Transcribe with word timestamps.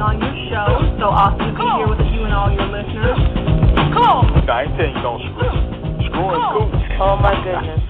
me 0.00 0.08
on 0.08 0.16
your 0.16 0.32
show. 0.48 0.80
So 0.96 1.12
awesome 1.12 1.52
to 1.52 1.52
be 1.52 1.60
here 1.76 1.84
with 1.84 2.00
you 2.08 2.24
and 2.24 2.32
all 2.32 2.48
your 2.48 2.72
listeners. 2.72 3.20
Cool. 3.92 4.24
I 4.48 4.64
ain't 4.64 4.72
saying 4.80 4.96
you 4.96 5.04
don't 5.04 5.20
screw. 5.28 5.52
Screwing 6.08 6.40
cool. 6.56 6.72
Oh 7.04 7.20
my 7.20 7.36
goodness. 7.44 7.84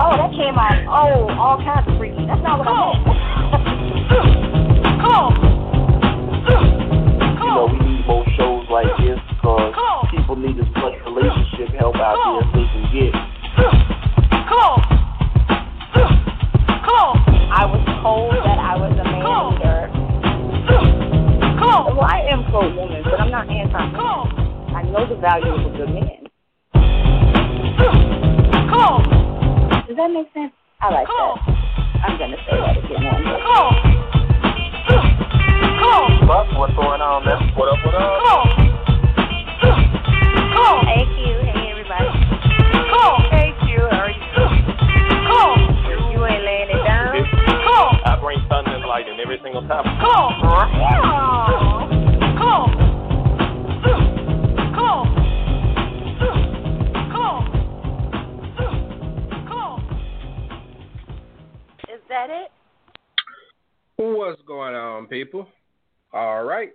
Oh, 0.00 0.16
that 0.16 0.32
came 0.32 0.56
out. 0.56 0.80
Oh, 0.88 1.28
all 1.36 1.60
kinds 1.60 1.84
of 1.84 2.00
freaky. 2.00 2.24
That's 2.24 2.40
not 2.40 2.64
what 2.64 2.68
I 2.68 2.96
meant. 2.96 3.04
You 7.40 7.56
know, 7.56 7.68
we 7.68 7.78
need 7.84 8.06
more 8.06 8.24
shows 8.38 8.64
like 8.72 8.88
this 9.04 9.20
because 9.28 9.76
people 10.10 10.36
need 10.36 10.56
as 10.56 10.70
much 10.80 10.96
relationship 11.04 11.76
help 11.76 11.96
out 12.00 12.16
there 12.16 12.40
as 12.40 12.48
they 12.56 12.64
can 12.72 12.88
get. 12.88 13.12
I 17.50 17.66
was 17.66 17.82
told 18.00 18.32
that 18.32 18.46
I 18.46 18.46
was 18.46 18.46
a 18.46 18.49
Well, 22.00 22.08
I 22.08 22.24
am 22.32 22.48
pro 22.48 22.64
woman, 22.64 23.04
but 23.04 23.20
I'm 23.20 23.30
not 23.30 23.44
anti 23.44 23.76
man. 23.76 23.92
I 24.72 24.88
know 24.88 25.04
the 25.04 25.20
value 25.20 25.52
of 25.52 25.60
a 25.68 25.76
good 25.76 25.92
man. 25.92 26.32
Come 28.72 28.80
on. 28.80 29.04
Does 29.84 30.00
that 30.00 30.08
make 30.08 30.32
sense? 30.32 30.48
I 30.80 30.88
like 30.96 31.04
that. 31.04 31.36
I'm 32.00 32.16
gonna 32.16 32.40
say 32.48 32.56
that 32.56 32.80
again 32.80 33.04
one 33.04 33.20
more. 33.20 33.36
Buck, 36.24 36.48
what's 36.56 36.72
going 36.72 37.04
on 37.04 37.20
there? 37.28 37.36
What 37.52 37.68
up, 37.68 37.76
what 37.84 37.92
up? 37.92 38.00
Come. 38.24 38.48
on. 40.56 40.80
Hey 40.88 41.04
Q, 41.04 41.20
hey 41.52 41.68
everybody. 41.68 42.08
Cool. 42.96 43.28
Hey, 43.28 43.52
Q, 43.60 43.76
how 43.92 44.08
are 44.08 44.16
you? 44.16 44.24
You 46.16 46.24
ain't 46.24 46.48
laying 46.48 46.72
it 46.72 46.80
down. 46.80 47.12
Come 47.12 47.76
on. 47.76 48.00
I 48.08 48.16
bring 48.16 48.40
thunder 48.48 48.72
and 48.72 48.88
lightning 48.88 49.20
every 49.20 49.36
single 49.44 49.68
time. 49.68 49.84
Is 49.84 50.00
that 50.00 51.04
it? 51.04 51.89
What's 63.96 64.42
going 64.42 64.74
on, 64.74 65.06
people? 65.06 65.46
All 66.12 66.44
right. 66.44 66.70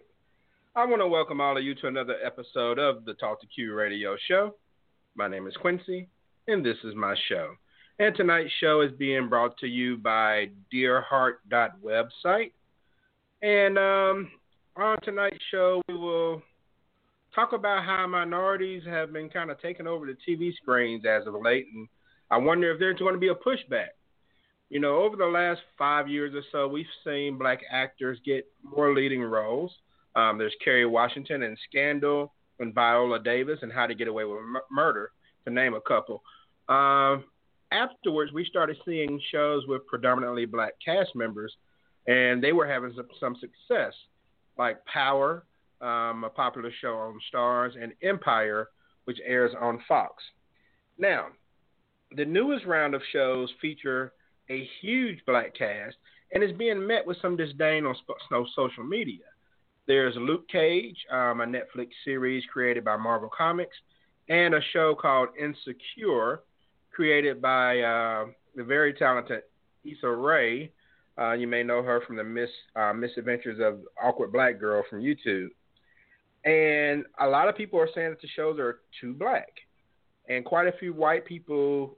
I 0.75 0.85
want 0.85 1.01
to 1.01 1.07
welcome 1.07 1.41
all 1.41 1.57
of 1.57 1.63
you 1.63 1.73
to 1.75 1.87
another 1.87 2.15
episode 2.23 2.77
of 2.79 3.05
the 3.05 3.13
Talk 3.13 3.41
to 3.41 3.47
Q 3.47 3.73
radio 3.73 4.15
show. 4.27 4.55
My 5.15 5.27
name 5.27 5.47
is 5.47 5.55
Quincy, 5.55 6.07
and 6.47 6.65
this 6.65 6.77
is 6.83 6.93
my 6.95 7.15
show. 7.29 7.55
And 7.97 8.15
tonight's 8.15 8.51
show 8.59 8.81
is 8.81 8.91
being 8.91 9.29
brought 9.29 9.57
to 9.59 9.67
you 9.67 9.97
by 9.97 10.49
dearheart.website. 10.73 12.51
And 13.41 13.77
um, 13.77 14.31
on 14.77 14.97
tonight's 15.03 15.37
show, 15.51 15.81
we 15.87 15.95
will 15.95 16.41
talk 17.33 17.53
about 17.53 17.83
how 17.83 18.07
minorities 18.07 18.83
have 18.85 19.11
been 19.11 19.29
kind 19.29 19.51
of 19.51 19.61
taking 19.61 19.87
over 19.87 20.05
the 20.05 20.17
TV 20.27 20.55
screens 20.55 21.03
as 21.05 21.27
of 21.27 21.33
late. 21.41 21.67
And 21.73 21.87
I 22.31 22.37
wonder 22.37 22.71
if 22.71 22.79
there's 22.79 22.99
going 22.99 23.13
to 23.13 23.19
be 23.19 23.29
a 23.29 23.35
pushback. 23.35 23.89
You 24.69 24.79
know, 24.79 25.03
over 25.03 25.15
the 25.15 25.25
last 25.25 25.61
five 25.77 26.07
years 26.07 26.33
or 26.33 26.41
so, 26.51 26.67
we've 26.67 26.85
seen 27.05 27.37
black 27.37 27.59
actors 27.71 28.19
get 28.25 28.47
more 28.63 28.93
leading 28.95 29.21
roles. 29.21 29.71
Um, 30.15 30.37
there's 30.37 30.55
Kerry 30.63 30.85
Washington 30.85 31.43
in 31.43 31.55
Scandal 31.69 32.33
and 32.59 32.73
Viola 32.73 33.21
Davis 33.21 33.59
and 33.61 33.71
How 33.71 33.85
to 33.85 33.93
Get 33.93 34.07
Away 34.07 34.23
with 34.23 34.41
Mur- 34.41 34.63
Murder, 34.71 35.11
to 35.45 35.53
name 35.53 35.73
a 35.73 35.81
couple. 35.81 36.23
Um, 36.67 37.25
afterwards, 37.71 38.31
we 38.33 38.45
started 38.45 38.77
seeing 38.85 39.21
shows 39.31 39.63
with 39.67 39.85
predominantly 39.87 40.45
black 40.45 40.73
cast 40.83 41.15
members, 41.15 41.53
and 42.07 42.43
they 42.43 42.53
were 42.53 42.65
having 42.65 42.93
some, 42.95 43.07
some 43.19 43.35
success, 43.35 43.93
like 44.57 44.83
Power, 44.85 45.45
um, 45.81 46.23
a 46.23 46.29
popular 46.29 46.71
show 46.81 46.95
on 46.95 47.19
Starz, 47.33 47.81
and 47.81 47.93
Empire, 48.01 48.69
which 49.05 49.19
airs 49.25 49.51
on 49.59 49.81
Fox. 49.87 50.23
Now, 50.97 51.27
the 52.15 52.25
newest 52.25 52.65
round 52.65 52.95
of 52.95 53.01
shows 53.11 53.49
feature 53.61 54.13
a 54.49 54.67
huge 54.81 55.19
black 55.25 55.55
cast 55.55 55.95
and 56.33 56.43
is 56.43 56.51
being 56.53 56.85
met 56.85 57.05
with 57.05 57.17
some 57.21 57.35
disdain 57.35 57.85
on 57.85 57.95
social 58.55 58.83
media. 58.83 59.23
There's 59.87 60.15
Luke 60.15 60.47
Cage, 60.49 60.97
um, 61.11 61.41
a 61.41 61.45
Netflix 61.45 61.89
series 62.03 62.43
created 62.51 62.83
by 62.83 62.97
Marvel 62.97 63.29
Comics, 63.35 63.75
and 64.29 64.55
a 64.55 64.61
show 64.73 64.95
called 64.95 65.29
Insecure, 65.39 66.41
created 66.91 67.41
by 67.41 67.79
uh, 67.79 68.25
the 68.55 68.63
very 68.63 68.93
talented 68.93 69.43
Issa 69.83 70.09
Rae. 70.09 70.71
Uh, 71.17 71.31
you 71.33 71.47
may 71.47 71.63
know 71.63 71.81
her 71.81 72.01
from 72.05 72.17
the 72.17 72.23
Miss 72.23 72.49
uh, 72.75 72.93
Misadventures 72.93 73.59
of 73.61 73.79
Awkward 74.01 74.31
Black 74.31 74.59
Girl 74.59 74.83
from 74.89 75.01
YouTube. 75.01 75.47
And 76.43 77.05
a 77.19 77.27
lot 77.27 77.47
of 77.47 77.55
people 77.55 77.79
are 77.79 77.89
saying 77.95 78.11
that 78.11 78.21
the 78.21 78.27
shows 78.35 78.59
are 78.59 78.81
too 79.01 79.13
black, 79.13 79.49
and 80.29 80.45
quite 80.45 80.67
a 80.67 80.77
few 80.77 80.93
white 80.93 81.25
people 81.25 81.97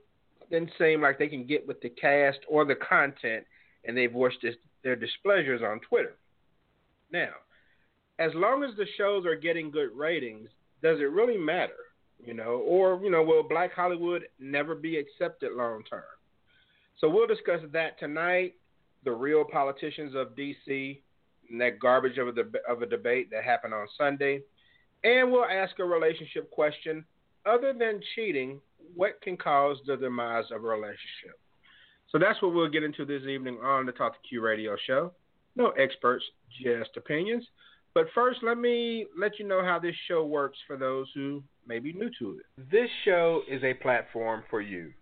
didn't 0.50 0.70
seem 0.78 1.02
like 1.02 1.18
they 1.18 1.28
can 1.28 1.46
get 1.46 1.66
with 1.66 1.80
the 1.82 1.90
cast 1.90 2.38
or 2.48 2.64
the 2.64 2.76
content, 2.76 3.44
and 3.84 3.96
they 3.96 4.06
voiced 4.06 4.38
this, 4.42 4.54
their 4.82 4.96
displeasures 4.96 5.60
on 5.62 5.80
Twitter. 5.80 6.16
Now, 7.12 7.30
as 8.18 8.32
long 8.34 8.64
as 8.64 8.74
the 8.76 8.86
shows 8.96 9.26
are 9.26 9.36
getting 9.36 9.70
good 9.70 9.90
ratings, 9.94 10.48
does 10.82 11.00
it 11.00 11.10
really 11.10 11.36
matter? 11.36 11.72
You 12.24 12.34
know, 12.34 12.62
or 12.66 13.00
you 13.02 13.10
know, 13.10 13.22
will 13.22 13.42
Black 13.42 13.72
Hollywood 13.72 14.22
never 14.40 14.74
be 14.74 14.96
accepted 14.96 15.52
long 15.52 15.82
term? 15.88 16.02
So 17.00 17.08
we'll 17.08 17.28
discuss 17.28 17.60
that 17.72 17.98
tonight. 17.98 18.54
The 19.04 19.12
real 19.12 19.44
politicians 19.44 20.14
of 20.14 20.34
DC, 20.36 21.00
and 21.50 21.60
that 21.60 21.78
garbage 21.78 22.18
of 22.18 22.28
a 22.28 22.32
deb- 22.32 22.56
of 22.68 22.82
a 22.82 22.86
debate 22.86 23.30
that 23.30 23.44
happened 23.44 23.74
on 23.74 23.86
Sunday, 23.96 24.42
and 25.04 25.30
we'll 25.30 25.44
ask 25.44 25.78
a 25.78 25.84
relationship 25.84 26.50
question. 26.50 27.04
Other 27.46 27.72
than 27.72 28.00
cheating, 28.14 28.60
what 28.94 29.20
can 29.22 29.36
cause 29.36 29.78
the 29.86 29.96
demise 29.96 30.44
of 30.50 30.64
a 30.64 30.68
relationship? 30.68 31.38
So 32.10 32.18
that's 32.18 32.40
what 32.42 32.54
we'll 32.54 32.68
get 32.68 32.82
into 32.82 33.04
this 33.04 33.22
evening 33.22 33.58
on 33.62 33.86
the 33.86 33.92
Talk 33.92 34.14
to 34.14 34.28
Q 34.28 34.40
Radio 34.40 34.76
Show. 34.86 35.12
No 35.56 35.70
experts, 35.70 36.24
just 36.62 36.96
opinions. 36.96 37.44
But 37.94 38.06
first, 38.14 38.40
let 38.42 38.58
me 38.58 39.06
let 39.18 39.38
you 39.38 39.46
know 39.46 39.62
how 39.62 39.78
this 39.78 39.94
show 40.06 40.24
works 40.24 40.58
for 40.66 40.76
those 40.76 41.08
who 41.14 41.42
may 41.66 41.78
be 41.78 41.92
new 41.92 42.10
to 42.18 42.38
it. 42.38 42.70
This 42.70 42.88
show 43.04 43.42
is 43.48 43.62
a 43.64 43.74
platform 43.74 44.44
for 44.48 44.60
you, 44.60 44.92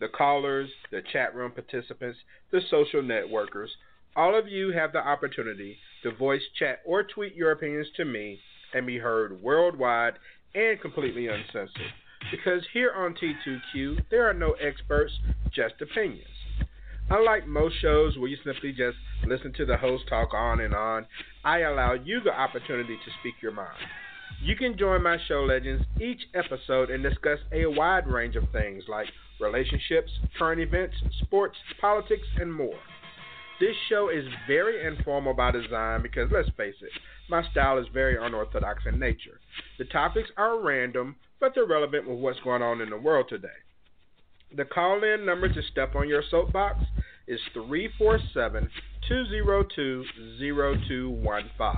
the 0.00 0.08
callers, 0.08 0.70
the 0.90 1.02
chat 1.12 1.34
room 1.34 1.52
participants, 1.52 2.18
the 2.50 2.60
social 2.70 3.02
networkers. 3.02 3.68
All 4.16 4.36
of 4.36 4.48
you 4.48 4.72
have 4.72 4.92
the 4.92 4.98
opportunity 4.98 5.78
to 6.02 6.12
voice, 6.12 6.42
chat, 6.58 6.80
or 6.84 7.04
tweet 7.04 7.34
your 7.34 7.52
opinions 7.52 7.86
to 7.96 8.04
me 8.04 8.40
and 8.74 8.86
be 8.86 8.98
heard 8.98 9.40
worldwide 9.40 10.14
and 10.54 10.80
completely 10.80 11.28
uncensored. 11.28 11.92
Because 12.30 12.62
here 12.72 12.92
on 12.92 13.14
T2Q, 13.14 14.04
there 14.10 14.28
are 14.28 14.34
no 14.34 14.52
experts, 14.52 15.12
just 15.54 15.74
opinions. 15.80 16.26
Unlike 17.10 17.46
most 17.48 17.74
shows 17.80 18.16
where 18.16 18.28
you 18.28 18.36
simply 18.44 18.72
just 18.72 18.96
listen 19.26 19.52
to 19.54 19.66
the 19.66 19.76
host 19.76 20.04
talk 20.08 20.32
on 20.32 20.60
and 20.60 20.74
on, 20.74 21.06
I 21.44 21.60
allow 21.60 21.94
you 21.94 22.20
the 22.20 22.32
opportunity 22.32 22.96
to 22.96 23.10
speak 23.20 23.34
your 23.42 23.52
mind. 23.52 23.76
You 24.42 24.56
can 24.56 24.78
join 24.78 25.02
my 25.02 25.18
show 25.26 25.42
legends 25.42 25.84
each 26.00 26.20
episode 26.34 26.90
and 26.90 27.02
discuss 27.02 27.38
a 27.52 27.66
wide 27.66 28.06
range 28.06 28.36
of 28.36 28.44
things 28.52 28.84
like 28.88 29.08
relationships, 29.40 30.10
current 30.38 30.60
events, 30.60 30.96
sports, 31.22 31.56
politics, 31.80 32.26
and 32.38 32.52
more. 32.52 32.78
This 33.60 33.76
show 33.88 34.08
is 34.08 34.24
very 34.46 34.86
informal 34.86 35.34
by 35.34 35.50
design 35.50 36.02
because, 36.02 36.30
let's 36.32 36.48
face 36.56 36.76
it, 36.80 36.90
my 37.28 37.42
style 37.50 37.78
is 37.78 37.86
very 37.92 38.16
unorthodox 38.16 38.84
in 38.86 38.98
nature. 38.98 39.38
The 39.78 39.84
topics 39.84 40.30
are 40.36 40.58
random, 40.60 41.16
but 41.40 41.52
they're 41.54 41.66
relevant 41.66 42.08
with 42.08 42.18
what's 42.18 42.40
going 42.40 42.62
on 42.62 42.80
in 42.80 42.90
the 42.90 42.96
world 42.96 43.26
today. 43.28 43.48
The 44.56 44.64
call 44.64 45.04
in 45.04 45.24
number 45.26 45.48
to 45.48 45.62
step 45.70 45.94
on 45.94 46.08
your 46.08 46.24
soapbox 46.28 46.80
is 47.28 47.38
347 47.52 48.68
202 49.08 50.04
0215. 50.38 51.76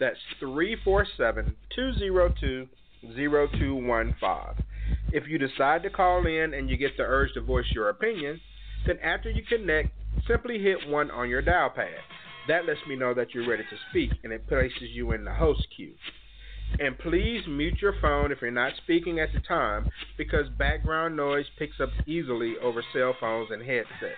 That's 0.00 0.18
347 0.40 1.54
202 1.74 2.68
0215. 3.14 4.64
If 5.12 5.26
you 5.28 5.38
decide 5.38 5.82
to 5.82 5.90
call 5.90 6.26
in 6.26 6.54
and 6.54 6.70
you 6.70 6.76
get 6.76 6.96
the 6.96 7.02
urge 7.02 7.32
to 7.34 7.40
voice 7.40 7.66
your 7.72 7.88
opinion, 7.88 8.40
then 8.86 8.98
after 9.02 9.30
you 9.30 9.42
connect, 9.42 9.90
simply 10.26 10.58
hit 10.58 10.88
1 10.88 11.10
on 11.10 11.28
your 11.28 11.42
dial 11.42 11.70
pad. 11.70 12.00
That 12.48 12.66
lets 12.66 12.80
me 12.88 12.96
know 12.96 13.14
that 13.14 13.34
you're 13.34 13.48
ready 13.48 13.64
to 13.64 13.76
speak 13.90 14.10
and 14.24 14.32
it 14.32 14.48
places 14.48 14.90
you 14.92 15.12
in 15.12 15.24
the 15.24 15.34
host 15.34 15.66
queue. 15.76 15.94
And 16.78 16.98
please 16.98 17.42
mute 17.48 17.82
your 17.82 17.94
phone 18.00 18.30
if 18.30 18.40
you're 18.40 18.50
not 18.50 18.72
speaking 18.76 19.18
at 19.18 19.32
the 19.32 19.40
time 19.40 19.90
because 20.16 20.48
background 20.58 21.16
noise 21.16 21.46
picks 21.58 21.80
up 21.80 21.90
easily 22.06 22.54
over 22.62 22.82
cell 22.92 23.14
phones 23.18 23.50
and 23.50 23.62
headsets. 23.62 24.16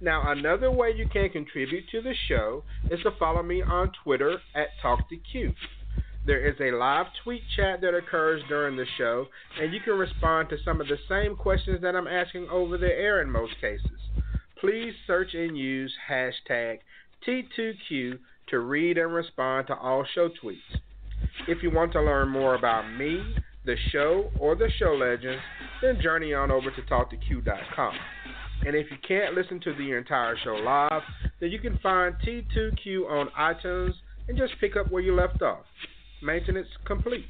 Now, 0.00 0.32
another 0.32 0.70
way 0.70 0.92
you 0.96 1.08
can 1.08 1.28
contribute 1.30 1.88
to 1.90 2.02
the 2.02 2.14
show 2.28 2.64
is 2.90 3.00
to 3.02 3.12
follow 3.18 3.42
me 3.42 3.62
on 3.62 3.92
Twitter 4.02 4.38
at 4.54 4.68
TalkToQ. 4.82 5.54
There 6.24 6.46
is 6.46 6.54
a 6.60 6.76
live 6.76 7.06
tweet 7.24 7.42
chat 7.56 7.80
that 7.80 7.94
occurs 7.94 8.42
during 8.48 8.76
the 8.76 8.86
show, 8.96 9.26
and 9.60 9.74
you 9.74 9.80
can 9.80 9.94
respond 9.94 10.48
to 10.50 10.56
some 10.64 10.80
of 10.80 10.86
the 10.86 10.98
same 11.08 11.34
questions 11.34 11.82
that 11.82 11.96
I'm 11.96 12.06
asking 12.06 12.48
over 12.48 12.78
the 12.78 12.86
air 12.86 13.22
in 13.22 13.30
most 13.30 13.54
cases. 13.60 13.90
Please 14.60 14.92
search 15.04 15.34
and 15.34 15.58
use 15.58 15.92
hashtag 16.08 16.78
T2Q 17.26 18.20
to 18.48 18.58
read 18.60 18.98
and 18.98 19.12
respond 19.12 19.66
to 19.66 19.76
all 19.76 20.06
show 20.14 20.28
tweets. 20.28 20.58
If 21.48 21.60
you 21.60 21.72
want 21.72 21.90
to 21.92 22.00
learn 22.00 22.28
more 22.28 22.54
about 22.54 22.88
me, 22.92 23.34
the 23.64 23.74
show, 23.90 24.30
or 24.38 24.54
the 24.54 24.68
show 24.78 24.94
legends, 24.94 25.42
then 25.80 26.00
journey 26.00 26.34
on 26.34 26.52
over 26.52 26.70
to 26.70 26.82
TalkToQ.com. 26.82 27.94
And 28.64 28.76
if 28.76 28.86
you 28.92 28.96
can't 29.06 29.34
listen 29.34 29.60
to 29.62 29.74
the 29.74 29.96
entire 29.96 30.36
show 30.44 30.54
live, 30.54 31.02
then 31.40 31.50
you 31.50 31.58
can 31.58 31.78
find 31.78 32.14
T2Q 32.24 33.10
on 33.10 33.28
iTunes 33.36 33.94
and 34.28 34.38
just 34.38 34.52
pick 34.60 34.76
up 34.76 34.88
where 34.92 35.02
you 35.02 35.16
left 35.16 35.42
off. 35.42 35.64
Maintenance 36.22 36.68
complete. 36.86 37.26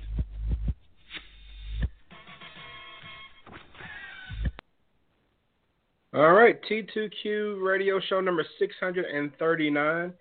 All 6.14 6.32
right, 6.32 6.60
T2Q 6.70 7.66
radio 7.66 7.98
show 7.98 8.20
number 8.20 8.44
639 8.58 10.12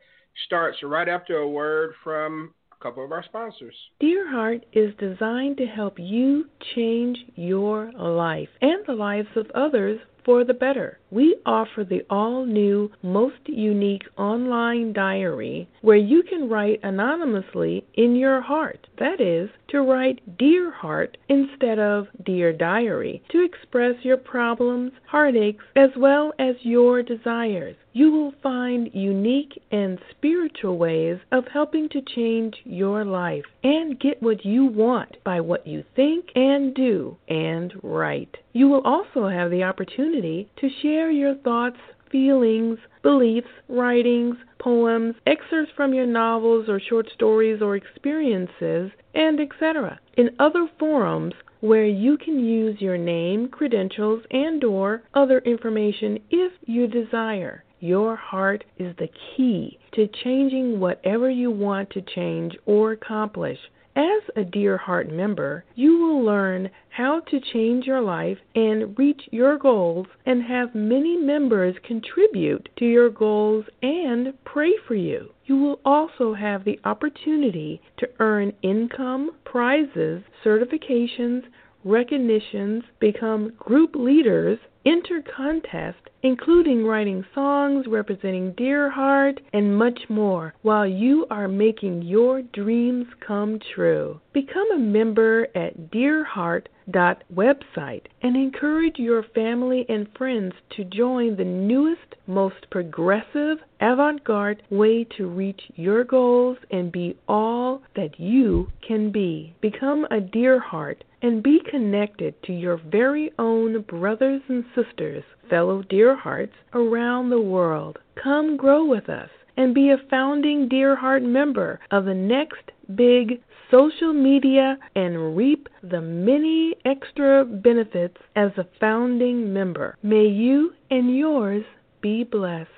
starts 0.45 0.77
right 0.83 1.09
after 1.09 1.39
a 1.39 1.49
word 1.49 1.91
from 2.01 2.53
a 2.71 2.81
couple 2.81 3.03
of 3.03 3.11
our 3.11 3.23
sponsors. 3.25 3.75
Dear 3.99 4.31
Heart 4.31 4.65
is 4.71 4.93
designed 4.97 5.57
to 5.57 5.65
help 5.65 5.99
you 5.99 6.45
change 6.75 7.17
your 7.35 7.91
life 7.91 8.47
and 8.61 8.85
the 8.87 8.93
lives 8.93 9.27
of 9.35 9.51
others 9.53 9.99
for 10.25 10.43
the 10.43 10.53
better. 10.53 10.99
We 11.09 11.37
offer 11.45 11.83
the 11.83 12.03
all 12.09 12.45
new, 12.45 12.91
most 13.01 13.47
unique 13.47 14.03
online 14.17 14.93
diary 14.93 15.67
where 15.81 15.97
you 15.97 16.23
can 16.23 16.49
write 16.49 16.79
anonymously 16.83 17.85
in 17.95 18.15
your 18.15 18.41
heart. 18.41 18.87
That 18.97 19.19
is, 19.19 19.49
to 19.69 19.81
write 19.81 20.37
Dear 20.37 20.71
Heart 20.71 21.17
instead 21.29 21.79
of 21.79 22.07
Dear 22.25 22.53
Diary, 22.53 23.23
to 23.31 23.43
express 23.43 23.95
your 24.03 24.17
problems, 24.17 24.91
heartaches, 25.07 25.61
as 25.75 25.89
well 25.97 26.33
as 26.39 26.55
your 26.61 27.01
desires. 27.03 27.75
You 27.93 28.11
will 28.11 28.33
find 28.41 28.89
unique 28.93 29.61
and 29.71 29.99
spiritual 30.11 30.77
ways 30.77 31.19
of 31.31 31.45
helping 31.51 31.89
to 31.89 32.01
change 32.01 32.55
your 32.63 33.03
life 33.03 33.43
and 33.63 33.99
get 33.99 34.21
what 34.23 34.45
you 34.45 34.65
want 34.65 35.17
by 35.25 35.41
what 35.41 35.67
you 35.67 35.83
think 35.95 36.27
and 36.35 36.73
do 36.73 37.17
and 37.27 37.73
write. 37.83 38.37
You 38.53 38.67
will 38.69 38.81
also 38.81 39.27
have 39.27 39.51
the 39.51 39.63
opportunity 39.63 40.10
to 40.11 40.69
share 40.81 41.09
your 41.09 41.35
thoughts, 41.35 41.77
feelings, 42.11 42.77
beliefs, 43.01 43.47
writings, 43.69 44.35
poems, 44.59 45.15
excerpts 45.25 45.71
from 45.75 45.93
your 45.93 46.05
novels 46.05 46.67
or 46.67 46.79
short 46.79 47.07
stories 47.13 47.61
or 47.61 47.77
experiences, 47.77 48.91
and 49.13 49.39
etc. 49.39 49.99
in 50.17 50.29
other 50.37 50.67
forums 50.77 51.33
where 51.61 51.85
you 51.85 52.17
can 52.17 52.39
use 52.43 52.81
your 52.81 52.97
name, 52.97 53.47
credentials, 53.47 54.23
and 54.31 54.63
or 54.65 55.03
other 55.13 55.39
information 55.39 56.19
if 56.29 56.51
you 56.65 56.87
desire. 56.87 57.63
Your 57.79 58.15
heart 58.15 58.65
is 58.77 58.95
the 58.97 59.09
key 59.35 59.79
to 59.93 60.07
changing 60.23 60.79
whatever 60.79 61.29
you 61.29 61.51
want 61.51 61.89
to 61.91 62.01
change 62.01 62.57
or 62.65 62.91
accomplish. 62.91 63.57
As 63.95 64.21
a 64.37 64.45
Dear 64.45 64.77
Heart 64.77 65.11
member, 65.11 65.65
you 65.75 65.97
will 65.97 66.23
learn 66.23 66.69
how 66.87 67.19
to 67.19 67.41
change 67.41 67.85
your 67.85 67.99
life 67.99 68.37
and 68.55 68.97
reach 68.97 69.21
your 69.31 69.57
goals 69.57 70.07
and 70.25 70.41
have 70.43 70.73
many 70.73 71.17
members 71.17 71.75
contribute 71.83 72.69
to 72.77 72.85
your 72.85 73.09
goals 73.09 73.65
and 73.81 74.33
pray 74.45 74.77
for 74.87 74.95
you. 74.95 75.33
You 75.45 75.57
will 75.57 75.81
also 75.83 76.33
have 76.33 76.63
the 76.63 76.79
opportunity 76.85 77.81
to 77.97 78.09
earn 78.19 78.53
income, 78.61 79.31
prizes, 79.43 80.23
certifications, 80.41 81.43
recognitions, 81.83 82.83
become 82.99 83.51
group 83.57 83.93
leaders, 83.95 84.59
enter 84.85 85.23
contests, 85.35 85.97
including 86.23 86.85
writing 86.85 87.25
songs 87.33 87.85
representing 87.87 88.53
Dear 88.53 88.89
Heart 88.89 89.41
and 89.53 89.77
much 89.77 89.99
more, 90.09 90.53
while 90.61 90.87
you 90.87 91.25
are 91.29 91.47
making 91.47 92.01
your 92.03 92.41
dreams 92.41 93.05
come 93.25 93.59
true. 93.73 94.19
Become 94.33 94.71
a 94.73 94.79
member 94.79 95.47
at 95.55 95.91
dearheart.website 95.91 98.05
and 98.21 98.35
encourage 98.35 98.97
your 98.97 99.23
family 99.35 99.85
and 99.89 100.07
friends 100.17 100.53
to 100.75 100.83
join 100.85 101.35
the 101.35 101.43
newest, 101.43 102.15
most 102.27 102.69
progressive, 102.69 103.57
avant 103.79 104.23
garde 104.23 104.61
way 104.69 105.03
to 105.17 105.27
reach 105.27 105.61
your 105.75 106.03
goals 106.03 106.57
and 106.69 106.91
be 106.91 107.17
all 107.27 107.81
that 107.95 108.19
you 108.19 108.71
can 108.87 109.11
be. 109.11 109.55
Become 109.61 110.05
a 110.11 110.21
Dear 110.21 110.59
Heart 110.59 111.03
and 111.23 111.43
be 111.43 111.59
connected 111.69 112.33
to 112.43 112.53
your 112.53 112.77
very 112.77 113.31
own 113.37 113.81
brothers 113.81 114.41
and 114.47 114.63
sisters, 114.75 115.23
fellow 115.49 115.83
Dear 115.83 116.15
Hearts 116.15 116.55
around 116.73 117.29
the 117.29 117.41
world. 117.41 117.99
Come 118.21 118.57
grow 118.57 118.85
with 118.85 119.09
us 119.09 119.29
and 119.57 119.73
be 119.73 119.89
a 119.89 119.97
founding 120.09 120.67
Dear 120.67 120.95
Heart 120.95 121.23
member 121.23 121.79
of 121.91 122.05
the 122.05 122.13
next 122.13 122.71
big 122.95 123.41
social 123.69 124.13
media 124.13 124.77
and 124.95 125.35
reap 125.35 125.69
the 125.81 126.01
many 126.01 126.75
extra 126.85 127.45
benefits 127.45 128.17
as 128.35 128.51
a 128.57 128.67
founding 128.79 129.53
member. 129.53 129.97
May 130.03 130.25
you 130.25 130.73
and 130.89 131.15
yours 131.15 131.63
be 132.01 132.23
blessed. 132.23 132.69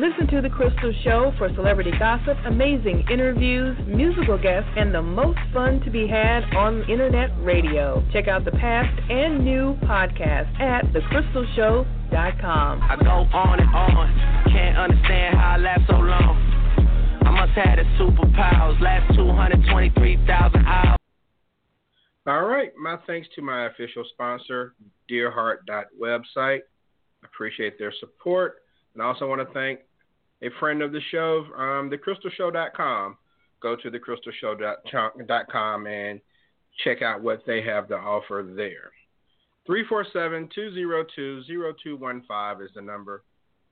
Listen 0.00 0.26
to 0.28 0.40
The 0.40 0.48
Crystal 0.48 0.90
Show 1.04 1.34
for 1.36 1.52
celebrity 1.54 1.92
gossip, 1.98 2.38
amazing 2.46 3.04
interviews, 3.12 3.76
musical 3.86 4.38
guests, 4.38 4.70
and 4.74 4.94
the 4.94 5.02
most 5.02 5.38
fun 5.52 5.80
to 5.80 5.90
be 5.90 6.08
had 6.08 6.44
on 6.56 6.80
internet 6.88 7.28
radio. 7.44 8.02
Check 8.10 8.26
out 8.26 8.46
the 8.46 8.52
past 8.52 8.88
and 9.10 9.44
new 9.44 9.74
podcasts 9.82 10.58
at 10.58 10.86
thecrystalshow.com. 10.94 12.80
I 12.80 12.96
go 13.04 13.28
on 13.36 13.60
and 13.60 13.68
on, 13.68 14.50
can't 14.50 14.78
understand 14.78 15.36
how 15.36 15.50
I 15.50 15.56
last 15.58 15.82
so 15.86 15.96
long. 15.96 16.38
I 17.26 17.30
must 17.30 17.52
have 17.52 17.76
the 17.76 17.84
superpowers, 18.02 18.80
last 18.80 19.14
223,000 19.14 20.66
hours. 20.66 20.98
All 22.26 22.46
right, 22.46 22.70
my 22.82 22.96
thanks 23.06 23.28
to 23.34 23.42
my 23.42 23.66
official 23.66 24.04
sponsor, 24.14 24.72
dearheart.website. 25.10 26.60
Appreciate 27.24 27.78
their 27.78 27.92
support. 28.00 28.54
And 28.94 29.02
I 29.02 29.06
also 29.06 29.26
want 29.26 29.40
to 29.40 29.52
thank 29.54 29.80
a 30.42 30.50
friend 30.58 30.82
of 30.82 30.92
the 30.92 31.00
show, 31.10 31.46
um, 31.56 31.90
thecrystalshow.com. 31.90 33.16
Go 33.60 33.76
to 33.76 33.90
thecrystalshow.com 33.90 35.86
and 35.86 36.20
check 36.84 37.02
out 37.02 37.22
what 37.22 37.42
they 37.46 37.62
have 37.62 37.88
to 37.88 37.94
offer 37.94 38.44
there. 38.56 38.90
347 39.66 40.48
202 40.52 41.42
0215 41.46 42.66
is 42.66 42.72
the 42.74 42.82
number 42.82 43.22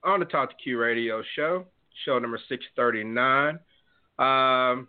on 0.04 0.20
the 0.20 0.26
Talk 0.26 0.50
to 0.50 0.56
Q 0.62 0.78
radio 0.78 1.22
show, 1.34 1.64
show 2.04 2.18
number 2.18 2.38
639. 2.48 3.58
Um, 4.18 4.88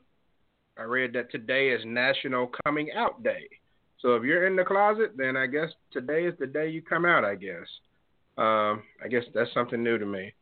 I 0.77 0.83
read 0.83 1.13
that 1.13 1.31
today 1.31 1.69
is 1.69 1.81
National 1.85 2.51
Coming 2.63 2.89
Out 2.95 3.23
Day. 3.23 3.47
So 3.99 4.15
if 4.15 4.23
you're 4.23 4.47
in 4.47 4.55
the 4.55 4.63
closet, 4.63 5.13
then 5.17 5.35
I 5.35 5.47
guess 5.47 5.69
today 5.91 6.25
is 6.25 6.33
the 6.39 6.47
day 6.47 6.69
you 6.69 6.81
come 6.81 7.05
out, 7.05 7.25
I 7.25 7.35
guess. 7.35 7.67
Um, 8.37 8.83
I 9.03 9.07
guess 9.09 9.23
that's 9.33 9.53
something 9.53 9.83
new 9.83 9.97
to 9.97 10.05
me. 10.05 10.33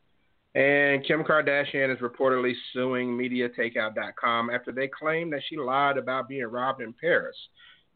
And 0.55 1.05
Kim 1.05 1.23
Kardashian 1.23 1.93
is 1.93 2.01
reportedly 2.01 2.53
suing 2.73 3.09
MediaTakeout.com 3.09 4.49
after 4.49 4.71
they 4.71 4.87
claim 4.87 5.29
that 5.29 5.41
she 5.47 5.57
lied 5.57 5.97
about 5.97 6.27
being 6.27 6.45
robbed 6.45 6.81
in 6.81 6.93
Paris. 6.93 7.35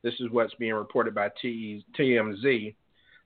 This 0.04 0.14
is 0.20 0.30
what's 0.30 0.54
being 0.56 0.74
reported 0.74 1.16
by 1.16 1.30
TMZ. 1.44 2.76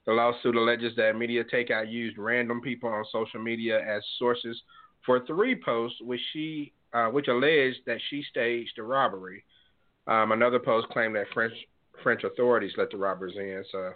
The 0.05 0.13
lawsuit 0.13 0.55
alleges 0.55 0.95
that 0.95 1.17
Media 1.17 1.43
Takeout 1.43 1.91
used 1.91 2.17
random 2.17 2.61
people 2.61 2.89
on 2.89 3.03
social 3.11 3.41
media 3.41 3.81
as 3.85 4.01
sources 4.17 4.61
for 5.05 5.25
three 5.25 5.59
posts, 5.61 5.99
which 6.01 6.21
she, 6.31 6.71
uh, 6.93 7.07
which 7.07 7.27
alleged 7.27 7.79
that 7.85 7.97
she 8.09 8.23
staged 8.29 8.71
the 8.77 8.83
robbery. 8.83 9.43
Um, 10.07 10.31
another 10.31 10.59
post 10.59 10.87
claimed 10.89 11.15
that 11.17 11.25
French 11.33 11.53
French 12.03 12.23
authorities 12.23 12.71
let 12.77 12.91
the 12.91 12.97
robbers 12.97 13.33
in. 13.35 13.63
So 13.71 13.91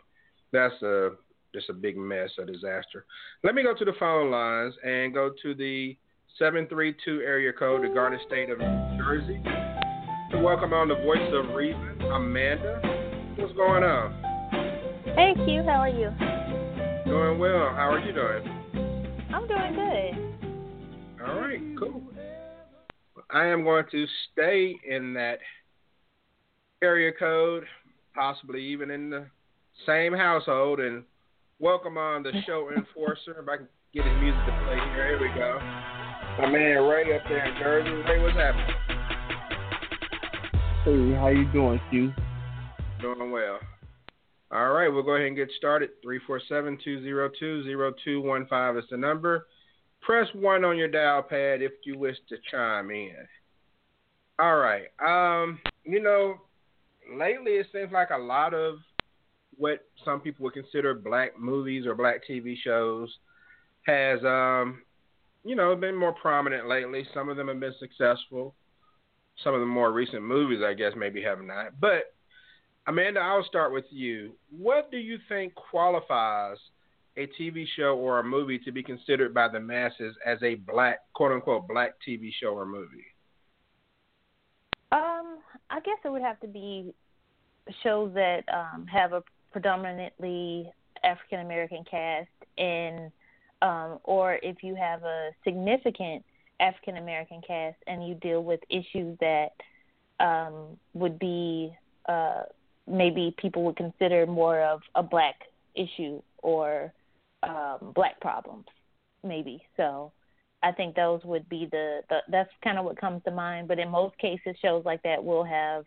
that's 0.51 0.81
a 0.81 1.11
just 1.53 1.69
a 1.69 1.73
big 1.73 1.97
mess, 1.97 2.29
a 2.41 2.45
disaster. 2.45 3.05
Let 3.43 3.55
me 3.55 3.63
go 3.63 3.73
to 3.73 3.85
the 3.85 3.93
phone 3.99 4.31
lines 4.31 4.73
and 4.83 5.13
go 5.13 5.31
to 5.41 5.53
the 5.53 5.97
732 6.39 7.21
area 7.21 7.51
code, 7.51 7.83
the 7.83 7.93
Garden 7.93 8.19
State 8.25 8.49
of 8.49 8.59
New 8.59 8.97
Jersey. 8.97 9.41
Welcome 10.41 10.71
on 10.73 10.87
the 10.87 10.95
voice 10.95 11.29
of 11.33 11.53
reason, 11.53 12.01
Amanda. 12.13 12.79
What's 13.35 13.53
going 13.53 13.83
on? 13.83 14.13
Hey 15.15 15.33
Q, 15.45 15.63
how 15.63 15.81
are 15.81 15.89
you? 15.89 16.09
Doing 17.05 17.37
well. 17.37 17.69
How 17.75 17.91
are 17.91 17.99
you 17.99 18.13
doing? 18.13 18.47
I'm 19.33 19.47
doing 19.47 19.73
good. 19.73 21.27
All 21.27 21.39
right, 21.39 21.59
cool. 21.77 22.01
I 23.29 23.45
am 23.45 23.63
going 23.63 23.85
to 23.91 24.05
stay 24.31 24.75
in 24.89 25.13
that 25.13 25.39
area 26.81 27.11
code, 27.17 27.65
possibly 28.15 28.63
even 28.63 28.89
in 28.89 29.09
the 29.09 29.25
same 29.85 30.13
household, 30.13 30.79
and 30.79 31.03
welcome 31.61 31.95
on 31.95 32.23
the 32.23 32.31
show 32.47 32.71
enforcer. 32.75 33.39
if 33.39 33.47
I 33.47 33.57
can 33.57 33.67
get 33.93 34.03
his 34.03 34.19
music 34.19 34.41
to 34.47 34.51
play 34.65 34.79
here, 34.95 35.09
here 35.09 35.21
we 35.21 35.27
go. 35.37 35.59
My 36.39 36.49
man 36.49 36.81
Ray 36.89 37.15
up 37.15 37.21
there 37.29 37.45
in 37.45 37.53
Jersey. 37.59 37.91
Ray, 38.09 38.19
what's 38.19 38.35
happening? 38.35 38.65
Hey, 40.83 41.13
how 41.19 41.27
you 41.27 41.45
doing, 41.53 41.79
Q? 41.91 42.11
Doing 42.99 43.29
well. 43.31 43.59
All 44.51 44.71
right, 44.71 44.87
we'll 44.87 45.03
go 45.03 45.11
ahead 45.11 45.27
and 45.27 45.35
get 45.35 45.51
started. 45.55 45.91
347-202-0215 46.03 48.79
is 48.79 48.85
the 48.89 48.97
number. 48.97 49.45
Press 50.01 50.27
1 50.33 50.65
on 50.65 50.77
your 50.77 50.87
dial 50.87 51.21
pad 51.21 51.61
if 51.61 51.73
you 51.85 51.95
wish 51.95 52.17
to 52.29 52.37
chime 52.49 52.89
in. 52.89 53.27
All 54.39 54.57
right. 54.57 54.87
Um, 54.99 55.59
you 55.83 56.01
know, 56.01 56.37
lately 57.15 57.51
it 57.51 57.67
seems 57.71 57.91
like 57.91 58.09
a 58.09 58.17
lot 58.17 58.55
of 58.55 58.79
what 59.57 59.85
some 60.03 60.21
people 60.21 60.43
would 60.43 60.53
consider 60.53 60.93
black 60.93 61.39
movies 61.39 61.85
or 61.85 61.95
black 61.95 62.21
TV 62.29 62.55
shows 62.63 63.09
has 63.85 64.23
um, 64.23 64.81
you 65.43 65.55
know, 65.55 65.75
been 65.75 65.95
more 65.95 66.13
prominent 66.13 66.67
lately. 66.67 67.05
Some 67.13 67.29
of 67.29 67.37
them 67.37 67.47
have 67.47 67.59
been 67.59 67.73
successful. 67.79 68.55
Some 69.43 69.53
of 69.53 69.59
the 69.59 69.65
more 69.65 69.91
recent 69.91 70.23
movies, 70.23 70.61
I 70.63 70.73
guess, 70.73 70.93
maybe 70.95 71.21
have 71.23 71.41
not. 71.41 71.79
But 71.79 72.13
Amanda, 72.87 73.19
I'll 73.19 73.45
start 73.45 73.73
with 73.73 73.85
you. 73.89 74.33
What 74.55 74.91
do 74.91 74.97
you 74.97 75.17
think 75.29 75.53
qualifies 75.55 76.57
a 77.17 77.27
TV 77.39 77.65
show 77.75 77.97
or 77.97 78.19
a 78.19 78.23
movie 78.23 78.59
to 78.59 78.71
be 78.71 78.83
considered 78.83 79.33
by 79.33 79.47
the 79.47 79.59
masses 79.59 80.15
as 80.25 80.37
a 80.43 80.55
black, 80.55 80.99
quote 81.13 81.31
unquote, 81.31 81.67
black 81.67 81.93
TV 82.07 82.29
show 82.39 82.49
or 82.49 82.65
movie? 82.65 83.05
Um, 84.91 85.39
I 85.69 85.79
guess 85.79 85.97
it 86.03 86.09
would 86.09 86.21
have 86.21 86.39
to 86.41 86.47
be 86.47 86.93
shows 87.83 88.13
that 88.13 88.43
um, 88.53 88.85
have 88.87 89.13
a 89.13 89.23
predominantly 89.51 90.71
African 91.03 91.39
American 91.39 91.83
cast, 91.89 92.29
and 92.57 93.11
um, 93.61 93.99
or 94.03 94.39
if 94.41 94.63
you 94.63 94.75
have 94.75 95.03
a 95.03 95.31
significant 95.43 96.23
African 96.59 96.97
American 96.97 97.41
cast 97.45 97.77
and 97.87 98.07
you 98.07 98.15
deal 98.15 98.43
with 98.43 98.59
issues 98.69 99.17
that 99.19 99.49
um, 100.19 100.77
would 100.93 101.19
be 101.19 101.75
uh, 102.07 102.43
maybe 102.87 103.35
people 103.37 103.63
would 103.63 103.75
consider 103.75 104.25
more 104.25 104.61
of 104.61 104.81
a 104.95 105.03
black 105.03 105.35
issue 105.75 106.21
or 106.39 106.93
um, 107.43 107.91
black 107.95 108.19
problems, 108.19 108.65
maybe. 109.23 109.63
So 109.77 110.11
I 110.63 110.71
think 110.71 110.95
those 110.95 111.21
would 111.23 111.47
be 111.49 111.67
the, 111.71 112.01
the 112.09 112.19
that's 112.29 112.49
kind 112.63 112.77
of 112.77 112.85
what 112.85 112.99
comes 112.99 113.23
to 113.23 113.31
mind. 113.31 113.67
But 113.67 113.79
in 113.79 113.89
most 113.89 114.17
cases, 114.17 114.55
shows 114.61 114.85
like 114.85 115.01
that 115.03 115.23
will 115.23 115.43
have 115.43 115.85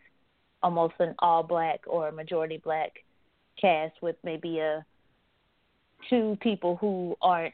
almost 0.61 0.95
an 0.99 1.15
all 1.19 1.43
black 1.43 1.81
or 1.87 2.11
majority 2.11 2.57
black 2.57 2.91
cast 3.59 3.93
with 4.01 4.15
maybe 4.23 4.59
a 4.59 4.85
two 6.09 6.37
people 6.41 6.75
who 6.77 7.15
aren't 7.21 7.53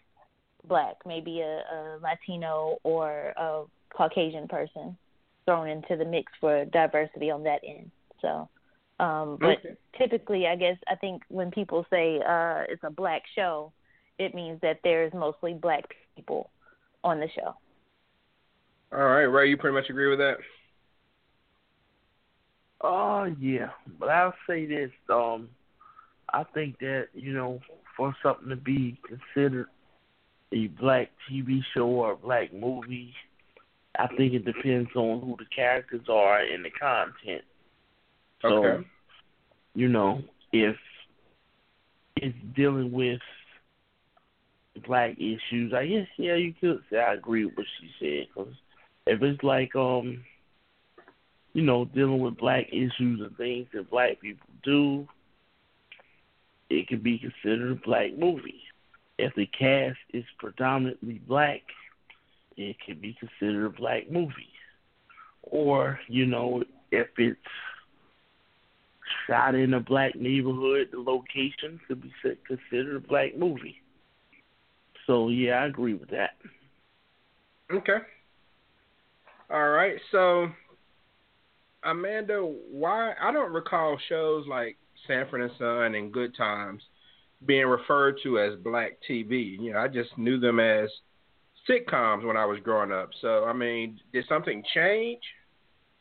black, 0.67 0.95
maybe 1.05 1.41
a, 1.41 1.61
a 1.61 1.99
Latino 2.01 2.77
or 2.83 3.33
a 3.37 3.63
Caucasian 3.95 4.47
person 4.47 4.97
thrown 5.45 5.67
into 5.67 5.95
the 5.95 6.05
mix 6.05 6.31
for 6.39 6.65
diversity 6.65 7.31
on 7.31 7.43
that 7.43 7.61
end. 7.65 7.91
So 8.21 8.49
um, 9.01 9.37
but 9.41 9.57
okay. 9.57 9.75
typically, 9.97 10.45
I 10.45 10.55
guess 10.55 10.77
I 10.87 10.95
think 10.95 11.23
when 11.27 11.49
people 11.49 11.85
say 11.89 12.17
uh, 12.17 12.63
it's 12.69 12.83
a 12.83 12.91
black 12.91 13.23
show, 13.35 13.73
it 14.19 14.35
means 14.35 14.61
that 14.61 14.79
there's 14.83 15.11
mostly 15.11 15.55
black 15.55 15.85
people 16.15 16.51
on 17.03 17.19
the 17.19 17.27
show. 17.35 17.55
All 18.93 19.05
right, 19.07 19.23
Ray, 19.23 19.49
you 19.49 19.57
pretty 19.57 19.73
much 19.73 19.89
agree 19.89 20.07
with 20.07 20.19
that. 20.19 20.37
Oh 22.81 23.21
uh, 23.21 23.25
yeah, 23.39 23.69
but 23.99 24.09
I'll 24.09 24.35
say 24.47 24.67
this. 24.67 24.91
Um, 25.09 25.49
I 26.33 26.43
think 26.53 26.79
that 26.79 27.07
you 27.13 27.33
know, 27.33 27.59
for 27.97 28.15
something 28.23 28.49
to 28.49 28.55
be 28.55 28.99
considered 29.07 29.67
a 30.53 30.67
black 30.67 31.09
TV 31.29 31.61
show 31.73 31.87
or 31.87 32.11
a 32.13 32.17
black 32.17 32.53
movie, 32.53 33.13
I 33.97 34.07
think 34.07 34.33
it 34.33 34.45
depends 34.45 34.89
on 34.95 35.21
who 35.21 35.35
the 35.37 35.45
characters 35.53 36.07
are 36.09 36.39
and 36.39 36.63
the 36.63 36.69
content. 36.69 37.43
So, 38.41 38.65
okay. 38.65 38.87
you 39.75 39.87
know, 39.87 40.21
if 40.51 40.75
it's 42.17 42.35
dealing 42.55 42.91
with 42.91 43.19
black 44.85 45.17
issues, 45.17 45.73
I 45.73 45.85
guess 45.85 46.07
yeah, 46.17 46.35
you 46.35 46.53
could 46.59 46.81
say 46.89 46.97
I 46.97 47.13
agree 47.13 47.45
with 47.45 47.57
what 47.57 47.67
she 47.79 47.89
said. 47.99 48.27
Cause 48.33 48.53
if 49.05 49.21
it's 49.21 49.43
like 49.43 49.75
um, 49.75 50.23
you 51.53 51.63
know, 51.63 51.85
dealing 51.85 52.19
with 52.19 52.37
black 52.37 52.67
issues 52.71 53.19
and 53.19 53.35
things 53.37 53.67
that 53.73 53.89
black 53.89 54.21
people 54.21 54.47
do, 54.63 55.07
it 56.71 56.87
could 56.87 57.03
be 57.03 57.19
considered 57.19 57.71
a 57.71 57.85
black 57.85 58.17
movie. 58.17 58.63
If 59.17 59.35
the 59.35 59.45
cast 59.45 59.99
is 60.13 60.23
predominantly 60.39 61.21
black, 61.27 61.61
it 62.57 62.77
can 62.85 62.99
be 62.99 63.15
considered 63.19 63.65
a 63.65 63.69
black 63.69 64.09
movie. 64.09 64.53
Or 65.43 65.99
you 66.07 66.25
know, 66.25 66.63
if 66.91 67.07
it's 67.17 67.39
shot 69.27 69.53
in 69.53 69.73
a 69.73 69.79
black 69.79 70.15
neighborhood, 70.15 70.89
the 70.91 70.99
location 70.99 71.79
could 71.87 72.01
be 72.01 72.13
considered 72.47 72.95
a 72.95 73.07
black 73.07 73.37
movie. 73.37 73.81
So 75.07 75.27
yeah, 75.27 75.63
I 75.63 75.65
agree 75.65 75.93
with 75.93 76.09
that. 76.09 76.31
Okay. 77.71 77.97
All 79.49 79.69
right. 79.69 79.97
So 80.11 80.47
Amanda, 81.83 82.37
why 82.71 83.13
I 83.21 83.31
don't 83.31 83.51
recall 83.51 83.97
shows 84.07 84.45
like 84.47 84.77
Sanford 85.07 85.41
and 85.41 85.51
Son 85.57 85.95
and 85.95 86.11
Good 86.11 86.35
Times 86.35 86.81
being 87.45 87.65
referred 87.65 88.17
to 88.23 88.39
as 88.39 88.55
black 88.63 88.97
TV. 89.09 89.59
You 89.59 89.73
know, 89.73 89.79
I 89.79 89.87
just 89.87 90.17
knew 90.17 90.39
them 90.39 90.59
as 90.59 90.89
sitcoms 91.69 92.25
when 92.25 92.37
I 92.37 92.45
was 92.45 92.59
growing 92.63 92.91
up. 92.91 93.09
So, 93.21 93.45
I 93.45 93.53
mean, 93.53 93.99
did 94.13 94.25
something 94.27 94.63
change, 94.73 95.21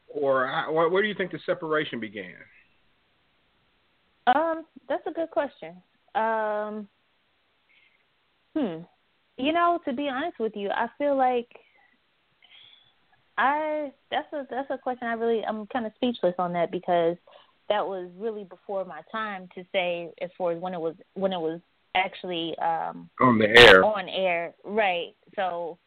or 0.09 0.49
where 0.71 1.03
do 1.03 1.09
you 1.09 1.15
think 1.15 1.33
the 1.33 1.39
separation 1.47 2.01
began? 2.01 2.35
Um, 4.27 4.65
that's 4.89 5.07
a 5.07 5.13
good 5.13 5.31
question. 5.31 5.77
Um, 6.15 6.89
hmm. 8.55 8.83
You 9.37 9.53
know, 9.53 9.79
to 9.87 9.93
be 9.93 10.09
honest 10.09 10.39
with 10.39 10.53
you, 10.55 10.71
I 10.71 10.89
feel 10.99 11.17
like 11.17 11.49
I 13.39 13.91
that's 14.11 14.31
a 14.35 14.47
that's 14.51 14.71
a 14.71 14.77
question 14.77 15.09
I 15.09 15.15
really 15.15 15.43
I'm 15.45 15.67
kind 15.69 15.87
of 15.87 15.93
speechless 15.97 16.35
on 16.39 16.53
that 16.53 16.71
because 16.71 17.17
that 17.71 17.87
was 17.87 18.11
really 18.19 18.45
before 18.45 18.85
my 18.85 19.01
time 19.11 19.49
to 19.55 19.65
say 19.73 20.11
as 20.21 20.29
far 20.37 20.53
as 20.53 20.61
when 20.61 20.75
it 20.75 20.81
was 20.81 20.95
when 21.15 21.33
it 21.33 21.41
was 21.41 21.61
actually 21.95 22.55
um 22.59 23.09
on 23.21 23.39
the 23.39 23.49
air. 23.59 23.83
on 23.83 24.09
air. 24.09 24.55
Right. 24.65 25.15
So 25.37 25.79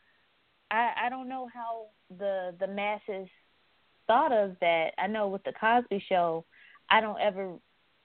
i 0.71 0.91
i 1.05 1.09
don't 1.09 1.29
know 1.29 1.47
how 1.53 1.87
the 2.17 2.55
the 2.59 2.67
masses 2.67 3.29
thought 4.07 4.31
of 4.31 4.55
that. 4.61 4.91
I 4.97 5.07
know 5.07 5.27
with 5.27 5.43
the 5.43 5.53
cosby 5.53 6.03
show 6.09 6.45
i 6.89 6.99
don't 6.99 7.19
ever 7.21 7.53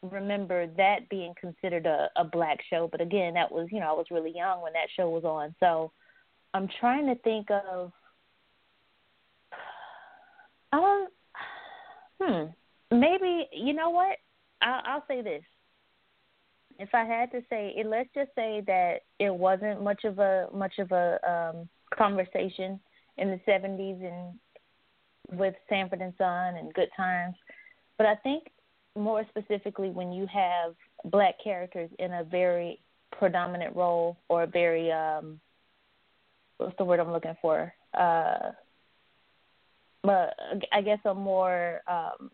remember 0.02 0.66
that 0.76 1.08
being 1.08 1.34
considered 1.40 1.86
a, 1.86 2.08
a 2.16 2.24
black 2.24 2.58
show, 2.70 2.88
but 2.90 3.00
again, 3.00 3.34
that 3.34 3.50
was 3.50 3.68
you 3.70 3.80
know 3.80 3.88
I 3.88 3.92
was 3.92 4.06
really 4.10 4.32
young 4.34 4.62
when 4.62 4.72
that 4.74 4.88
show 4.96 5.08
was 5.08 5.24
on, 5.24 5.54
so 5.60 5.92
I'm 6.54 6.68
trying 6.80 7.06
to 7.06 7.14
think 7.22 7.48
of. 7.50 7.92
Um, 10.70 11.08
hmm, 12.20 12.44
maybe 12.90 13.48
you 13.52 13.72
know 13.72 13.90
what? 13.90 14.16
I'll, 14.62 14.82
I'll 14.84 15.04
say 15.08 15.22
this. 15.22 15.42
If 16.78 16.94
I 16.94 17.04
had 17.04 17.32
to 17.32 17.40
say 17.50 17.74
it, 17.76 17.86
let's 17.86 18.08
just 18.14 18.30
say 18.34 18.62
that 18.66 19.00
it 19.18 19.34
wasn't 19.34 19.82
much 19.82 20.04
of 20.04 20.18
a 20.18 20.48
much 20.54 20.78
of 20.78 20.92
a 20.92 21.18
um, 21.28 21.68
conversation 21.96 22.78
in 23.16 23.30
the 23.30 23.40
'70s 23.48 24.04
and 24.04 25.38
with 25.38 25.54
Sanford 25.68 26.00
and 26.00 26.14
Son 26.16 26.56
and 26.56 26.72
Good 26.72 26.88
Times, 26.96 27.34
but 27.96 28.06
I 28.06 28.14
think 28.16 28.44
more 28.96 29.24
specifically 29.28 29.90
when 29.90 30.12
you 30.12 30.26
have 30.26 30.74
black 31.04 31.34
characters 31.42 31.90
in 31.98 32.12
a 32.12 32.24
very 32.24 32.80
predominant 33.12 33.74
role 33.74 34.16
or 34.28 34.42
a 34.42 34.46
very 34.46 34.90
um 34.92 35.40
what's 36.58 36.76
the 36.78 36.84
word 36.84 37.00
I'm 37.00 37.12
looking 37.12 37.36
for? 37.40 37.72
Uh 37.94 38.50
but 40.02 40.34
I 40.72 40.80
guess 40.82 40.98
a 41.04 41.14
more 41.14 41.80
um 41.88 42.30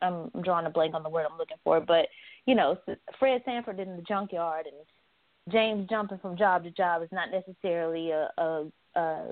I'm 0.00 0.30
drawing 0.42 0.66
a 0.66 0.70
blank 0.70 0.94
on 0.94 1.02
the 1.02 1.08
word 1.08 1.26
I'm 1.30 1.38
looking 1.38 1.56
for, 1.64 1.80
but 1.80 2.06
you 2.46 2.54
know, 2.54 2.78
Fred 3.18 3.42
Sanford 3.44 3.80
in 3.80 3.96
the 3.96 4.02
junkyard 4.02 4.66
and 4.66 5.52
James 5.52 5.88
jumping 5.88 6.18
from 6.18 6.36
job 6.36 6.64
to 6.64 6.70
job 6.70 7.02
is 7.02 7.08
not 7.12 7.28
necessarily 7.30 8.10
a, 8.10 8.28
a, 8.38 8.66
a 8.96 9.24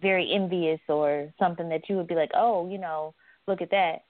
very 0.00 0.32
envious 0.34 0.80
or 0.88 1.32
something 1.38 1.68
that 1.68 1.88
you 1.88 1.96
would 1.96 2.08
be 2.08 2.14
like, 2.14 2.30
oh, 2.34 2.68
you 2.68 2.78
know, 2.78 3.14
look 3.46 3.60
at 3.60 3.70
that. 3.70 4.02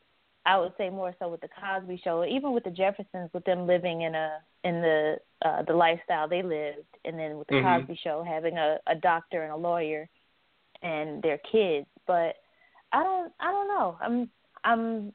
I 0.45 0.59
would 0.59 0.73
say 0.78 0.90
more 0.90 1.14
so 1.19 1.28
with 1.28 1.40
the 1.40 1.49
Cosby 1.49 2.00
Show, 2.05 2.25
even 2.25 2.52
with 2.52 2.64
the 2.64 2.71
Jeffersons, 2.71 3.31
with 3.33 3.45
them 3.45 3.66
living 3.66 4.02
in 4.02 4.14
a 4.14 4.38
in 4.62 4.81
the 4.81 5.16
uh, 5.45 5.62
the 5.62 5.73
lifestyle 5.73 6.28
they 6.28 6.43
lived, 6.43 6.87
and 7.05 7.19
then 7.19 7.37
with 7.37 7.49
the 7.49 7.57
mm-hmm. 7.57 7.81
Cosby 7.81 7.99
Show 8.02 8.25
having 8.26 8.57
a, 8.57 8.78
a 8.87 8.95
doctor 8.95 9.43
and 9.43 9.52
a 9.52 9.57
lawyer, 9.57 10.09
and 10.83 11.21
their 11.23 11.38
kids. 11.50 11.87
But 12.07 12.37
I 12.93 13.02
don't 13.02 13.33
I 13.40 13.50
don't 13.50 13.69
know. 13.69 13.99
I'm 14.00 14.31
I'm 14.62 15.12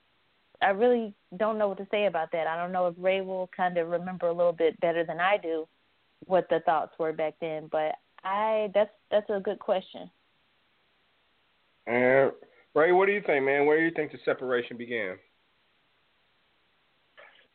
I 0.61 0.69
really 0.69 1.13
don't 1.37 1.57
know 1.57 1.67
what 1.67 1.77
to 1.79 1.87
say 1.89 2.05
about 2.05 2.31
that. 2.33 2.47
I 2.47 2.55
don't 2.55 2.71
know 2.71 2.87
if 2.87 2.95
Ray 2.97 3.21
will 3.21 3.49
kind 3.55 3.77
of 3.77 3.89
remember 3.89 4.27
a 4.27 4.33
little 4.33 4.53
bit 4.53 4.79
better 4.79 5.03
than 5.03 5.19
I 5.19 5.37
do 5.37 5.67
what 6.27 6.47
the 6.49 6.59
thoughts 6.65 6.93
were 6.99 7.13
back 7.13 7.35
then, 7.41 7.67
but 7.71 7.95
I 8.23 8.69
that's 8.73 8.91
that's 9.09 9.29
a 9.29 9.39
good 9.39 9.59
question. 9.59 10.09
And 11.87 12.31
Ray, 12.75 12.91
what 12.91 13.07
do 13.07 13.11
you 13.11 13.21
think, 13.25 13.43
man? 13.43 13.65
Where 13.65 13.79
do 13.79 13.85
you 13.85 13.91
think 13.91 14.11
the 14.11 14.19
separation 14.23 14.77
began? 14.77 15.17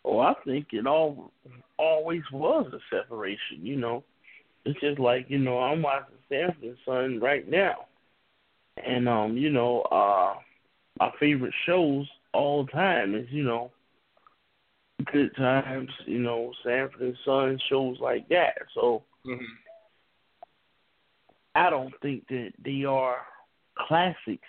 Oh, 0.05 0.19
I 0.19 0.35
think 0.45 0.69
it 0.73 0.87
all 0.87 1.33
always 1.79 2.23
was 2.33 2.73
a 2.73 2.97
separation. 2.97 3.61
You 3.63 3.77
know, 3.77 4.05
it's 4.65 4.81
just 4.81 4.99
like 4.99 5.27
you 5.29 5.39
know 5.39 5.59
I'm 5.59 5.83
watching 5.83 6.17
Sanford 6.29 6.77
Son 6.85 7.21
right 7.21 7.49
now, 7.49 7.87
and 8.85 9.09
um, 9.09 9.37
you 9.37 9.51
know, 9.51 9.83
uh, 9.83 10.35
my 10.99 11.11
favorite 11.21 11.55
shows 11.67 12.07
all 12.37 12.65
the 12.65 12.73
time 12.73 13.15
is 13.15 13.27
you 13.31 13.43
know, 13.43 13.71
Good 15.13 15.35
Times, 15.37 15.91
you 16.07 16.19
know, 16.19 16.53
Sanford 16.65 17.01
and 17.01 17.17
Son 17.25 17.59
shows 17.69 17.99
like 18.01 18.29
that. 18.29 18.55
So 18.75 19.03
mm-hmm. 19.27 19.45
I 21.55 21.71
don't 21.71 21.95
think 22.03 22.27
that 22.29 22.53
they 22.65 22.85
are 22.85 23.19
classics 23.87 24.49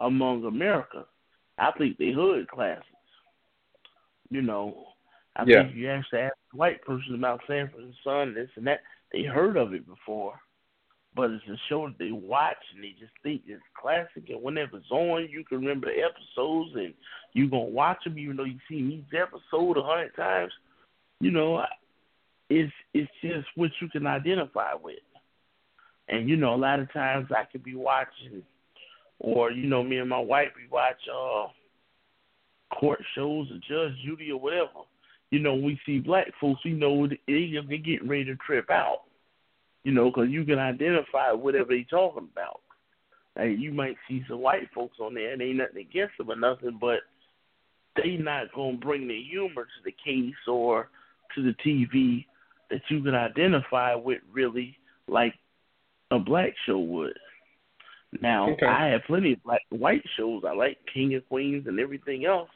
among 0.00 0.44
America. 0.44 1.06
I 1.58 1.70
think 1.72 1.98
they 1.98 2.12
hood 2.12 2.48
classics. 2.48 2.86
You 4.30 4.42
know, 4.42 4.86
I 5.36 5.44
yeah. 5.46 5.62
think 5.62 5.76
you 5.76 5.90
actually 5.90 6.20
ask 6.20 6.34
a 6.52 6.56
white 6.56 6.82
person 6.82 7.14
about 7.14 7.40
Sanford 7.46 7.80
and 7.80 7.94
Son, 8.02 8.34
this 8.34 8.48
and 8.56 8.66
that, 8.66 8.80
they 9.12 9.22
heard 9.22 9.56
of 9.56 9.74
it 9.74 9.86
before. 9.86 10.40
But 11.14 11.30
it's 11.30 11.44
a 11.48 11.56
show 11.68 11.86
that 11.86 11.98
they 11.98 12.10
watch 12.10 12.56
and 12.74 12.82
they 12.82 12.94
just 12.98 13.12
think 13.22 13.42
it's 13.46 13.62
classic. 13.80 14.28
And 14.28 14.42
whenever 14.42 14.78
it's 14.78 14.90
on, 14.90 15.28
you 15.30 15.44
can 15.44 15.58
remember 15.58 15.86
the 15.86 16.02
episodes 16.02 16.70
and 16.74 16.92
you're 17.34 17.48
going 17.48 17.66
to 17.66 17.72
watch 17.72 17.98
them 18.04 18.18
even 18.18 18.36
though 18.36 18.44
you've 18.44 18.58
seen 18.68 18.90
each 18.90 19.14
episode 19.16 19.76
a 19.76 19.82
hundred 19.82 20.14
times. 20.16 20.52
You 21.20 21.30
know, 21.30 21.62
it's 22.50 22.72
it's 22.92 23.10
just 23.22 23.46
what 23.54 23.70
you 23.80 23.88
can 23.88 24.06
identify 24.06 24.74
with. 24.74 24.96
And 26.08 26.28
you 26.28 26.36
know, 26.36 26.54
a 26.54 26.56
lot 26.56 26.80
of 26.80 26.92
times 26.92 27.28
I 27.30 27.44
could 27.50 27.62
be 27.62 27.76
watching, 27.76 28.42
or 29.20 29.50
you 29.50 29.68
know, 29.68 29.82
me 29.82 29.98
and 29.98 30.08
my 30.08 30.18
wife 30.18 30.48
we 30.56 30.68
watch 30.68 31.00
uh 31.08 31.46
court 32.78 33.00
shows 33.14 33.48
or 33.50 33.58
Judge 33.68 33.96
Judy 34.04 34.30
or 34.32 34.40
whatever. 34.40 34.84
You 35.30 35.38
know, 35.38 35.54
we 35.54 35.78
see 35.86 35.98
black 35.98 36.28
folks, 36.40 36.60
we 36.64 36.72
know 36.72 37.06
they 37.06 37.18
they 37.26 37.78
getting 37.78 38.08
ready 38.08 38.24
to 38.26 38.36
trip 38.36 38.70
out. 38.70 39.02
You 39.84 39.92
know, 39.92 40.10
because 40.10 40.30
you 40.30 40.44
can 40.44 40.58
identify 40.58 41.32
whatever 41.32 41.68
they 41.70 41.86
talking 41.88 42.28
about. 42.32 42.60
Like 43.36 43.58
you 43.58 43.72
might 43.72 43.96
see 44.08 44.24
some 44.28 44.40
white 44.40 44.68
folks 44.74 44.98
on 45.00 45.14
there, 45.14 45.32
and 45.32 45.42
ain't 45.42 45.58
nothing 45.58 45.78
against 45.78 46.16
them 46.18 46.30
or 46.30 46.36
nothing, 46.36 46.78
but 46.80 47.00
they 47.96 48.16
not 48.16 48.52
gonna 48.54 48.76
bring 48.76 49.08
the 49.08 49.22
humor 49.30 49.64
to 49.64 49.84
the 49.84 49.94
case 50.04 50.34
or 50.48 50.88
to 51.34 51.42
the 51.42 51.54
TV 51.64 52.26
that 52.70 52.80
you 52.88 53.02
can 53.02 53.14
identify 53.14 53.94
with 53.94 54.20
really 54.32 54.76
like 55.08 55.34
a 56.10 56.18
black 56.18 56.54
show 56.66 56.78
would. 56.78 57.18
Now 58.20 58.50
okay. 58.52 58.66
I 58.66 58.88
have 58.88 59.02
plenty 59.06 59.32
of 59.32 59.42
black 59.42 59.62
white 59.70 60.04
shows. 60.16 60.44
I 60.48 60.54
like 60.54 60.78
King 60.92 61.14
of 61.14 61.28
Queens 61.28 61.66
and 61.66 61.80
everything 61.80 62.24
else, 62.24 62.50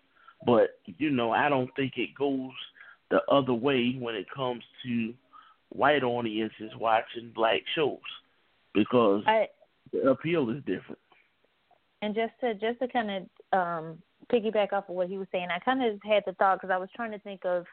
but 0.46 0.78
you 0.84 1.10
know 1.10 1.32
I 1.32 1.48
don't 1.48 1.70
think 1.76 1.94
it 1.96 2.14
goes 2.16 2.52
the 3.10 3.20
other 3.30 3.54
way 3.54 3.96
when 3.98 4.14
it 4.14 4.26
comes 4.34 4.62
to 4.84 5.14
white 5.70 6.02
audiences 6.02 6.70
watching 6.78 7.32
black 7.34 7.60
shows 7.74 7.98
because 8.74 9.22
I, 9.26 9.48
the 9.92 10.10
appeal 10.10 10.50
is 10.50 10.58
different. 10.58 10.98
And 12.02 12.14
just 12.14 12.32
to 12.40 12.54
just 12.54 12.78
to 12.80 12.88
kind 12.88 13.10
of 13.10 13.58
um, 13.58 13.98
piggyback 14.32 14.72
off 14.72 14.88
of 14.88 14.94
what 14.94 15.08
he 15.08 15.18
was 15.18 15.28
saying, 15.32 15.48
I 15.54 15.58
kind 15.58 15.82
of 15.84 16.00
had 16.04 16.22
the 16.26 16.32
thought 16.34 16.60
because 16.60 16.72
I 16.72 16.78
was 16.78 16.88
trying 16.94 17.12
to 17.12 17.18
think 17.18 17.44
of 17.44 17.64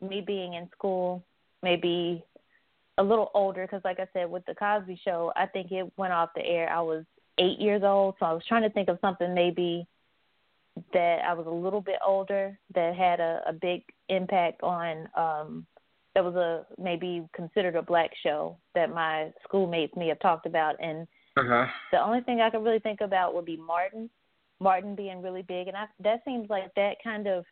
me 0.00 0.22
being 0.26 0.54
in 0.54 0.68
school, 0.76 1.24
maybe 1.62 2.24
a 2.98 3.02
little 3.02 3.30
older 3.32 3.62
because 3.62 3.80
like 3.84 4.00
i 4.00 4.06
said 4.12 4.28
with 4.28 4.44
the 4.46 4.54
cosby 4.54 5.00
show 5.04 5.32
i 5.36 5.46
think 5.46 5.70
it 5.70 5.90
went 5.96 6.12
off 6.12 6.30
the 6.34 6.44
air 6.44 6.68
i 6.70 6.80
was 6.80 7.04
eight 7.38 7.58
years 7.58 7.82
old 7.84 8.14
so 8.18 8.26
i 8.26 8.32
was 8.32 8.42
trying 8.46 8.62
to 8.62 8.70
think 8.70 8.88
of 8.88 8.98
something 9.00 9.32
maybe 9.32 9.86
that 10.92 11.20
i 11.24 11.32
was 11.32 11.46
a 11.46 11.50
little 11.50 11.80
bit 11.80 11.98
older 12.04 12.58
that 12.74 12.94
had 12.94 13.20
a, 13.20 13.40
a 13.46 13.52
big 13.52 13.84
impact 14.08 14.62
on 14.62 15.08
um 15.16 15.66
that 16.18 16.24
was 16.24 16.34
a 16.34 16.66
maybe 16.80 17.26
considered 17.32 17.76
a 17.76 17.82
black 17.82 18.10
show 18.22 18.56
that 18.74 18.90
my 18.90 19.30
schoolmates 19.44 19.94
may 19.96 20.08
have 20.08 20.20
talked 20.20 20.46
about 20.46 20.74
and 20.82 21.06
uh-huh. 21.36 21.66
the 21.92 22.02
only 22.02 22.20
thing 22.22 22.40
i 22.40 22.50
could 22.50 22.64
really 22.64 22.80
think 22.80 23.00
about 23.00 23.34
would 23.34 23.44
be 23.44 23.56
martin 23.56 24.10
martin 24.58 24.96
being 24.96 25.22
really 25.22 25.42
big 25.42 25.68
and 25.68 25.76
I, 25.76 25.84
that 26.00 26.22
seems 26.24 26.50
like 26.50 26.74
that 26.74 26.96
kind 27.04 27.28
of 27.28 27.44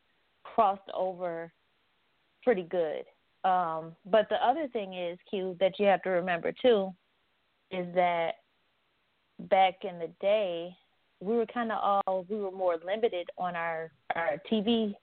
crossed 0.43 0.91
over 0.95 1.53
pretty 2.43 2.65
good 2.65 3.05
um, 3.47 3.95
but 4.05 4.29
the 4.29 4.45
other 4.45 4.67
thing 4.73 4.95
is, 4.95 5.19
Q, 5.31 5.57
that 5.61 5.79
you 5.79 5.87
have 5.87 6.03
to 6.03 6.11
remember 6.11 6.53
too, 6.61 6.93
is 7.71 7.87
that 7.95 8.33
back 9.39 9.75
in 9.85 10.01
the 10.01 10.11
day, 10.21 10.77
we 11.21 11.37
were 11.37 11.47
kind 11.47 11.71
of 11.71 11.79
all 12.07 12.27
we 12.29 12.37
were 12.37 12.51
more 12.51 12.77
limited 12.85 13.29
on 13.39 13.55
our 13.55 13.93
our 14.17 14.43
TV 14.51 14.95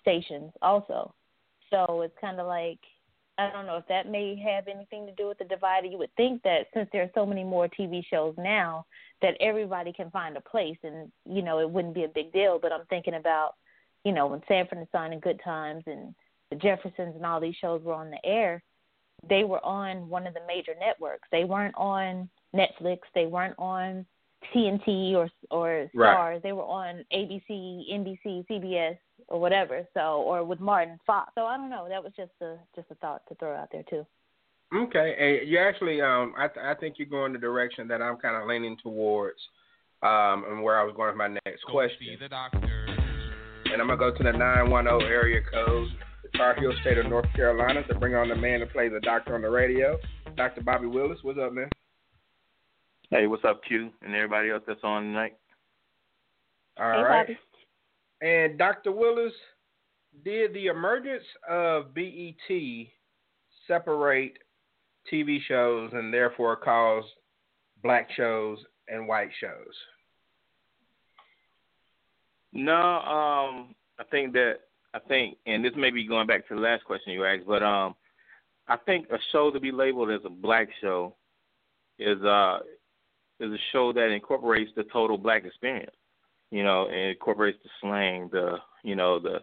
stations 0.00 0.52
also. 0.62 1.12
So 1.70 2.02
it's 2.02 2.16
kind 2.20 2.38
of 2.38 2.46
like 2.46 2.78
I 3.42 3.52
don't 3.52 3.66
know 3.66 3.76
if 3.76 3.86
that 3.88 4.08
may 4.08 4.36
have 4.36 4.68
anything 4.68 5.06
to 5.06 5.12
do 5.12 5.28
with 5.28 5.38
the 5.38 5.44
divide. 5.44 5.84
You 5.84 5.98
would 5.98 6.14
think 6.16 6.42
that 6.42 6.66
since 6.74 6.88
there 6.92 7.02
are 7.02 7.10
so 7.14 7.26
many 7.26 7.44
more 7.44 7.68
TV 7.68 8.02
shows 8.08 8.34
now, 8.38 8.86
that 9.20 9.36
everybody 9.40 9.92
can 9.92 10.10
find 10.10 10.36
a 10.36 10.40
place, 10.40 10.78
and 10.82 11.10
you 11.24 11.42
know 11.42 11.60
it 11.60 11.70
wouldn't 11.70 11.94
be 11.94 12.04
a 12.04 12.08
big 12.08 12.32
deal. 12.32 12.58
But 12.60 12.72
I'm 12.72 12.86
thinking 12.88 13.14
about, 13.14 13.54
you 14.04 14.12
know, 14.12 14.26
when 14.26 14.42
Sanford 14.48 14.78
and 14.78 14.88
Son 14.92 15.12
and 15.12 15.22
Good 15.22 15.40
Times 15.44 15.84
and 15.86 16.14
the 16.50 16.56
Jeffersons 16.56 17.14
and 17.16 17.24
all 17.24 17.40
these 17.40 17.54
shows 17.60 17.82
were 17.82 17.94
on 17.94 18.10
the 18.10 18.24
air, 18.24 18.62
they 19.28 19.44
were 19.44 19.64
on 19.64 20.08
one 20.08 20.26
of 20.26 20.34
the 20.34 20.40
major 20.46 20.74
networks. 20.78 21.28
They 21.30 21.44
weren't 21.44 21.74
on 21.76 22.28
Netflix. 22.54 22.98
They 23.14 23.26
weren't 23.26 23.58
on 23.58 24.04
TNT 24.54 25.14
or 25.14 25.28
or 25.50 25.88
Starz. 25.94 25.94
Right. 25.94 26.42
They 26.42 26.52
were 26.52 26.64
on 26.64 27.04
ABC, 27.12 27.92
NBC, 27.92 28.46
CBS, 28.48 28.98
or 29.28 29.40
whatever. 29.40 29.86
So 29.94 30.22
or 30.22 30.44
with 30.44 30.60
Martin 30.60 30.98
Fox. 31.06 31.32
So 31.34 31.46
I 31.46 31.56
don't 31.56 31.70
know. 31.70 31.86
That 31.88 32.02
was 32.02 32.12
just 32.16 32.32
a 32.40 32.56
just 32.74 32.90
a 32.90 32.94
thought 32.96 33.22
to 33.28 33.34
throw 33.36 33.54
out 33.54 33.68
there 33.72 33.84
too. 33.88 34.06
Okay, 34.74 35.14
and 35.18 35.48
you 35.48 35.58
actually, 35.58 36.00
um, 36.00 36.32
I 36.36 36.48
th- 36.48 36.64
I 36.64 36.74
think 36.74 36.94
you're 36.98 37.08
going 37.08 37.34
the 37.34 37.38
direction 37.38 37.86
that 37.88 38.00
I'm 38.00 38.16
kind 38.16 38.40
of 38.40 38.48
leaning 38.48 38.78
towards, 38.82 39.38
um, 40.02 40.44
and 40.48 40.62
where 40.62 40.80
I 40.80 40.84
was 40.84 40.94
going 40.96 41.08
with 41.08 41.16
my 41.16 41.28
next 41.44 41.64
Go 41.66 41.72
question. 41.72 41.98
See 42.00 42.16
the 42.18 42.28
doctor. 42.28 42.58
And 43.66 43.80
I'm 43.80 43.88
gonna 43.88 43.98
go 43.98 44.16
to 44.16 44.22
the 44.22 44.32
910 44.32 45.06
area 45.06 45.40
code. 45.52 45.88
Tar 46.36 46.54
Heel 46.58 46.72
State 46.80 46.96
of 46.96 47.06
North 47.06 47.26
Carolina 47.34 47.82
to 47.88 47.94
bring 47.94 48.14
on 48.14 48.28
the 48.28 48.34
man 48.34 48.60
to 48.60 48.66
play 48.66 48.88
the 48.88 49.00
doctor 49.00 49.34
on 49.34 49.42
the 49.42 49.50
radio, 49.50 49.98
Dr. 50.36 50.62
Bobby 50.62 50.86
Willis. 50.86 51.18
What's 51.22 51.38
up, 51.38 51.52
man? 51.52 51.68
Hey, 53.12 53.26
what's 53.26 53.44
up, 53.44 53.60
Q, 53.68 53.90
and 54.00 54.14
everybody 54.14 54.48
else 54.48 54.62
that's 54.66 54.82
on 54.82 55.02
tonight? 55.02 55.36
All 56.80 56.90
hey, 56.90 57.02
right. 57.02 57.26
Bobby. 57.26 57.38
And 58.22 58.56
Dr. 58.56 58.90
Willis, 58.90 59.34
did 60.24 60.54
the 60.54 60.68
emergence 60.68 61.22
of 61.46 61.92
BET 61.94 62.86
separate 63.68 64.38
TV 65.12 65.40
shows 65.46 65.90
and 65.92 66.12
therefore 66.12 66.56
cause 66.56 67.04
black 67.82 68.08
shows 68.16 68.56
and 68.88 69.06
white 69.06 69.28
shows? 69.38 69.74
No, 72.54 72.72
um, 72.72 73.74
I 73.98 74.04
think 74.10 74.32
that 74.32 74.60
I 74.94 75.00
think, 75.00 75.36
and 75.44 75.62
this 75.62 75.72
may 75.76 75.90
be 75.90 76.06
going 76.06 76.26
back 76.26 76.48
to 76.48 76.54
the 76.54 76.60
last 76.62 76.84
question 76.86 77.12
you 77.12 77.26
asked, 77.26 77.46
but 77.46 77.62
um, 77.62 77.94
I 78.68 78.78
think 78.86 79.10
a 79.10 79.18
show 79.32 79.50
to 79.50 79.60
be 79.60 79.70
labeled 79.70 80.10
as 80.10 80.20
a 80.24 80.30
black 80.30 80.68
show 80.80 81.14
is 81.98 82.22
uh 82.22 82.60
is 83.42 83.52
a 83.52 83.58
show 83.72 83.92
that 83.92 84.10
incorporates 84.10 84.70
the 84.76 84.84
total 84.84 85.18
black 85.18 85.44
experience. 85.44 85.94
You 86.50 86.62
know, 86.62 86.86
and 86.86 87.10
incorporates 87.10 87.58
the 87.62 87.70
slang, 87.80 88.28
the 88.30 88.56
you 88.82 88.94
know 88.94 89.18
the 89.18 89.40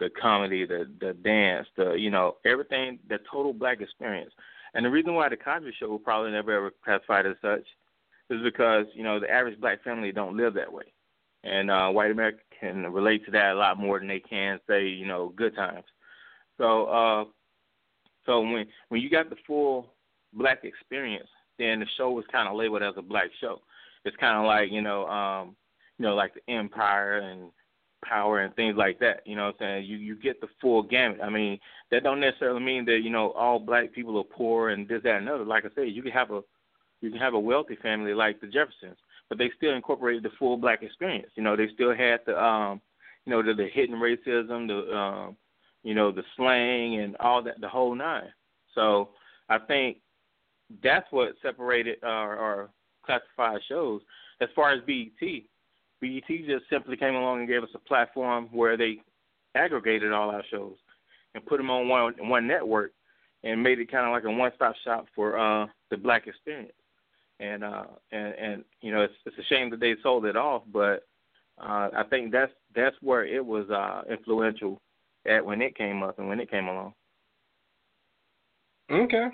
the 0.00 0.10
comedy, 0.20 0.66
the 0.66 0.90
the 1.00 1.12
dance, 1.14 1.66
the 1.76 1.92
you 1.92 2.10
know 2.10 2.36
everything, 2.44 2.98
the 3.08 3.18
total 3.30 3.52
black 3.52 3.80
experience. 3.80 4.32
And 4.74 4.84
the 4.84 4.90
reason 4.90 5.14
why 5.14 5.28
the 5.28 5.36
Cosby 5.36 5.72
Show 5.78 5.88
will 5.88 5.98
probably 5.98 6.32
never 6.32 6.52
ever 6.52 6.72
classified 6.84 7.26
as 7.26 7.36
such 7.40 7.66
is 8.30 8.42
because 8.42 8.86
you 8.94 9.04
know 9.04 9.20
the 9.20 9.30
average 9.30 9.60
black 9.60 9.82
family 9.84 10.12
don't 10.12 10.36
live 10.36 10.54
that 10.54 10.72
way, 10.72 10.84
and 11.44 11.70
uh, 11.70 11.88
white 11.88 12.10
America 12.10 12.38
can 12.58 12.92
relate 12.92 13.24
to 13.26 13.30
that 13.30 13.52
a 13.52 13.58
lot 13.58 13.78
more 13.78 13.98
than 13.98 14.08
they 14.08 14.20
can 14.20 14.58
say 14.68 14.86
you 14.86 15.06
know 15.06 15.32
good 15.36 15.54
times. 15.54 15.84
So 16.58 16.86
uh, 16.86 17.24
so 18.24 18.40
when 18.40 18.66
when 18.88 19.00
you 19.00 19.10
got 19.10 19.30
the 19.30 19.36
full 19.46 19.94
black 20.32 20.64
experience, 20.64 21.28
then 21.58 21.80
the 21.80 21.86
show 21.96 22.10
was 22.10 22.24
kind 22.30 22.48
of 22.48 22.56
labeled 22.56 22.82
as 22.82 22.94
a 22.96 23.02
black 23.02 23.30
show. 23.40 23.60
It's 24.04 24.16
kind 24.18 24.38
of 24.38 24.46
like 24.46 24.70
you 24.70 24.82
know 24.82 25.06
um, 25.06 25.56
you 25.98 26.04
know 26.04 26.14
like 26.14 26.32
the 26.34 26.52
Empire 26.52 27.18
and 27.18 27.50
power 28.04 28.40
and 28.40 28.54
things 28.54 28.76
like 28.76 28.98
that. 29.00 29.22
You 29.24 29.36
know 29.36 29.46
what 29.46 29.56
I'm 29.60 29.80
saying? 29.80 29.86
You 29.86 29.96
you 29.96 30.16
get 30.16 30.40
the 30.40 30.48
full 30.60 30.82
gamut. 30.82 31.20
I 31.22 31.30
mean, 31.30 31.58
that 31.90 32.02
don't 32.02 32.20
necessarily 32.20 32.60
mean 32.60 32.84
that, 32.84 33.00
you 33.02 33.10
know, 33.10 33.32
all 33.32 33.58
black 33.58 33.92
people 33.92 34.18
are 34.18 34.24
poor 34.24 34.70
and 34.70 34.86
this, 34.86 35.02
that 35.02 35.16
and 35.16 35.28
other. 35.28 35.44
Like 35.44 35.64
I 35.64 35.68
said, 35.74 35.88
you 35.88 36.02
can 36.02 36.12
have 36.12 36.30
a 36.30 36.42
you 37.00 37.10
can 37.10 37.18
have 37.20 37.34
a 37.34 37.40
wealthy 37.40 37.76
family 37.76 38.14
like 38.14 38.40
the 38.40 38.46
Jeffersons 38.46 38.96
but 39.28 39.38
they 39.38 39.50
still 39.56 39.74
incorporated 39.74 40.22
the 40.22 40.30
full 40.38 40.56
black 40.56 40.82
experience. 40.82 41.30
You 41.34 41.42
know, 41.42 41.56
they 41.56 41.68
still 41.74 41.94
had 41.94 42.20
the 42.26 42.42
um, 42.42 42.80
you 43.24 43.32
know, 43.32 43.42
the, 43.42 43.54
the 43.54 43.68
hidden 43.72 43.96
racism, 43.96 44.68
the 44.68 44.96
um, 44.96 45.36
you 45.82 45.94
know, 45.94 46.12
the 46.12 46.22
slang 46.36 47.00
and 47.00 47.16
all 47.18 47.42
that, 47.42 47.60
the 47.60 47.68
whole 47.68 47.94
nine. 47.94 48.32
So 48.74 49.10
I 49.48 49.58
think 49.58 49.98
that's 50.82 51.06
what 51.10 51.34
separated 51.42 51.98
our, 52.02 52.36
our 52.36 52.70
classified 53.04 53.60
shows. 53.68 54.00
As 54.40 54.48
far 54.54 54.72
as 54.72 54.80
BET, 54.86 55.42
BET 56.00 56.28
just 56.28 56.64
simply 56.70 56.96
came 56.96 57.14
along 57.14 57.40
and 57.40 57.48
gave 57.48 57.62
us 57.62 57.70
a 57.74 57.78
platform 57.78 58.48
where 58.52 58.76
they 58.76 58.98
aggregated 59.54 60.12
all 60.12 60.30
our 60.30 60.44
shows 60.50 60.76
and 61.34 61.44
put 61.46 61.56
them 61.56 61.70
on 61.70 61.88
one 61.88 62.14
one 62.28 62.46
network 62.46 62.92
and 63.44 63.62
made 63.62 63.78
it 63.78 63.90
kind 63.90 64.06
of 64.06 64.12
like 64.12 64.24
a 64.24 64.30
one 64.30 64.52
stop 64.56 64.74
shop 64.84 65.06
for 65.14 65.38
uh 65.38 65.66
the 65.90 65.96
black 65.96 66.26
experience. 66.26 66.72
And 67.40 67.64
uh 67.64 67.84
and 68.12 68.34
and 68.34 68.64
you 68.82 68.92
know 68.92 69.02
it's 69.02 69.14
it's 69.24 69.38
a 69.38 69.44
shame 69.44 69.70
that 69.70 69.80
they 69.80 69.94
sold 70.02 70.26
it 70.26 70.36
off, 70.36 70.62
but 70.72 71.06
uh 71.58 71.88
I 71.96 72.04
think 72.10 72.32
that's 72.32 72.52
that's 72.74 72.96
where 73.00 73.24
it 73.24 73.44
was 73.44 73.70
uh 73.70 74.02
influential 74.10 74.80
at 75.26 75.44
when 75.44 75.62
it 75.62 75.76
came 75.76 76.02
up 76.02 76.18
and 76.18 76.28
when 76.28 76.40
it 76.40 76.50
came 76.50 76.68
along. 76.68 76.92
Okay. 78.90 79.28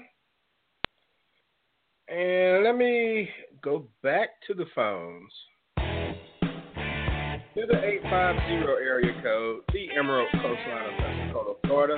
And 2.13 2.63
let 2.63 2.77
me 2.77 3.31
go 3.63 3.87
back 4.03 4.29
to 4.47 4.53
the 4.53 4.67
phones. 4.75 5.33
To 5.79 7.67
the 7.67 7.83
850 7.83 8.53
area 8.85 9.15
code, 9.23 9.61
the 9.73 9.89
Emerald 9.99 10.29
Coastline 10.33 10.93
of 10.93 10.99
Pensacola, 10.99 11.55
Florida. 11.65 11.97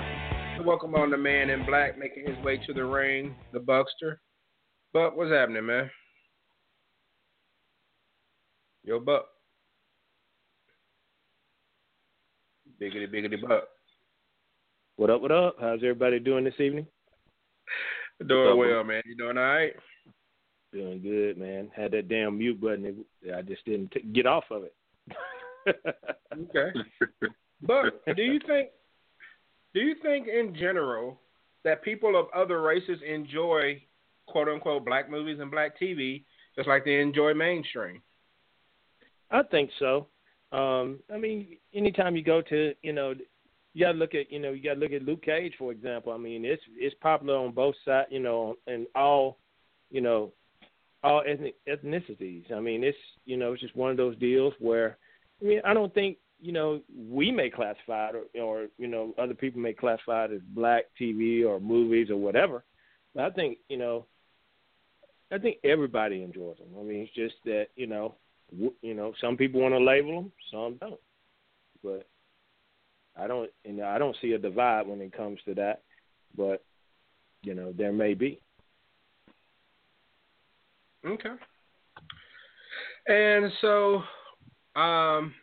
To 0.56 0.62
welcome 0.62 0.94
on 0.94 1.10
the 1.10 1.16
man 1.16 1.50
in 1.50 1.66
black 1.66 1.98
making 1.98 2.28
his 2.28 2.44
way 2.44 2.58
to 2.64 2.72
the 2.72 2.84
ring, 2.84 3.34
the 3.52 3.58
Buckster. 3.58 4.20
Buck, 4.92 5.16
what's 5.16 5.32
happening, 5.32 5.66
man? 5.66 5.90
Yo, 8.84 9.00
Buck. 9.00 9.26
Biggity, 12.80 13.12
biggity, 13.12 13.42
Buck. 13.42 13.64
What 14.94 15.10
up, 15.10 15.22
what 15.22 15.32
up? 15.32 15.56
How's 15.60 15.80
everybody 15.80 16.20
doing 16.20 16.44
this 16.44 16.60
evening? 16.60 16.86
Doing 18.28 18.56
well, 18.56 18.84
man. 18.84 19.02
You 19.06 19.16
doing 19.16 19.36
all 19.36 19.42
right? 19.42 19.72
Doing 20.74 21.02
good, 21.02 21.38
man. 21.38 21.70
Had 21.74 21.92
that 21.92 22.08
damn 22.08 22.36
mute 22.36 22.60
button. 22.60 23.04
I 23.32 23.42
just 23.42 23.64
didn't 23.64 23.92
t- 23.92 24.00
get 24.12 24.26
off 24.26 24.42
of 24.50 24.64
it. 24.64 24.74
okay. 26.32 26.78
But 27.62 28.04
do 28.16 28.22
you 28.22 28.40
think 28.44 28.70
do 29.72 29.80
you 29.80 29.94
think 30.02 30.26
in 30.26 30.52
general 30.58 31.20
that 31.62 31.82
people 31.84 32.18
of 32.18 32.26
other 32.34 32.60
races 32.60 32.98
enjoy 33.06 33.80
quote 34.26 34.48
unquote 34.48 34.84
black 34.84 35.08
movies 35.08 35.38
and 35.40 35.48
black 35.48 35.78
TV 35.80 36.24
just 36.56 36.66
like 36.66 36.84
they 36.84 37.00
enjoy 37.00 37.34
mainstream? 37.34 38.02
I 39.30 39.44
think 39.44 39.70
so. 39.78 40.08
Um, 40.50 40.98
I 41.12 41.18
mean, 41.18 41.56
anytime 41.72 42.16
you 42.16 42.24
go 42.24 42.42
to, 42.42 42.74
you 42.82 42.92
know, 42.92 43.14
you 43.74 43.86
gotta 43.86 43.98
look 43.98 44.14
at, 44.16 44.30
you 44.32 44.40
know, 44.40 44.50
you 44.50 44.62
gotta 44.62 44.80
look 44.80 44.92
at 44.92 45.02
Luke 45.02 45.22
Cage, 45.22 45.54
for 45.56 45.70
example. 45.70 46.12
I 46.12 46.18
mean, 46.18 46.44
it's 46.44 46.62
it's 46.76 46.96
popular 47.00 47.36
on 47.36 47.52
both 47.52 47.76
sides, 47.84 48.08
you 48.10 48.20
know, 48.20 48.56
and 48.66 48.88
all, 48.96 49.38
you 49.90 50.00
know, 50.00 50.32
all 51.04 51.22
ethnic 51.28 51.54
ethnicities. 51.68 52.50
I 52.52 52.58
mean, 52.58 52.82
it's 52.82 52.98
you 53.26 53.36
know, 53.36 53.52
it's 53.52 53.62
just 53.62 53.76
one 53.76 53.90
of 53.90 53.96
those 53.96 54.16
deals 54.16 54.54
where 54.58 54.96
I 55.40 55.44
mean, 55.44 55.60
I 55.64 55.74
don't 55.74 55.92
think 55.94 56.16
you 56.40 56.52
know 56.52 56.80
we 57.08 57.30
may 57.30 57.50
classify 57.50 58.08
it 58.10 58.16
or, 58.34 58.42
or 58.42 58.66
you 58.78 58.88
know 58.88 59.14
other 59.18 59.34
people 59.34 59.60
may 59.60 59.74
classify 59.74 60.24
it 60.24 60.32
as 60.32 60.40
black 60.54 60.84
TV 61.00 61.46
or 61.46 61.60
movies 61.60 62.10
or 62.10 62.16
whatever. 62.16 62.64
But 63.14 63.24
I 63.24 63.30
think 63.30 63.58
you 63.68 63.76
know, 63.76 64.06
I 65.30 65.38
think 65.38 65.58
everybody 65.62 66.22
enjoys 66.22 66.56
them. 66.56 66.68
I 66.78 66.82
mean, 66.82 67.00
it's 67.00 67.14
just 67.14 67.36
that 67.44 67.66
you 67.76 67.86
know, 67.86 68.14
w- 68.50 68.74
you 68.80 68.94
know, 68.94 69.12
some 69.20 69.36
people 69.36 69.60
want 69.60 69.74
to 69.74 69.78
label 69.78 70.22
them, 70.22 70.32
some 70.50 70.76
don't. 70.80 71.00
But 71.82 72.08
I 73.16 73.26
don't, 73.26 73.50
you 73.64 73.74
know, 73.74 73.86
I 73.86 73.98
don't 73.98 74.16
see 74.22 74.32
a 74.32 74.38
divide 74.38 74.86
when 74.86 75.02
it 75.02 75.14
comes 75.14 75.38
to 75.44 75.54
that. 75.56 75.82
But 76.34 76.64
you 77.42 77.54
know, 77.54 77.74
there 77.76 77.92
may 77.92 78.14
be. 78.14 78.40
Okay. 81.06 81.34
And 83.06 83.52
so 83.60 84.02
um, 84.80 85.34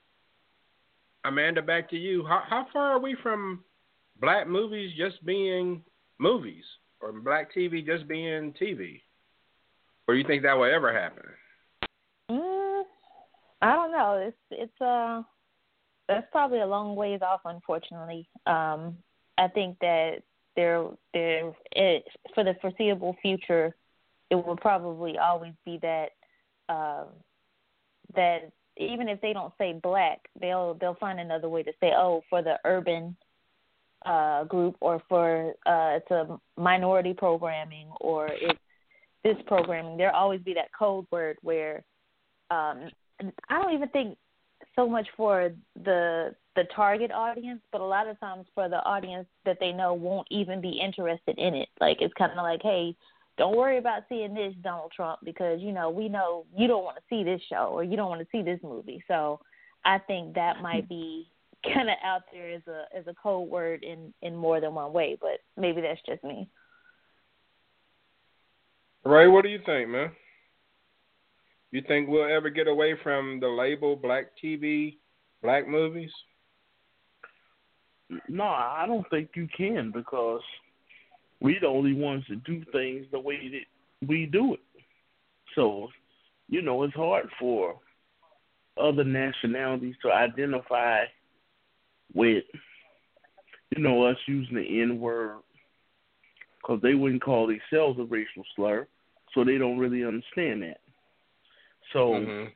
Amanda, 1.23 1.61
back 1.61 1.89
to 1.91 1.97
you. 1.97 2.25
How 2.25 2.43
how 2.47 2.67
far 2.73 2.91
are 2.91 2.99
we 2.99 3.15
from 3.21 3.63
black 4.19 4.47
movies 4.47 4.91
just 4.97 5.23
being 5.25 5.83
movies, 6.19 6.63
or 6.99 7.11
black 7.11 7.53
TV 7.53 7.85
just 7.85 8.07
being 8.07 8.53
TV? 8.59 9.01
Or 10.07 10.15
you 10.15 10.25
think 10.25 10.43
that 10.43 10.57
will 10.57 10.73
ever 10.73 10.91
happen? 10.91 11.23
Mm, 12.29 12.83
I 13.61 13.73
don't 13.73 13.91
know. 13.91 14.15
It's 14.27 14.37
it's 14.49 14.81
uh 14.81 15.21
that's 16.07 16.27
probably 16.31 16.59
a 16.59 16.67
long 16.67 16.95
ways 16.95 17.21
off, 17.21 17.41
unfortunately. 17.45 18.27
Um, 18.45 18.97
I 19.37 19.47
think 19.47 19.77
that 19.79 20.23
there 20.55 20.87
there 21.13 21.53
it, 21.71 22.03
for 22.33 22.43
the 22.43 22.55
foreseeable 22.61 23.15
future, 23.21 23.75
it 24.31 24.35
will 24.35 24.55
probably 24.55 25.17
always 25.19 25.53
be 25.65 25.77
that 25.81 26.11
uh, 26.69 27.03
that 28.15 28.51
even 28.77 29.07
if 29.09 29.21
they 29.21 29.33
don't 29.33 29.53
say 29.57 29.73
black, 29.73 30.19
they'll 30.39 30.73
they'll 30.75 30.95
find 30.95 31.19
another 31.19 31.49
way 31.49 31.61
to 31.61 31.71
say 31.79 31.91
oh 31.95 32.23
for 32.29 32.41
the 32.41 32.55
urban 32.65 33.15
uh 34.05 34.43
group 34.45 34.75
or 34.79 34.99
for 35.07 35.49
uh 35.67 35.97
it's 35.97 36.09
a 36.09 36.39
minority 36.59 37.13
programming 37.13 37.87
or 37.99 38.29
it's 38.31 38.59
this 39.23 39.37
programming. 39.45 39.97
There'll 39.97 40.15
always 40.15 40.41
be 40.41 40.55
that 40.55 40.73
code 40.77 41.05
word 41.11 41.37
where 41.41 41.83
um 42.49 42.89
I 43.49 43.61
don't 43.61 43.75
even 43.75 43.89
think 43.89 44.17
so 44.75 44.87
much 44.89 45.07
for 45.15 45.51
the 45.83 46.33
the 46.55 46.63
target 46.75 47.11
audience, 47.11 47.61
but 47.71 47.81
a 47.81 47.85
lot 47.85 48.07
of 48.07 48.19
times 48.19 48.45
for 48.55 48.67
the 48.67 48.83
audience 48.83 49.27
that 49.45 49.57
they 49.59 49.71
know 49.71 49.93
won't 49.93 50.27
even 50.31 50.61
be 50.61 50.81
interested 50.83 51.37
in 51.37 51.53
it. 51.53 51.69
Like 51.79 51.97
it's 52.01 52.13
kind 52.15 52.31
of 52.31 52.37
like, 52.37 52.61
hey, 52.63 52.95
don't 53.41 53.57
worry 53.57 53.79
about 53.79 54.03
seeing 54.07 54.35
this 54.35 54.53
Donald 54.61 54.91
Trump 54.95 55.19
because 55.23 55.61
you 55.61 55.71
know 55.71 55.89
we 55.89 56.07
know 56.07 56.45
you 56.55 56.67
don't 56.67 56.83
want 56.83 56.97
to 56.97 57.03
see 57.09 57.23
this 57.23 57.41
show 57.49 57.71
or 57.73 57.83
you 57.83 57.97
don't 57.97 58.07
want 58.07 58.21
to 58.21 58.27
see 58.31 58.43
this 58.43 58.59
movie. 58.61 59.03
So 59.07 59.39
I 59.83 59.97
think 59.97 60.35
that 60.35 60.57
might 60.61 60.87
be 60.87 61.27
kind 61.63 61.89
of 61.89 61.95
out 62.05 62.21
there 62.31 62.51
as 62.51 62.61
a 62.67 62.83
as 62.95 63.07
a 63.07 63.15
code 63.15 63.49
word 63.49 63.83
in 63.83 64.13
in 64.21 64.35
more 64.35 64.61
than 64.61 64.75
one 64.75 64.93
way, 64.93 65.17
but 65.19 65.39
maybe 65.57 65.81
that's 65.81 65.99
just 66.05 66.23
me. 66.23 66.47
Ray, 69.03 69.27
what 69.27 69.41
do 69.41 69.49
you 69.49 69.59
think, 69.65 69.89
man? 69.89 70.11
You 71.71 71.81
think 71.87 72.09
we'll 72.09 72.31
ever 72.31 72.51
get 72.51 72.67
away 72.67 72.93
from 73.01 73.39
the 73.39 73.47
label 73.47 73.95
black 73.95 74.25
TV, 74.43 74.97
black 75.41 75.67
movies? 75.67 76.11
No, 78.29 78.43
I 78.43 78.83
don't 78.85 79.09
think 79.09 79.29
you 79.33 79.47
can 79.57 79.89
because 79.91 80.41
we 81.41 81.57
the 81.59 81.67
only 81.67 81.93
ones 81.93 82.23
that 82.29 82.43
do 82.43 82.63
things 82.71 83.05
the 83.11 83.19
way 83.19 83.49
that 83.49 84.07
we 84.07 84.27
do 84.27 84.53
it. 84.53 84.59
So, 85.55 85.89
you 86.47 86.61
know, 86.61 86.83
it's 86.83 86.93
hard 86.93 87.27
for 87.39 87.75
other 88.81 89.03
nationalities 89.03 89.95
to 90.03 90.11
identify 90.11 91.05
with, 92.13 92.43
you 93.75 93.83
know, 93.83 94.05
us 94.05 94.17
using 94.27 94.55
the 94.55 94.81
N 94.81 94.99
word 94.99 95.37
because 96.61 96.81
they 96.81 96.93
wouldn't 96.93 97.23
call 97.23 97.47
themselves 97.47 97.99
a 97.99 98.03
racial 98.03 98.43
slur, 98.55 98.87
so 99.33 99.43
they 99.43 99.57
don't 99.57 99.79
really 99.79 100.05
understand 100.05 100.61
that. 100.61 100.79
So, 101.91 101.99
mm-hmm. 101.99 102.49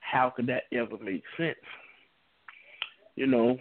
how 0.00 0.30
could 0.34 0.46
that 0.46 0.62
ever 0.72 0.96
make 1.02 1.22
sense? 1.36 1.56
You 3.14 3.26
know, 3.26 3.58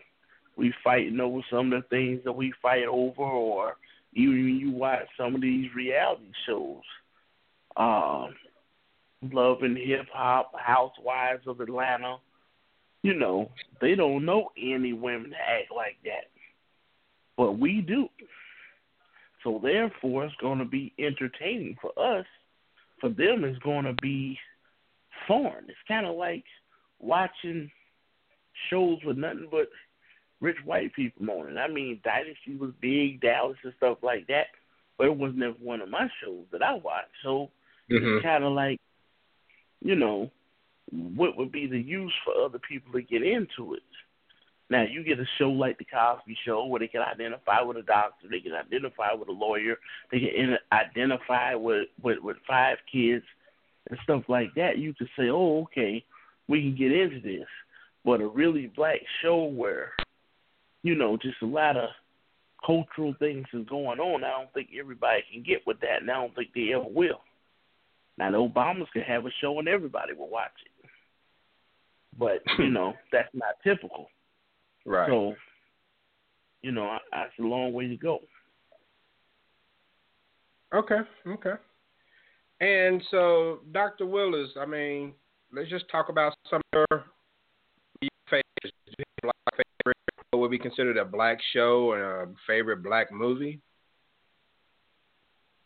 we 0.59 0.73
fighting 0.83 1.19
over 1.19 1.39
some 1.49 1.71
of 1.71 1.81
the 1.81 1.87
things 1.87 2.21
that 2.25 2.33
we 2.33 2.53
fight 2.61 2.85
over, 2.85 3.21
or 3.21 3.77
even 4.13 4.43
when 4.43 4.57
you 4.57 4.71
watch 4.71 5.07
some 5.17 5.35
of 5.35 5.41
these 5.41 5.73
reality 5.73 6.31
shows, 6.45 6.81
um, 7.77 8.35
Love 9.31 9.63
and 9.63 9.77
Hip 9.77 10.07
Hop, 10.13 10.51
Housewives 10.57 11.47
of 11.47 11.61
Atlanta, 11.61 12.17
you 13.03 13.13
know, 13.13 13.49
they 13.79 13.95
don't 13.95 14.25
know 14.25 14.51
any 14.57 14.93
women 14.93 15.31
that 15.31 15.61
act 15.61 15.71
like 15.75 15.97
that, 16.03 16.25
but 17.37 17.53
we 17.57 17.81
do. 17.81 18.09
So 19.43 19.59
therefore, 19.63 20.25
it's 20.25 20.35
going 20.41 20.59
to 20.59 20.65
be 20.65 20.93
entertaining 20.99 21.77
for 21.81 21.91
us. 21.97 22.25
For 22.99 23.09
them, 23.09 23.45
it's 23.45 23.59
going 23.59 23.85
to 23.85 23.95
be 24.01 24.37
foreign. 25.27 25.65
It's 25.69 25.77
kind 25.87 26.05
of 26.05 26.17
like 26.17 26.43
watching 26.99 27.71
shows 28.69 28.97
with 29.05 29.17
nothing 29.17 29.47
but 29.49 29.69
rich 30.41 30.57
white 30.65 30.93
people 30.93 31.25
it. 31.47 31.57
I 31.57 31.67
mean, 31.67 31.99
Dynasty 32.03 32.55
was 32.59 32.71
big, 32.81 33.21
Dallas 33.21 33.57
and 33.63 33.73
stuff 33.77 33.97
like 34.01 34.27
that, 34.27 34.47
but 34.97 35.07
it 35.07 35.17
was 35.17 35.33
never 35.35 35.55
one 35.61 35.81
of 35.81 35.89
my 35.89 36.07
shows 36.23 36.45
that 36.51 36.63
I 36.63 36.73
watched. 36.73 37.07
So 37.23 37.49
mm-hmm. 37.91 38.17
it's 38.17 38.23
kind 38.23 38.43
of 38.43 38.53
like, 38.53 38.79
you 39.81 39.95
know, 39.95 40.31
what 40.91 41.37
would 41.37 41.51
be 41.51 41.67
the 41.67 41.79
use 41.79 42.13
for 42.25 42.45
other 42.45 42.59
people 42.59 42.91
to 42.93 43.01
get 43.01 43.23
into 43.23 43.73
it? 43.73 43.83
Now 44.69 44.83
you 44.83 45.03
get 45.03 45.19
a 45.19 45.25
show 45.37 45.49
like 45.49 45.79
the 45.79 45.85
Cosby 45.85 46.37
Show 46.45 46.65
where 46.65 46.79
they 46.79 46.87
can 46.87 47.01
identify 47.01 47.61
with 47.61 47.77
a 47.77 47.81
doctor, 47.81 48.27
they 48.29 48.39
can 48.39 48.53
identify 48.53 49.13
with 49.13 49.27
a 49.27 49.31
lawyer, 49.31 49.77
they 50.11 50.19
can 50.19 50.57
identify 50.71 51.55
with 51.55 51.87
with, 52.01 52.19
with 52.21 52.37
five 52.47 52.77
kids 52.91 53.25
and 53.89 53.99
stuff 54.03 54.23
like 54.27 54.53
that, 54.55 54.77
you 54.77 54.93
could 54.93 55.09
say, 55.17 55.29
oh, 55.29 55.61
okay, 55.63 56.03
we 56.47 56.61
can 56.61 56.75
get 56.75 56.91
into 56.91 57.19
this. 57.19 57.47
But 58.05 58.21
a 58.21 58.27
really 58.27 58.71
black 58.75 58.99
show 59.21 59.43
where, 59.43 59.91
you 60.83 60.95
know, 60.95 61.17
just 61.17 61.41
a 61.41 61.45
lot 61.45 61.77
of 61.77 61.89
cultural 62.65 63.15
things 63.19 63.45
is 63.53 63.67
going 63.67 63.99
on, 63.99 64.23
I 64.23 64.29
don't 64.29 64.53
think 64.53 64.69
everybody 64.79 65.23
can 65.31 65.43
get 65.43 65.65
with 65.65 65.79
that, 65.81 66.01
and 66.01 66.11
I 66.11 66.15
don't 66.15 66.35
think 66.35 66.49
they 66.53 66.73
ever 66.73 66.85
will. 66.87 67.21
Now, 68.17 68.31
the 68.31 68.37
Obamas 68.37 68.89
could 68.91 69.03
have 69.03 69.25
a 69.25 69.29
show 69.39 69.59
and 69.59 69.67
everybody 69.69 70.13
will 70.13 70.29
watch 70.29 70.51
it. 70.65 70.89
But, 72.17 72.43
you 72.57 72.69
know, 72.71 72.93
that's 73.13 73.29
not 73.33 73.55
typical. 73.63 74.07
Right. 74.85 75.09
So, 75.09 75.35
you 76.61 76.73
know, 76.73 76.97
that's 77.11 77.31
a 77.39 77.43
long 77.43 77.71
way 77.71 77.87
to 77.87 77.95
go. 77.95 78.19
Okay, 80.73 80.99
okay. 81.25 81.53
And 82.59 83.01
so, 83.09 83.59
Dr. 83.71 84.05
Willis, 84.05 84.49
I 84.59 84.65
mean, 84.65 85.13
let's 85.53 85.69
just 85.69 85.85
talk 85.89 86.09
about 86.09 86.33
some 86.49 86.61
of 86.73 86.85
your 88.01 88.11
favorites. 88.29 88.75
favorite, 88.85 89.07
what 89.23 89.35
would 90.37 90.51
be 90.51 90.59
considered 90.59 90.97
a 90.97 91.05
black 91.05 91.39
show 91.53 91.89
or 91.89 92.23
a 92.23 92.27
favorite 92.45 92.83
black 92.83 93.11
movie? 93.11 93.61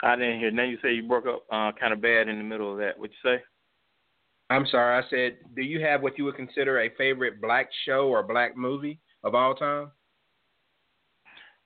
I 0.02 0.16
didn't 0.16 0.40
hear. 0.40 0.52
Now 0.52 0.64
you 0.64 0.78
say 0.82 0.94
you 0.94 1.08
broke 1.08 1.26
up 1.28 1.44
uh, 1.52 1.72
kind 1.80 1.94
of 1.94 2.02
bad 2.02 2.28
in 2.28 2.38
the 2.38 2.44
middle 2.44 2.72
of 2.72 2.78
that. 2.80 2.98
What'd 2.98 3.16
you 3.24 3.30
say? 3.30 3.44
I'm 4.50 4.66
sorry. 4.68 5.02
I 5.02 5.10
said, 5.10 5.38
do 5.56 5.62
you 5.62 5.82
have 5.82 6.02
what 6.02 6.18
you 6.18 6.26
would 6.26 6.36
consider 6.36 6.82
a 6.82 6.90
favorite 6.98 7.42
black 7.42 7.70
show 7.86 8.08
or 8.08 8.24
black 8.24 8.56
movie 8.56 9.00
of 9.24 9.36
all 9.36 9.56
time? 9.56 9.92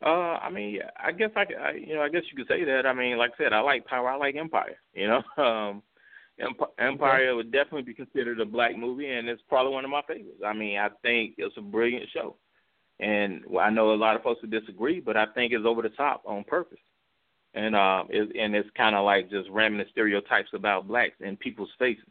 Uh, 0.06 0.38
I 0.38 0.52
mean, 0.52 0.80
I 1.04 1.12
guess 1.12 1.32
I, 1.36 1.46
I, 1.60 1.72
you 1.74 1.96
know, 1.96 2.02
I 2.02 2.10
guess 2.10 2.22
you 2.32 2.38
could 2.38 2.48
say 2.48 2.64
that. 2.64 2.86
I 2.86 2.94
mean, 2.94 3.18
like 3.18 3.32
I 3.40 3.44
said, 3.44 3.54
I 3.54 3.62
like 3.62 3.86
Power. 3.86 4.10
I 4.10 4.16
like 4.16 4.36
Empire. 4.36 4.78
You 4.94 5.08
know, 5.08 5.24
um, 5.44 5.82
Empire 6.78 7.36
would 7.36 7.52
definitely 7.52 7.82
be 7.82 7.96
considered 7.96 8.40
a 8.40 8.46
black 8.46 8.78
movie, 8.78 9.10
and 9.10 9.28
it's 9.28 9.42
probably 9.50 9.74
one 9.74 9.86
of 9.86 9.92
my 9.92 10.04
favorites. 10.08 10.42
I 10.46 10.54
mean, 10.54 10.78
I 10.78 10.90
think 11.02 11.34
it's 11.40 11.58
a 11.58 11.62
brilliant 11.62 12.06
show, 12.14 12.36
and 13.00 13.44
I 13.60 13.70
know 13.70 13.94
a 13.94 13.96
lot 13.96 14.16
of 14.16 14.24
folks 14.24 14.42
would 14.42 14.52
disagree, 14.52 15.00
but 15.00 15.18
I 15.18 15.26
think 15.28 15.54
it's 15.54 15.66
over 15.66 15.82
the 15.82 15.90
top 15.90 16.24
on 16.26 16.44
purpose, 16.44 16.80
and 17.54 17.76
uh, 17.76 18.04
it, 18.10 18.36
and 18.36 18.56
it's 18.56 18.70
kind 18.76 18.96
of 18.96 19.06
like 19.06 19.30
just 19.30 19.50
ramming 19.50 19.80
the 19.80 19.86
stereotypes 19.92 20.50
about 20.54 20.88
blacks 20.88 21.16
in 21.20 21.38
people's 21.38 21.70
faces, 21.78 22.04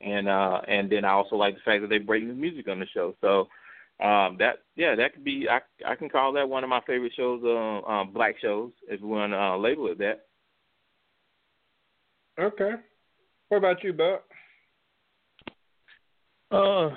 and 0.00 0.28
uh, 0.28 0.60
and 0.68 0.90
then 0.90 1.04
I 1.04 1.10
also 1.10 1.36
like 1.36 1.54
the 1.54 1.60
fact 1.64 1.82
that 1.82 1.88
they 1.88 1.98
break 1.98 2.24
new 2.24 2.34
music 2.34 2.68
on 2.68 2.80
the 2.80 2.86
show. 2.86 3.14
So 3.20 3.48
um, 4.04 4.36
that 4.38 4.62
yeah, 4.76 4.94
that 4.94 5.14
could 5.14 5.24
be 5.24 5.46
I 5.48 5.60
I 5.86 5.94
can 5.94 6.08
call 6.08 6.32
that 6.34 6.48
one 6.48 6.64
of 6.64 6.70
my 6.70 6.80
favorite 6.86 7.12
shows, 7.16 7.42
uh, 7.44 7.86
um, 7.90 8.12
black 8.12 8.36
shows, 8.40 8.72
if 8.88 9.00
we 9.00 9.08
want 9.08 9.32
to 9.32 9.40
uh, 9.40 9.56
label 9.56 9.88
it 9.88 9.98
that. 9.98 10.26
Okay. 12.38 12.72
What 13.48 13.58
about 13.58 13.82
you, 13.84 13.92
Buck? 13.92 14.24
Uh, 16.50 16.86
f- 16.86 16.96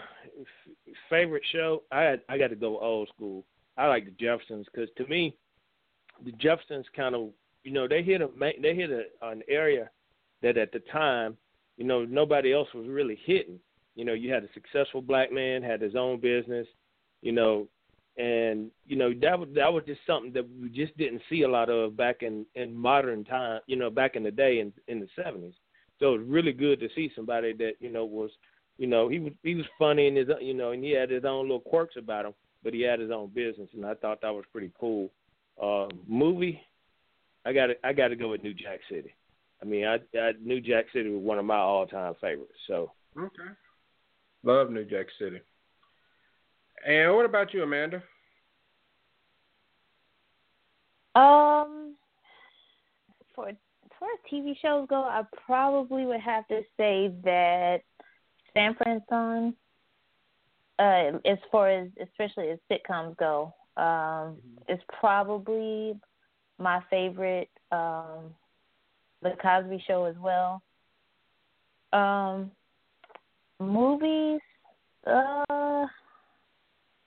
favorite 1.14 1.44
show? 1.52 1.84
I 1.92 2.16
I 2.30 2.38
got 2.38 2.50
to 2.50 2.56
go 2.56 2.80
old 2.80 3.10
school. 3.16 3.46
I 3.78 3.88
like 3.88 4.06
the 4.06 4.12
Jeffersons 4.12 4.68
because 4.72 4.90
to 4.98 5.08
me, 5.08 5.36
the 6.26 6.32
Jeffersons 6.34 6.86
kind 6.96 7.16
of 7.16 7.30
you 7.64 7.72
know 7.72 7.88
they 7.88 8.04
hit 8.04 8.22
a 8.22 8.30
they 8.62 8.76
hit 8.76 8.90
a, 8.90 9.04
an 9.22 9.42
area 9.48 9.90
that 10.42 10.58
at 10.58 10.72
the 10.72 10.80
time 10.92 11.38
you 11.78 11.86
know 11.86 12.06
nobody 12.06 12.54
else 12.54 12.68
was 12.74 12.88
really 12.88 13.20
hitting. 13.26 13.60
You 13.96 14.06
know, 14.06 14.14
you 14.14 14.34
had 14.34 14.44
a 14.44 14.54
successful 14.54 15.04
black 15.04 15.32
man, 15.32 15.62
had 15.62 15.80
his 15.80 15.96
own 15.96 16.20
business, 16.20 16.66
you 17.22 17.32
know, 17.32 17.68
and 18.18 18.72
you 18.86 18.96
know 18.96 19.12
that 19.22 19.38
was 19.38 19.50
that 19.56 19.72
was 19.72 19.84
just 19.86 20.02
something 20.06 20.34
that 20.34 20.48
we 20.60 20.70
just 20.70 20.96
didn't 20.98 21.22
see 21.30 21.44
a 21.44 21.48
lot 21.48 21.70
of 21.70 21.98
back 21.98 22.22
in 22.22 22.46
in 22.56 22.76
modern 22.76 23.24
time, 23.24 23.60
you 23.68 23.76
know, 23.76 23.90
back 23.90 24.16
in 24.16 24.24
the 24.24 24.32
day 24.32 24.60
in 24.60 24.74
in 24.88 25.00
the 25.00 25.08
seventies. 25.16 25.54
So 26.00 26.16
it 26.16 26.20
was 26.20 26.28
really 26.28 26.54
good 26.54 26.80
to 26.80 26.90
see 26.96 27.12
somebody 27.16 27.54
that 27.54 27.74
you 27.80 27.92
know 27.92 28.06
was, 28.06 28.32
you 28.78 28.88
know, 28.88 29.08
he 29.08 29.20
was 29.20 29.34
he 29.44 29.56
was 29.56 29.66
funny 29.78 30.08
in 30.08 30.16
his 30.16 30.28
you 30.42 30.54
know, 30.54 30.72
and 30.72 30.84
he 30.84 30.92
had 30.92 31.10
his 31.10 31.26
own 31.26 31.44
little 31.44 31.60
quirks 31.60 31.96
about 31.98 32.26
him, 32.26 32.34
but 32.64 32.74
he 32.74 32.82
had 32.82 33.00
his 33.00 33.12
own 33.12 33.30
business, 33.34 33.70
and 33.74 33.86
I 33.86 33.94
thought 33.96 34.22
that 34.22 34.34
was 34.34 34.46
pretty 34.52 34.72
cool. 34.80 35.10
Uh, 35.62 35.88
movie, 36.08 36.60
I 37.46 37.54
got 37.54 37.70
I 37.84 37.94
got 37.94 38.10
to 38.10 38.16
go 38.16 38.30
with 38.30 38.44
New 38.44 38.54
Jack 38.54 38.80
City. 38.90 39.14
I 39.62 39.66
mean, 39.66 39.86
I, 39.86 39.96
I 40.18 40.32
New 40.44 40.60
Jack 40.60 40.86
City 40.92 41.10
was 41.10 41.22
one 41.22 41.40
of 41.40 41.46
my 41.46 41.58
all 41.58 41.86
time 41.86 42.16
favorites. 42.20 42.54
So 42.68 42.92
okay, 43.18 43.52
love 44.44 44.72
New 44.72 44.86
Jack 44.86 45.08
City. 45.20 45.40
And 46.86 47.16
what 47.16 47.26
about 47.26 47.54
you, 47.54 47.64
Amanda? 47.64 48.04
Um, 51.16 51.96
for 53.36 53.50
as 53.50 53.56
far 54.00 54.10
as 54.12 54.32
TV 54.32 54.56
shows 54.62 54.88
go, 54.90 55.04
I 55.04 55.22
probably 55.46 56.06
would 56.06 56.20
have 56.20 56.48
to 56.48 56.62
say 56.76 57.14
that 57.24 57.82
Sanford 58.54 58.88
and 58.88 59.02
Son. 59.10 59.56
Uh, 60.80 61.20
as 61.26 61.38
far 61.52 61.70
as 61.70 61.88
especially 62.02 62.50
as 62.50 62.60
sitcoms 62.72 63.16
go, 63.18 63.54
um, 63.78 63.84
mm-hmm. 63.86 64.74
is 64.74 64.80
probably 65.00 65.96
my 66.58 66.82
favorite. 66.90 67.50
Um, 67.72 68.34
the 69.22 69.32
Cosby 69.42 69.84
Show 69.88 70.06
as 70.06 70.16
well. 70.18 70.62
Um, 71.94 72.52
movies. 73.60 74.42
Uh, 75.06 75.86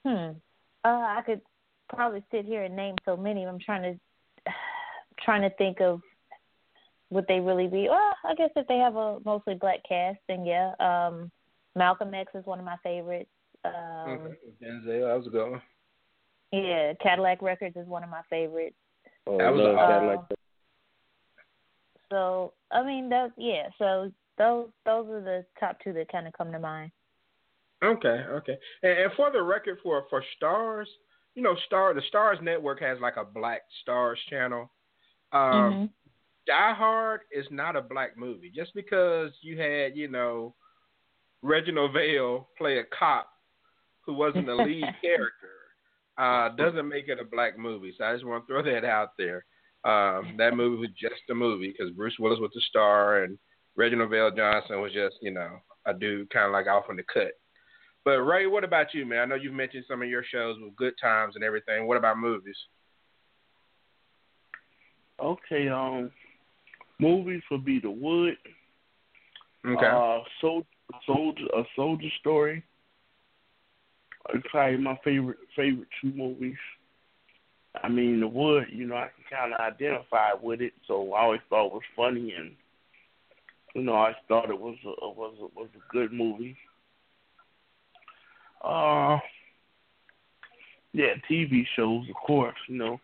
Hmm. 0.07 0.39
Uh, 0.85 0.89
I 0.89 1.23
could 1.27 1.41
probably 1.89 2.23
sit 2.31 2.45
here 2.45 2.63
and 2.63 2.77
name 2.77 2.95
so 3.05 3.17
many. 3.17 3.45
I'm 3.45 3.59
trying 3.59 3.83
to 3.83 4.53
trying 5.25 5.43
to 5.43 5.51
think 5.57 5.81
of 5.81 6.01
would 7.11 7.27
they 7.27 7.41
really 7.41 7.67
be. 7.67 7.89
Well, 7.89 8.15
I 8.25 8.35
guess 8.37 8.51
if 8.55 8.69
they 8.69 8.79
have 8.79 8.95
a 8.95 9.19
mostly 9.25 9.55
black 9.55 9.81
cast, 9.89 10.19
then 10.29 10.45
yeah. 10.45 10.73
Um, 10.79 11.33
Malcolm 11.77 12.15
X 12.15 12.33
is 12.35 12.45
one 12.47 12.59
of 12.59 12.65
my 12.65 12.77
favorites. 12.83 13.31
Um, 13.65 13.73
okay. 14.09 14.35
Denzel, 14.62 15.09
that 15.09 15.17
was 15.17 15.27
a 15.27 15.31
good 15.31 15.51
one. 15.51 15.62
Yeah, 16.53 16.95
Cadillac 17.03 17.43
Records 17.43 17.77
is 17.77 17.87
one 17.87 18.03
of 18.03 18.11
my 18.11 18.23
favorites. 18.31 18.77
Oh, 19.27 19.39
that 19.39 19.53
was 19.53 19.77
uh, 19.77 19.87
Cadillac. 19.87 20.21
So 22.11 22.53
I 22.71 22.83
mean, 22.85 23.09
those 23.09 23.31
yeah. 23.37 23.69
So 23.79 24.11
those 24.39 24.69
those 24.85 25.09
are 25.09 25.21
the 25.21 25.45
top 25.61 25.79
two 25.83 25.93
that 25.93 26.11
kind 26.11 26.27
of 26.27 26.33
come 26.33 26.51
to 26.53 26.59
mind. 26.59 26.93
Okay, 27.85 28.25
okay. 28.31 28.57
And, 28.83 28.93
and 28.93 29.12
for 29.17 29.31
the 29.31 29.43
record, 29.43 29.79
for 29.83 30.05
for 30.09 30.25
Starz, 30.41 30.87
you 31.35 31.43
know, 31.43 31.57
Star 31.67 31.93
the 31.93 32.03
Starz 32.12 32.43
Network 32.43 32.81
has 32.81 32.99
like 33.01 33.17
a 33.17 33.25
Black 33.25 33.62
Stars 33.83 34.19
channel. 34.31 34.71
Um, 35.33 35.41
mm-hmm. 35.43 35.85
Die 36.47 36.75
Hard 36.75 37.23
is 37.33 37.47
not 37.51 37.75
a 37.75 37.83
black 37.83 38.17
movie. 38.17 38.53
Just 38.55 38.73
because 38.75 39.33
you 39.43 39.59
had, 39.61 39.97
you 39.97 40.09
know, 40.09 40.55
Reginald 41.47 41.93
Vale 41.93 42.49
play 42.59 42.79
a 42.79 42.85
cop 42.99 43.29
who 44.05 44.15
wasn't 44.15 44.47
the 44.47 44.55
lead 44.55 44.85
character 45.03 45.57
uh, 46.19 46.49
doesn't 46.57 46.89
make 46.89 47.09
it 47.09 47.21
a 47.21 47.25
black 47.25 47.59
movie. 47.59 47.95
So 47.97 48.05
I 48.05 48.15
just 48.15 48.27
want 48.27 48.47
to 48.47 48.53
throw 48.53 48.63
that 48.63 48.85
out 48.85 49.11
there. 49.19 49.45
Um, 49.85 50.35
that 50.39 50.57
movie 50.57 50.81
was 50.81 50.91
just 51.01 51.31
a 51.31 51.35
movie 51.35 51.73
because 51.73 51.95
Bruce 51.95 52.17
Willis 52.19 52.41
was 52.41 52.51
the 52.55 52.61
star 52.69 53.23
and 53.23 53.39
Reginald 53.77 54.11
VelJohnson 54.11 54.83
was 54.83 54.93
just, 54.93 55.17
you 55.21 55.31
know, 55.31 55.59
a 55.87 55.95
dude 55.95 56.31
kind 56.31 56.47
of 56.47 56.53
like 56.53 56.67
off 56.67 56.91
in 56.91 56.97
the 56.97 57.05
cut. 57.13 57.33
But 58.05 58.23
Ray, 58.23 58.47
what 58.47 58.65
about 58.65 58.95
you, 58.95 59.05
man? 59.05 59.21
I 59.21 59.25
know 59.27 59.35
you've 59.35 59.53
mentioned 59.53 59.85
some 59.89 60.03
of 60.03 60.09
your 60.09 60.25
shows 60.25 60.57
with 60.61 60.75
good 60.77 60.95
times 61.01 61.35
and 61.37 61.45
everything. 61.45 61.87
What 61.87 61.97
about 61.97 62.19
movies? 62.19 62.57
Okay, 65.21 65.69
um, 65.69 66.11
movies 66.99 67.43
would 67.51 67.65
be 67.65 67.81
The 67.81 67.91
Wood. 67.91 68.37
Okay. 69.67 69.87
Uh, 69.87 70.19
soldier, 70.41 70.67
soldier, 71.07 71.44
a 71.57 71.62
soldier 71.75 72.09
story. 72.20 72.62
It's 74.35 74.46
probably 74.51 74.79
my 74.79 74.99
favorite 75.05 75.38
favorite 75.55 75.88
two 76.01 76.12
movies. 76.12 76.57
I 77.83 77.88
mean, 77.88 78.20
The 78.20 78.27
Wood. 78.29 78.66
You 78.72 78.87
know, 78.87 78.96
I 78.96 79.09
can 79.14 79.38
kind 79.38 79.55
of 79.55 79.61
identify 79.61 80.31
with 80.40 80.61
it, 80.61 80.72
so 80.87 81.12
I 81.12 81.22
always 81.22 81.40
thought 81.49 81.66
it 81.66 81.72
was 81.72 81.83
funny, 81.94 82.33
and 82.37 82.53
you 83.75 83.83
know, 83.83 83.94
I 83.94 84.14
thought 84.27 84.51
it 84.51 84.59
was 84.59 84.77
a, 84.85 85.09
was 85.09 85.35
a, 85.40 85.59
was 85.59 85.68
a 85.75 85.92
good 85.92 86.12
movie. 86.12 86.57
Uh, 88.64 89.18
yeah, 90.92 91.14
TV 91.31 91.64
shows, 91.77 92.09
of 92.09 92.16
course. 92.27 92.57
You 92.68 92.79
know, 92.79 93.01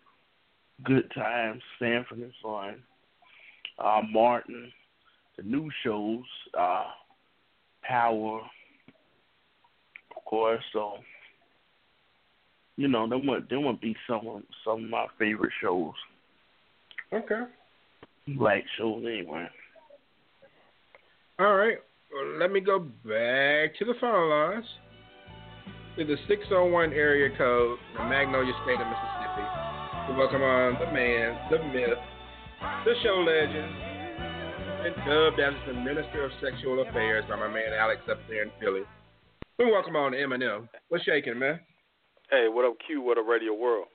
Good 0.83 1.13
Times, 1.15 1.63
Sanford 1.79 2.19
and 2.19 2.33
Son, 2.43 2.83
uh, 3.79 4.01
Martin, 4.11 4.73
the 5.37 5.43
new 5.43 5.71
shows, 5.85 6.25
uh, 6.59 6.85
Power, 7.93 8.41
of 10.17 10.25
course. 10.25 10.63
So, 10.73 10.95
you 12.79 12.89
know, 12.89 13.07
there 13.07 13.19
would 13.19 13.49
there 13.51 13.61
would 13.61 13.83
be 13.83 13.95
some 14.07 14.43
some 14.65 14.85
of 14.85 14.89
my 14.89 15.07
favorite 15.19 15.53
shows. 15.61 15.93
Okay. 17.13 17.43
Black 18.29 18.65
shows 18.79 19.05
anyway. 19.07 19.47
All 21.39 21.55
right. 21.55 21.77
Well, 22.15 22.39
let 22.39 22.51
me 22.51 22.61
go 22.61 22.79
back 22.79 23.77
to 23.79 23.85
the 23.85 23.93
phone 24.01 24.31
lines 24.31 24.65
to 25.99 26.07
the 26.07 26.17
601 26.29 26.95
area 26.95 27.29
code 27.37 27.79
in 28.01 28.09
Magnolia 28.09 28.55
State 28.65 28.81
of 28.81 28.87
Mississippi 28.87 29.45
to 30.09 30.15
welcome 30.17 30.41
on 30.41 30.79
the 30.81 30.91
man, 30.95 31.37
the 31.51 31.59
myth, 31.59 31.99
the 32.87 32.95
show 33.03 33.17
legend, 33.21 33.71
been 34.83 34.93
dubbed 35.07 35.39
as 35.39 35.55
the 35.69 35.75
Minister 35.75 36.25
of 36.25 36.33
Sexual 36.43 36.83
Affairs 36.83 37.25
by 37.29 37.37
my 37.37 37.47
man 37.47 37.73
Alex 37.73 38.01
up 38.11 38.19
there 38.29 38.43
in 38.43 38.51
Philly. 38.61 38.81
We 39.57 39.67
welcome 39.67 39.95
on 39.95 40.11
Eminem. 40.11 40.69
What's 40.89 41.05
shaking, 41.05 41.39
man? 41.39 41.61
Hey, 42.31 42.49
what 42.49 42.65
up, 42.65 42.75
Q? 42.85 43.01
What 43.01 43.17
up, 43.17 43.27
Radio 43.29 43.55
World? 43.55 43.87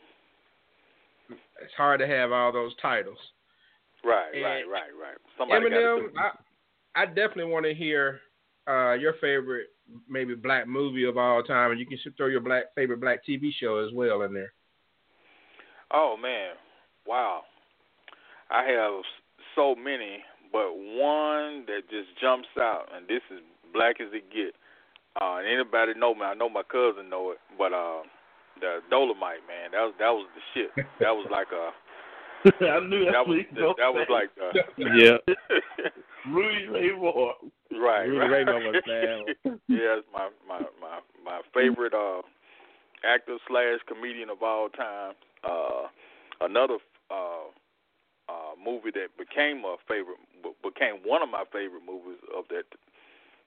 It's 1.30 1.74
hard 1.76 2.00
to 2.00 2.08
have 2.08 2.32
all 2.32 2.54
those 2.54 2.72
titles. 2.82 3.18
Right, 4.06 4.34
And 4.34 4.44
right, 4.44 4.64
right, 4.72 4.92
right. 5.02 5.18
Somebody 5.38 5.66
Eminem, 5.66 6.08
I, 6.18 7.02
I 7.02 7.06
definitely 7.06 7.52
want 7.52 7.66
to 7.66 7.74
hear 7.74 8.22
uh, 8.66 8.94
your 8.94 9.16
favorite, 9.20 9.68
maybe 10.08 10.36
black 10.36 10.70
movie 10.70 11.04
of 11.04 11.18
all 11.18 11.44
time, 11.44 11.72
and 11.72 11.80
you 11.82 11.86
can 11.86 11.98
throw 12.16 12.28
your 12.28 12.40
black 12.40 12.74
favorite 12.76 13.02
black 13.02 13.26
TV 13.28 13.50
show 13.60 13.86
as 13.86 13.94
well 13.94 14.22
in 14.22 14.34
there. 14.34 14.54
Oh 15.92 16.16
man, 16.22 16.54
wow! 17.06 17.42
I 18.50 18.64
have 18.64 19.04
so 19.54 19.76
many, 19.76 20.20
but 20.52 20.76
one 20.76 21.66
that 21.68 21.90
just 21.90 22.10
jumps 22.20 22.50
out, 22.60 22.88
and 22.96 23.08
this 23.08 23.22
is 23.32 23.40
black 23.74 24.00
as 24.02 24.08
it 24.14 24.30
get. 24.32 24.54
Uh, 25.20 25.38
and 25.42 25.48
anybody 25.48 25.94
know 25.98 26.14
me? 26.14 26.22
I 26.22 26.34
know 26.36 26.50
my 26.50 26.64
cousin 26.64 27.10
know 27.10 27.32
it, 27.32 27.40
but 27.58 27.74
uh, 27.74 28.04
the 28.62 28.80
Dolomite 28.90 29.42
man, 29.48 29.72
that 29.74 29.82
was 29.82 29.94
that 30.00 30.12
was 30.14 30.28
the 30.36 30.42
shit. 30.54 30.72
That 31.00 31.12
was 31.12 31.28
like 31.32 31.48
a 31.52 31.72
I 32.46 32.80
knew 32.86 33.06
that 33.06 33.26
was 33.26 33.40
he 33.50 33.62
was 33.62 33.76
that 33.78 33.94
was 33.94 34.08
like 34.10 34.30
uh, 34.38 34.54
Yeah. 34.78 35.18
Rudy 36.32 36.68
Ray 36.68 36.92
Moore. 36.96 37.34
right, 37.72 38.04
Rudy 38.04 38.18
right. 38.18 38.30
Ray 38.30 38.46
Moore 38.46 38.60
was 38.60 38.84
bad. 38.86 39.54
yeah, 39.68 39.98
it's 39.98 40.08
my 40.14 40.30
my 40.48 40.60
my 40.80 41.00
my 41.26 41.42
favorite 41.54 41.94
uh 41.94 42.22
actor 43.06 43.38
slash 43.48 43.80
comedian 43.88 44.30
of 44.30 44.44
all 44.44 44.70
time. 44.70 45.14
Uh, 45.44 45.88
another 46.42 46.78
uh 47.10 47.50
uh 48.30 48.54
movie 48.60 48.92
that 48.92 49.16
became 49.18 49.64
a 49.66 49.78
favorite 49.88 50.20
became 50.64 51.00
one 51.04 51.22
of 51.22 51.30
my 51.30 51.44
favorite 51.52 51.84
movies 51.86 52.20
of 52.36 52.46
that 52.50 52.66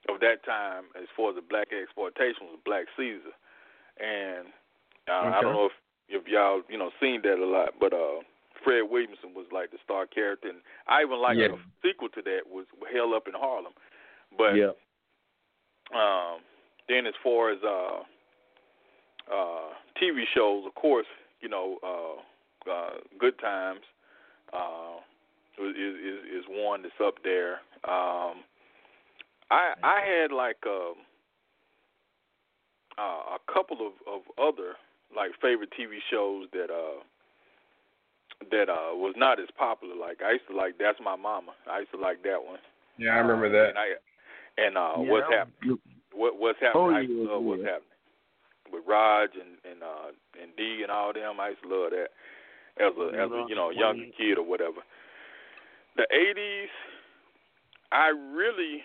of 0.09 0.19
that 0.19 0.43
time 0.45 0.85
as 0.97 1.07
far 1.15 1.29
as 1.29 1.35
the 1.35 1.41
black 1.45 1.69
exploitation 1.71 2.49
was 2.49 2.59
Black 2.65 2.85
Caesar, 2.97 3.33
and 4.01 4.47
uh, 5.07 5.29
I 5.29 5.41
don't 5.41 5.53
know 5.53 5.65
if 5.69 5.77
if 6.09 6.27
y'all 6.27 6.61
you 6.69 6.77
know 6.77 6.89
seen 6.99 7.21
that 7.23 7.37
a 7.37 7.45
lot, 7.45 7.73
but 7.79 7.93
uh. 7.93 8.21
Fred 8.63 8.83
Williamson 8.91 9.33
was 9.33 9.47
like 9.51 9.71
the 9.71 9.79
star 9.83 10.05
character, 10.05 10.47
and 10.47 10.59
I 10.87 11.01
even 11.01 11.19
like 11.19 11.35
Yeah. 11.35 11.47
the 11.47 11.57
sequel 11.81 12.09
to 12.09 12.21
that 12.21 12.41
was 12.45 12.67
Hell 12.93 13.15
Up 13.15 13.27
in 13.27 13.33
Harlem. 13.33 13.73
But 14.37 14.53
yeah. 14.53 14.73
um, 15.95 16.41
then 16.87 17.07
as 17.07 17.15
far 17.23 17.49
as 17.49 17.57
uh, 17.63 18.03
uh, 19.33 19.69
TV 19.99 20.25
shows, 20.33 20.65
of 20.67 20.75
course, 20.75 21.07
you 21.41 21.49
know, 21.49 21.77
uh, 21.81 22.69
uh, 22.71 22.93
Good 23.17 23.39
Times 23.39 23.81
uh, 24.53 24.97
is, 25.59 25.75
is 25.75 26.19
is 26.39 26.45
one 26.49 26.81
that's 26.83 26.93
up 27.03 27.15
there. 27.23 27.53
Um, 27.87 28.43
I 29.49 29.73
I 29.83 30.01
had 30.05 30.31
like 30.31 30.57
um, 30.65 30.95
uh, 32.97 33.35
a 33.37 33.53
couple 33.53 33.77
of, 33.85 33.93
of 34.07 34.21
other 34.37 34.75
like 35.15 35.31
favorite 35.41 35.69
TV 35.77 35.97
shows 36.09 36.47
that 36.53 36.69
uh 36.71 37.03
that 38.51 38.69
uh 38.69 38.95
was 38.95 39.13
not 39.17 39.39
as 39.39 39.47
popular. 39.57 39.95
Like 39.95 40.21
I 40.25 40.33
used 40.33 40.47
to 40.49 40.55
like 40.55 40.77
That's 40.79 40.99
My 41.03 41.15
Mama. 41.15 41.51
I 41.69 41.79
used 41.79 41.91
to 41.91 41.97
like 41.99 42.23
that 42.23 42.43
one. 42.43 42.59
Yeah, 42.97 43.11
I 43.11 43.17
remember 43.19 43.47
Uh, 43.47 43.49
that. 43.49 43.69
And, 43.69 43.77
I, 43.77 43.87
and 44.57 44.77
uh, 44.77 45.03
Yeah, 45.03 45.11
what's 45.11 45.27
happening? 45.31 45.77
What 46.13 46.39
what's 46.39 46.59
happening? 46.59 46.83
Oh, 46.83 46.89
I 46.91 47.01
used 47.01 47.11
to 47.11 47.23
yeah, 47.23 47.31
love 47.31 47.43
what's 47.43 47.63
happening 47.63 47.87
with 48.71 48.83
Raj 48.87 49.29
and 49.35 49.57
and 49.69 49.83
uh 49.83 50.11
and 50.41 50.51
D 50.57 50.79
and 50.83 50.91
all 50.91 51.13
them. 51.13 51.39
I 51.39 51.49
used 51.49 51.63
to 51.63 51.69
love 51.69 51.91
that 51.91 52.09
as 52.81 52.93
a 52.97 53.07
as 53.13 53.29
a 53.31 53.45
you 53.47 53.55
know 53.55 53.69
younger 53.69 54.05
kid 54.17 54.37
or 54.37 54.43
whatever. 54.45 54.81
The 55.95 56.07
eighties, 56.11 56.69
I 57.91 58.09
really 58.09 58.81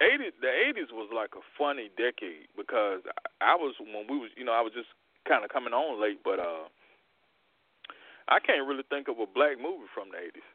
eighties 0.00 0.32
the 0.40 0.48
eighties 0.48 0.88
was 0.92 1.08
like 1.14 1.30
a 1.34 1.42
funny 1.58 1.90
decade 1.96 2.48
because 2.56 3.00
I, 3.40 3.52
I 3.52 3.54
was 3.56 3.74
when 3.80 4.06
we 4.08 4.18
was 4.18 4.30
you 4.36 4.44
know 4.44 4.52
I 4.52 4.60
was 4.60 4.72
just 4.72 4.88
kind 5.28 5.44
of 5.44 5.50
coming 5.50 5.72
on 5.74 6.00
late, 6.00 6.20
but 6.24 6.38
uh 6.38 6.68
I 8.28 8.38
can't 8.38 8.66
really 8.68 8.84
think 8.88 9.08
of 9.08 9.18
a 9.18 9.26
black 9.26 9.56
movie 9.58 9.90
from 9.94 10.08
the 10.12 10.18
eighties 10.18 10.46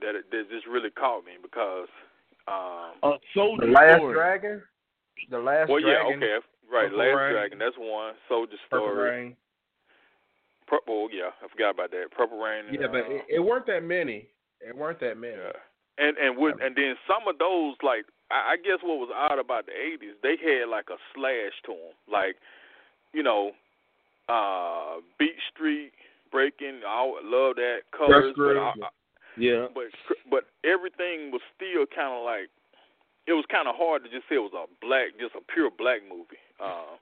that 0.00 0.14
that 0.30 0.50
just 0.50 0.66
really 0.66 0.90
caught 0.90 1.24
me 1.24 1.32
because 1.42 1.88
um 2.48 2.98
Uh, 3.02 3.16
Soldier 3.34 3.66
The 3.66 3.72
Last 3.72 3.96
Story. 3.98 4.14
Dragon. 4.14 4.62
The 5.30 5.38
Last 5.38 5.70
well, 5.70 5.80
yeah, 5.80 6.02
Dragon. 6.02 6.18
okay, 6.22 6.36
right. 6.70 6.90
Purple 6.90 6.98
Last 6.98 7.14
Rain. 7.16 7.32
Dragon, 7.32 7.58
that's 7.58 7.78
one. 7.78 8.14
Soldier 8.28 8.56
Purple 8.70 8.88
Story. 8.90 9.10
Rain. 9.10 9.36
Purple, 10.72 11.08
yeah, 11.12 11.36
I 11.44 11.48
forgot 11.52 11.76
about 11.76 11.90
that. 11.92 12.08
Purple 12.16 12.40
Rain. 12.40 12.64
and, 12.64 12.80
Yeah, 12.80 12.88
but 12.88 13.04
uh, 13.04 13.20
it, 13.28 13.36
it 13.36 13.40
weren't 13.44 13.66
that 13.68 13.84
many. 13.84 14.24
It 14.64 14.72
weren't 14.74 15.00
that 15.00 15.18
many. 15.20 15.36
yeah. 15.36 15.52
And 15.98 16.16
and 16.16 16.38
with 16.40 16.56
and 16.64 16.72
then 16.74 16.96
some 17.06 17.28
of 17.28 17.36
those 17.36 17.76
like 17.84 18.08
I, 18.32 18.54
I 18.54 18.56
guess 18.56 18.80
what 18.80 18.96
was 18.96 19.12
odd 19.12 19.38
about 19.38 19.66
the 19.68 19.76
eighties, 19.76 20.16
they 20.24 20.40
had 20.40 20.72
like 20.72 20.88
a 20.88 20.96
slash 21.14 21.52
to 21.68 21.72
them, 21.76 21.92
like 22.08 22.36
you 23.12 23.22
know, 23.22 23.52
uh, 24.32 25.04
Beat 25.18 25.36
Street, 25.52 25.92
Breaking. 26.32 26.80
I 26.88 27.04
love 27.22 27.56
that 27.56 27.84
colors, 27.92 28.32
but 28.34 28.56
I, 28.56 28.72
I, 28.72 28.88
Yeah. 29.36 29.66
but 29.74 29.92
but 30.30 30.44
everything 30.64 31.30
was 31.30 31.42
still 31.54 31.84
kind 31.94 32.16
of 32.16 32.24
like 32.24 32.48
it 33.28 33.34
was 33.36 33.44
kind 33.52 33.68
of 33.68 33.76
hard 33.76 34.02
to 34.04 34.08
just 34.10 34.24
say 34.32 34.36
it 34.36 34.42
was 34.42 34.56
a 34.56 34.64
black, 34.80 35.12
just 35.20 35.34
a 35.36 35.44
pure 35.52 35.68
black 35.70 36.00
movie. 36.08 36.40
Uh, 36.58 36.96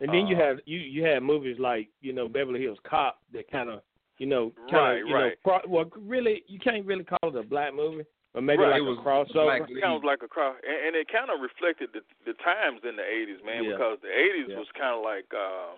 And 0.00 0.08
then 0.12 0.26
you 0.26 0.36
Uh, 0.36 0.40
have 0.40 0.58
you 0.64 0.78
you 0.78 1.04
have 1.04 1.22
movies 1.22 1.58
like 1.58 1.88
you 2.00 2.12
know 2.12 2.28
Beverly 2.28 2.60
Hills 2.60 2.78
Cop 2.88 3.20
that 3.32 3.50
kind 3.50 3.68
of 3.68 3.82
you 4.18 4.26
know 4.26 4.52
kind 4.70 4.72
Right, 4.72 5.00
of 5.02 5.08
you 5.08 5.14
right. 5.14 5.34
know 5.44 5.60
pro- 5.60 5.70
well 5.70 5.90
really 5.96 6.42
you 6.48 6.58
can't 6.58 6.84
really 6.86 7.04
call 7.04 7.18
it 7.30 7.36
a 7.36 7.42
black 7.42 7.74
movie 7.74 8.04
or 8.34 8.40
maybe 8.40 8.62
Right, 8.62 8.70
like 8.70 8.78
it 8.78 8.82
a 8.82 8.94
was 8.94 8.98
crossover. 9.04 9.68
It 9.68 9.80
kind 9.82 9.96
of 9.96 10.04
like 10.04 10.22
a 10.22 10.28
cross, 10.28 10.56
and, 10.62 10.78
and 10.88 10.96
it 10.96 11.08
kind 11.10 11.30
of 11.30 11.40
reflected 11.40 11.90
the 11.92 12.00
the 12.24 12.34
times 12.40 12.80
in 12.86 12.96
the 12.96 13.02
'80s, 13.02 13.44
man. 13.44 13.64
Yeah. 13.64 13.72
Because 13.76 13.98
the 14.02 14.08
'80s 14.08 14.48
Yeah. 14.48 14.56
was 14.56 14.68
kind 14.78 14.94
of 14.96 15.02
like 15.02 15.26
uh, 15.34 15.76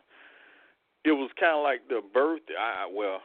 it 1.05 1.13
was 1.17 1.31
kind 1.41 1.57
of 1.57 1.65
like 1.65 1.89
the 1.89 2.01
birth. 2.13 2.45
I 2.53 2.87
well, 2.93 3.23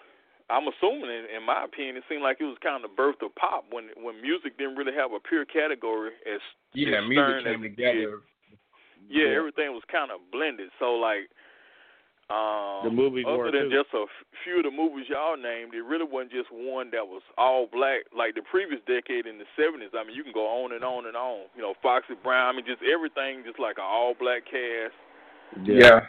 I'm 0.50 0.66
assuming, 0.72 1.12
in, 1.12 1.28
in 1.38 1.44
my 1.44 1.66
opinion, 1.66 1.98
it 1.98 2.08
seemed 2.08 2.24
like 2.24 2.38
it 2.40 2.48
was 2.48 2.58
kind 2.64 2.80
of 2.80 2.90
the 2.90 2.96
birth 2.96 3.20
of 3.22 3.36
pop 3.36 3.66
when 3.70 3.92
when 4.00 4.22
music 4.22 4.58
didn't 4.58 4.80
really 4.80 4.96
have 4.96 5.12
a 5.12 5.20
pure 5.20 5.46
category 5.46 6.16
as 6.26 6.40
Yeah, 6.74 7.04
as 7.04 7.10
music 7.10 7.20
stern 7.20 7.44
came 7.44 7.64
as 7.68 7.70
together. 7.76 8.24
Did. 9.08 9.16
Yeah, 9.18 9.38
everything 9.38 9.72
was 9.74 9.84
kind 9.92 10.12
of 10.12 10.20
blended. 10.32 10.70
So 10.80 10.94
like. 10.96 11.30
Um, 12.28 12.84
The 12.84 12.92
movies 12.92 13.24
other 13.24 13.38
were, 13.48 13.52
than 13.56 13.72
too. 13.72 13.80
just 13.80 13.88
a 13.96 14.04
few 14.44 14.60
of 14.60 14.68
the 14.68 14.72
movies 14.76 15.08
y'all 15.08 15.40
named, 15.40 15.72
it 15.72 15.80
really 15.80 16.04
wasn't 16.04 16.36
just 16.36 16.52
one 16.52 16.92
that 16.92 17.08
was 17.08 17.24
all 17.40 17.72
black 17.72 18.04
like 18.12 18.36
the 18.36 18.44
previous 18.44 18.84
decade 18.84 19.24
in 19.24 19.40
the 19.40 19.48
seventies. 19.56 19.96
I 19.96 20.04
mean, 20.04 20.12
you 20.12 20.28
can 20.28 20.36
go 20.36 20.44
on 20.44 20.76
and 20.76 20.84
on 20.84 21.08
and 21.08 21.16
on. 21.16 21.48
You 21.56 21.64
know, 21.64 21.72
Foxy 21.82 22.20
Brown. 22.20 22.52
I 22.52 22.52
mean, 22.52 22.68
just 22.68 22.84
everything, 22.84 23.48
just 23.48 23.64
like 23.64 23.80
an 23.80 23.88
all 23.88 24.12
black 24.20 24.44
cast, 24.44 24.92
Yeah. 25.64 26.04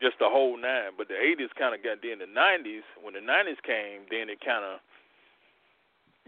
just 0.00 0.14
the 0.22 0.30
whole 0.30 0.54
nine. 0.54 0.94
But 0.96 1.08
the 1.10 1.18
eighties 1.18 1.50
kind 1.58 1.74
of 1.74 1.82
got 1.82 1.98
then 1.98 2.22
the 2.22 2.30
nineties. 2.30 2.86
When 3.02 3.18
the 3.18 3.20
nineties 3.20 3.58
came, 3.66 4.06
then 4.06 4.30
it 4.30 4.38
kind 4.46 4.62
of 4.62 4.78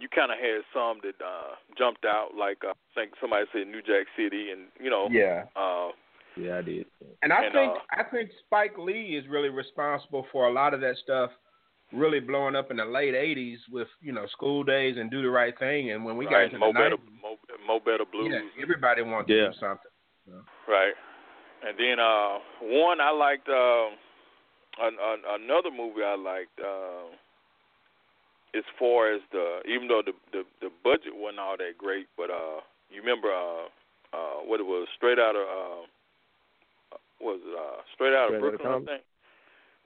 you 0.02 0.08
kind 0.10 0.34
of 0.34 0.38
had 0.42 0.66
some 0.74 0.98
that 1.06 1.14
uh 1.22 1.54
jumped 1.78 2.02
out. 2.04 2.34
Like 2.34 2.66
uh, 2.66 2.74
I 2.74 2.90
think 2.98 3.14
somebody 3.22 3.46
said 3.54 3.70
New 3.70 3.86
Jack 3.86 4.10
City, 4.18 4.50
and 4.50 4.66
you 4.82 4.90
know, 4.90 5.06
Yeah. 5.14 5.46
uh, 5.54 5.94
Yeah, 6.38 6.58
I 6.58 6.62
did. 6.62 6.86
And 7.22 7.32
I 7.32 7.44
And, 7.44 7.52
think 7.52 7.72
uh, 7.72 7.80
I 8.00 8.02
think 8.04 8.30
Spike 8.46 8.78
Lee 8.78 9.16
is 9.16 9.26
really 9.28 9.48
responsible 9.48 10.26
for 10.30 10.46
a 10.48 10.52
lot 10.52 10.74
of 10.74 10.80
that 10.80 10.96
stuff 11.02 11.30
really 11.92 12.20
blowing 12.20 12.54
up 12.54 12.70
in 12.70 12.76
the 12.76 12.84
late 12.84 13.14
'80s 13.14 13.56
with 13.70 13.88
you 14.00 14.12
know 14.12 14.26
School 14.28 14.62
Daze 14.62 14.96
and 14.98 15.10
Do 15.10 15.22
the 15.22 15.30
Right 15.30 15.58
Thing, 15.58 15.90
and 15.92 16.04
when 16.04 16.16
we 16.16 16.26
right, 16.26 16.32
got 16.32 16.42
into 16.44 16.58
Mo 16.58 16.68
the 16.68 16.72
Better, 16.78 16.96
90s, 16.96 17.22
Mo, 17.22 17.36
Mo 17.66 17.80
Better 17.80 18.04
Blues. 18.10 18.30
yeah, 18.32 18.62
everybody 18.62 19.02
wanted 19.02 19.34
Yeah. 19.34 19.46
to 19.46 19.52
do 19.52 19.58
something. 19.58 19.90
Right. 20.68 20.92
And 21.66 21.76
then 21.78 21.98
uh 21.98 22.38
one 22.62 23.00
I 23.00 23.10
liked 23.10 23.48
uh, 23.48 23.86
an, 24.80 24.94
an, 25.00 25.22
another 25.42 25.70
movie 25.70 26.04
I 26.04 26.14
liked 26.14 26.60
uh, 26.60 27.08
as 28.54 28.64
far 28.78 29.12
as 29.12 29.20
the 29.32 29.60
even 29.68 29.88
though 29.88 30.02
the, 30.04 30.12
the 30.32 30.44
the 30.60 30.70
budget 30.84 31.12
wasn't 31.14 31.40
all 31.40 31.56
that 31.56 31.76
great, 31.78 32.06
but 32.16 32.30
uh 32.30 32.60
you 32.90 33.00
remember 33.00 33.28
uh 33.32 33.64
uh 34.12 34.38
what 34.46 34.60
it 34.60 34.66
was 34.66 34.86
straight 34.96 35.18
out 35.18 35.36
of 35.36 35.42
uh 35.42 35.80
what 35.80 35.97
was 37.20 37.40
it 37.42 37.54
uh 37.54 37.82
straight 37.94 38.14
out 38.14 38.32
of 38.32 38.38
Straight 38.38 38.54
Outta 38.54 38.58
Brooklyn 38.58 38.82
I 38.88 38.92
think 38.98 39.04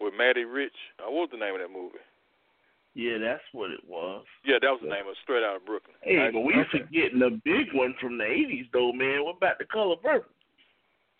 with 0.01 0.15
Matty 0.19 0.45
Rich. 0.45 0.75
Uh, 0.99 1.11
what 1.11 1.29
was 1.29 1.33
the 1.33 1.39
name 1.39 1.55
of 1.55 1.61
that 1.61 1.71
movie? 1.73 2.03
Yeah, 2.95 3.17
that's 3.17 3.43
what 3.53 3.71
it 3.71 3.81
was. 3.89 4.25
Yeah, 4.45 4.59
that 4.61 4.69
was 4.69 4.81
the 4.83 4.91
name 4.93 5.07
of 5.09 5.17
it, 5.17 5.23
Straight 5.25 5.45
Out 5.45 5.57
of 5.57 5.65
Brooklyn. 5.65 5.97
Hey, 6.03 6.19
I- 6.19 6.31
but 6.31 6.41
we 6.45 6.53
forgetting 6.71 7.21
the 7.21 7.41
big 7.45 7.73
one 7.73 7.95
from 8.01 8.19
the 8.19 8.25
'80s, 8.25 8.69
though, 8.73 8.93
man. 8.93 9.25
What 9.25 9.37
about 9.39 9.57
the 9.59 9.65
Color 9.65 9.97
Purple? 9.97 10.29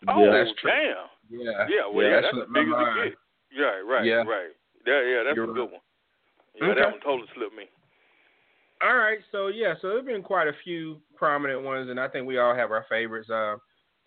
Oh, 0.07 0.29
that's 0.31 0.51
true. 0.59 0.69
damn. 0.69 1.07
Yeah. 1.31 1.65
Yeah, 1.69 1.87
well, 1.87 2.03
Yeah, 2.05 2.19
yeah, 2.19 2.21
that 2.21 2.21
that's 2.21 2.25
as 2.27 2.33
slipped 2.45 2.51
my 2.51 2.59
big 2.59 2.69
as 2.69 2.77
it 2.77 3.09
gets. 3.09 3.21
Yeah, 3.55 3.75
right, 3.87 4.05
Yeah. 4.05 4.23
right. 4.27 4.51
Yeah, 4.85 5.01
yeah, 5.01 5.23
that's 5.23 5.35
You're 5.35 5.49
a 5.49 5.53
good 5.55 5.71
right. 5.71 5.79
one. 5.79 5.81
Yeah, 6.55 6.65
Okay. 6.67 6.79
that 6.81 6.91
one 6.91 6.99
totally 7.01 7.29
slipped 7.33 7.55
me. 7.55 7.69
All 8.81 8.97
right, 8.97 9.19
so 9.31 9.47
yeah, 9.47 9.75
so 9.81 9.89
there've 9.89 10.05
been 10.05 10.21
quite 10.21 10.47
a 10.49 10.53
few 10.63 11.01
prominent 11.15 11.61
ones, 11.63 11.89
and 11.89 11.99
I 11.99 12.09
think 12.09 12.27
we 12.27 12.37
all 12.37 12.53
have 12.53 12.69
our 12.71 12.83
favorites. 12.89 13.29
Uh, 13.29 13.55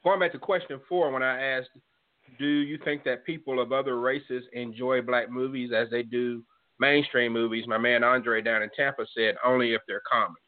going 0.04 0.20
back 0.20 0.32
to 0.32 0.38
question 0.38 0.78
four, 0.88 1.10
when 1.10 1.22
I 1.22 1.40
asked, 1.40 1.70
"Do 2.38 2.46
you 2.46 2.78
think 2.84 3.04
that 3.04 3.24
people 3.24 3.60
of 3.60 3.72
other 3.72 4.00
races 4.00 4.44
enjoy 4.52 5.02
black 5.02 5.30
movies 5.30 5.72
as 5.72 5.88
they 5.90 6.02
do 6.02 6.44
mainstream 6.78 7.32
movies?" 7.32 7.66
My 7.66 7.78
man 7.78 8.04
Andre 8.04 8.42
down 8.42 8.62
in 8.62 8.70
Tampa 8.76 9.06
said, 9.14 9.36
"Only 9.44 9.74
if 9.74 9.82
they're 9.86 10.02
comedies." 10.10 10.42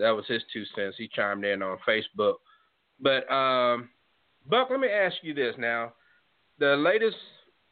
that 0.00 0.10
was 0.10 0.26
his 0.26 0.42
two 0.52 0.64
cents. 0.74 0.96
He 0.96 1.08
chimed 1.08 1.44
in 1.44 1.62
on 1.62 1.78
Facebook. 1.86 2.36
But 3.00 3.30
um, 3.32 3.90
Buck, 4.46 4.68
let 4.70 4.80
me 4.80 4.88
ask 4.88 5.16
you 5.22 5.34
this 5.34 5.54
now: 5.58 5.92
the 6.58 6.76
latest 6.76 7.16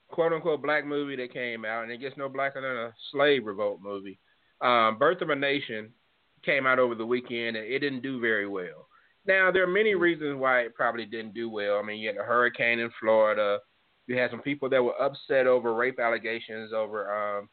quote 0.09 0.33
unquote 0.33 0.63
black 0.63 0.85
movie 0.85 1.17
that 1.17 1.33
came 1.33 1.65
out, 1.65 1.83
and 1.83 1.93
it 1.93 1.99
gets 1.99 2.17
no 2.17 2.29
blacker 2.29 2.61
than 2.61 2.77
a 2.77 2.95
slave 3.13 3.47
revolt 3.47 3.81
movie. 3.83 4.19
Um, 4.61 4.99
Birth 4.99 5.23
of 5.23 5.31
a 5.31 5.37
Nation 5.37 5.93
came 6.45 6.67
out 6.67 6.79
over 6.79 6.95
the 6.95 7.07
weekend, 7.07 7.57
and 7.57 7.67
it 7.67 7.79
didn't 7.79 8.03
do 8.03 8.21
very 8.21 8.47
well. 8.49 8.88
Now 9.29 9.51
there 9.53 9.63
are 9.63 9.67
many 9.67 9.95
reasons 9.95 10.41
why 10.41 10.61
it 10.61 10.75
probably 10.75 11.05
didn't 11.05 11.35
do 11.35 11.51
well. 11.51 11.79
I 11.79 11.83
mean, 11.83 12.01
you 12.01 12.09
had 12.09 12.17
a 12.17 12.25
hurricane 12.25 12.79
in 12.79 12.91
Florida. 12.99 13.59
You 14.07 14.17
had 14.17 14.31
some 14.31 14.41
people 14.41 14.71
that 14.71 14.83
were 14.83 15.01
upset 15.01 15.47
over 15.47 15.75
rape 15.75 16.01
allegations 16.01 16.73
over 16.73 17.13
um, 17.39 17.49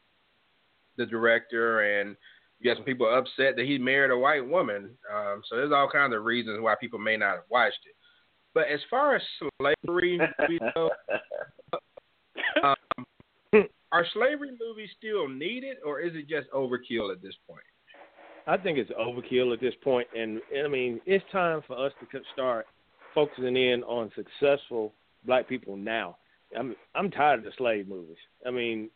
the 0.96 1.04
director, 1.04 2.00
and 2.00 2.16
you 2.60 2.70
had 2.70 2.78
some 2.78 2.86
people 2.86 3.06
upset 3.14 3.56
that 3.56 3.66
he 3.66 3.76
married 3.76 4.10
a 4.10 4.16
white 4.16 4.46
woman. 4.46 4.96
Um, 5.14 5.42
so 5.46 5.56
there's 5.56 5.72
all 5.72 5.88
kinds 5.90 6.14
of 6.14 6.24
reasons 6.24 6.62
why 6.62 6.74
people 6.80 6.98
may 6.98 7.18
not 7.18 7.34
have 7.34 7.44
watched 7.50 7.80
it. 7.84 7.94
But 8.54 8.68
as 8.68 8.80
far 8.88 9.14
as 9.14 9.22
slavery 9.60 10.18
movies 10.40 10.60
go, 10.74 10.90
um, 12.64 13.66
are 13.92 14.06
slavery 14.14 14.52
movies 14.58 14.88
still 14.96 15.28
needed, 15.28 15.76
or 15.84 16.00
is 16.00 16.14
it 16.14 16.26
just 16.26 16.50
overkill 16.52 17.12
at 17.12 17.20
this 17.20 17.34
point? 17.46 17.60
I 18.46 18.56
think 18.56 18.78
it's 18.78 18.90
overkill 18.92 19.52
at 19.52 19.60
this 19.60 19.74
point, 19.82 20.06
and, 20.16 20.40
and 20.54 20.66
I 20.66 20.68
mean 20.68 21.00
it's 21.06 21.24
time 21.32 21.62
for 21.66 21.84
us 21.84 21.92
to 22.00 22.20
start 22.32 22.66
focusing 23.14 23.56
in 23.56 23.82
on 23.84 24.10
successful 24.14 24.92
black 25.24 25.48
people 25.48 25.76
now. 25.76 26.16
I'm 26.56 26.76
I'm 26.94 27.10
tired 27.10 27.40
of 27.40 27.44
the 27.44 27.50
slave 27.58 27.88
movies. 27.88 28.16
I 28.46 28.50
mean, 28.50 28.88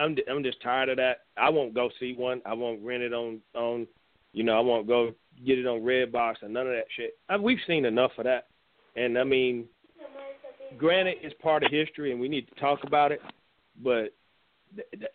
I'm 0.00 0.16
I'm 0.28 0.42
just 0.42 0.60
tired 0.62 0.88
of 0.88 0.96
that. 0.96 1.18
I 1.36 1.50
won't 1.50 1.74
go 1.74 1.90
see 2.00 2.14
one. 2.14 2.42
I 2.44 2.54
won't 2.54 2.82
rent 2.82 3.02
it 3.02 3.12
on 3.12 3.40
on, 3.54 3.86
you 4.32 4.42
know, 4.42 4.56
I 4.56 4.60
won't 4.60 4.88
go 4.88 5.12
get 5.46 5.58
it 5.58 5.66
on 5.66 5.80
Redbox 5.80 6.36
and 6.42 6.52
none 6.52 6.66
of 6.66 6.72
that 6.72 6.86
shit. 6.96 7.16
I, 7.28 7.36
we've 7.36 7.58
seen 7.66 7.84
enough 7.84 8.12
of 8.18 8.24
that, 8.24 8.48
and 8.96 9.16
I 9.16 9.24
mean, 9.24 9.66
granted, 10.76 11.18
it's 11.22 11.34
part 11.40 11.62
of 11.62 11.70
history 11.70 12.12
and 12.12 12.20
we 12.20 12.28
need 12.28 12.48
to 12.48 12.54
talk 12.60 12.80
about 12.84 13.12
it, 13.12 13.20
but 13.82 14.14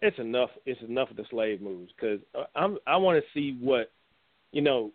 it's 0.01 0.19
enough. 0.19 0.49
It's 0.65 0.81
enough 0.81 1.11
of 1.11 1.17
the 1.17 1.25
slave 1.29 1.61
movies 1.61 1.89
because 1.95 2.19
I'm 2.55 2.77
I 2.85 2.97
want 2.97 3.21
to 3.21 3.25
see 3.33 3.57
what, 3.59 3.91
you 4.51 4.61
know, 4.61 4.91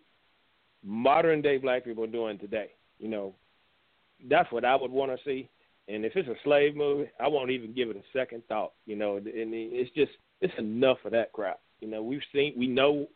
modern 0.83 1.41
day 1.41 1.57
black 1.57 1.83
people 1.83 2.03
are 2.03 2.07
doing 2.07 2.37
today. 2.37 2.71
You 2.99 3.09
know, 3.09 3.33
that's 4.29 4.51
what 4.51 4.65
I 4.65 4.75
would 4.75 4.91
want 4.91 5.11
to 5.11 5.17
see. 5.25 5.49
And 5.87 6.05
if 6.05 6.15
it's 6.15 6.29
a 6.29 6.35
slave 6.43 6.75
movie, 6.75 7.09
I 7.19 7.27
won't 7.27 7.51
even 7.51 7.73
give 7.73 7.89
it 7.89 7.97
a 7.97 8.17
second 8.17 8.43
thought. 8.47 8.73
You 8.85 8.95
know, 8.95 9.17
and 9.17 9.27
it's 9.27 9.93
just 9.95 10.11
it's 10.41 10.53
enough 10.57 10.97
of 11.05 11.11
that 11.11 11.31
crap. 11.33 11.59
You 11.79 11.87
know, 11.87 12.03
we've 12.03 12.21
seen, 12.33 12.53
we 12.57 12.67
know. 12.67 13.07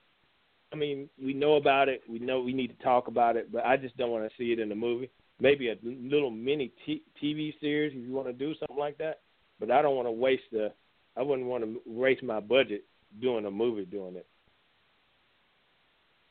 I 0.74 0.76
mean, 0.76 1.10
we 1.24 1.34
know 1.34 1.56
about 1.56 1.88
it. 1.90 2.02
We 2.10 2.20
know 2.20 2.42
we 2.42 2.54
need 2.54 2.76
to 2.78 2.84
talk 2.84 3.08
about 3.08 3.38
it, 3.38 3.52
but 3.52 3.66
I 3.66 3.78
just 3.78 3.96
don't 3.98 4.12
want 4.12 4.26
to 4.26 4.38
see 4.38 4.52
it 4.52 4.60
in 4.60 4.68
the 4.68 4.76
movie. 4.76 5.10
Maybe 5.40 5.70
a 5.70 5.76
little 5.84 6.32
mini 6.32 6.72
t- 6.86 7.04
TV 7.22 7.54
series 7.62 7.94
if 7.96 8.06
you 8.06 8.14
want 8.14 8.28
to 8.28 8.34
do 8.34 8.54
something 8.60 8.78
like 8.78 8.98
that. 8.98 9.20
But 9.60 9.72
I 9.72 9.82
don't 9.82 9.96
want 9.96 10.08
to 10.08 10.12
waste 10.12 10.44
the. 10.52 10.72
I 11.18 11.22
wouldn't 11.22 11.48
want 11.48 11.64
to 11.64 11.82
waste 11.86 12.24
my 12.24 12.40
budget 12.40 12.84
doing 13.22 13.46
a 13.46 13.52
movie 13.52 13.86
doing 13.86 14.16
it. 14.16 14.28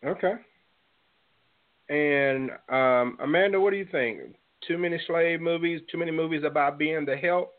Okay. 0.04 0.34
And 1.88 2.50
um, 2.68 3.18
Amanda, 3.20 3.60
what 3.60 3.70
do 3.70 3.76
you 3.76 3.88
think? 3.90 4.36
too 4.66 4.78
many 4.78 4.98
slave 5.06 5.40
movies, 5.40 5.80
too 5.90 5.98
many 5.98 6.10
movies 6.10 6.42
about 6.44 6.78
being 6.78 7.04
the 7.04 7.16
help, 7.16 7.52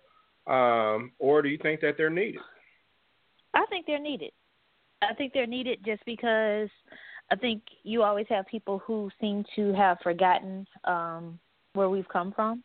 um, 0.48 1.12
or 1.20 1.42
do 1.42 1.50
you 1.50 1.58
think 1.58 1.82
that 1.82 1.96
they're 1.98 2.10
needed? 2.10 2.42
I 3.54 3.66
think 3.70 3.86
they're 3.86 4.00
needed. 4.00 4.32
I 5.02 5.14
think 5.14 5.34
they're 5.34 5.48
needed 5.48 5.80
just 5.86 6.04
because 6.06 6.70
I 7.32 7.36
think 7.36 7.64
you 7.84 8.04
always 8.04 8.26
have 8.30 8.46
people 8.48 8.80
who 8.80 9.10
seem 9.20 9.44
to 9.56 9.74
have 9.74 9.98
forgotten 10.04 10.68
um, 10.84 11.40
where 11.74 11.90
we've 11.90 12.08
come 12.08 12.32
from, 12.32 12.64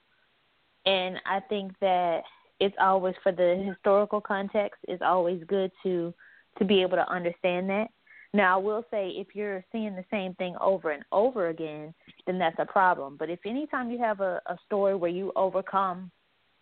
and 0.86 1.16
I 1.26 1.40
think 1.40 1.72
that 1.80 2.22
it's 2.60 2.76
always 2.80 3.14
for 3.22 3.32
the 3.32 3.64
historical 3.66 4.20
context. 4.20 4.80
It's 4.86 5.02
always 5.02 5.42
good 5.44 5.72
to 5.82 6.14
to 6.58 6.64
be 6.64 6.82
able 6.82 6.96
to 6.96 7.10
understand 7.10 7.70
that 7.70 7.88
now, 8.32 8.58
I 8.58 8.62
will 8.62 8.84
say 8.90 9.08
if 9.10 9.28
you're 9.34 9.64
seeing 9.72 9.96
the 9.96 10.04
same 10.10 10.34
thing 10.34 10.54
over 10.60 10.92
and 10.92 11.02
over 11.10 11.48
again, 11.48 11.92
then 12.26 12.38
that's 12.38 12.56
a 12.58 12.64
problem. 12.64 13.16
But 13.18 13.28
if 13.28 13.40
anytime 13.44 13.90
you 13.90 13.98
have 13.98 14.20
a, 14.20 14.40
a 14.46 14.56
story 14.66 14.94
where 14.94 15.10
you 15.10 15.32
overcome 15.34 16.10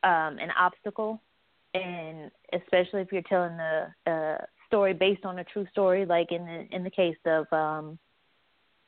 um, 0.02 0.38
an 0.38 0.50
obstacle, 0.58 1.20
and 1.74 2.30
especially 2.54 3.02
if 3.02 3.12
you're 3.12 3.22
telling 3.22 3.58
the 3.58 4.10
uh, 4.10 4.44
story 4.66 4.94
based 4.94 5.26
on 5.26 5.40
a 5.40 5.44
true 5.44 5.66
story, 5.70 6.06
like 6.06 6.32
in 6.32 6.46
the 6.46 6.66
in 6.74 6.84
the 6.84 6.90
case 6.90 7.18
of 7.26 7.52
um, 7.52 7.98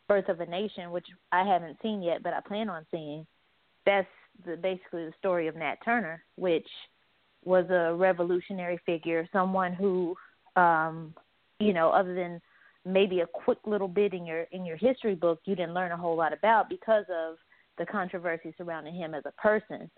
Birth 0.09 0.31
of 0.31 0.41
a 0.41 0.47
Nation, 0.47 0.91
which 0.91 1.07
I 1.33 1.45
haven't 1.45 1.77
seen 1.83 2.03
yet, 2.03 2.23
but 2.23 2.33
I 2.33 2.41
plan 2.41 2.71
on 2.71 2.87
seeing, 2.91 3.27
that's 3.85 4.09
the, 4.47 4.57
basically 4.57 5.05
the 5.05 5.13
story 5.19 5.49
of 5.49 5.57
Nat 5.57 5.77
Turner, 5.85 6.25
which 6.37 6.67
was 7.45 7.67
a 7.71 7.95
revolutionary 7.95 8.79
figure, 8.85 9.29
someone 9.33 9.73
who, 9.73 10.15
um, 10.57 11.15
you 11.59 11.73
know, 11.73 11.91
other 11.91 12.15
than 12.15 12.41
maybe 12.85 13.21
a 13.21 13.27
quick 13.27 13.59
little 13.67 13.89
bit 13.89 14.15
in 14.15 14.25
your 14.25 14.43
in 14.53 14.65
your 14.65 14.77
history 14.77 15.15
book 15.15 15.41
you 15.45 15.55
didn't 15.55 15.75
learn 15.75 15.93
a 15.93 15.97
whole 15.97 16.17
lot 16.17 16.33
about 16.33 16.69
because 16.69 17.05
of 17.11 17.37
the 17.79 17.85
controversy 17.87 18.55
surrounding 18.57 18.95
him 18.95 19.15
as 19.15 19.23
a 19.27 19.33
person 19.33 19.91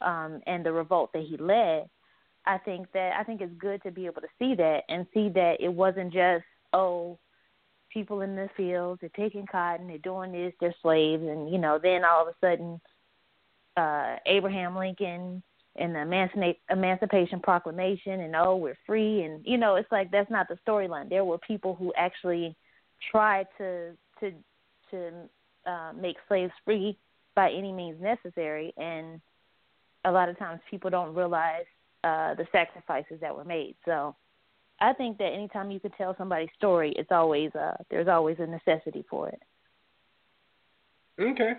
um, 0.00 0.40
and 0.46 0.64
the 0.64 0.72
revolt 0.72 1.10
that 1.12 1.24
he 1.28 1.36
led. 1.36 1.88
I 2.46 2.58
think 2.58 2.86
that 2.92 3.12
I 3.18 3.24
think 3.24 3.40
it's 3.40 3.52
good 3.58 3.82
to 3.82 3.90
be 3.90 4.06
able 4.06 4.22
to 4.22 4.28
see 4.38 4.54
that 4.54 4.82
and 4.88 5.06
see 5.12 5.28
that 5.30 5.56
it 5.60 5.72
wasn't 5.72 6.12
just 6.12 6.44
oh 6.72 7.18
people 7.92 8.20
in 8.20 8.36
the 8.36 8.48
fields 8.56 9.00
they're 9.00 9.10
taking 9.16 9.46
cotton 9.50 9.88
they're 9.88 9.98
doing 9.98 10.30
this 10.30 10.52
they're 10.60 10.74
slaves 10.82 11.22
and 11.22 11.50
you 11.50 11.58
know 11.58 11.78
then 11.82 12.02
all 12.04 12.22
of 12.22 12.28
a 12.28 12.46
sudden 12.46 12.80
uh 13.76 14.16
Abraham 14.26 14.76
Lincoln 14.76 15.42
and 15.78 15.94
the 15.94 16.54
Emancipation 16.70 17.40
Proclamation 17.40 18.20
and 18.20 18.34
oh 18.36 18.56
we're 18.56 18.78
free 18.86 19.22
and 19.22 19.44
you 19.46 19.58
know 19.58 19.76
it's 19.76 19.90
like 19.92 20.10
that's 20.10 20.30
not 20.30 20.48
the 20.48 20.58
storyline. 20.66 21.08
There 21.08 21.24
were 21.24 21.38
people 21.38 21.74
who 21.74 21.92
actually 21.96 22.56
tried 23.10 23.46
to 23.58 23.92
to 24.20 24.32
to 24.90 25.12
uh, 25.66 25.92
make 25.98 26.16
slaves 26.28 26.52
free 26.64 26.98
by 27.34 27.50
any 27.50 27.72
means 27.72 28.00
necessary, 28.00 28.72
and 28.76 29.20
a 30.04 30.10
lot 30.10 30.28
of 30.28 30.38
times 30.38 30.60
people 30.70 30.90
don't 30.90 31.14
realize 31.14 31.66
uh, 32.04 32.34
the 32.34 32.46
sacrifices 32.52 33.20
that 33.20 33.36
were 33.36 33.44
made. 33.44 33.76
So 33.84 34.16
I 34.80 34.92
think 34.92 35.18
that 35.18 35.32
anytime 35.32 35.70
you 35.70 35.80
can 35.80 35.90
tell 35.92 36.14
somebody's 36.16 36.48
story, 36.56 36.92
it's 36.96 37.12
always 37.12 37.54
uh, 37.54 37.76
there's 37.90 38.08
always 38.08 38.36
a 38.38 38.46
necessity 38.46 39.04
for 39.08 39.28
it. 39.28 39.42
Okay. 41.20 41.52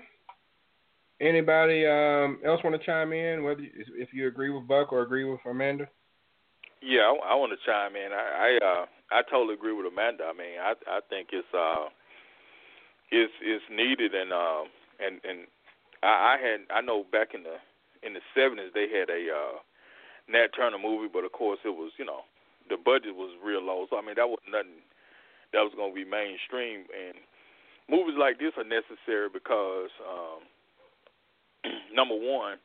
Anybody 1.22 1.86
um, 1.86 2.39
else 2.45 2.63
want 2.63 2.80
to 2.80 2.86
chime 2.86 3.11
in? 3.11 3.43
Whether 3.43 3.63
if 3.97 4.13
you 4.13 4.28
agree 4.28 4.49
with 4.49 4.67
Buck 4.67 4.93
or 4.93 5.01
agree 5.01 5.26
with 5.26 5.41
Amanda? 5.45 5.88
Yeah, 6.82 7.11
I, 7.11 7.34
I 7.34 7.36
want 7.36 7.51
to 7.51 7.59
chime 7.67 7.95
in. 7.95 8.11
I 8.13 8.24
I, 8.39 8.49
uh, 8.63 8.86
I 9.11 9.22
totally 9.30 9.55
agree 9.55 9.74
with 9.74 9.91
Amanda. 9.91 10.24
I 10.24 10.34
mean, 10.34 10.55
I 10.61 10.74
I 10.88 10.99
think 11.09 11.30
it's 11.34 11.47
uh 11.53 11.91
it's 13.11 13.34
it's 13.41 13.65
needed 13.70 14.15
and 14.15 14.32
um 14.32 14.39
uh, 14.39 15.05
and 15.05 15.20
and 15.28 15.39
I, 16.03 16.07
I 16.07 16.38
had 16.39 16.59
I 16.72 16.82
know 16.82 17.03
back 17.11 17.36
in 17.36 17.43
the 17.43 17.59
in 18.05 18.13
the 18.13 18.24
seventies 18.34 18.72
they 18.74 18.88
had 18.88 19.09
a 19.09 19.28
uh 19.28 19.59
Nat 20.32 20.55
Turner 20.55 20.80
movie, 20.80 21.09
but 21.11 21.26
of 21.26 21.34
course 21.34 21.59
it 21.65 21.76
was 21.76 21.91
you 21.97 22.05
know 22.05 22.24
the 22.70 22.78
budget 22.78 23.15
was 23.15 23.36
real 23.43 23.61
low, 23.61 23.88
so 23.89 23.97
I 23.97 24.01
mean 24.01 24.15
that 24.15 24.30
was 24.30 24.39
nothing 24.47 24.80
that 25.51 25.67
was 25.67 25.74
going 25.76 25.91
to 25.91 25.99
be 25.99 26.07
mainstream. 26.07 26.86
And 26.95 27.20
movies 27.89 28.15
like 28.15 28.39
this 28.39 28.55
are 28.55 28.63
necessary 28.63 29.28
because 29.28 29.91
um 30.07 30.47
number 31.93 32.16
one, 32.16 32.57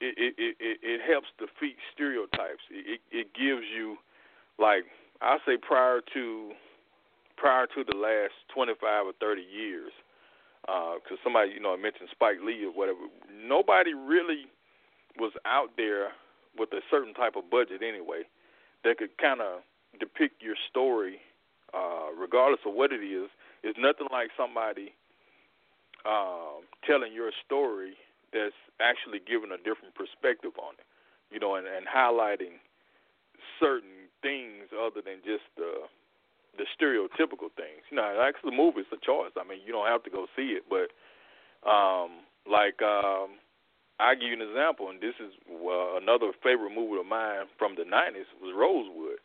it 0.00 0.14
it, 0.16 0.56
it 0.58 0.78
it 0.82 1.00
helps 1.06 1.28
defeat 1.38 1.76
stereotypes. 1.94 2.64
It 2.70 3.00
it 3.10 3.34
gives 3.34 3.66
you 3.74 3.96
like 4.58 4.84
I 5.20 5.38
say 5.46 5.56
prior 5.56 6.00
to 6.14 6.52
prior 7.36 7.66
to 7.74 7.84
the 7.84 7.96
last 7.96 8.36
25 8.54 9.06
or 9.06 9.12
30 9.18 9.40
years, 9.40 9.92
because 10.62 11.16
uh, 11.16 11.24
somebody 11.24 11.52
you 11.52 11.60
know 11.60 11.76
mentioned 11.76 12.08
Spike 12.10 12.38
Lee 12.44 12.64
or 12.64 12.72
whatever. 12.72 12.98
Nobody 13.32 13.94
really 13.94 14.46
was 15.18 15.32
out 15.46 15.70
there 15.76 16.12
with 16.58 16.72
a 16.72 16.80
certain 16.90 17.14
type 17.14 17.36
of 17.36 17.50
budget 17.50 17.82
anyway 17.82 18.22
that 18.84 18.98
could 18.98 19.16
kind 19.18 19.40
of 19.40 19.60
depict 19.98 20.42
your 20.42 20.56
story, 20.70 21.20
uh, 21.74 22.12
regardless 22.18 22.60
of 22.66 22.74
what 22.74 22.92
it 22.92 23.04
is. 23.04 23.28
It's 23.62 23.78
nothing 23.78 24.08
like 24.10 24.30
somebody 24.36 24.94
um, 26.06 26.64
telling 26.86 27.12
your 27.12 27.30
story 27.44 27.94
that's 28.32 28.56
actually 28.80 29.20
giving 29.20 29.50
a 29.50 29.60
different 29.60 29.94
perspective 29.94 30.54
on 30.56 30.74
it, 30.78 30.86
you 31.30 31.40
know, 31.40 31.56
and, 31.56 31.66
and 31.66 31.86
highlighting 31.86 32.62
certain 33.58 34.08
things 34.22 34.70
other 34.72 35.02
than 35.02 35.20
just 35.24 35.44
the 35.56 35.88
the 36.58 36.66
stereotypical 36.74 37.46
things. 37.54 37.86
You 37.90 37.96
know, 37.96 38.10
like 38.18 38.34
the 38.42 38.50
movie, 38.50 38.82
it's 38.82 38.92
a 38.92 38.98
choice. 38.98 39.30
I 39.38 39.46
mean, 39.46 39.60
you 39.64 39.72
don't 39.72 39.86
have 39.86 40.02
to 40.04 40.10
go 40.10 40.26
see 40.34 40.58
it, 40.58 40.66
but 40.66 40.90
um, 41.62 42.26
like 42.48 42.82
um, 42.82 43.38
I 44.00 44.14
give 44.14 44.32
you 44.32 44.38
an 44.40 44.46
example, 44.46 44.90
and 44.90 45.00
this 45.00 45.14
is 45.20 45.30
uh, 45.46 45.96
another 46.00 46.32
favorite 46.42 46.74
movie 46.74 46.98
of 46.98 47.06
mine 47.06 47.46
from 47.58 47.76
the 47.76 47.84
'90s 47.84 48.28
was 48.42 48.56
Rosewood. 48.56 49.20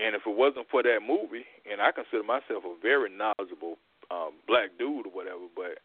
And 0.00 0.16
if 0.16 0.24
it 0.24 0.32
wasn't 0.32 0.72
for 0.72 0.82
that 0.82 1.04
movie, 1.04 1.44
and 1.68 1.82
I 1.82 1.92
consider 1.92 2.24
myself 2.24 2.64
a 2.64 2.72
very 2.80 3.12
knowledgeable 3.12 3.76
uh, 4.08 4.32
black 4.48 4.72
dude 4.78 5.04
or 5.04 5.12
whatever, 5.12 5.44
but 5.52 5.84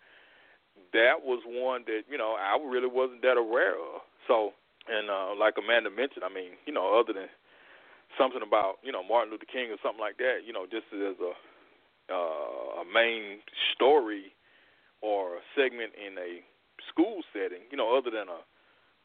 that 0.94 1.24
was 1.24 1.42
one 1.46 1.84
that 1.88 2.08
you 2.10 2.18
know 2.18 2.36
I 2.36 2.58
really 2.60 2.90
wasn't 2.90 3.22
that 3.22 3.38
aware 3.38 3.76
of. 3.76 4.02
So, 4.28 4.52
and 4.88 5.10
uh, 5.10 5.36
like 5.38 5.56
Amanda 5.58 5.90
mentioned, 5.90 6.24
I 6.24 6.34
mean, 6.34 6.60
you 6.66 6.74
know, 6.74 7.00
other 7.00 7.14
than 7.14 7.30
something 8.18 8.42
about 8.42 8.80
you 8.84 8.92
know 8.92 9.04
Martin 9.04 9.32
Luther 9.32 9.50
King 9.50 9.72
or 9.72 9.80
something 9.84 10.02
like 10.02 10.18
that, 10.18 10.44
you 10.46 10.54
know, 10.54 10.66
just 10.66 10.88
as 10.94 11.18
a 11.20 11.34
uh, 12.12 12.82
a 12.82 12.86
main 12.88 13.40
story 13.76 14.32
or 15.02 15.38
a 15.38 15.44
segment 15.56 15.92
in 15.96 16.18
a 16.18 16.42
school 16.90 17.22
setting, 17.34 17.68
you 17.70 17.78
know, 17.78 17.98
other 17.98 18.12
than 18.12 18.28
a 18.32 18.42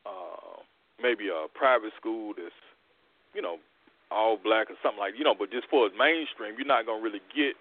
uh, 0.06 0.58
maybe 1.00 1.28
a 1.28 1.46
private 1.52 1.92
school 1.98 2.34
that's 2.36 2.54
you 3.34 3.42
know 3.42 3.56
all 4.10 4.36
black 4.36 4.68
or 4.70 4.76
something 4.82 5.00
like 5.00 5.14
you 5.16 5.24
know, 5.24 5.34
but 5.34 5.50
just 5.50 5.66
for 5.70 5.86
its 5.86 5.96
mainstream, 5.98 6.54
you're 6.56 6.66
not 6.66 6.86
gonna 6.86 7.02
really 7.02 7.22
get 7.34 7.56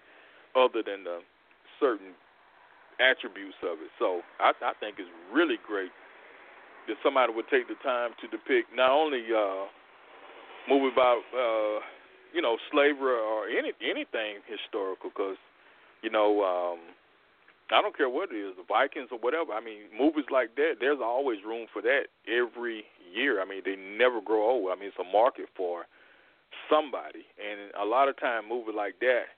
other 0.54 0.82
than 0.84 1.04
the 1.04 1.20
certain 1.80 2.14
attributes 3.00 3.56
of 3.62 3.80
it. 3.80 3.92
So 3.98 4.20
I, 4.40 4.52
I 4.52 4.72
think 4.80 4.96
it's 4.98 5.10
really 5.32 5.56
great 5.62 5.92
that 6.88 6.96
somebody 7.02 7.32
would 7.32 7.48
take 7.48 7.68
the 7.68 7.78
time 7.82 8.10
to 8.20 8.26
depict 8.28 8.74
not 8.74 8.90
only 8.90 9.22
uh, 9.30 9.70
movie 10.68 10.92
about 10.92 11.22
uh, 11.30 11.80
you 12.34 12.42
know 12.42 12.56
slavery 12.70 13.16
or 13.16 13.46
any 13.46 13.72
anything 13.80 14.42
historical, 14.48 15.10
because 15.10 15.38
you 16.02 16.10
know 16.10 16.42
um, 16.42 16.80
I 17.70 17.80
don't 17.80 17.96
care 17.96 18.10
what 18.10 18.32
it 18.32 18.36
is, 18.36 18.56
the 18.56 18.66
Vikings 18.66 19.08
or 19.12 19.18
whatever. 19.18 19.52
I 19.52 19.62
mean, 19.62 19.88
movies 19.96 20.26
like 20.30 20.56
that, 20.56 20.76
there's 20.80 21.00
always 21.00 21.38
room 21.46 21.66
for 21.72 21.80
that 21.82 22.10
every 22.26 22.84
year. 23.14 23.40
I 23.40 23.46
mean, 23.46 23.62
they 23.64 23.76
never 23.76 24.20
grow 24.20 24.44
old. 24.44 24.70
I 24.72 24.76
mean, 24.78 24.90
it's 24.90 25.00
a 25.00 25.06
market 25.06 25.46
for 25.56 25.86
somebody, 26.68 27.24
and 27.40 27.72
a 27.80 27.86
lot 27.86 28.08
of 28.08 28.18
time, 28.18 28.48
movies 28.48 28.74
like 28.76 28.98
that, 29.00 29.32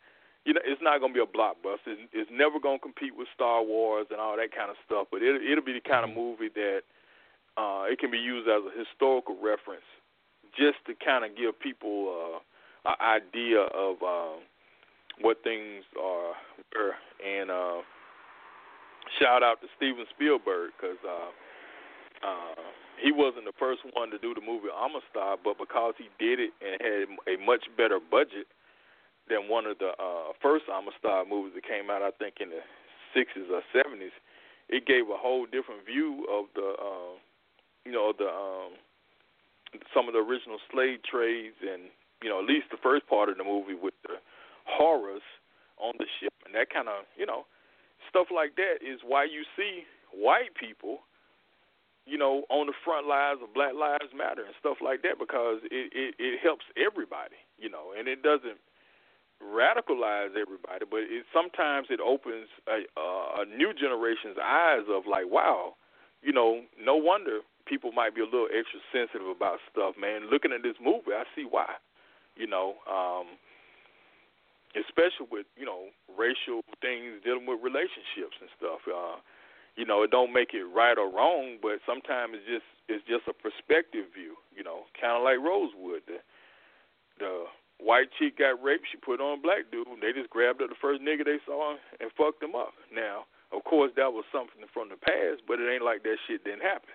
you 0.45 0.53
know, 0.53 0.61
it's 0.65 0.83
not 0.83 1.01
going 1.01 1.13
to 1.13 1.17
be 1.17 1.25
a 1.25 1.27
blockbuster. 1.27 1.97
It's, 1.97 2.03
it's 2.13 2.31
never 2.31 2.61
going 2.61 2.79
to 2.79 2.83
compete 2.83 3.17
with 3.17 3.29
Star 3.35 3.65
Wars 3.65 4.07
and 4.11 4.21
all 4.21 4.37
that 4.37 4.53
kind 4.53 4.71
of 4.71 4.77
stuff. 4.85 5.09
But 5.11 5.23
it, 5.23 5.41
it'll 5.41 5.65
be 5.65 5.73
the 5.73 5.81
kind 5.81 6.05
of 6.05 6.15
movie 6.15 6.53
that 6.55 6.85
uh, 7.57 7.85
it 7.89 7.99
can 7.99 8.11
be 8.11 8.19
used 8.19 8.49
as 8.49 8.61
a 8.61 8.73
historical 8.77 9.37
reference, 9.41 9.89
just 10.53 10.85
to 10.87 10.93
kind 11.01 11.25
of 11.25 11.37
give 11.37 11.59
people 11.59 12.13
uh, 12.13 12.93
an 12.93 12.97
idea 13.01 13.65
of 13.73 13.97
uh, 14.05 14.37
what 15.21 15.41
things 15.43 15.85
are. 15.97 16.37
And 17.25 17.51
uh, 17.51 17.81
shout 19.19 19.43
out 19.43 19.61
to 19.63 19.69
Steven 19.77 20.05
Spielberg 20.13 20.77
because 20.77 21.01
uh, 21.09 21.33
uh, 22.21 22.69
he 23.01 23.13
wasn't 23.13 23.45
the 23.45 23.57
first 23.59 23.81
one 23.95 24.11
to 24.11 24.19
do 24.19 24.35
the 24.35 24.45
movie 24.45 24.69
Amistad, 24.69 25.41
but 25.41 25.57
because 25.57 25.95
he 25.97 26.13
did 26.21 26.37
it 26.37 26.53
and 26.61 26.77
had 26.85 27.09
a 27.33 27.37
much 27.41 27.65
better 27.77 27.99
budget 27.99 28.45
than 29.29 29.49
one 29.49 29.67
of 29.67 29.79
the 29.79 29.93
uh, 29.97 30.33
first 30.43 30.65
Amistad 30.69 31.29
movies 31.29 31.53
that 31.55 31.65
came 31.65 31.91
out, 31.91 32.03
I 32.03 32.11
think 32.13 32.37
in 32.41 32.51
the 32.51 32.63
60s 33.17 33.49
or 33.51 33.63
70s, 33.75 34.13
it 34.69 34.87
gave 34.87 35.09
a 35.09 35.17
whole 35.17 35.47
different 35.47 35.85
view 35.87 36.27
of 36.31 36.47
the, 36.55 36.75
uh, 36.77 37.15
you 37.85 37.93
know, 37.93 38.13
the 38.17 38.29
um, 38.29 38.73
some 39.93 40.09
of 40.09 40.15
the 40.15 40.21
original 40.21 40.59
slave 40.71 41.01
trades 41.03 41.57
and 41.63 41.91
you 42.23 42.29
know 42.29 42.39
at 42.39 42.47
least 42.47 42.71
the 42.71 42.81
first 42.83 43.07
part 43.09 43.29
of 43.29 43.39
the 43.39 43.45
movie 43.45 43.75
with 43.75 43.95
the 44.07 44.17
horrors 44.67 45.25
on 45.79 45.95
the 45.99 46.07
ship. 46.21 46.33
And 46.47 46.55
that 46.55 46.71
kind 46.71 46.89
of 46.89 47.05
you 47.17 47.27
know 47.27 47.47
stuff 48.09 48.29
like 48.35 48.57
that 48.57 48.85
is 48.85 49.01
why 49.05 49.25
you 49.25 49.43
see 49.57 49.85
white 50.13 50.55
people, 50.55 51.01
you 52.07 52.19
know, 52.19 52.45
on 52.51 52.67
the 52.67 52.77
front 52.85 53.07
lines 53.07 53.41
of 53.43 53.53
Black 53.55 53.75
Lives 53.75 54.15
Matter 54.15 54.45
and 54.45 54.55
stuff 54.61 54.79
like 54.83 55.03
that 55.03 55.19
because 55.19 55.59
it 55.71 55.91
it, 55.93 56.15
it 56.19 56.41
helps 56.43 56.65
everybody, 56.77 57.39
you 57.59 57.69
know, 57.69 57.93
and 57.97 58.09
it 58.09 58.23
doesn't 58.23 58.61
radicalize 59.43 60.37
everybody, 60.37 60.85
but 60.91 61.01
it 61.07 61.25
sometimes 61.33 61.89
it 61.91 62.01
opens 62.01 62.49
a, 62.69 62.85
a 62.99 63.45
new 63.47 63.73
generation's 63.75 64.39
eyes 64.43 64.85
of 64.89 65.05
like, 65.11 65.27
wow, 65.31 65.75
you 66.23 66.33
know, 66.33 66.63
no 66.81 66.97
wonder 66.97 67.41
people 67.67 67.93
might 67.93 68.15
be 68.15 68.21
a 68.21 68.25
little 68.25 68.49
extra 68.53 68.81
sensitive 68.93 69.27
about 69.29 69.59
stuff, 69.71 69.95
man. 70.01 70.31
Looking 70.31 70.53
at 70.53 70.63
this 70.63 70.77
movie, 70.83 71.13
I 71.17 71.25
see 71.35 71.45
why, 71.49 71.75
you 72.37 72.47
know. 72.47 72.75
um 72.91 73.27
especially 74.75 75.27
with 75.31 75.47
you 75.57 75.65
know 75.65 75.91
racial 76.19 76.63
things 76.83 77.23
dealing 77.25 77.47
with 77.47 77.63
relationships 77.63 78.37
and 78.43 78.51
stuff. 78.59 78.83
Uh, 78.87 79.23
you 79.77 79.85
know, 79.87 80.03
it 80.03 80.11
don't 80.11 80.33
make 80.33 80.55
it 80.55 80.67
right 80.71 80.99
or 80.99 81.11
wrong, 81.11 81.59
but 81.63 81.83
sometimes 81.87 82.39
it's 82.39 82.47
just 82.47 82.69
it's 82.91 83.07
just 83.07 83.27
a 83.31 83.35
perspective 83.35 84.11
view. 84.15 84.35
You 84.55 84.63
know, 84.63 84.87
kind 84.99 85.15
of 85.19 85.23
like 85.23 85.39
Rosewood. 85.39 86.03
The 86.07 86.19
the 87.19 87.47
white 87.79 88.09
chick 88.19 88.39
got 88.39 88.63
raped, 88.63 88.87
she 88.91 88.99
put 88.99 89.21
on 89.21 89.43
black 89.43 89.71
dude, 89.71 89.87
and 89.89 90.03
they 90.03 90.13
just 90.13 90.31
grabbed 90.31 90.63
up 90.63 90.71
the 90.71 90.81
first 90.81 91.03
nigga 91.03 91.25
they 91.25 91.39
saw 91.47 91.77
and 92.01 92.11
fucked 92.17 92.43
him 92.43 92.55
up. 92.55 92.73
Now, 92.95 93.27
of 93.53 93.65
course, 93.65 93.93
that 93.97 94.13
was 94.13 94.25
something 94.33 94.65
from 94.73 94.89
the 94.89 94.99
past, 94.99 95.43
but 95.47 95.61
it 95.61 95.71
ain't 95.71 95.85
like 95.85 96.03
that 96.03 96.19
shit 96.27 96.45
didn't 96.45 96.67
happen. 96.67 96.95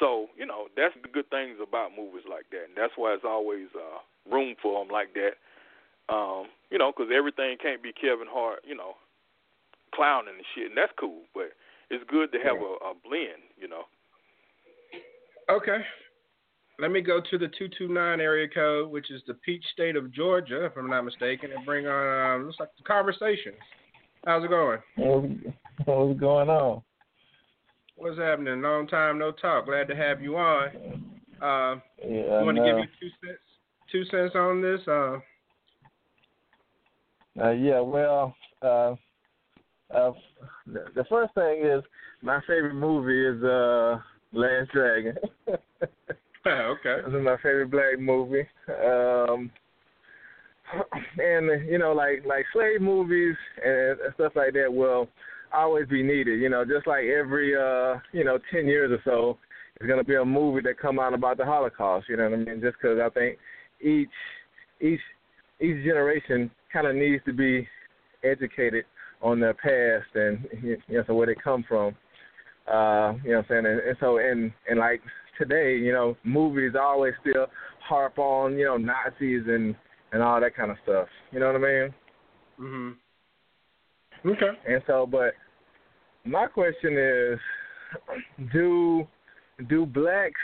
So, 0.00 0.28
you 0.36 0.46
know, 0.46 0.66
that's 0.76 0.94
the 0.98 1.08
good 1.08 1.30
things 1.30 1.62
about 1.62 1.94
movies 1.94 2.26
like 2.28 2.50
that, 2.50 2.70
and 2.70 2.76
that's 2.76 2.94
why 2.96 3.14
it's 3.14 3.26
always 3.26 3.70
uh, 3.74 4.02
room 4.26 4.56
for 4.60 4.82
them 4.82 4.90
like 4.90 5.14
that 5.14 5.38
um, 6.08 6.46
you 6.70 6.78
know, 6.78 6.92
because 6.94 7.10
everything 7.14 7.56
can't 7.60 7.82
be 7.82 7.92
Kevin 7.92 8.28
Hart, 8.30 8.60
you 8.66 8.74
know, 8.74 8.94
clowning 9.94 10.34
and 10.36 10.46
shit, 10.54 10.70
and 10.70 10.78
that's 10.78 10.92
cool. 10.98 11.22
But 11.34 11.52
it's 11.90 12.04
good 12.08 12.32
to 12.32 12.38
have 12.38 12.56
a, 12.56 12.72
a 12.90 12.92
blend, 12.94 13.42
you 13.58 13.68
know. 13.68 13.84
Okay. 15.50 15.82
Let 16.78 16.90
me 16.90 17.00
go 17.00 17.20
to 17.20 17.38
the 17.38 17.48
229 17.48 18.20
area 18.20 18.46
code, 18.48 18.90
which 18.90 19.10
is 19.10 19.22
the 19.26 19.34
Peach 19.34 19.64
State 19.72 19.96
of 19.96 20.12
Georgia, 20.12 20.66
if 20.66 20.72
I'm 20.76 20.90
not 20.90 21.06
mistaken, 21.06 21.50
and 21.56 21.64
bring 21.64 21.86
on, 21.86 22.40
um, 22.40 22.46
looks 22.46 22.60
like 22.60 22.68
the 22.76 22.84
conversations. 22.84 23.56
How's 24.26 24.44
it 24.44 24.50
going? 24.50 24.80
What's 24.96 26.20
going 26.20 26.50
on? 26.50 26.82
What's 27.96 28.18
happening? 28.18 28.60
Long 28.60 28.86
time 28.86 29.18
no 29.18 29.32
talk. 29.32 29.64
Glad 29.66 29.88
to 29.88 29.96
have 29.96 30.20
you 30.20 30.36
on. 30.36 30.68
Uh, 31.40 31.80
yeah, 32.04 32.40
you 32.40 32.44
want 32.44 32.58
to 32.58 32.64
give 32.64 32.76
your 32.76 32.86
two 33.00 33.08
cents, 33.24 33.38
two 33.90 34.04
cents 34.10 34.34
on 34.34 34.60
this? 34.60 34.80
Uh, 34.86 35.18
uh, 37.42 37.52
yeah, 37.52 37.80
well, 37.80 38.34
uh, 38.60 38.94
uh, 39.94 40.12
the 40.66 41.04
first 41.08 41.32
thing 41.34 41.62
is 41.64 41.82
my 42.20 42.40
favorite 42.46 42.74
movie 42.74 43.26
is 43.26 43.42
uh, 43.42 43.98
Last 44.32 44.70
Dragon. 44.72 45.14
okay. 46.78 46.98
This 47.04 47.14
is 47.14 47.24
my 47.24 47.36
favorite 47.36 47.70
black 47.70 47.98
movie. 47.98 48.46
Um, 48.68 49.50
and 51.18 51.68
you 51.68 51.78
know, 51.78 51.92
like 51.92 52.24
like 52.26 52.44
slave 52.52 52.80
movies 52.80 53.36
and 53.64 53.98
stuff 54.14 54.32
like 54.36 54.52
that 54.52 54.72
will 54.72 55.08
always 55.52 55.88
be 55.88 56.02
needed. 56.02 56.40
You 56.40 56.48
know, 56.48 56.64
just 56.64 56.86
like 56.86 57.04
every 57.04 57.54
uh, 57.56 57.98
you 58.12 58.24
know 58.24 58.38
ten 58.52 58.66
years 58.66 58.92
or 58.92 59.00
so, 59.04 59.38
there's 59.78 59.88
gonna 59.88 60.04
be 60.04 60.16
a 60.16 60.24
movie 60.24 60.62
that 60.62 60.78
come 60.78 60.98
out 60.98 61.14
about 61.14 61.36
the 61.36 61.44
Holocaust. 61.44 62.08
You 62.08 62.16
know 62.16 62.24
what 62.24 62.34
I 62.34 62.36
mean? 62.36 62.60
Just 62.60 62.76
because 62.80 62.98
I 63.04 63.08
think 63.10 63.38
each 63.80 64.08
each 64.80 65.00
each 65.60 65.84
generation 65.84 66.50
kind 66.72 66.86
of 66.86 66.94
needs 66.94 67.24
to 67.24 67.32
be 67.32 67.66
educated 68.22 68.84
on 69.22 69.40
their 69.40 69.54
past 69.54 70.14
and 70.14 70.46
you 70.62 70.76
know 70.88 71.02
so 71.06 71.14
where 71.14 71.26
they 71.26 71.36
come 71.42 71.64
from. 71.66 71.94
Uh, 72.72 73.14
you 73.24 73.30
know 73.30 73.38
what 73.38 73.46
I'm 73.50 73.64
saying? 73.64 73.66
And, 73.66 73.80
and 73.80 73.96
so 74.00 74.18
and 74.18 74.52
and 74.68 74.78
like 74.78 75.00
today, 75.38 75.76
you 75.76 75.92
know, 75.92 76.16
movies 76.24 76.72
always 76.80 77.14
still 77.20 77.46
harp 77.80 78.18
on, 78.18 78.58
you 78.58 78.64
know, 78.64 78.76
Nazis 78.76 79.42
and 79.46 79.74
and 80.12 80.22
all 80.22 80.40
that 80.40 80.54
kind 80.54 80.70
of 80.70 80.76
stuff. 80.82 81.08
You 81.32 81.40
know 81.40 81.46
what 81.52 81.56
I 81.56 81.58
mean? 81.58 81.94
Mhm. 82.60 82.96
Okay. 84.24 84.58
And 84.66 84.82
so 84.86 85.06
but 85.06 85.34
my 86.24 86.46
question 86.46 86.96
is 86.96 87.38
do 88.52 89.06
do 89.68 89.86
blacks 89.86 90.40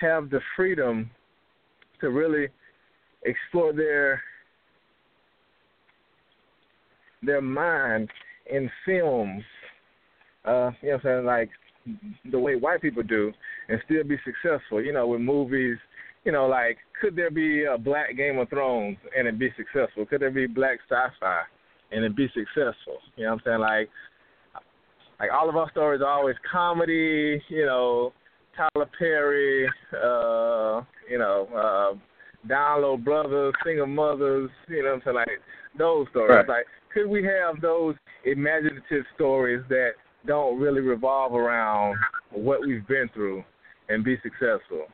have 0.00 0.30
the 0.30 0.40
freedom 0.56 1.10
to 2.00 2.10
really 2.10 2.48
explore 3.24 3.72
their 3.72 4.22
their 7.22 7.40
mind 7.40 8.10
in 8.50 8.70
films, 8.84 9.44
uh, 10.44 10.72
you 10.80 10.88
know 10.88 10.94
what 10.94 10.94
I'm 10.94 11.00
saying, 11.04 11.24
like 11.24 11.50
the 12.30 12.38
way 12.38 12.56
white 12.56 12.80
people 12.80 13.02
do 13.02 13.32
and 13.68 13.80
still 13.84 14.04
be 14.04 14.16
successful, 14.24 14.82
you 14.82 14.92
know, 14.92 15.06
with 15.06 15.20
movies, 15.20 15.78
you 16.24 16.32
know, 16.32 16.46
like 16.46 16.78
could 17.00 17.16
there 17.16 17.30
be 17.30 17.64
a 17.64 17.76
black 17.76 18.16
Game 18.16 18.38
of 18.38 18.48
Thrones 18.48 18.96
and 19.16 19.26
it 19.26 19.38
be 19.38 19.50
successful? 19.56 20.06
Could 20.06 20.22
there 20.22 20.30
be 20.30 20.46
black 20.46 20.78
sci-fi 20.88 21.42
and 21.90 22.04
it 22.04 22.16
be 22.16 22.28
successful? 22.28 22.98
You 23.16 23.24
know 23.24 23.30
what 23.30 23.34
I'm 23.34 23.40
saying? 23.44 23.60
Like 23.60 23.88
like 25.20 25.30
all 25.32 25.48
of 25.48 25.56
our 25.56 25.70
stories 25.70 26.00
are 26.00 26.08
always 26.10 26.36
comedy, 26.50 27.42
you 27.48 27.66
know, 27.66 28.12
Tyler 28.56 28.88
Perry, 28.98 29.66
uh, 29.94 30.82
you 31.10 31.18
know, 31.18 31.48
uh 31.54 31.98
Download 32.48 33.04
Brothers, 33.04 33.54
Single 33.64 33.86
Mothers, 33.86 34.50
you 34.68 34.82
know 34.82 34.90
what 34.90 34.94
I'm 34.94 35.02
saying? 35.04 35.16
Like 35.16 35.28
those 35.78 36.06
stories. 36.10 36.30
Right. 36.30 36.48
Like 36.48 36.66
could 36.92 37.08
we 37.08 37.24
have 37.24 37.60
those 37.60 37.94
imaginative 38.24 39.04
stories 39.14 39.62
that 39.68 39.92
don't 40.26 40.58
really 40.58 40.80
revolve 40.80 41.34
around 41.34 41.96
what 42.30 42.60
we've 42.60 42.86
been 42.86 43.10
through 43.12 43.44
and 43.88 44.04
be 44.04 44.16
successful? 44.22 44.86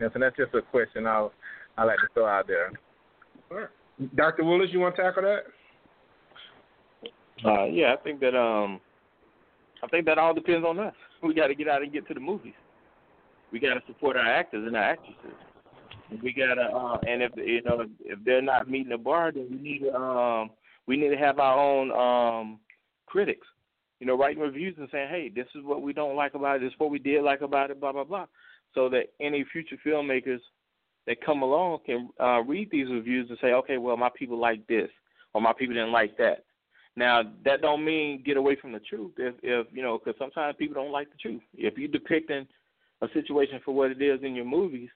Yes, 0.00 0.10
and 0.14 0.22
that's 0.22 0.36
just 0.36 0.54
a 0.54 0.62
question 0.62 1.06
I'll 1.06 1.32
I 1.76 1.84
like 1.84 1.98
to 1.98 2.06
throw 2.14 2.26
out 2.26 2.46
there. 2.46 2.70
All 3.50 3.58
right. 3.58 3.68
Dr. 4.16 4.44
Willis, 4.44 4.70
you 4.72 4.80
want 4.80 4.96
to 4.96 5.02
tackle 5.02 5.22
that? 5.22 5.44
Uh, 7.44 7.64
yeah, 7.64 7.94
I 7.98 8.02
think 8.02 8.20
that 8.20 8.36
um, 8.36 8.80
I 9.82 9.86
think 9.88 10.06
that 10.06 10.18
all 10.18 10.34
depends 10.34 10.64
on 10.66 10.78
us. 10.78 10.94
We 11.22 11.34
got 11.34 11.48
to 11.48 11.54
get 11.54 11.68
out 11.68 11.82
and 11.82 11.92
get 11.92 12.06
to 12.08 12.14
the 12.14 12.20
movies. 12.20 12.54
We 13.52 13.60
got 13.60 13.74
to 13.74 13.80
support 13.86 14.16
our 14.16 14.26
actors 14.26 14.66
and 14.66 14.76
our 14.76 14.82
actresses. 14.82 15.36
We 16.22 16.32
got 16.32 16.54
to, 16.54 16.62
uh, 16.62 16.98
and 17.06 17.22
if 17.22 17.32
you 17.36 17.62
know 17.62 17.84
if 18.00 18.18
they're 18.24 18.42
not 18.42 18.68
meeting 18.68 18.90
the 18.90 18.98
bar, 18.98 19.32
then 19.32 19.48
we 19.50 19.56
need 19.56 19.78
to 19.80 19.94
um, 19.94 20.50
we 20.86 20.96
need 20.96 21.10
to 21.10 21.16
have 21.16 21.38
our 21.38 21.58
own 21.58 21.90
um, 21.92 22.60
critics. 23.06 23.46
You 24.04 24.08
know, 24.08 24.18
writing 24.18 24.42
reviews 24.42 24.74
and 24.76 24.86
saying, 24.92 25.08
hey, 25.08 25.32
this 25.34 25.46
is 25.54 25.64
what 25.64 25.80
we 25.80 25.94
don't 25.94 26.14
like 26.14 26.34
about 26.34 26.56
it. 26.56 26.60
This 26.60 26.72
is 26.72 26.78
what 26.78 26.90
we 26.90 26.98
did 26.98 27.22
like 27.22 27.40
about 27.40 27.70
it. 27.70 27.80
Blah 27.80 27.92
blah 27.92 28.04
blah. 28.04 28.26
So 28.74 28.90
that 28.90 29.04
any 29.18 29.46
future 29.50 29.78
filmmakers 29.86 30.40
that 31.06 31.24
come 31.24 31.40
along 31.40 31.78
can 31.86 32.10
uh, 32.20 32.42
read 32.42 32.68
these 32.70 32.90
reviews 32.90 33.30
and 33.30 33.38
say, 33.40 33.54
okay, 33.54 33.78
well, 33.78 33.96
my 33.96 34.10
people 34.14 34.38
like 34.38 34.66
this, 34.66 34.90
or 35.32 35.40
my 35.40 35.54
people 35.58 35.74
didn't 35.74 35.90
like 35.90 36.18
that. 36.18 36.44
Now, 36.96 37.22
that 37.46 37.62
don't 37.62 37.82
mean 37.82 38.22
get 38.26 38.36
away 38.36 38.56
from 38.60 38.72
the 38.72 38.78
truth. 38.80 39.12
If, 39.16 39.36
if 39.42 39.68
you 39.72 39.82
know, 39.82 39.98
because 39.98 40.18
sometimes 40.18 40.54
people 40.58 40.74
don't 40.74 40.92
like 40.92 41.08
the 41.08 41.16
truth. 41.16 41.40
If 41.54 41.78
you're 41.78 41.88
depicting 41.88 42.46
a 43.00 43.06
situation 43.14 43.58
for 43.64 43.74
what 43.74 43.90
it 43.90 44.02
is 44.02 44.20
in 44.22 44.34
your 44.34 44.44
movies, 44.44 44.90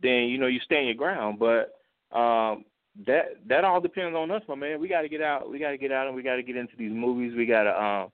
then 0.00 0.30
you 0.30 0.38
know 0.38 0.46
you 0.46 0.60
stand 0.60 0.86
your 0.86 0.94
ground. 0.94 1.38
But 1.38 1.74
um, 2.18 2.64
that 3.06 3.36
that 3.48 3.64
all 3.64 3.82
depends 3.82 4.16
on 4.16 4.30
us, 4.30 4.40
my 4.48 4.54
man. 4.54 4.80
We 4.80 4.88
got 4.88 5.02
to 5.02 5.10
get 5.10 5.20
out. 5.20 5.50
We 5.50 5.58
got 5.58 5.72
to 5.72 5.78
get 5.78 5.92
out, 5.92 6.06
and 6.06 6.16
we 6.16 6.22
got 6.22 6.36
to 6.36 6.42
get 6.42 6.56
into 6.56 6.74
these 6.78 6.92
movies. 6.92 7.34
We 7.36 7.44
got 7.44 7.64
to, 7.64 7.82
um, 7.82 8.12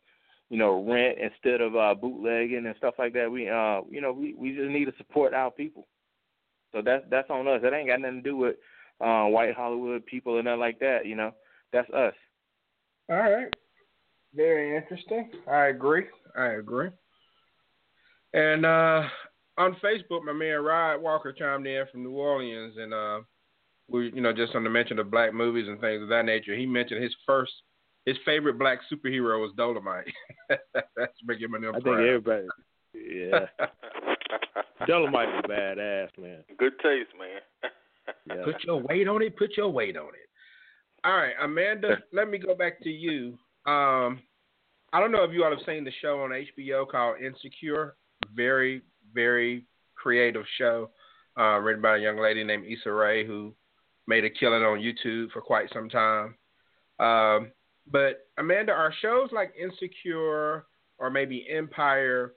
you 0.53 0.59
know, 0.59 0.85
rent 0.87 1.17
instead 1.19 1.63
of 1.63 1.75
uh, 1.75 1.95
bootlegging 1.95 2.67
and 2.67 2.75
stuff 2.77 2.93
like 2.99 3.15
that. 3.15 3.33
We, 3.33 3.49
uh, 3.49 3.81
you 3.91 4.03
know, 4.03 4.13
we 4.13 4.35
we 4.35 4.55
just 4.55 4.69
need 4.69 4.85
to 4.85 4.93
support 4.99 5.33
our 5.33 5.51
people. 5.51 5.89
So 6.73 6.83
that's 6.85 7.03
that's 7.11 7.31
on 7.31 7.49
us. 7.49 7.61
That 7.63 7.73
ain't 7.73 7.89
got 7.89 8.03
nothing 8.03 8.23
to 8.23 8.31
do 8.31 8.37
with 8.37 8.57
uh, 9.01 9.25
white 9.29 9.55
Hollywood 9.55 10.05
people 10.05 10.37
and 10.37 10.45
nothing 10.45 10.61
like 10.61 10.79
that. 10.81 11.07
You 11.07 11.17
know, 11.17 11.33
that's 11.73 11.89
us. 11.93 12.13
All 13.09 13.17
right. 13.17 13.49
Very 14.35 14.77
interesting. 14.77 15.31
I 15.51 15.69
agree. 15.69 16.05
I 16.37 16.49
agree. 16.49 16.91
And 18.35 18.67
uh, 18.67 19.05
on 19.57 19.77
Facebook, 19.83 20.23
my 20.23 20.35
man 20.35 20.63
Rod 20.63 21.01
Walker 21.01 21.33
chimed 21.33 21.67
in 21.67 21.87
from 21.91 22.03
New 22.03 22.13
Orleans, 22.13 22.75
and 22.77 22.93
uh, 22.93 23.21
we, 23.89 24.13
you 24.15 24.21
know, 24.21 24.35
just 24.35 24.55
on 24.55 24.65
the 24.65 24.71
mention 24.71 24.99
of 24.99 25.11
black 25.11 25.33
movies 25.33 25.67
and 25.67 25.81
things 25.81 26.03
of 26.03 26.11
that 26.11 26.27
nature, 26.27 26.55
he 26.55 26.67
mentioned 26.67 27.03
his 27.03 27.15
first, 27.25 27.53
his 28.07 28.17
favorite 28.25 28.59
black 28.59 28.81
superhero 28.93 29.41
was 29.41 29.53
Dolomite. 29.57 30.13
That's 30.97 31.13
making 31.25 31.53
him 31.53 31.55
I 31.55 31.73
think 31.81 31.87
everybody, 31.87 32.47
yeah. 32.95 33.47
Dolomite 34.87 35.29
is 35.29 35.43
badass, 35.49 36.09
man. 36.19 36.45
Good 36.59 36.73
taste, 36.83 37.11
man. 37.19 37.71
yeah. 38.27 38.45
Put 38.45 38.65
your 38.65 38.81
weight 38.81 39.09
on 39.09 39.23
it. 39.23 39.37
Put 39.37 39.57
your 39.57 39.69
weight 39.69 39.97
on 39.97 40.09
it. 40.09 40.29
All 41.05 41.17
right, 41.17 41.35
Amanda. 41.43 41.99
let 42.13 42.29
me 42.29 42.39
go 42.39 42.55
back 42.55 42.81
to 42.83 42.91
you. 42.91 43.39
Um, 43.67 44.21
I 44.93 45.01
don't 45.01 45.13
know 45.13 45.25
if 45.25 45.33
you 45.33 45.45
all 45.45 45.51
have 45.51 45.67
seen 45.67 45.85
the 45.85 45.93
show 46.01 46.21
on 46.21 46.31
HBO 46.31 46.89
called 46.89 47.21
Insecure. 47.21 47.97
Very, 48.35 48.83
very 49.13 49.65
creative 49.97 50.45
show, 50.59 50.91
uh, 51.39 51.59
written 51.59 51.83
by 51.83 51.97
a 51.97 52.01
young 52.01 52.19
lady 52.19 52.45
named 52.45 52.67
Issa 52.67 52.93
Rae 52.93 53.27
who 53.27 53.55
made 54.07 54.25
a 54.25 54.31
killing 54.31 54.63
on 54.63 54.79
YouTube 54.79 55.31
for 55.33 55.41
quite 55.41 55.73
some 55.73 55.89
time. 55.89 56.35
Um, 57.01 57.53
but 57.91 58.27
Amanda, 58.39 58.73
are 58.73 58.93
shows 59.01 59.31
like 59.33 59.53
Insecure 59.61 60.67
or 60.99 61.11
maybe 61.11 61.47
Empire 61.51 62.35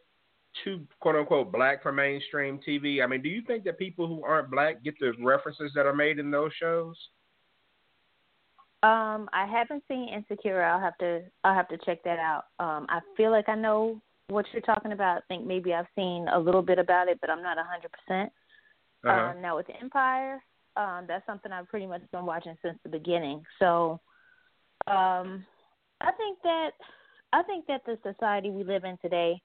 too 0.63 0.87
quote 0.99 1.15
unquote 1.15 1.51
black 1.51 1.83
for 1.83 1.91
mainstream 1.91 2.59
TV? 2.67 3.03
I 3.03 3.07
mean, 3.07 3.21
do 3.21 3.29
you 3.29 3.41
think 3.45 3.63
that 3.65 3.77
people 3.77 4.07
who 4.07 4.23
aren't 4.23 4.51
black 4.51 4.83
get 4.83 4.95
the 4.99 5.13
references 5.21 5.71
that 5.75 5.85
are 5.85 5.95
made 5.95 6.19
in 6.19 6.31
those 6.31 6.51
shows? 6.59 6.95
Um, 8.83 9.29
I 9.33 9.47
haven't 9.47 9.83
seen 9.87 10.09
Insecure. 10.09 10.63
I'll 10.63 10.79
have 10.79 10.97
to 10.99 11.21
I'll 11.43 11.55
have 11.55 11.67
to 11.69 11.77
check 11.85 12.03
that 12.03 12.19
out. 12.19 12.45
Um, 12.59 12.85
I 12.89 12.99
feel 13.17 13.31
like 13.31 13.49
I 13.49 13.55
know 13.55 13.99
what 14.27 14.45
you're 14.53 14.61
talking 14.61 14.91
about. 14.91 15.17
I 15.17 15.21
think 15.27 15.45
maybe 15.45 15.73
I've 15.73 15.87
seen 15.95 16.27
a 16.33 16.39
little 16.39 16.61
bit 16.61 16.79
about 16.79 17.07
it, 17.07 17.19
but 17.21 17.29
I'm 17.29 17.41
not 17.41 17.57
hundred 17.57 17.91
percent. 17.91 18.31
Uh-huh. 19.03 19.33
Um, 19.35 19.41
now 19.41 19.55
with 19.55 19.67
Empire, 19.81 20.41
um, 20.77 21.05
that's 21.07 21.25
something 21.25 21.51
I've 21.51 21.67
pretty 21.67 21.85
much 21.85 22.01
been 22.11 22.25
watching 22.25 22.55
since 22.61 22.77
the 22.83 22.89
beginning. 22.89 23.43
So, 23.59 23.99
um, 24.87 25.45
I 26.01 26.11
think 26.17 26.39
that 26.43 26.71
I 27.33 27.43
think 27.43 27.65
that 27.67 27.81
the 27.85 27.97
society 28.03 28.49
we 28.49 28.63
live 28.63 28.83
in 28.83 28.97
today, 29.01 29.41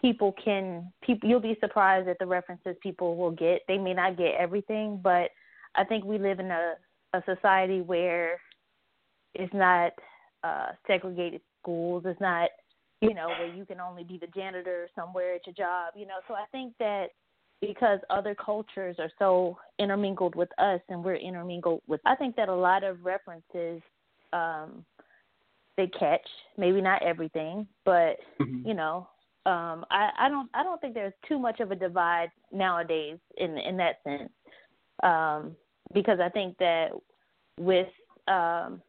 people 0.00 0.34
can 0.42 0.92
people 1.02 1.28
you'll 1.28 1.40
be 1.40 1.56
surprised 1.60 2.08
at 2.08 2.18
the 2.18 2.26
references 2.26 2.76
people 2.82 3.16
will 3.16 3.30
get. 3.30 3.62
They 3.68 3.78
may 3.78 3.94
not 3.94 4.16
get 4.16 4.34
everything, 4.38 5.00
but 5.02 5.30
I 5.74 5.84
think 5.84 6.04
we 6.04 6.18
live 6.18 6.40
in 6.40 6.50
a 6.50 6.74
a 7.12 7.22
society 7.24 7.80
where 7.80 8.40
it's 9.34 9.52
not 9.54 9.92
uh 10.44 10.72
segregated 10.86 11.40
schools, 11.60 12.04
it's 12.06 12.20
not 12.20 12.50
you 13.00 13.14
know, 13.14 13.28
where 13.28 13.54
you 13.54 13.64
can 13.64 13.80
only 13.80 14.04
be 14.04 14.18
the 14.18 14.26
janitor 14.26 14.88
somewhere 14.94 15.36
at 15.36 15.46
your 15.46 15.54
job, 15.54 15.94
you 15.96 16.06
know. 16.06 16.18
So 16.28 16.34
I 16.34 16.44
think 16.52 16.74
that 16.78 17.06
because 17.60 17.98
other 18.10 18.34
cultures 18.34 18.96
are 18.98 19.10
so 19.18 19.58
intermingled 19.78 20.34
with 20.34 20.50
us 20.58 20.80
and 20.88 21.04
we're 21.04 21.16
intermingled 21.16 21.82
with 21.86 22.00
I 22.06 22.14
think 22.14 22.36
that 22.36 22.48
a 22.48 22.54
lot 22.54 22.84
of 22.84 23.04
references 23.04 23.82
um 24.32 24.84
they 25.76 25.86
catch, 25.86 26.26
maybe 26.58 26.80
not 26.80 27.02
everything, 27.02 27.66
but 27.84 28.18
mm-hmm. 28.40 28.66
you 28.66 28.74
know, 28.74 29.08
um 29.46 29.84
I 29.90 30.10
I 30.18 30.28
don't 30.28 30.50
I 30.54 30.62
don't 30.62 30.80
think 30.80 30.94
there's 30.94 31.14
too 31.26 31.38
much 31.38 31.60
of 31.60 31.70
a 31.70 31.76
divide 31.76 32.30
nowadays 32.52 33.18
in 33.38 33.56
in 33.58 33.76
that 33.78 33.96
sense. 34.04 34.30
Um 35.02 35.56
because 35.94 36.20
I 36.20 36.28
think 36.28 36.56
that 36.58 36.90
with 37.58 37.88
um 38.28 38.82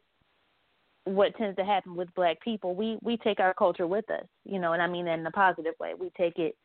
what 1.05 1.35
tends 1.35 1.55
to 1.57 1.65
happen 1.65 1.95
with 1.95 2.13
black 2.13 2.41
people, 2.41 2.75
we 2.75 2.97
we 3.01 3.17
take 3.17 3.39
our 3.39 3.53
culture 3.53 3.87
with 3.87 4.09
us, 4.11 4.25
you 4.45 4.59
know, 4.59 4.73
and 4.73 4.81
I 4.81 4.87
mean 4.87 5.07
in 5.07 5.25
a 5.25 5.31
positive 5.31 5.73
way. 5.79 5.93
We 5.97 6.11
take 6.17 6.37
it 6.37 6.55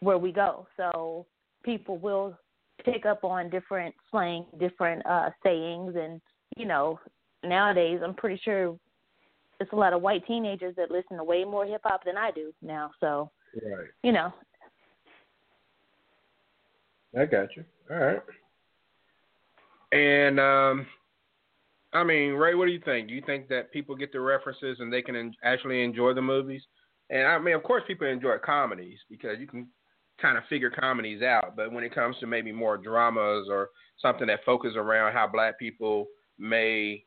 where 0.00 0.18
we 0.18 0.32
go. 0.32 0.66
So 0.76 1.26
people 1.64 1.98
will 1.98 2.38
pick 2.84 3.06
up 3.06 3.24
on 3.24 3.48
different 3.50 3.94
slang, 4.10 4.44
different 4.58 5.04
uh 5.06 5.30
sayings 5.42 5.94
and 5.96 6.20
you 6.56 6.66
know, 6.66 7.00
nowadays 7.44 8.00
I'm 8.02 8.14
pretty 8.14 8.40
sure 8.44 8.78
it's 9.60 9.72
a 9.72 9.76
lot 9.76 9.92
of 9.92 10.02
white 10.02 10.26
teenagers 10.26 10.74
that 10.76 10.90
listen 10.90 11.16
to 11.16 11.24
way 11.24 11.44
more 11.44 11.64
hip 11.64 11.80
hop 11.84 12.04
than 12.04 12.16
I 12.16 12.30
do 12.30 12.52
now. 12.62 12.90
So 13.00 13.30
Right. 13.54 13.88
You 14.02 14.12
know. 14.12 14.32
I 17.18 17.24
got 17.24 17.56
you. 17.56 17.64
All 17.90 17.96
right. 17.96 18.22
And 19.92 20.38
um 20.40 20.86
I 21.92 22.04
mean, 22.04 22.32
Ray, 22.32 22.54
what 22.54 22.66
do 22.66 22.72
you 22.72 22.82
think? 22.84 23.08
Do 23.08 23.14
you 23.14 23.22
think 23.24 23.48
that 23.48 23.72
people 23.72 23.96
get 23.96 24.12
the 24.12 24.20
references 24.20 24.78
and 24.80 24.92
they 24.92 25.00
can 25.00 25.16
en- 25.16 25.34
actually 25.42 25.82
enjoy 25.82 26.12
the 26.12 26.20
movies? 26.20 26.62
And 27.08 27.26
I 27.26 27.38
mean, 27.38 27.54
of 27.54 27.62
course, 27.62 27.84
people 27.86 28.06
enjoy 28.06 28.36
comedies 28.44 28.98
because 29.08 29.38
you 29.38 29.46
can 29.46 29.68
kind 30.20 30.36
of 30.36 30.44
figure 30.48 30.70
comedies 30.70 31.22
out. 31.22 31.56
But 31.56 31.72
when 31.72 31.84
it 31.84 31.94
comes 31.94 32.16
to 32.18 32.26
maybe 32.26 32.52
more 32.52 32.76
dramas 32.76 33.46
or 33.50 33.70
something 34.02 34.26
that 34.26 34.44
focuses 34.44 34.76
around 34.76 35.14
how 35.14 35.26
black 35.26 35.58
people 35.58 36.06
may 36.38 37.04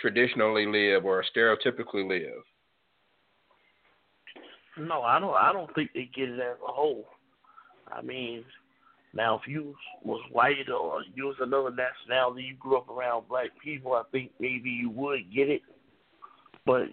traditionally 0.00 0.66
live 0.66 1.04
or 1.04 1.24
stereotypically 1.34 2.08
live. 2.08 2.42
No, 4.78 5.02
I 5.02 5.18
don't. 5.18 5.34
I 5.34 5.52
don't 5.52 5.72
think 5.74 5.90
they 5.94 6.08
get 6.14 6.28
it 6.28 6.40
as 6.40 6.56
a 6.66 6.72
whole. 6.72 7.06
I 7.92 8.02
mean, 8.02 8.44
now 9.12 9.38
if 9.38 9.48
you 9.48 9.74
was 10.04 10.22
white 10.30 10.70
or 10.70 11.02
you 11.14 11.26
was 11.26 11.36
another 11.40 11.70
nationality, 11.70 12.44
you 12.44 12.54
grew 12.54 12.78
up 12.78 12.88
around 12.88 13.28
black 13.28 13.50
people, 13.62 13.92
I 13.92 14.02
think 14.12 14.30
maybe 14.38 14.70
you 14.70 14.90
would 14.90 15.32
get 15.34 15.48
it. 15.48 15.62
But 16.64 16.84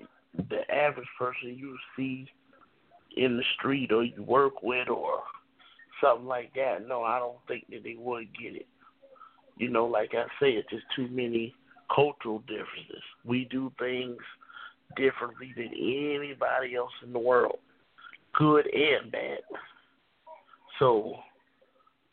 the 0.49 0.69
average 0.73 1.07
person 1.17 1.57
you 1.57 1.77
see 1.95 2.27
in 3.15 3.37
the 3.37 3.43
street 3.57 3.91
or 3.91 4.03
you 4.03 4.23
work 4.23 4.63
with 4.63 4.89
or 4.89 5.21
something 6.01 6.27
like 6.27 6.53
that, 6.55 6.87
no, 6.87 7.03
I 7.03 7.19
don't 7.19 7.37
think 7.47 7.65
that 7.69 7.83
they 7.83 7.95
would 7.97 8.27
get 8.37 8.55
it. 8.55 8.67
You 9.57 9.69
know, 9.69 9.85
like 9.85 10.13
I 10.13 10.25
said, 10.39 10.63
just 10.69 10.83
too 10.95 11.07
many 11.09 11.55
cultural 11.93 12.39
differences. 12.39 13.03
We 13.25 13.45
do 13.45 13.71
things 13.79 14.17
differently 14.95 15.53
than 15.55 15.71
anybody 15.73 16.75
else 16.75 16.91
in 17.03 17.13
the 17.13 17.19
world, 17.19 17.59
good 18.33 18.67
and 18.67 19.11
bad. 19.11 19.39
So, 20.79 21.15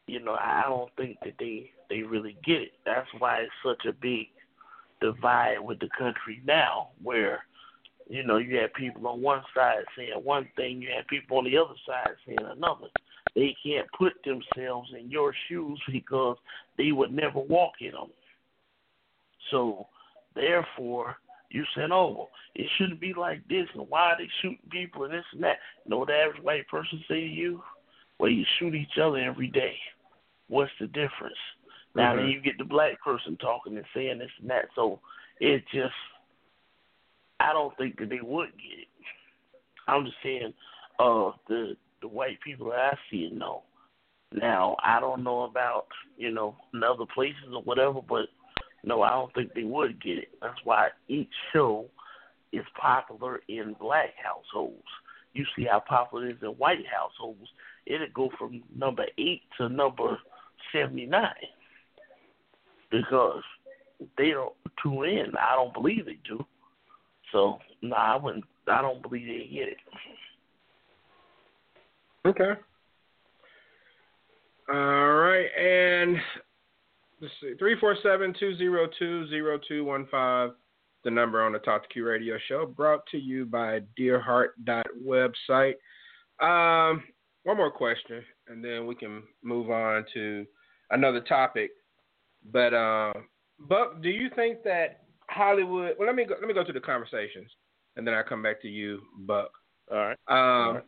you 0.07 0.21
know, 0.21 0.35
I 0.35 0.65
don't 0.67 0.91
think 0.97 1.19
that 1.25 1.35
they 1.39 1.71
they 1.91 2.03
really 2.03 2.37
get 2.45 2.61
it. 2.63 2.73
That's 2.85 3.09
why 3.19 3.41
it's 3.41 3.53
such 3.65 3.87
a 3.87 3.93
big 3.93 4.29
divide 5.01 5.59
with 5.61 5.79
the 5.81 5.89
country 5.99 6.41
now, 6.47 6.89
where 7.03 7.45
you 8.09 8.25
know 8.25 8.39
you 8.39 8.57
have 8.59 8.73
people 8.75 9.07
on 9.07 9.21
one 9.21 9.43
side 9.55 9.85
saying 9.97 10.13
one 10.23 10.49
thing, 10.57 10.81
you 10.81 10.89
have 10.97 11.07
people 11.07 11.39
on 11.39 11.45
the 11.45 11.57
other 11.57 11.75
side 11.87 12.15
saying 12.27 12.39
another. 12.41 12.89
They 13.35 13.57
can't 13.65 13.87
put 13.99 14.13
themselves 14.25 14.91
in 14.99 15.11
your 15.11 15.35
shoes 15.49 15.81
because 15.91 16.37
they 16.79 16.93
would 16.93 17.13
never 17.13 17.41
walk 17.41 17.73
in 17.81 17.93
them. 17.93 18.11
So, 19.51 19.87
therefore, 20.35 21.17
you 21.51 21.65
said, 21.75 21.91
"Oh, 21.93 22.11
well, 22.17 22.31
it 22.55 22.69
shouldn't 22.77 23.01
be 23.01 23.15
like 23.15 23.47
this, 23.49 23.69
and 23.75 23.89
why 23.89 24.13
are 24.13 24.17
they 24.19 24.29
shooting 24.41 24.69
people 24.71 25.05
and 25.05 25.13
this 25.13 25.25
and 25.33 25.43
that?" 25.43 25.59
You 25.85 25.91
know 25.91 25.99
what 25.99 26.09
the 26.09 26.17
average 26.17 26.43
white 26.43 26.69
person 26.69 27.03
say 27.09 27.21
to 27.21 27.27
you? 27.27 27.63
Well, 28.19 28.31
you 28.31 28.45
shoot 28.59 28.75
each 28.75 28.99
other 28.99 29.19
every 29.19 29.49
day. 29.49 29.79
What's 30.49 30.73
the 30.79 30.87
difference? 30.89 31.39
Now 31.95 32.13
Mhm. 32.15 32.17
then 32.17 32.29
you 32.29 32.41
get 32.41 32.59
the 32.59 32.65
black 32.65 33.01
person 33.03 33.37
talking 33.37 33.77
and 33.77 33.87
saying 33.95 34.19
this 34.19 34.31
and 34.41 34.51
that. 34.51 34.69
So 34.75 35.01
it 35.41 35.67
just 35.69 35.95
I 37.41 37.53
don't 37.53 37.77
think 37.77 37.99
that 37.99 38.09
they 38.09 38.21
would 38.21 38.57
get 38.57 38.79
it. 38.81 38.89
I'm 39.87 40.05
just 40.05 40.21
saying, 40.23 40.55
uh, 40.99 41.33
the 41.49 41.77
the 42.01 42.09
white 42.09 42.41
people 42.41 42.71
that 42.71 42.95
I 42.95 42.99
see 43.11 43.25
it 43.27 43.33
know. 43.33 43.63
Now 44.33 44.77
I 44.83 45.01
don't 45.01 45.23
know 45.23 45.43
about 45.43 45.87
you 46.17 46.31
know 46.31 46.57
in 46.73 46.83
other 46.83 47.07
places 47.07 47.53
or 47.53 47.63
whatever, 47.63 48.01
but 48.03 48.29
no, 48.85 49.03
I 49.03 49.11
don't 49.11 49.33
think 49.35 49.55
they 49.55 49.65
would 49.65 50.03
get 50.03 50.19
it. 50.19 50.29
That's 50.41 50.59
why 50.65 50.89
each 51.09 51.31
show 51.53 51.87
is 52.53 52.65
popular 52.81 53.41
in 53.49 53.75
black 53.81 54.11
households. 54.23 54.83
You 55.33 55.45
see 55.57 55.67
how 55.71 55.81
popular 55.81 56.29
it 56.29 56.37
is 56.37 56.43
in 56.43 56.49
white 56.51 56.85
households. 56.87 57.49
It'll 57.87 58.07
go 58.15 58.31
from 58.39 58.63
number 58.77 59.05
eight 59.19 59.43
to 59.59 59.69
number 59.69 60.19
seventy 60.73 61.07
nine 61.07 61.29
because 62.91 63.43
they 64.17 64.31
don't 64.31 64.55
tune 64.83 65.09
in. 65.09 65.33
I 65.39 65.55
don't 65.57 65.75
believe 65.75 66.07
they 66.07 66.19
do. 66.27 66.45
So 67.33 67.59
no, 67.83 67.91
nah, 67.91 68.15
I 68.15 68.17
wouldn't. 68.17 68.45
I 68.69 68.81
don't 68.81 69.03
believe 69.03 69.27
they 69.27 69.53
get 69.53 69.69
it. 69.69 69.77
Okay. 72.27 72.61
All 74.73 75.13
right, 75.13 75.49
and 75.59 76.17
let's 77.25 77.35
see, 77.41 77.55
three 77.59 77.77
four 77.81 77.97
seven 78.03 78.35
two 78.39 78.55
zero 78.57 78.87
two 78.99 79.27
zero 79.29 79.59
two 79.67 79.85
one 79.85 80.07
five. 80.11 80.51
The 81.05 81.11
number 81.11 81.43
on 81.43 81.53
the 81.53 81.59
Talk 81.59 81.83
2 81.83 81.89
Q 81.93 82.07
Radio 82.07 82.39
Show, 82.49 82.65
brought 82.65 83.07
to 83.11 83.19
you 83.19 83.45
by 83.45 83.81
Dearheart.website. 84.01 85.75
Um, 86.41 87.03
one 87.43 87.59
more 87.59 87.71
question, 87.71 88.23
and 88.49 88.65
then 88.65 88.87
we 88.87 88.95
can 88.95 89.23
move 89.43 89.71
on 89.71 90.07
to 90.15 90.47
another 90.91 91.21
topic. 91.21 91.73
But 92.51 92.73
uh, 92.73 93.13
Buck, 93.69 94.03
do 94.03 94.09
you 94.09 94.31
think 94.35 94.63
that 94.65 95.03
Hollywood? 95.29 95.97
Well, 95.99 96.07
let 96.07 96.17
me 96.17 96.25
go, 96.25 96.37
let 96.41 96.49
me 96.49 96.55
go 96.55 96.65
to 96.65 96.73
the 96.73 96.81
conversations, 96.81 97.51
and 97.97 98.07
then 98.07 98.15
I 98.15 98.19
will 98.19 98.25
come 98.25 98.43
back 98.43 98.63
to 98.63 98.69
you, 98.69 99.03
Buck. 99.27 99.51
All 99.93 99.99
right. 99.99 100.19
Um, 100.29 100.37
All 100.39 100.75
right. 100.75 100.85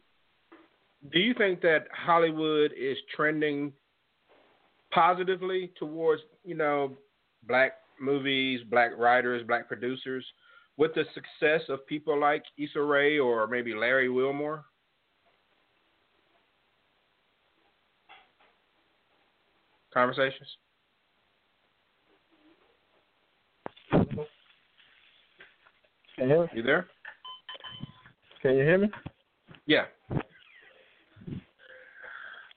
Do 1.12 1.18
you 1.18 1.34
think 1.34 1.60
that 1.60 1.88
Hollywood 1.92 2.72
is 2.72 2.96
trending 3.14 3.74
positively 4.92 5.72
towards 5.78 6.22
you 6.44 6.54
know 6.54 6.96
black 7.46 7.72
movies, 8.00 8.60
black 8.70 8.90
writers, 8.96 9.42
black 9.46 9.68
producers, 9.68 10.24
with 10.76 10.94
the 10.94 11.04
success 11.14 11.62
of 11.68 11.86
people 11.86 12.18
like 12.18 12.42
Issa 12.58 12.80
Rae 12.80 13.18
or 13.18 13.46
maybe 13.46 13.74
Larry 13.74 14.08
Wilmore? 14.08 14.64
Conversations. 19.92 20.48
Can 23.90 24.18
you 26.18 26.26
hear 26.26 26.42
me? 26.42 26.48
You 26.54 26.62
there? 26.62 26.86
Can 28.42 28.56
you 28.56 28.62
hear 28.62 28.78
me? 28.78 28.88
Yeah. 29.66 29.84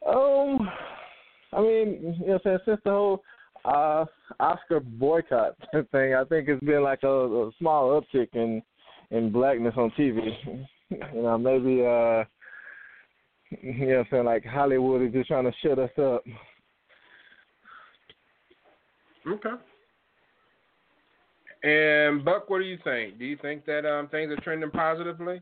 Um, 0.08 0.70
I 1.54 1.62
mean, 1.62 2.18
you 2.22 2.28
know, 2.28 2.40
since 2.44 2.62
since 2.66 2.80
the 2.84 2.92
whole 2.92 3.24
uh, 3.66 4.06
Oscar 4.40 4.80
boycott 4.80 5.56
thing, 5.92 6.14
I 6.14 6.24
think 6.26 6.48
it's 6.48 6.64
been 6.64 6.84
like 6.84 7.04
a, 7.04 7.08
a 7.08 7.52
small 7.60 8.02
uptick 8.02 8.30
in 8.34 8.62
in 9.12 9.32
blackness 9.32 9.74
on 9.78 9.92
TV. 9.92 10.20
you 10.90 11.22
know, 11.22 11.38
maybe 11.38 11.86
uh, 11.86 12.24
you 13.62 13.88
know, 13.88 13.98
what 13.98 14.00
I'm 14.00 14.06
saying 14.12 14.26
like 14.26 14.46
Hollywood 14.46 15.02
is 15.02 15.14
just 15.14 15.28
trying 15.28 15.46
to 15.46 15.54
shut 15.62 15.80
us 15.80 15.90
up. 15.98 16.24
Okay. 19.28 19.50
And 21.62 22.24
Buck, 22.24 22.50
what 22.50 22.60
do 22.60 22.66
you 22.66 22.78
think? 22.84 23.20
Do 23.20 23.26
you 23.26 23.38
think 23.42 23.66
that 23.66 23.86
um, 23.86 24.08
things 24.08 24.32
are 24.32 24.38
trending 24.38 24.72
positively? 24.72 25.42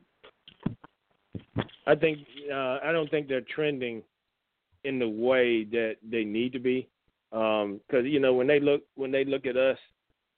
I 1.85 1.95
think 1.95 2.19
uh, 2.51 2.79
I 2.83 2.91
don't 2.91 3.09
think 3.09 3.27
they're 3.27 3.41
trending 3.41 4.01
in 4.87 4.99
the 4.99 5.07
way 5.07 5.65
that 5.65 5.97
they 6.09 6.23
need 6.23 6.53
to 6.53 6.59
be, 6.59 6.87
because 7.29 7.75
um, 7.91 8.05
you 8.05 8.19
know 8.19 8.33
when 8.33 8.47
they 8.47 8.59
look 8.59 8.83
when 8.95 9.11
they 9.11 9.25
look 9.25 9.45
at 9.45 9.57
us, 9.57 9.77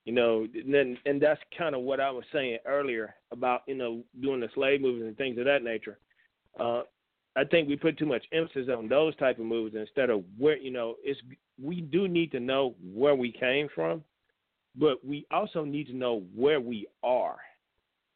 you 0.05 0.11
know, 0.11 0.47
and 0.53 0.97
and 1.05 1.21
that's 1.21 1.39
kind 1.55 1.75
of 1.75 1.81
what 1.81 1.99
I 1.99 2.09
was 2.09 2.23
saying 2.33 2.57
earlier 2.65 3.13
about 3.31 3.61
you 3.67 3.75
know 3.75 4.03
doing 4.21 4.39
the 4.39 4.49
slave 4.55 4.81
movies 4.81 5.03
and 5.03 5.15
things 5.15 5.37
of 5.37 5.45
that 5.45 5.63
nature. 5.63 5.99
Uh, 6.59 6.81
I 7.35 7.43
think 7.43 7.69
we 7.69 7.75
put 7.75 7.97
too 7.97 8.07
much 8.07 8.23
emphasis 8.33 8.69
on 8.75 8.87
those 8.87 9.15
type 9.17 9.37
of 9.37 9.45
movies 9.45 9.79
instead 9.79 10.09
of 10.09 10.23
where 10.37 10.57
you 10.57 10.71
know 10.71 10.95
it's 11.03 11.19
we 11.61 11.81
do 11.81 12.07
need 12.07 12.31
to 12.31 12.39
know 12.39 12.73
where 12.93 13.15
we 13.15 13.31
came 13.31 13.69
from, 13.73 14.03
but 14.75 15.05
we 15.05 15.27
also 15.31 15.63
need 15.63 15.87
to 15.87 15.95
know 15.95 16.23
where 16.35 16.59
we 16.59 16.87
are, 17.03 17.37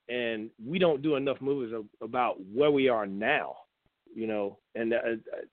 and 0.10 0.50
we 0.66 0.80
don't 0.80 1.04
do 1.04 1.16
enough 1.16 1.42
movies 1.42 1.76
about 2.02 2.38
where 2.52 2.72
we 2.72 2.90
are 2.90 3.06
now, 3.06 3.58
you 4.16 4.28
know, 4.28 4.58
and 4.76 4.92
that, 4.92 5.04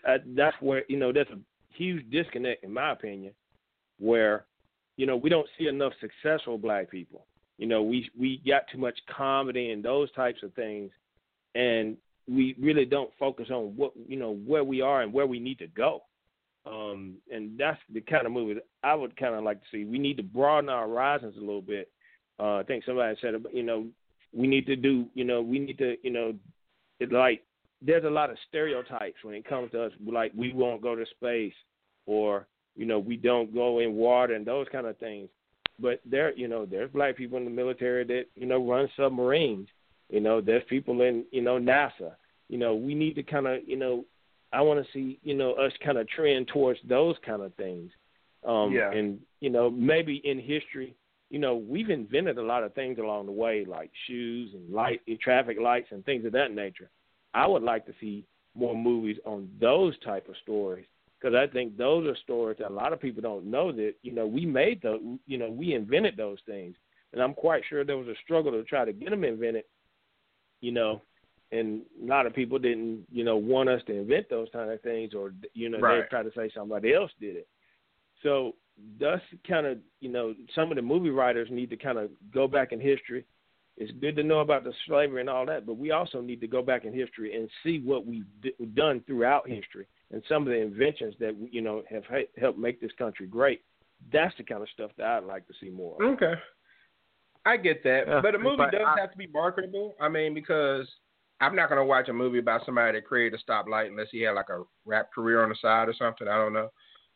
uh, 0.07 0.19
that's 0.37 0.57
where 0.61 0.85
you 0.89 0.99
know 0.99 1.13
there's 1.13 1.29
a 1.29 1.39
huge 1.75 2.09
disconnect 2.11 2.65
in 2.65 2.73
my 2.73 2.93
opinion, 2.93 3.33
where 3.99 4.47
you 4.97 5.07
know 5.07 5.17
we 5.17 5.31
don't 5.31 5.49
see 5.59 5.67
enough 5.67 5.93
successful 6.01 6.59
black 6.59 6.91
people. 6.91 7.27
You 7.59 7.67
know, 7.67 7.83
we 7.83 8.11
we 8.19 8.41
got 8.47 8.63
too 8.73 8.79
much 8.79 8.99
comedy 9.15 9.71
and 9.71 9.85
those 9.85 10.11
types 10.13 10.43
of 10.43 10.55
things, 10.55 10.91
and 11.55 11.97
we 12.29 12.55
really 12.61 12.85
don't 12.85 13.11
focus 13.19 13.49
on 13.51 13.77
what 13.77 13.93
you 14.09 14.19
know 14.19 14.37
where 14.47 14.65
we 14.65 14.81
are 14.81 15.03
and 15.03 15.13
where 15.13 15.27
we 15.27 15.41
need 15.41 15.59
to 15.59 15.67
go. 15.67 16.03
Um, 16.67 17.17
and 17.33 17.59
that's 17.59 17.81
the 17.93 18.03
kind 18.03 18.27
of 18.27 18.33
movie 18.33 18.61
I 18.83 18.95
would 18.95 19.17
kind 19.17 19.35
of 19.35 19.45
like 19.45 19.61
to 19.61 19.67
see. 19.73 19.85
We 19.85 19.99
need 19.99 20.19
to 20.19 20.23
broaden 20.23 20.69
our 20.69 20.87
horizons 20.87 21.37
a 21.37 21.41
little 21.41 21.63
bit. 21.63 21.91
Uh, 22.39 22.57
I 22.57 22.63
think 22.65 22.85
somebody 22.85 23.17
said, 23.21 23.35
you 23.53 23.63
know, 23.63 23.87
we 24.33 24.47
need 24.47 24.67
to 24.67 24.77
do, 24.77 25.07
you 25.15 25.25
know, 25.25 25.41
we 25.43 25.59
need 25.59 25.79
to, 25.79 25.97
you 26.03 26.11
know, 26.11 26.35
it 27.01 27.13
like 27.13 27.43
there's 27.83 28.05
a 28.05 28.11
lot 28.11 28.31
of 28.31 28.37
stereotypes 28.49 29.23
when 29.23 29.35
it 29.35 29.49
comes 29.49 29.71
to 29.73 29.85
us. 29.85 29.93
Like 30.05 30.33
we 30.37 30.53
won't 30.53 30.83
go 30.83 30.95
to 30.95 31.05
space, 31.07 31.55
or 32.07 32.47
you 32.77 32.87
know, 32.87 32.99
we 32.99 33.17
don't 33.17 33.53
go 33.55 33.81
in 33.81 33.95
water 33.95 34.35
and 34.35 34.47
those 34.47 34.67
kind 34.71 34.87
of 34.87 34.97
things. 34.99 35.29
But 35.79 36.01
there, 36.05 36.35
you 36.35 36.47
know, 36.47 36.67
there's 36.67 36.91
black 36.91 37.17
people 37.17 37.39
in 37.39 37.45
the 37.45 37.51
military 37.51 38.05
that 38.05 38.25
you 38.35 38.47
know 38.47 38.67
run 38.67 38.89
submarines. 38.97 39.69
You 40.11 40.21
know, 40.21 40.41
there's 40.41 40.65
people 40.69 41.01
in 41.03 41.25
you 41.31 41.43
know 41.43 41.59
NASA. 41.59 42.15
You 42.49 42.59
know, 42.59 42.75
we 42.75 42.95
need 42.95 43.15
to 43.15 43.23
kind 43.23 43.47
of 43.47 43.61
you 43.67 43.77
know 43.77 44.05
I 44.53 44.61
want 44.63 44.85
to 44.85 44.93
see 44.93 45.19
you 45.23 45.35
know 45.35 45.53
us 45.55 45.73
kind 45.85 45.99
of 45.99 46.09
trend 46.09 46.49
towards 46.49 46.81
those 46.89 47.17
kind 47.25 47.43
of 47.43 47.55
things. 47.55 47.91
Um, 48.45 48.73
Yeah. 48.73 48.91
And 48.91 49.21
you 49.41 49.51
know 49.51 49.71
maybe 49.71 50.21
in 50.25 50.39
history, 50.39 50.95
you 51.31 51.39
know 51.39 51.57
we've 51.57 51.91
invented 51.91 52.37
a 52.37 52.43
lot 52.43 52.65
of 52.65 52.75
things 52.75 52.99
along 52.99 53.27
the 53.27 53.33
way, 53.33 53.65
like 53.65 53.91
shoes 54.07 54.51
and 54.53 54.71
light, 54.71 55.01
and 55.07 55.19
traffic 55.19 55.59
lights, 55.61 55.89
and 55.93 56.05
things 56.05 56.25
of 56.27 56.33
that 56.33 56.53
nature. 56.53 56.91
I 57.35 57.47
would 57.47 57.63
like 57.63 57.87
to 57.87 57.93
see 58.01 58.27
more 58.55 58.75
movies 58.75 59.17
on 59.25 59.49
those 59.61 59.99
type 60.01 60.29
of 60.29 60.35
stories 60.43 60.87
because 61.21 61.37
I 61.37 61.47
think 61.53 61.77
those 61.77 62.07
are 62.07 62.17
stories 62.17 62.59
that 62.59 62.71
a 62.71 62.75
lot 62.75 62.93
of 62.93 63.01
people 63.01 63.23
don't 63.23 63.47
know 63.47 63.73
that 63.73 63.95
you 64.03 64.13
know 64.13 64.27
we 64.27 64.47
made 64.47 64.83
the 64.83 65.19
you 65.27 65.39
know 65.39 65.51
we 65.51 65.75
invented 65.75 66.17
those 66.17 66.39
things, 66.47 66.75
and 67.13 67.23
I'm 67.23 67.35
quite 67.35 67.63
sure 67.69 67.85
there 67.85 67.99
was 67.99 68.09
a 68.09 68.15
struggle 68.25 68.53
to 68.53 68.65
try 68.65 68.85
to 68.85 68.93
get 68.93 69.11
them 69.11 69.25
invented. 69.25 69.65
You 70.61 70.73
know, 70.73 71.01
and 71.53 71.83
a 72.03 72.07
lot 72.07 72.27
of 72.27 72.35
people 72.35 72.59
didn't, 72.59 73.07
you 73.11 73.25
know, 73.25 73.37
want 73.37 73.69
us 73.69 73.81
to 73.87 73.95
invent 73.95 74.29
those 74.29 74.49
kind 74.53 74.71
of 74.71 74.81
things, 74.83 75.15
or 75.15 75.33
you 75.55 75.69
know, 75.69 75.79
Right. 75.79 76.03
they 76.03 76.09
try 76.09 76.23
to 76.23 76.33
say 76.37 76.51
somebody 76.55 76.95
else 76.95 77.11
did 77.21 77.37
it. 77.37 77.49
So 78.23 78.55
that's 78.99 79.23
kind 79.49 79.67
of, 79.67 79.79
you 80.01 80.11
know, 80.11 80.35
some 80.55 80.71
of 80.71 80.77
the 80.77 80.83
movie 80.83 81.11
writers 81.11 81.49
need 81.51 81.71
to 81.71 81.77
kind 81.77 81.99
of 81.99 82.11
go 82.33 82.47
back 82.47 82.73
in 82.73 82.81
history. 82.81 83.25
It's 83.81 83.91
good 83.99 84.15
to 84.17 84.23
know 84.23 84.41
about 84.41 84.63
the 84.65 84.73
slavery 84.87 85.21
and 85.23 85.31
all 85.31 85.47
that, 85.47 85.65
but 85.67 85.79
we 85.79 85.91
also 85.91 86.21
need 86.21 86.41
to 86.43 86.47
go 86.47 86.61
back 86.63 86.85
in 86.85 86.93
history 86.93 87.35
and 87.35 87.49
see 87.65 87.79
what 87.81 88.07
we've 88.07 88.27
d- 88.43 88.53
done 88.75 89.03
throughout 89.07 89.49
history 89.49 89.87
and 90.13 90.23
some 90.29 90.43
of 90.43 90.49
the 90.49 90.61
inventions 90.61 91.15
that 91.19 91.35
you 91.51 91.63
know 91.63 91.83
have 91.91 92.05
he- 92.15 92.41
helped 92.41 92.59
make 92.59 92.79
this 92.81 92.93
country 92.99 93.27
great. 93.27 93.63
That's 94.13 94.37
the 94.37 94.45
kind 94.45 94.63
of 94.63 94.69
stuff 94.69 94.91
that 94.99 95.07
I'd 95.07 95.25
like 95.25 95.47
to 95.49 95.55
see 95.61 95.71
more. 95.71 95.97
of. 96.03 96.11
Okay. 96.15 96.35
I 97.47 97.57
get 97.57 97.83
that, 97.85 98.05
Yeah, 98.07 98.21
but 98.21 98.35
a 98.35 98.39
movie 98.39 98.57
but 98.59 98.71
does 98.73 98.83
I- 98.87 99.01
have 99.01 99.13
to 99.13 99.17
be 99.19 99.27
marketable. 99.29 99.95
I 99.99 100.09
mean, 100.11 100.35
because 100.35 100.87
I'm 101.41 101.57
not 101.57 101.71
going 101.71 101.81
to 101.81 101.85
watch 101.87 102.11
a 102.11 102.13
movie 102.13 102.39
about 102.39 102.67
somebody 102.67 102.99
that 102.99 103.07
created 103.07 103.41
a 103.41 103.51
stoplight 103.51 103.87
unless 103.89 104.09
he 104.13 104.21
had 104.21 104.33
like 104.33 104.51
a 104.51 104.63
rap 104.85 105.11
career 105.15 105.43
on 105.43 105.49
the 105.49 105.57
side 105.61 105.89
or 105.89 105.95
something. 105.95 106.29
I 106.29 106.37
don't 106.37 106.53
know, 106.53 106.69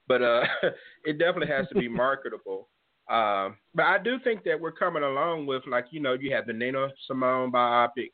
but 0.08 0.22
uh, 0.22 0.44
it 1.04 1.18
definitely 1.18 1.48
has 1.54 1.68
to 1.68 1.74
be 1.74 1.88
marketable. 2.04 2.68
Um, 3.10 3.56
but 3.74 3.84
I 3.84 3.98
do 4.02 4.18
think 4.24 4.44
that 4.44 4.58
we're 4.58 4.72
coming 4.72 5.02
along 5.02 5.46
with 5.46 5.62
like 5.66 5.86
you 5.90 6.00
know 6.00 6.14
you 6.14 6.34
have 6.34 6.46
the 6.46 6.52
Nina 6.54 6.88
Simone 7.06 7.52
biopic, 7.52 8.10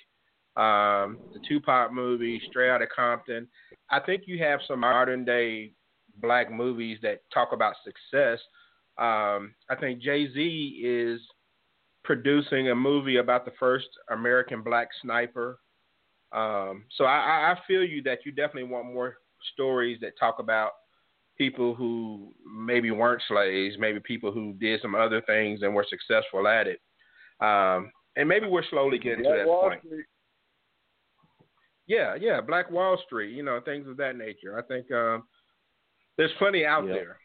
um, 0.57 1.19
the 1.33 1.41
Tupac 1.47 1.93
movie, 1.93 2.41
Straight 2.49 2.71
Outta 2.71 2.87
Compton. 2.95 3.47
I 3.91 4.01
think 4.01 4.25
you 4.27 4.43
have 4.43 4.61
some 4.67 4.81
modern 4.81 5.25
day 5.25 5.73
black 6.21 6.51
movies 6.51 6.99
that 7.03 7.21
talk 7.33 7.53
about 7.53 7.75
success. 7.85 8.41
Um, 8.99 9.55
I 9.71 9.77
think 9.79 10.03
Jay 10.03 10.27
Z 10.33 10.81
is 10.85 11.21
producing 12.03 12.71
a 12.71 12.75
movie 12.75 13.17
about 13.17 13.45
the 13.45 13.53
first 13.59 13.89
American 14.11 14.63
black 14.63 14.89
sniper. 15.03 15.61
Um, 16.33 16.85
so 16.97 17.05
I- 17.05 17.53
I 17.53 17.61
feel 17.67 17.85
you 17.85 18.03
that 18.03 18.25
you 18.25 18.33
definitely 18.33 18.71
want 18.71 18.87
more 18.87 19.19
stories 19.53 20.01
that 20.01 20.19
talk 20.19 20.39
about 20.39 20.73
people 21.41 21.75
who 21.75 22.35
maybe 22.47 22.91
weren't 22.91 23.23
slaves, 23.27 23.77
maybe 23.79 23.99
people 23.99 24.31
who 24.31 24.53
did 24.61 24.79
some 24.83 24.95
other 24.95 25.23
things 25.23 25.63
and 25.63 25.75
were 25.75 25.87
successful 25.89 26.47
at 26.47 26.67
it. 26.67 26.81
Um, 27.41 27.91
and 28.15 28.29
maybe 28.29 28.47
we're 28.47 28.69
slowly 28.69 28.99
getting 28.99 29.23
Black 29.23 29.37
to 29.37 29.39
that 29.39 29.47
Wall 29.49 29.63
point. 29.71 29.81
Street. 29.81 30.05
Yeah, 31.87 32.15
yeah, 32.21 32.43
Black 32.43 32.71
Wall 32.71 32.99
Street, 33.07 33.35
you 33.35 33.43
know, 33.43 33.59
things 33.65 33.89
of 33.89 33.97
that 33.97 34.17
nature. 34.17 34.59
I 34.59 34.63
think 34.63 34.93
um, 34.93 35.23
there's 36.19 36.31
plenty 36.39 36.67
out 36.67 36.87
Yeah. 36.87 36.93
there. 36.93 37.17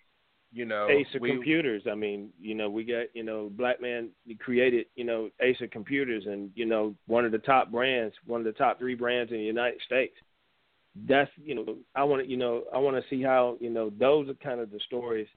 You 0.53 0.63
know, 0.63 0.87
Acer 0.89 1.19
we- 1.19 1.31
Computers. 1.31 1.83
I 1.91 1.95
mean, 1.95 2.29
you 2.39 2.55
know, 2.55 2.69
we 2.69 2.85
got 2.85 3.07
you 3.13 3.23
know, 3.23 3.49
Black 3.57 3.81
Man 3.81 4.11
created 4.39 4.85
you 4.95 5.03
know 5.03 5.29
Acer 5.41 5.67
Computers, 5.67 6.23
and 6.27 6.49
you 6.55 6.65
know, 6.65 6.95
one 7.07 7.25
of 7.25 7.33
the 7.33 7.39
top 7.39 7.69
brands, 7.69 8.15
one 8.25 8.39
of 8.39 8.45
the 8.45 8.53
top 8.53 8.79
three 8.79 8.95
brands 8.95 9.33
in 9.33 9.37
the 9.39 9.43
United 9.43 9.81
States. 9.81 10.15
That's 11.07 11.31
you 11.37 11.55
know, 11.55 11.77
I 11.95 12.03
want 12.03 12.23
to 12.23 12.29
you 12.29 12.37
know, 12.37 12.63
I 12.73 12.77
want 12.77 12.95
to 12.95 13.09
see 13.09 13.21
how 13.21 13.57
you 13.59 13.69
know 13.69 13.91
those 13.99 14.29
are 14.29 14.33
kind 14.35 14.59
of 14.59 14.71
the 14.71 14.79
stories 14.85 15.27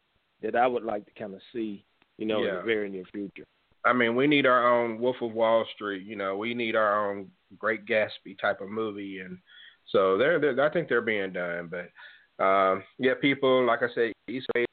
that 0.43 0.55
I 0.55 0.67
would 0.67 0.85
like 0.85 1.05
to 1.07 1.13
kind 1.19 1.35
of 1.35 1.41
see, 1.53 1.85
you 2.17 2.27
know, 2.27 2.39
in 2.45 2.55
the 2.55 2.63
very 2.63 2.89
near 2.89 3.05
future. 3.13 3.45
I 3.85 3.93
mean, 3.93 4.15
we 4.15 4.27
need 4.27 4.47
our 4.47 4.73
own 4.73 5.01
Wolf 5.01 5.17
of 5.23 5.33
Wall 5.33 5.65
Street. 5.75 6.07
You 6.07 6.17
know, 6.17 6.37
we 6.37 6.55
need 6.55 6.77
our 6.77 7.11
own 7.11 7.31
Great 7.59 7.87
Gatsby 7.87 8.39
type 8.41 8.61
of 8.61 8.69
movie, 8.69 9.21
and 9.21 9.39
so 9.87 10.19
they're, 10.19 10.39
they're 10.39 10.61
I 10.65 10.73
think 10.73 10.89
they're 10.89 11.01
being 11.01 11.33
done. 11.33 11.71
But 11.71 12.45
um, 12.45 12.85
yeah, 12.99 13.15
people 13.21 13.67
like 13.67 13.83
I 13.83 13.89
said, 13.95 14.13
East 14.29 14.47
Bay 14.55 14.65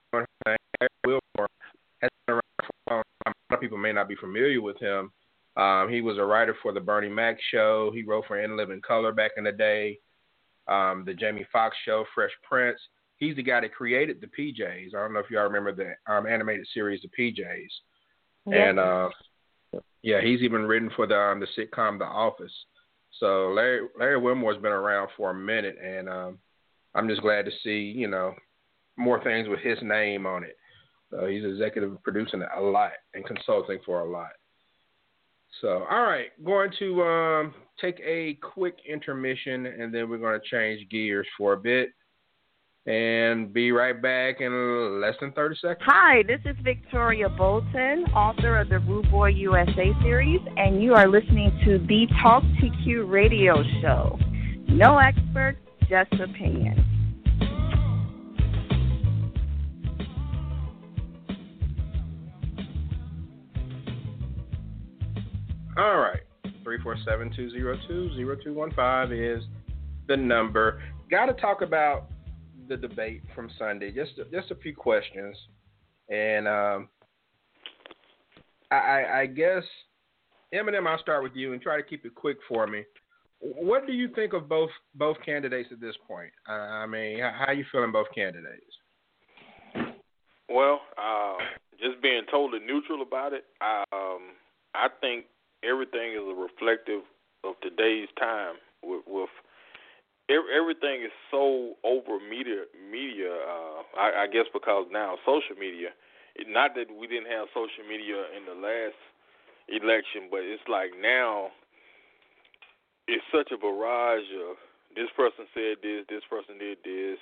Wilmore 1.05 1.47
has 2.01 2.09
been 2.27 2.35
around 2.35 2.41
for 2.59 2.73
a 2.87 2.93
long 2.93 3.03
time. 3.25 3.33
A 3.49 3.53
lot 3.53 3.57
of 3.57 3.61
people 3.61 3.77
may 3.77 3.93
not 3.93 4.07
be 4.07 4.15
familiar 4.15 4.61
with 4.61 4.79
him. 4.79 5.11
Um, 5.57 5.89
he 5.89 6.01
was 6.01 6.17
a 6.17 6.23
writer 6.25 6.55
for 6.61 6.73
the 6.73 6.81
Bernie 6.81 7.09
Mac 7.09 7.37
show. 7.51 7.91
He 7.93 8.03
wrote 8.03 8.25
for 8.27 8.39
In 8.39 8.57
Living 8.57 8.81
Color 8.85 9.13
back 9.13 9.31
in 9.37 9.45
the 9.45 9.51
day. 9.51 9.99
Um, 10.67 11.03
the 11.05 11.13
Jamie 11.13 11.45
Foxx 11.51 11.75
show, 11.85 12.05
Fresh 12.13 12.31
Prince. 12.47 12.79
He's 13.17 13.35
the 13.35 13.43
guy 13.43 13.61
that 13.61 13.73
created 13.73 14.19
the 14.19 14.27
PJs. 14.27 14.95
I 14.95 14.99
don't 15.01 15.13
know 15.13 15.19
if 15.19 15.29
y'all 15.29 15.43
remember 15.43 15.73
the 15.73 16.11
um, 16.11 16.27
animated 16.27 16.67
series, 16.73 17.01
The 17.01 17.09
PJs. 17.17 18.53
And 18.53 18.79
uh, 18.79 19.09
yeah, 20.03 20.21
he's 20.21 20.41
even 20.41 20.63
written 20.63 20.91
for 20.95 21.07
the 21.07 21.17
um, 21.17 21.39
the 21.39 21.47
sitcom 21.57 21.97
The 21.97 22.05
Office. 22.05 22.53
So 23.19 23.51
Larry 23.55 23.87
Larry 23.97 24.19
Wilmore's 24.19 24.61
been 24.61 24.71
around 24.71 25.09
for 25.15 25.31
a 25.31 25.33
minute, 25.33 25.77
and 25.83 26.09
um, 26.09 26.37
I'm 26.93 27.07
just 27.07 27.21
glad 27.21 27.45
to 27.45 27.51
see 27.63 27.93
you 27.95 28.07
know 28.07 28.33
more 28.97 29.23
things 29.23 29.47
with 29.47 29.59
his 29.59 29.77
name 29.81 30.25
on 30.25 30.43
it. 30.43 30.57
So 31.09 31.25
he's 31.25 31.45
executive 31.45 32.01
producing 32.03 32.43
a 32.55 32.61
lot 32.61 32.91
and 33.13 33.25
consulting 33.25 33.79
for 33.85 34.01
a 34.01 34.11
lot. 34.11 34.31
So 35.61 35.85
all 35.89 36.03
right, 36.03 36.27
going 36.43 36.71
to 36.79 37.03
um, 37.03 37.53
take 37.79 37.99
a 38.05 38.37
quick 38.41 38.77
intermission, 38.87 39.65
and 39.65 39.93
then 39.93 40.09
we're 40.09 40.17
going 40.17 40.39
to 40.39 40.47
change 40.49 40.89
gears 40.89 41.27
for 41.37 41.53
a 41.53 41.57
bit, 41.57 41.89
and 42.85 43.53
be 43.53 43.71
right 43.71 43.99
back 43.99 44.41
in 44.41 45.01
less 45.01 45.15
than 45.19 45.31
30 45.31 45.55
seconds. 45.55 45.79
Hi, 45.85 46.23
this 46.23 46.41
is 46.45 46.55
Victoria 46.63 47.29
Bolton, 47.29 48.05
author 48.13 48.59
of 48.59 48.69
the 48.69 48.79
Rude 48.79 49.09
Boy 49.09 49.29
USA 49.29 49.91
series, 50.03 50.41
and 50.57 50.83
you 50.83 50.93
are 50.93 51.07
listening 51.07 51.57
to 51.65 51.79
the 51.79 52.07
Talk 52.21 52.43
2 52.61 52.69
Q 52.83 53.05
radio 53.05 53.63
show. 53.81 54.19
No 54.67 54.97
experts, 54.97 55.59
just 55.89 56.13
opinion. 56.13 56.94
All 65.77 65.97
right. 65.97 66.21
347-202-0215 66.63 69.37
is 69.37 69.43
the 70.07 70.15
number. 70.15 70.81
Got 71.11 71.25
to 71.25 71.33
talk 71.33 71.61
about 71.61 72.05
the 72.67 72.77
debate 72.77 73.21
from 73.33 73.49
Sunday. 73.59 73.91
Just 73.91 74.13
just 74.31 74.51
a 74.51 74.55
few 74.55 74.73
questions, 74.75 75.35
and 76.09 76.47
um, 76.47 76.89
I, 78.71 79.21
I, 79.21 79.25
guess 79.27 79.63
Eminem, 80.53 80.87
I'll 80.87 80.99
start 80.99 81.23
with 81.23 81.33
you 81.35 81.53
and 81.53 81.61
try 81.61 81.77
to 81.77 81.83
keep 81.83 82.05
it 82.05 82.15
quick 82.15 82.37
for 82.47 82.67
me. 82.67 82.83
What 83.39 83.85
do 83.85 83.93
you 83.93 84.09
think 84.15 84.33
of 84.33 84.49
both 84.49 84.71
both 84.95 85.17
candidates 85.23 85.69
at 85.71 85.79
this 85.79 85.95
point? 86.07 86.31
Uh, 86.49 86.53
I 86.53 86.87
mean, 86.87 87.19
how, 87.19 87.45
how 87.45 87.51
you 87.51 87.65
feeling 87.71 87.91
both 87.91 88.07
candidates? 88.15 88.65
Well, 90.49 90.81
uh, 90.97 91.35
just 91.79 92.01
being 92.01 92.23
totally 92.31 92.65
neutral 92.65 93.01
about 93.01 93.33
it, 93.33 93.45
um, 93.61 94.31
I 94.73 94.87
think 95.01 95.25
everything 95.67 96.13
is 96.13 96.21
a 96.21 96.35
reflective 96.35 97.01
of 97.43 97.55
today's 97.61 98.09
time. 98.19 98.55
With, 98.83 99.01
with 99.07 99.29
everything 100.29 101.03
is 101.03 101.15
so 101.31 101.73
over 101.83 102.19
media, 102.19 102.65
media. 102.91 103.33
Uh, 103.33 103.81
I, 103.97 104.23
I 104.23 104.27
guess 104.27 104.45
because 104.53 104.87
now 104.91 105.17
social 105.25 105.57
media. 105.59 105.89
Not 106.47 106.75
that 106.75 106.91
we 106.91 107.07
didn't 107.07 107.31
have 107.31 107.47
social 107.53 107.87
media 107.87 108.27
in 108.35 108.43
the 108.45 108.55
last 108.59 108.99
election, 109.69 110.27
but 110.29 110.41
it's 110.43 110.63
like 110.67 110.91
now 111.01 111.49
it's 113.07 113.23
such 113.31 113.51
a 113.51 113.57
barrage 113.57 114.27
of 114.49 114.57
this 114.95 115.09
person 115.15 115.45
said 115.53 115.77
this, 115.83 116.05
this 116.09 116.23
person 116.29 116.57
did 116.57 116.77
this, 116.83 117.19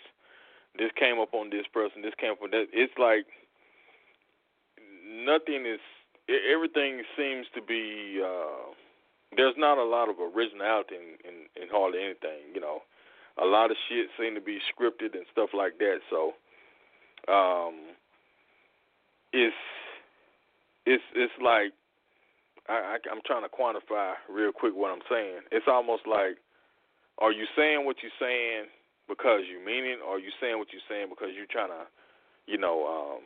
this 0.78 0.92
came 0.98 1.20
up 1.20 1.34
on 1.34 1.50
this 1.50 1.66
person, 1.74 2.02
this 2.02 2.14
came 2.20 2.32
up 2.32 2.42
on 2.42 2.52
that. 2.52 2.66
It's 2.74 2.94
like 2.98 3.26
nothing 5.06 5.66
is. 5.66 5.80
Everything 6.30 7.04
seems 7.18 7.48
to 7.56 7.62
be. 7.62 8.22
Uh, 8.24 8.72
there's 9.36 9.56
not 9.58 9.78
a 9.78 9.84
lot 9.84 10.10
of 10.10 10.16
originality 10.20 10.96
in, 10.96 11.18
in, 11.28 11.64
in 11.64 11.70
hardly 11.70 12.00
anything. 12.00 12.54
You 12.54 12.62
know, 12.62 12.80
a 13.42 13.46
lot 13.46 13.72
of 13.72 13.78
shit 13.90 14.08
seem 14.20 14.36
to 14.36 14.42
be 14.42 14.60
scripted 14.72 15.16
and 15.16 15.26
stuff 15.32 15.50
like 15.54 15.78
that. 15.80 16.00
So, 16.10 16.34
um, 17.32 17.96
it's 19.34 19.56
it's 20.86 21.04
it's 21.16 21.34
like 21.44 21.74
I, 22.70 22.96
I 22.96 22.98
I'm 23.12 23.22
trying 23.26 23.44
to 23.44 23.50
quantify 23.50 24.14
real 24.30 24.52
quick 24.52 24.74
what 24.76 24.92
I'm 24.92 25.06
saying. 25.10 25.42
It's 25.52 25.68
almost 25.68 26.04
like, 26.08 26.38
are 27.18 27.32
you 27.32 27.46
saying 27.58 27.86
what 27.86 27.98
you're 28.02 28.20
saying 28.20 28.70
because 29.08 29.42
you 29.52 29.64
mean 29.64 29.84
it, 29.84 30.00
or 30.06 30.16
are 30.16 30.20
you 30.20 30.32
saying 30.40 30.58
what 30.58 30.72
you're 30.72 30.88
saying 30.88 31.08
because 31.10 31.30
you're 31.36 31.50
trying 31.50 31.70
to, 31.70 31.84
you 32.48 32.58
know, 32.58 32.88
um, 32.88 33.22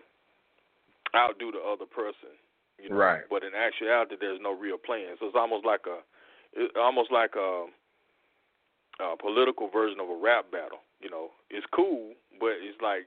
outdo 1.13 1.51
the 1.51 1.61
other 1.61 1.85
person? 1.85 2.33
You 2.81 2.89
know? 2.89 2.95
Right. 2.95 3.21
But 3.29 3.43
in 3.43 3.51
actuality, 3.55 4.15
there's 4.19 4.39
no 4.41 4.53
real 4.53 4.77
plan. 4.77 5.15
So 5.19 5.27
it's 5.27 5.35
almost 5.37 5.65
like 5.65 5.85
a, 5.87 5.99
it's 6.53 6.73
almost 6.77 7.11
like 7.11 7.35
a, 7.35 7.65
a 9.01 9.17
political 9.17 9.69
version 9.69 9.99
of 9.99 10.09
a 10.09 10.15
rap 10.17 10.51
battle. 10.51 10.81
You 10.99 11.09
know, 11.09 11.29
it's 11.49 11.65
cool, 11.73 12.13
but 12.39 12.57
it's 12.61 12.81
like 12.81 13.05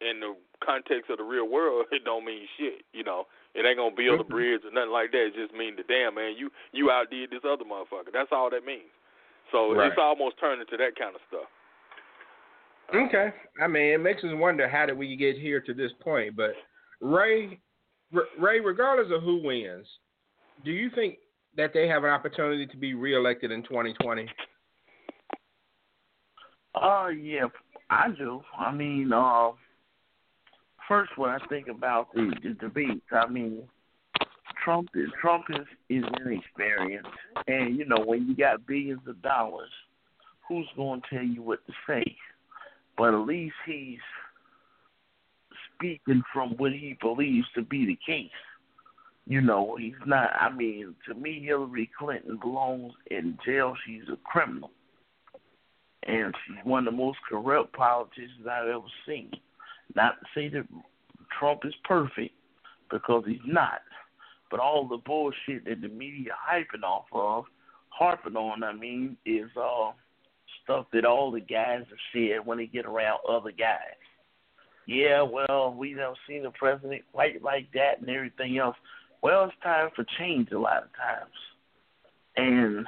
in 0.00 0.20
the 0.20 0.36
context 0.64 1.10
of 1.10 1.18
the 1.18 1.24
real 1.24 1.48
world, 1.48 1.86
it 1.92 2.04
don't 2.04 2.24
mean 2.24 2.46
shit. 2.58 2.84
You 2.92 3.04
know, 3.04 3.26
it 3.54 3.64
ain't 3.66 3.78
gonna 3.78 3.94
build 3.94 4.20
a 4.20 4.24
mm-hmm. 4.24 4.32
bridge 4.32 4.62
or 4.64 4.72
nothing 4.72 4.92
like 4.92 5.12
that. 5.12 5.32
It 5.32 5.34
just 5.34 5.54
mean 5.56 5.76
the 5.76 5.84
damn 5.84 6.14
man, 6.14 6.34
you 6.36 6.50
you 6.72 6.90
outdid 6.90 7.30
this 7.30 7.44
other 7.44 7.64
motherfucker. 7.64 8.12
That's 8.12 8.32
all 8.32 8.50
that 8.50 8.64
means. 8.64 8.92
So 9.52 9.72
Right. 9.72 9.88
it's 9.88 9.96
almost 9.98 10.38
turned 10.38 10.60
into 10.60 10.76
that 10.76 10.96
kind 10.96 11.14
of 11.14 11.22
stuff. 11.28 11.48
Okay. 12.94 13.32
I 13.60 13.66
mean, 13.66 13.92
it 13.92 13.98
makes 14.00 14.24
us 14.24 14.30
wonder 14.32 14.68
how 14.68 14.86
did 14.86 14.96
we 14.96 15.16
get 15.16 15.36
here 15.36 15.60
to 15.60 15.74
this 15.74 15.92
point. 16.00 16.36
But 16.36 16.54
Ray, 17.00 17.58
Ray, 18.12 18.60
regardless 18.60 19.12
of 19.14 19.22
who 19.22 19.42
wins, 19.42 19.86
do 20.64 20.70
you 20.70 20.90
think 20.94 21.18
that 21.56 21.72
they 21.74 21.88
have 21.88 22.04
an 22.04 22.10
opportunity 22.10 22.66
to 22.66 22.76
be 22.76 22.94
reelected 22.94 23.50
in 23.50 23.62
2020? 23.62 24.26
Uh, 26.74 27.08
yeah, 27.08 27.46
I 27.90 28.08
do. 28.16 28.40
I 28.56 28.72
mean, 28.72 29.12
uh, 29.12 29.50
first, 30.86 31.10
when 31.16 31.30
I 31.30 31.38
think 31.48 31.68
about 31.68 32.12
the, 32.14 32.32
the 32.42 32.50
debates, 32.54 33.04
I 33.12 33.28
mean, 33.28 33.62
Trump 34.64 34.90
is 34.94 35.08
Trump 35.20 35.44
is 35.50 35.66
is 35.88 36.04
inexperienced, 36.20 37.08
and 37.46 37.76
you 37.76 37.84
know 37.84 38.04
when 38.04 38.28
you 38.28 38.36
got 38.36 38.66
billions 38.66 39.00
of 39.06 39.20
dollars, 39.22 39.70
who's 40.46 40.66
going 40.76 41.00
to 41.00 41.16
tell 41.16 41.24
you 41.24 41.42
what 41.42 41.66
to 41.66 41.72
say? 41.86 42.04
But 42.96 43.14
at 43.14 43.26
least 43.26 43.54
he's 43.64 43.98
speaking 45.78 46.22
from 46.32 46.50
what 46.56 46.72
he 46.72 46.96
believes 47.00 47.46
to 47.54 47.62
be 47.62 47.86
the 47.86 47.98
case. 48.06 48.30
You 49.26 49.40
know, 49.40 49.76
he's 49.78 49.92
not. 50.06 50.30
I 50.38 50.50
mean, 50.50 50.94
to 51.06 51.14
me, 51.14 51.44
Hillary 51.44 51.90
Clinton 51.98 52.38
belongs 52.40 52.94
in 53.10 53.38
jail. 53.44 53.74
She's 53.86 54.08
a 54.10 54.16
criminal 54.24 54.70
and 56.08 56.34
she's 56.46 56.56
one 56.64 56.88
of 56.88 56.92
the 56.94 56.98
most 56.98 57.18
corrupt 57.28 57.72
politicians 57.74 58.46
I've 58.50 58.68
ever 58.68 58.80
seen. 59.06 59.30
Not 59.94 60.14
to 60.20 60.26
say 60.34 60.48
that 60.48 60.66
Trump 61.38 61.60
is 61.64 61.74
perfect, 61.84 62.34
because 62.90 63.24
he's 63.26 63.38
not. 63.46 63.80
But 64.50 64.60
all 64.60 64.88
the 64.88 64.96
bullshit 64.96 65.66
that 65.66 65.82
the 65.82 65.88
media 65.88 66.32
hyping 66.50 66.82
off 66.82 67.04
of, 67.12 67.44
harping 67.90 68.36
on, 68.36 68.64
I 68.64 68.72
mean, 68.72 69.16
is 69.26 69.50
uh 69.56 69.92
stuff 70.64 70.86
that 70.92 71.04
all 71.04 71.30
the 71.30 71.40
guys 71.40 71.84
have 71.88 71.98
said 72.12 72.46
when 72.46 72.58
they 72.58 72.66
get 72.66 72.86
around 72.86 73.18
other 73.28 73.52
guys. 73.52 74.00
Yeah, 74.88 75.20
well, 75.20 75.74
we 75.76 75.92
never 75.92 76.14
seen 76.26 76.46
a 76.46 76.50
president 76.50 77.02
quite 77.12 77.42
like 77.42 77.70
that 77.74 78.00
and 78.00 78.08
everything 78.08 78.56
else. 78.56 78.74
Well, 79.22 79.44
it's 79.44 79.52
time 79.62 79.90
for 79.94 80.06
change 80.18 80.50
a 80.50 80.58
lot 80.58 80.84
of 80.84 80.88
times. 80.96 81.30
And 82.36 82.86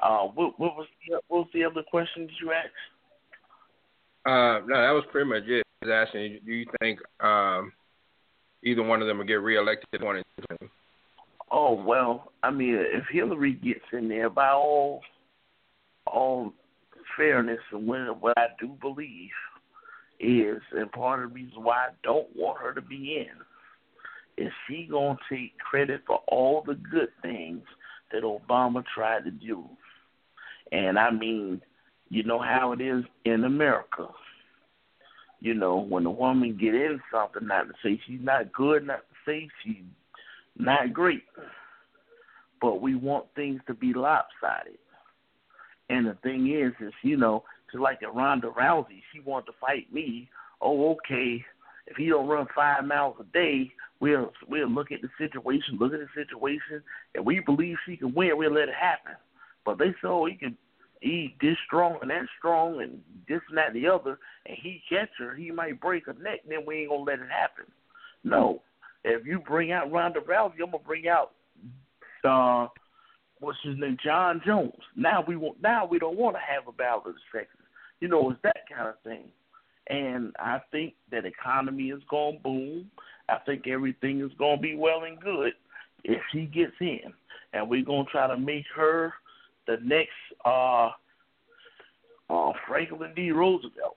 uh, 0.00 0.28
what, 0.28 0.58
what 0.60 0.76
was 0.76 0.86
the, 1.08 1.18
what 1.26 1.38
was 1.38 1.48
the 1.52 1.64
other 1.64 1.82
question 1.90 2.26
that 2.26 2.40
you 2.40 2.52
asked? 2.52 2.70
Uh, 4.24 4.64
no, 4.68 4.80
that 4.80 4.92
was 4.92 5.02
pretty 5.10 5.28
much 5.28 5.42
it. 5.48 5.64
I 5.82 5.86
was 5.86 6.06
asking, 6.06 6.38
do 6.46 6.52
you 6.52 6.66
think 6.80 7.00
um, 7.20 7.72
either 8.62 8.84
one 8.84 9.02
of 9.02 9.08
them 9.08 9.18
will 9.18 9.24
get 9.24 9.34
reelected 9.34 9.88
in 9.94 10.00
2020? 10.00 10.70
Oh 11.50 11.56
Oh 11.58 11.82
well, 11.84 12.32
I 12.44 12.52
mean, 12.52 12.76
if 12.78 13.04
Hillary 13.10 13.54
gets 13.54 13.84
in 13.92 14.08
there, 14.08 14.30
by 14.30 14.50
all 14.50 15.00
all 16.06 16.52
fairness 17.16 17.58
and 17.72 17.86
what 17.86 18.38
I 18.38 18.46
do 18.60 18.76
believe 18.80 19.30
is, 20.20 20.62
and 20.72 20.90
part 20.92 21.22
of 21.22 21.30
the 21.30 21.34
reason 21.34 21.62
why 21.62 21.76
I 21.76 21.88
don't 22.02 22.28
want 22.34 22.60
her 22.60 22.72
to 22.74 22.82
be 22.82 23.26
in, 23.26 24.44
is 24.44 24.52
she 24.68 24.88
gonna 24.90 25.18
take 25.30 25.58
credit 25.58 26.02
for 26.06 26.20
all 26.28 26.62
the 26.66 26.74
good 26.74 27.08
things 27.22 27.62
that 28.12 28.22
Obama 28.22 28.84
tried 28.94 29.24
to 29.24 29.30
do. 29.30 29.64
And 30.72 30.98
I 30.98 31.10
mean, 31.10 31.60
you 32.08 32.22
know 32.22 32.38
how 32.38 32.72
it 32.72 32.80
is 32.80 33.04
in 33.24 33.44
America. 33.44 34.08
You 35.40 35.54
know, 35.54 35.76
when 35.76 36.06
a 36.06 36.10
woman 36.10 36.56
get 36.58 36.74
in 36.74 37.00
something, 37.12 37.46
not 37.46 37.64
to 37.68 37.74
say 37.82 38.00
she's 38.06 38.20
not 38.22 38.52
good, 38.52 38.86
not 38.86 39.00
to 39.08 39.14
say 39.30 39.48
she's 39.62 39.84
not 40.56 40.92
great, 40.92 41.24
but 42.60 42.80
we 42.80 42.94
want 42.94 43.26
things 43.34 43.60
to 43.66 43.74
be 43.74 43.92
lopsided. 43.92 44.78
And 45.88 46.06
the 46.06 46.16
thing 46.22 46.52
is, 46.52 46.72
is 46.84 46.92
you 47.02 47.16
know, 47.16 47.44
just 47.70 47.82
like 47.82 48.00
a 48.02 48.10
Ronda 48.10 48.48
Rousey, 48.48 49.02
she 49.12 49.20
wanted 49.20 49.46
to 49.46 49.52
fight 49.60 49.92
me. 49.92 50.28
Oh, 50.60 50.92
okay. 50.92 51.44
If 51.86 51.96
he 51.96 52.08
don't 52.08 52.28
run 52.28 52.46
five 52.54 52.84
miles 52.84 53.16
a 53.20 53.24
day, 53.32 53.70
we'll 54.00 54.32
we'll 54.48 54.70
look 54.70 54.92
at 54.92 55.02
the 55.02 55.08
situation, 55.18 55.78
look 55.78 55.92
at 55.92 56.00
the 56.00 56.08
situation, 56.14 56.82
and 57.14 57.24
we 57.24 57.40
believe 57.40 57.76
she 57.86 57.96
can 57.96 58.14
win. 58.14 58.36
We'll 58.36 58.54
let 58.54 58.68
it 58.68 58.74
happen. 58.74 59.14
But 59.64 59.78
they 59.78 59.94
oh, 60.04 60.26
he 60.26 60.34
can 60.34 60.56
he 61.00 61.36
this 61.40 61.56
strong 61.66 61.98
and 62.02 62.10
that 62.10 62.26
strong 62.38 62.80
and 62.80 63.00
this 63.28 63.40
and 63.48 63.58
that 63.58 63.74
and 63.74 63.76
the 63.76 63.88
other, 63.88 64.18
and 64.46 64.56
he 64.60 64.82
catch 64.88 65.10
her, 65.18 65.34
he 65.34 65.50
might 65.50 65.80
break 65.80 66.06
her 66.06 66.14
neck. 66.14 66.40
Then 66.48 66.64
we 66.66 66.80
ain't 66.80 66.90
gonna 66.90 67.02
let 67.02 67.20
it 67.20 67.28
happen. 67.30 67.70
No, 68.24 68.62
if 69.04 69.26
you 69.26 69.38
bring 69.38 69.72
out 69.72 69.92
Ronda 69.92 70.20
Rousey, 70.20 70.62
I'm 70.62 70.70
gonna 70.70 70.78
bring 70.84 71.08
out 71.08 71.32
uh, 72.24 72.68
what's 73.40 73.58
his 73.62 73.78
name, 73.78 73.96
Jon 74.02 74.40
Jones. 74.44 74.72
Now 74.96 75.24
we 75.26 75.36
want, 75.36 75.62
now 75.62 75.86
we 75.86 75.98
don't 75.98 76.18
want 76.18 76.36
to 76.36 76.40
have 76.40 76.68
a 76.68 76.72
battle 76.72 77.02
of 77.06 77.14
the 77.14 77.20
sexes. 77.32 77.60
You 78.00 78.08
know, 78.08 78.30
it's 78.30 78.40
that 78.42 78.64
kind 78.74 78.88
of 78.88 79.00
thing. 79.04 79.28
And 79.88 80.34
I 80.38 80.60
think 80.72 80.94
that 81.10 81.24
economy 81.24 81.90
is 81.90 82.02
gonna 82.10 82.38
boom. 82.42 82.90
I 83.28 83.38
think 83.46 83.66
everything 83.66 84.20
is 84.20 84.32
gonna 84.38 84.60
be 84.60 84.74
well 84.74 85.04
and 85.04 85.20
good 85.20 85.52
if 86.04 86.20
she 86.32 86.46
gets 86.46 86.72
in, 86.80 87.12
and 87.52 87.68
we're 87.68 87.84
gonna 87.84 88.04
try 88.10 88.26
to 88.26 88.36
make 88.36 88.64
her 88.74 89.12
the 89.66 89.78
next 89.82 90.10
uh, 90.44 90.90
uh, 92.30 92.52
Franklin 92.66 93.12
D. 93.14 93.30
Roosevelt. 93.30 93.96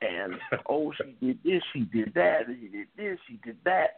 And 0.00 0.34
oh, 0.68 0.92
she 0.98 1.26
did 1.26 1.38
this, 1.44 1.62
she 1.72 1.80
did 1.80 2.12
that, 2.14 2.42
she 2.46 2.68
did 2.68 2.88
this, 2.96 3.18
she 3.26 3.38
did 3.44 3.56
that, 3.64 3.96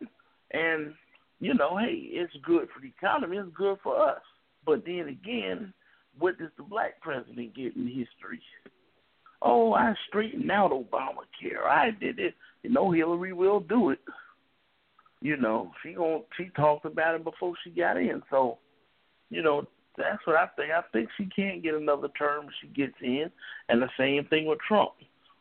and 0.53 0.95
you 1.41 1.55
know, 1.55 1.77
hey, 1.77 2.09
it's 2.11 2.33
good 2.45 2.69
for 2.75 2.81
the 2.81 2.89
economy, 2.89 3.37
it's 3.37 3.49
good 3.57 3.79
for 3.83 4.01
us. 4.01 4.21
But 4.65 4.85
then 4.85 5.09
again, 5.09 5.73
what 6.19 6.39
does 6.39 6.51
the 6.57 6.63
black 6.63 7.01
president 7.01 7.55
get 7.55 7.77
in 7.77 7.87
history? 7.87 8.41
Oh, 9.43 9.75
I 9.75 9.95
straightened 10.09 10.51
out 10.51 10.73
Obamacare. 10.73 11.65
I 11.69 11.91
did 11.91 12.19
it. 12.19 12.35
You 12.63 12.71
know, 12.71 12.91
Hillary 12.91 13.33
will 13.33 13.61
do 13.61 13.91
it. 13.91 14.01
You 15.21 15.37
know, 15.37 15.73
she 15.83 15.93
going 15.93 16.23
she 16.37 16.51
talked 16.57 16.85
about 16.85 17.15
it 17.15 17.25
before 17.25 17.55
she 17.63 17.71
got 17.71 17.97
in. 17.97 18.23
So, 18.31 18.59
you 19.31 19.43
know, 19.43 19.67
that's 19.97 20.25
what 20.27 20.37
I 20.37 20.47
think. 20.57 20.71
I 20.73 20.83
think 20.93 21.09
she 21.17 21.27
can't 21.27 21.63
get 21.63 21.75
another 21.75 22.09
term 22.19 22.47
she 22.61 22.69
gets 22.69 22.95
in. 23.03 23.31
And 23.69 23.81
the 23.81 23.89
same 23.99 24.25
thing 24.27 24.47
with 24.47 24.59
Trump. 24.67 24.93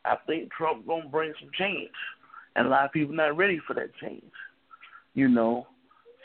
I 0.04 0.16
think 0.26 0.52
Trump 0.52 0.86
gonna 0.86 1.08
bring 1.08 1.32
some 1.40 1.50
change, 1.58 1.90
and 2.54 2.66
a 2.66 2.70
lot 2.70 2.84
of 2.84 2.92
people 2.92 3.14
not 3.14 3.36
ready 3.36 3.60
for 3.66 3.74
that 3.74 3.94
change. 4.00 4.22
You 5.14 5.28
know, 5.28 5.66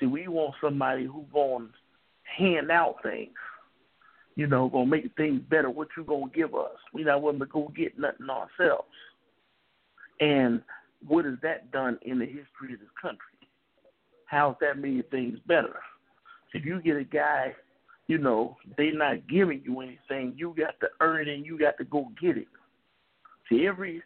see, 0.02 0.08
we 0.08 0.28
want 0.28 0.56
somebody 0.60 1.06
who 1.06 1.26
gonna 1.34 1.68
hand 2.24 2.70
out 2.72 2.96
things. 3.04 3.32
You 4.36 4.48
know, 4.48 4.68
gonna 4.68 4.86
make 4.86 5.10
things 5.16 5.42
better. 5.50 5.70
What 5.70 5.90
you 5.96 6.04
gonna 6.04 6.32
give 6.34 6.56
us? 6.56 6.78
We 6.94 7.04
not 7.04 7.22
willing 7.22 7.40
to 7.40 7.46
go 7.46 7.72
get 7.76 7.98
nothing 7.98 8.30
ourselves. 8.30 8.88
And 10.20 10.62
what 11.08 11.26
has 11.26 11.36
that 11.44 11.72
done 11.72 11.98
in 12.04 12.20
the 12.20 12.26
history 12.26 12.74
of 12.74 12.80
this 12.80 12.90
country? 13.02 13.20
How's 14.26 14.56
that 14.62 14.78
made 14.78 15.10
things 15.12 15.40
better? 15.48 15.80
If 16.54 16.66
you 16.66 16.82
get 16.82 16.98
a 16.98 17.04
guy, 17.04 17.54
you 18.08 18.18
know, 18.18 18.58
they 18.78 18.92
not 18.92 19.28
giving 19.28 19.62
you 19.66 19.82
anything, 19.82 20.34
you 20.36 20.54
got 20.58 20.80
to 20.82 20.88
earn 21.00 21.28
it 21.28 21.34
and 21.34 21.46
you 21.46 21.58
got 21.58 21.78
to 21.78 21.86
go 21.86 22.12
get 22.22 22.38
it. 22.38 22.48
See, 23.50 23.68
every 23.68 24.04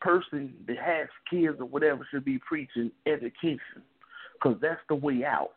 person 0.00 0.54
that 0.66 0.78
has 0.78 1.08
kids 1.30 1.56
or 1.58 1.66
whatever 1.66 2.06
should 2.10 2.24
be 2.24 2.38
preaching 2.38 2.90
education, 3.06 3.82
because 4.40 4.58
that's 4.60 4.80
the 4.88 4.94
way 4.94 5.24
out. 5.24 5.52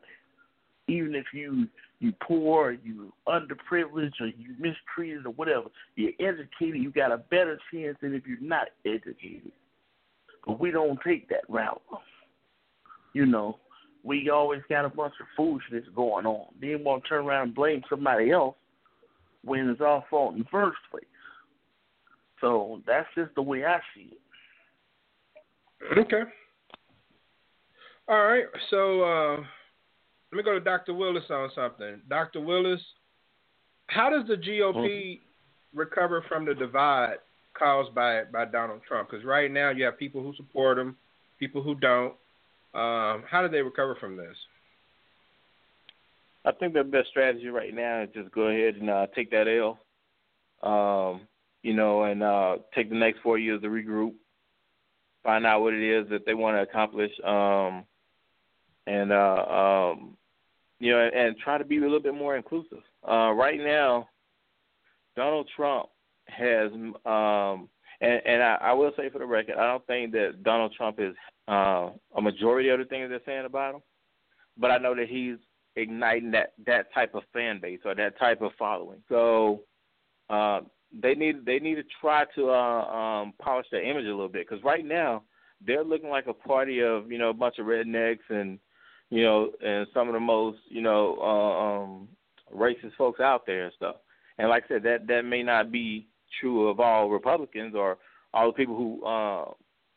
Even 0.87 1.15
if 1.15 1.25
you 1.33 1.67
you 1.99 2.13
poor, 2.21 2.71
you 2.71 3.11
underprivileged, 3.27 4.21
or 4.21 4.27
you 4.27 4.55
mistreated, 4.57 5.25
or 5.25 5.33
whatever, 5.33 5.67
you're 5.95 6.13
educated. 6.19 6.81
You 6.81 6.91
got 6.91 7.11
a 7.11 7.17
better 7.17 7.59
chance 7.73 7.97
than 8.01 8.13
if 8.13 8.23
you're 8.25 8.39
not 8.39 8.67
educated. 8.85 9.51
But 10.45 10.59
we 10.59 10.71
don't 10.71 10.99
take 11.05 11.27
that 11.29 11.43
route. 11.49 11.81
You 13.13 13.25
know, 13.25 13.57
we 14.03 14.29
always 14.29 14.61
got 14.69 14.85
a 14.85 14.89
bunch 14.89 15.13
of 15.19 15.27
foolishness 15.35 15.83
going 15.93 16.25
on. 16.25 16.47
Then 16.61 16.83
want 16.83 17.03
to 17.03 17.09
turn 17.09 17.25
around 17.25 17.47
and 17.47 17.55
blame 17.55 17.81
somebody 17.89 18.31
else 18.31 18.55
when 19.43 19.69
it's 19.69 19.81
our 19.81 20.03
fault 20.09 20.33
in 20.33 20.39
the 20.39 20.45
first 20.49 20.77
place. 20.89 21.03
So 22.39 22.81
that's 22.87 23.07
just 23.15 23.35
the 23.35 23.41
way 23.41 23.65
I 23.65 23.79
see 23.93 24.13
it. 24.13 25.97
Okay. 25.97 26.23
All 28.09 28.23
right. 28.23 28.45
So 28.71 29.03
uh, 29.03 29.37
let 29.37 30.37
me 30.37 30.41
go 30.43 30.53
to 30.53 30.59
Dr. 30.59 30.95
Willis 30.95 31.25
on 31.29 31.51
something. 31.53 32.01
Dr. 32.09 32.41
Willis, 32.41 32.81
how 33.85 34.09
does 34.09 34.27
the 34.27 34.33
GOP 34.33 34.75
mm-hmm. 34.75 35.79
recover 35.79 36.25
from 36.27 36.43
the 36.43 36.55
divide 36.55 37.17
caused 37.57 37.93
by 37.93 38.23
by 38.23 38.45
Donald 38.45 38.81
Trump? 38.87 39.11
Because 39.11 39.23
right 39.23 39.51
now 39.51 39.69
you 39.69 39.83
have 39.85 39.99
people 39.99 40.23
who 40.23 40.33
support 40.35 40.79
him, 40.79 40.95
people 41.37 41.61
who 41.61 41.75
don't. 41.75 42.13
Um, 42.73 43.23
how 43.29 43.41
do 43.43 43.47
they 43.47 43.61
recover 43.61 43.95
from 43.99 44.17
this? 44.17 44.35
I 46.45 46.51
think 46.53 46.73
the 46.73 46.83
best 46.83 47.09
strategy 47.09 47.49
right 47.49 47.73
now 47.73 48.01
is 48.01 48.09
just 48.13 48.31
go 48.31 48.43
ahead 48.43 48.75
and 48.75 48.89
uh, 48.89 49.05
take 49.15 49.29
that 49.31 49.47
L. 49.47 49.77
Um, 50.63 51.21
you 51.61 51.73
know, 51.73 52.03
and 52.03 52.23
uh, 52.23 52.57
take 52.73 52.89
the 52.89 52.95
next 52.95 53.19
four 53.21 53.37
years 53.37 53.61
to 53.61 53.67
regroup, 53.67 54.13
find 55.23 55.45
out 55.45 55.61
what 55.61 55.73
it 55.73 55.83
is 55.83 56.09
that 56.09 56.25
they 56.25 56.33
want 56.33 56.57
to 56.57 56.61
accomplish, 56.61 57.11
um, 57.25 57.83
and 58.87 59.11
uh, 59.11 59.45
um, 59.95 60.17
you 60.79 60.91
know, 60.91 60.99
and, 60.99 61.13
and 61.13 61.37
try 61.37 61.57
to 61.57 61.65
be 61.65 61.77
a 61.77 61.81
little 61.81 61.99
bit 61.99 62.13
more 62.13 62.35
inclusive. 62.35 62.79
Uh, 63.07 63.31
right 63.31 63.59
now, 63.59 64.07
Donald 65.15 65.49
Trump 65.55 65.89
has, 66.27 66.71
um, 66.71 67.69
and, 68.01 68.21
and 68.25 68.41
I, 68.41 68.57
I 68.61 68.73
will 68.73 68.91
say 68.95 69.09
for 69.09 69.19
the 69.19 69.25
record, 69.25 69.55
I 69.57 69.67
don't 69.67 69.85
think 69.87 70.11
that 70.13 70.43
Donald 70.43 70.73
Trump 70.75 70.99
is 70.99 71.13
uh, 71.47 71.89
a 72.15 72.21
majority 72.21 72.69
of 72.69 72.79
the 72.79 72.85
things 72.85 73.09
they're 73.09 73.19
saying 73.25 73.45
about 73.45 73.75
him, 73.75 73.81
but 74.57 74.71
I 74.71 74.77
know 74.77 74.95
that 74.95 75.09
he's 75.09 75.37
igniting 75.75 76.31
that 76.31 76.53
that 76.65 76.93
type 76.93 77.15
of 77.15 77.23
fan 77.33 77.59
base 77.61 77.79
or 77.85 77.95
that 77.95 78.17
type 78.19 78.41
of 78.41 78.51
following. 78.57 79.01
So 79.07 79.61
uh, 80.29 80.61
they 81.01 81.13
need 81.13 81.45
they 81.45 81.59
need 81.59 81.75
to 81.75 81.83
try 82.01 82.25
to 82.35 82.49
uh, 82.49 82.85
um, 82.85 83.33
polish 83.41 83.67
their 83.71 83.83
image 83.83 84.05
a 84.05 84.09
little 84.09 84.29
bit 84.29 84.47
because 84.47 84.63
right 84.63 84.85
now 84.85 85.23
they're 85.65 85.83
looking 85.83 86.09
like 86.09 86.27
a 86.27 86.33
party 86.33 86.81
of 86.81 87.11
you 87.11 87.17
know 87.17 87.29
a 87.29 87.33
bunch 87.33 87.59
of 87.59 87.65
rednecks 87.65 88.29
and 88.29 88.59
you 89.09 89.23
know 89.23 89.51
and 89.65 89.87
some 89.93 90.07
of 90.07 90.13
the 90.13 90.19
most 90.19 90.59
you 90.69 90.81
know 90.81 91.17
uh, 91.21 91.83
um, 91.83 92.07
racist 92.55 92.95
folks 92.97 93.19
out 93.19 93.45
there 93.45 93.65
and 93.65 93.73
stuff. 93.75 93.95
And 94.37 94.49
like 94.49 94.63
I 94.65 94.67
said, 94.75 94.83
that 94.83 95.07
that 95.07 95.25
may 95.25 95.43
not 95.43 95.71
be 95.71 96.07
true 96.39 96.69
of 96.69 96.79
all 96.79 97.09
Republicans 97.09 97.75
or 97.75 97.97
all 98.33 98.47
the 98.47 98.53
people 98.53 98.75
who 98.75 99.05
uh, 99.05 99.51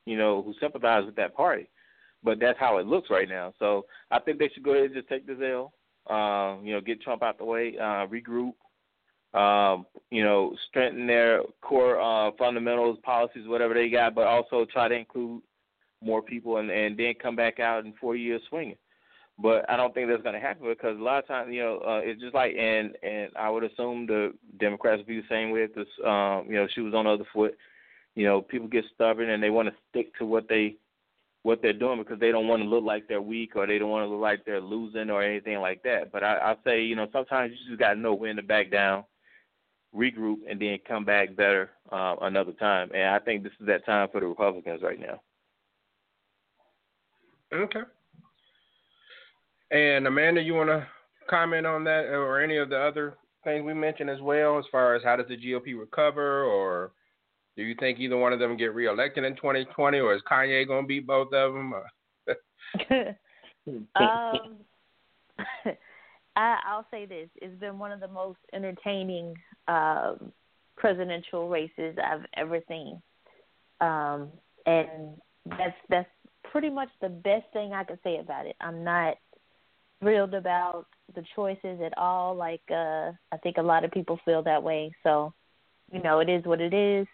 you 0.07 0.17
know 0.17 0.43
who 0.43 0.55
sympathize 0.61 1.05
with 1.05 1.17
that 1.17 1.35
party, 1.35 1.69
but 2.23 2.41
that's 2.41 2.59
how 2.59 2.79
it 2.79 2.87
looks 2.87 3.11
right 3.11 3.29
now. 3.29 3.53
So 3.59 3.87
I 4.11 4.19
think 4.21 4.39
they 4.39 4.51
should 4.53 4.65
go 4.65 4.73
ahead 4.73 4.87
and 4.87 4.95
just 4.95 5.09
take 5.09 5.27
this 5.27 5.39
L. 5.43 5.73
Uh, 6.11 6.61
you 6.63 6.73
know, 6.73 6.81
get 6.81 7.01
Trump 7.01 7.23
out 7.23 7.39
the 7.39 7.45
way, 7.45 7.77
uh, 7.79 8.09
regroup, 8.09 8.55
um, 9.35 9.87
you 10.11 10.25
know, 10.25 10.55
strengthen 10.69 11.07
their 11.07 11.43
core 11.61 12.01
uh, 12.01 12.33
fundamentals, 12.37 12.99
policies, 13.05 13.47
whatever 13.47 13.73
they 13.73 13.89
got, 13.89 14.13
but 14.13 14.27
also 14.27 14.67
try 14.73 14.89
to 14.89 14.97
include 14.97 15.41
more 16.03 16.21
people 16.21 16.57
and, 16.57 16.71
and 16.71 16.99
then 16.99 17.15
come 17.23 17.37
back 17.37 17.61
out 17.61 17.85
in 17.85 17.95
four 18.01 18.17
years 18.17 18.43
swinging. 18.49 18.77
But 19.43 19.69
I 19.69 19.77
don't 19.77 19.93
think 19.93 20.09
that's 20.09 20.23
going 20.23 20.35
to 20.35 20.41
happen 20.41 20.69
because 20.69 20.97
a 20.97 21.03
lot 21.03 21.19
of 21.19 21.27
times, 21.27 21.53
you 21.53 21.63
know, 21.63 21.79
uh, 21.85 22.01
it's 22.03 22.21
just 22.21 22.35
like, 22.35 22.55
and 22.57 22.97
and 23.03 23.31
I 23.37 23.51
would 23.51 23.65
assume 23.65 24.07
the 24.07 24.33
Democrats 24.61 24.99
would 24.99 25.07
be 25.07 25.21
the 25.21 25.27
same 25.29 25.51
way. 25.51 25.67
This, 25.67 25.89
um, 26.07 26.47
you 26.49 26.55
know, 26.55 26.69
she 26.73 26.81
was 26.81 26.95
on 26.95 27.07
the 27.07 27.11
other 27.11 27.27
foot. 27.33 27.57
You 28.15 28.25
know, 28.25 28.41
people 28.41 28.69
get 28.69 28.85
stubborn 28.95 29.31
and 29.31 29.43
they 29.43 29.51
want 29.51 29.69
to 29.69 29.75
stick 29.91 30.17
to 30.19 30.27
what 30.27 30.49
they 30.49 30.77
what 31.43 31.61
they're 31.61 31.73
doing 31.73 31.99
because 31.99 32.21
they 32.21 32.31
don't 32.31 32.47
want 32.47 32.63
to 32.63 32.69
look 32.69 32.85
like 32.85 33.09
they're 33.09 33.21
weak 33.21 33.57
or 33.57 33.67
they 33.67 33.79
don't 33.79 33.91
want 33.91 34.07
to 34.07 34.09
look 34.09 34.21
like 34.21 34.45
they're 34.45 34.61
losing 34.61 35.11
or 35.11 35.25
anything 35.25 35.59
like 35.59 35.83
that. 35.83 36.13
But 36.13 36.23
I, 36.23 36.53
I 36.53 36.57
say, 36.65 36.83
you 36.83 36.95
know, 36.95 37.09
sometimes 37.13 37.53
you 37.53 37.71
just 37.71 37.81
got 37.81 37.95
to 37.95 38.01
know 38.01 38.15
when 38.15 38.37
to 38.37 38.43
back 38.43 38.71
down 38.71 39.05
regroup, 39.95 40.39
and 40.49 40.61
then 40.61 40.79
come 40.87 41.05
back 41.05 41.37
better 41.37 41.71
uh, 41.91 42.17
another 42.23 42.53
time. 42.53 42.91
And 42.95 43.09
I 43.09 43.19
think 43.19 43.43
this 43.43 43.53
is 43.61 43.67
that 43.67 43.85
time 43.85 44.09
for 44.11 44.21
the 44.21 44.27
Republicans 44.27 44.83
right 44.83 44.99
now. 44.99 45.21
Okay. 47.53 47.83
And 49.73 50.07
Amanda, 50.07 50.43
you 50.43 50.53
want 50.55 50.69
to 50.69 50.87
comment 51.29 51.67
on 51.67 51.83
that 51.85 52.05
or 52.13 52.43
any 52.43 52.59
of 52.59 52.69
the 52.69 52.79
other 52.79 53.17
things 53.43 53.65
we 53.65 53.73
mentioned 53.73 54.11
as 54.11 54.21
well, 54.21 54.59
as 54.59 54.67
far 54.71 54.95
as 54.95 55.03
how 55.03 55.17
does 55.17 55.27
the 55.29 55.37
GOP 55.37 55.79
recover, 55.79 56.45
or 56.45 56.93
do 57.57 57.63
you 57.63 57.75
think 57.81 57.99
either 57.99 58.19
one 58.19 58.35
of 58.35 58.39
them 58.39 58.59
get 58.59 58.75
reelected 58.75 59.25
in 59.25 59.35
2020, 59.35 59.99
or 59.99 60.15
is 60.15 60.23
Kanye 60.31 60.67
going 60.67 60.85
to 60.85 60.89
beat 60.89 61.07
both 61.07 61.33
of 61.33 61.55
them? 61.55 61.75
um, 63.97 64.57
I, 66.37 66.59
I'll 66.67 66.87
say 66.91 67.07
this: 67.07 67.31
it's 67.37 67.59
been 67.59 67.79
one 67.79 67.93
of 67.93 68.01
the 68.01 68.09
most 68.09 68.41
entertaining 68.53 69.35
um, 69.69 70.33
presidential 70.77 71.49
races 71.49 71.97
I've 72.03 72.27
ever 72.37 72.61
seen, 72.69 73.01
um, 73.81 74.29
and 74.67 75.17
that's 75.47 75.77
that's 75.89 76.09
pretty 76.51 76.69
much 76.69 76.89
the 77.01 77.09
best 77.09 77.47
thing 77.55 77.73
I 77.73 77.85
could 77.85 77.99
say 78.05 78.19
about 78.19 78.47
it. 78.47 78.57
I'm 78.61 78.85
not 78.85 79.17
thrilled 80.03 80.35
about 80.35 80.87
the 81.15 81.25
choices 81.35 81.81
at 81.85 81.97
all. 81.97 82.35
Like 82.35 82.63
uh, 82.71 83.13
I 83.33 83.37
think 83.43 83.57
a 83.57 83.63
lot 83.63 83.85
of 83.85 83.93
people 83.93 84.19
feel 84.25 84.43
that 84.43 84.63
way. 84.63 84.93
So, 85.03 85.33
you 85.91 86.03
know, 86.03 86.19
it 86.19 86.29
is 86.29 86.45
what 86.45 86.61
it 86.61 86.75
is. 86.75 87.07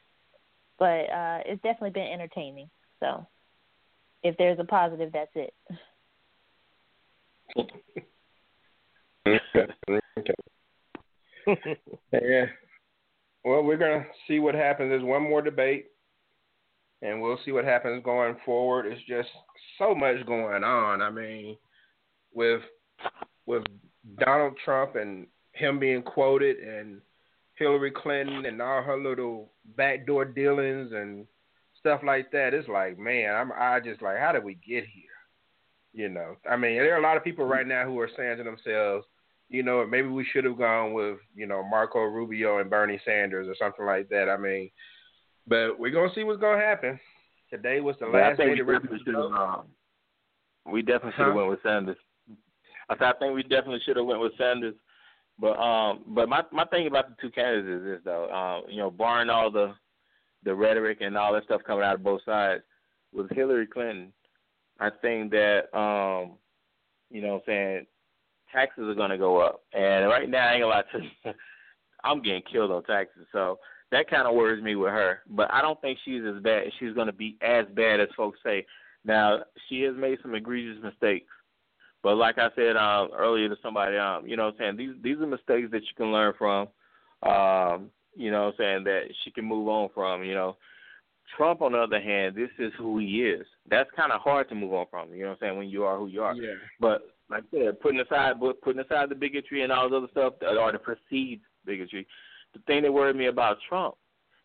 But 0.79 1.11
uh, 1.11 1.41
it's 1.45 1.63
definitely 1.63 1.91
been 1.91 2.13
entertaining. 2.13 2.71
So, 3.01 3.27
if 4.23 4.37
there's 4.39 4.59
a 4.59 4.65
positive, 4.65 5.13
that's 5.13 5.31
it. 5.35 5.55
okay. 10.19 10.35
yeah. 12.13 12.47
Well, 13.45 13.63
we're 13.63 13.77
gonna 13.77 14.05
see 14.27 14.39
what 14.39 14.55
happens. 14.55 14.91
There's 14.91 15.03
one 15.03 15.23
more 15.23 15.43
debate, 15.43 15.87
and 17.03 17.21
we'll 17.21 17.39
see 17.45 17.53
what 17.53 17.65
happens 17.65 18.05
going 18.05 18.37
forward. 18.45 18.87
It's 18.87 19.01
just 19.09 19.29
so 19.79 19.95
much 19.95 20.25
going 20.27 20.63
on. 20.65 21.03
I 21.03 21.11
mean, 21.11 21.57
with 22.33 22.61
with 23.49 23.65
Donald 24.19 24.55
Trump 24.63 24.95
and 24.95 25.27
him 25.53 25.79
being 25.79 26.03
quoted, 26.03 26.59
and 26.59 27.01
Hillary 27.57 27.91
Clinton 27.91 28.47
and 28.47 28.61
all 28.63 28.83
her 28.83 29.03
little 29.03 29.51
backdoor 29.77 30.27
dealings 30.27 30.93
and 30.93 31.27
stuff 31.81 32.03
like 32.05 32.31
that. 32.31 32.55
It's 32.55 32.69
like, 32.69 32.99
man, 32.99 33.35
I'm 33.35 33.51
I 33.53 33.81
just 33.81 34.03
like, 34.03 34.19
how 34.19 34.33
did 34.33 34.45
we 34.45 34.55
get 34.55 34.85
here? 34.85 35.05
You 35.95 36.11
know, 36.11 36.37
I 36.49 36.57
mean, 36.57 36.77
there 36.77 36.95
are 36.95 37.01
a 37.01 37.03
lot 37.03 37.17
of 37.17 37.25
people 37.25 37.47
right 37.47 37.67
now 37.67 37.85
who 37.85 37.99
are 37.99 38.11
saying 38.17 38.37
to 38.37 38.45
themselves, 38.45 39.07
you 39.49 39.63
know, 39.63 39.85
maybe 39.87 40.09
we 40.09 40.27
should 40.31 40.45
have 40.45 40.59
gone 40.59 40.93
with, 40.93 41.17
you 41.35 41.47
know, 41.47 41.65
Marco 41.65 42.01
Rubio 42.01 42.59
and 42.59 42.71
Bernie 42.71 43.01
Sanders 43.05 43.49
or 43.49 43.57
something 43.59 43.87
like 43.87 44.09
that. 44.11 44.29
I 44.29 44.37
mean, 44.37 44.71
but 45.47 45.79
we're 45.79 45.91
gonna 45.91 46.13
see 46.15 46.23
what's 46.23 46.41
gonna 46.41 46.63
happen. 46.63 47.01
Today 47.51 47.81
was 47.81 47.97
the 47.99 48.07
last 48.07 48.37
day 48.37 48.55
to 48.55 48.65
should. 49.05 49.15
Um, 49.17 49.65
we 50.71 50.83
definitely 50.83 51.13
should 51.13 51.25
have 51.25 51.33
Huh? 51.33 51.37
went 51.37 51.49
with 51.49 51.63
Sanders. 51.63 51.97
I 52.89 52.95
said 52.95 53.03
I 53.05 53.13
think 53.19 53.35
we 53.35 53.43
definitely 53.43 53.81
should 53.85 53.97
have 53.97 54.07
went 54.07 54.21
with 54.21 54.33
Sanders. 54.39 54.75
But 55.41 55.59
um, 55.59 56.03
but 56.09 56.29
my 56.29 56.43
my 56.53 56.65
thing 56.65 56.87
about 56.87 57.09
the 57.09 57.17
two 57.21 57.31
candidates 57.31 57.69
is 57.69 57.85
this 57.85 58.01
though, 58.05 58.31
um, 58.31 58.71
you 58.71 58.79
know, 58.79 58.91
barring 58.91 59.31
all 59.31 59.51
the 59.51 59.75
the 60.45 60.55
rhetoric 60.55 60.99
and 61.01 61.17
all 61.17 61.33
that 61.33 61.45
stuff 61.45 61.63
coming 61.67 61.85
out 61.85 61.95
of 61.95 62.03
both 62.03 62.23
sides, 62.25 62.63
with 63.13 63.31
Hillary 63.31 63.67
Clinton, 63.67 64.13
I 64.81 64.91
think 64.91 65.31
that 65.31 65.77
um, 65.77 66.33
you 67.11 67.23
know, 67.23 67.41
saying 67.47 67.87
taxes 68.53 68.85
are 68.85 69.09
to 69.09 69.19
go 69.19 69.41
up, 69.41 69.63
and 69.73 70.07
right 70.07 70.29
now 70.29 70.49
I 70.49 70.55
ain't 70.55 70.63
gonna 70.63 70.75
to 71.25 71.35
I'm 72.05 72.23
getting 72.23 72.43
killed 72.51 72.71
on 72.71 72.85
taxes, 72.85 73.27
so 73.33 73.59
that 73.91 74.11
kind 74.11 74.27
of 74.27 74.35
worries 74.35 74.63
me 74.63 74.77
with 74.77 74.91
her. 74.91 75.21
But 75.29 75.53
I 75.53 75.63
don't 75.63 75.81
think 75.81 75.99
she's 76.05 76.23
as 76.25 76.43
bad. 76.43 76.65
She's 76.79 76.95
going 76.95 77.07
to 77.07 77.13
be 77.13 77.37
as 77.43 77.65
bad 77.75 78.01
as 78.01 78.09
folks 78.17 78.39
say. 78.45 78.67
Now 79.05 79.41
she 79.69 79.83
has 79.83 79.95
made 79.97 80.19
some 80.23 80.35
egregious 80.35 80.83
mistakes, 80.83 81.31
but 82.09 82.17
like 82.17 82.39
I 82.39 82.49
said 82.57 82.75
um, 82.75 83.11
earlier 83.15 83.51
to 83.51 83.57
somebody, 83.63 83.99
um, 83.99 84.27
you 84.27 84.35
know, 84.35 84.47
what 84.47 84.55
I'm 84.55 84.59
saying 84.59 84.77
these 84.79 84.97
these 85.03 85.19
are 85.19 85.27
mistakes 85.27 85.69
that 85.73 85.83
you 85.83 85.95
can 85.95 86.11
learn 86.11 86.33
from. 86.39 86.69
Um, 87.23 87.91
you 88.17 88.31
know, 88.31 88.47
what 88.47 88.55
I'm 88.55 88.55
saying 88.57 88.85
that 88.85 89.03
she 89.23 89.31
can 89.31 89.45
move 89.45 89.69
on 89.69 89.91
from. 89.93 90.25
You 90.25 90.33
know, 90.33 90.57
Trump 91.37 91.61
on 91.61 91.73
the 91.73 91.79
other 91.79 92.01
hand, 92.01 92.35
this 92.35 92.49
is 92.59 92.73
who 92.79 92.99
he 92.99 93.25
is. 93.25 93.47
That's 93.69 93.91
kind 93.95 94.11
of 94.11 94.23
hard 94.23 94.49
to 94.49 94.55
move 94.55 94.73
on 94.73 94.87
from. 94.91 95.13
You 95.13 95.25
know, 95.25 95.29
what 95.29 95.33
I'm 95.33 95.39
saying 95.49 95.59
when 95.59 95.69
you 95.69 95.85
are 95.85 95.99
who 95.99 96.07
you 96.07 96.23
are. 96.23 96.35
Yeah. 96.35 96.55
But 96.81 97.03
like 97.29 97.45
I 97.53 97.59
said, 97.59 97.81
putting 97.81 98.01
aside 98.01 98.37
putting 98.63 98.81
aside 98.81 99.11
the 99.11 99.15
bigotry 99.15 99.63
and 99.63 99.71
all 99.71 99.91
the 99.91 99.99
other 99.99 100.09
stuff 100.11 100.33
or 100.41 100.73
the 100.73 100.79
perceived 100.79 101.43
bigotry, 101.67 102.07
the 102.55 102.61
thing 102.61 102.85
that 102.85 102.93
worried 102.95 103.17
me 103.17 103.27
about 103.27 103.59
Trump 103.69 103.97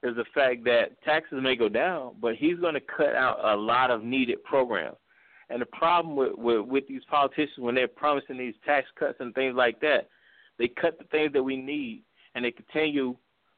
is 0.03 0.18
the 0.18 0.26
fact 0.36 0.66
that 0.66 1.01
taxes 1.05 1.39
may 1.41 1.55
go 1.55 1.70
down, 1.70 2.16
but 2.22 2.36
he's 2.36 2.59
going 2.59 2.74
to 2.74 2.82
cut 2.82 3.16
out 3.16 3.39
a 3.41 3.55
lot 3.55 3.89
of 3.89 4.03
needed 4.03 4.43
programs. 4.43 4.97
And 5.53 5.61
the 5.61 5.67
problem 5.67 6.15
with, 6.15 6.31
with 6.35 6.65
with 6.65 6.87
these 6.87 7.03
politicians 7.07 7.59
when 7.59 7.75
they're 7.75 7.87
promising 7.87 8.39
these 8.39 8.55
tax 8.65 8.87
cuts 8.97 9.17
and 9.19 9.35
things 9.35 9.55
like 9.55 9.79
that, 9.81 10.09
they 10.57 10.67
cut 10.67 10.97
the 10.97 11.03
things 11.05 11.31
that 11.33 11.43
we 11.43 11.55
need, 11.55 12.01
and 12.33 12.43
they 12.43 12.49
continue 12.49 13.15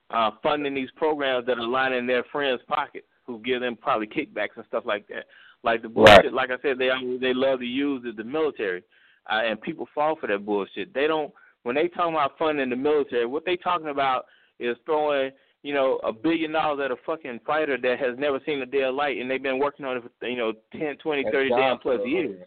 uh, 0.10 0.32
funding 0.44 0.76
these 0.76 0.92
programs 0.98 1.46
that 1.46 1.58
are 1.58 1.66
lining 1.66 2.06
their 2.06 2.26
friends' 2.34 2.62
pockets, 2.68 3.08
who 3.26 3.40
give 3.40 3.62
them 3.62 3.78
probably 3.78 4.08
kickbacks 4.08 4.58
and 4.58 4.66
stuff 4.68 4.84
like 4.86 5.08
that. 5.08 5.26
Like 5.64 5.82
the 5.84 5.88
bullshit, 5.90 6.26
Right. 6.26 6.34
like 6.34 6.52
I 6.52 6.58
said, 6.62 6.78
they 6.78 6.90
they 7.22 7.34
love 7.34 7.60
to 7.60 7.66
use 7.66 8.04
is 8.06 8.18
the 8.18 8.26
military, 8.26 8.84
uh, 9.32 9.42
and 9.46 9.62
people 9.62 9.88
fall 9.96 10.18
for 10.20 10.28
that 10.28 10.46
bullshit. 10.46 10.94
They 10.94 11.08
don't 11.08 11.34
when 11.64 11.76
they 11.76 11.88
talk 11.88 12.10
about 12.10 12.38
funding 12.38 12.70
the 12.72 12.76
military. 12.76 13.26
What 13.26 13.46
they 13.46 13.56
talking 13.56 13.88
about 13.88 14.26
is 14.60 14.76
throwing 14.86 15.32
you 15.66 15.74
know 15.74 16.00
a 16.04 16.14
billion 16.14 16.52
dollars 16.52 16.80
at 16.86 16.92
a 16.92 16.96
fucking 17.06 17.40
fighter 17.46 17.78
that 17.82 18.00
has 18.00 18.18
never 18.20 18.40
seen 18.46 18.62
a 18.62 18.66
day 18.66 18.84
of 18.84 18.96
light, 18.96 19.18
and 19.18 19.30
they've 19.30 19.42
been 19.42 19.60
working 19.60 19.86
on 19.86 19.98
it 19.98 20.04
for 20.20 20.28
you 20.28 20.38
know 20.38 20.54
ten, 20.72 20.96
twenty, 20.98 21.24
That's 21.24 21.34
thirty 21.34 21.50
job 21.50 21.60
damn 21.60 21.80
plus 21.80 22.02
years 22.06 22.40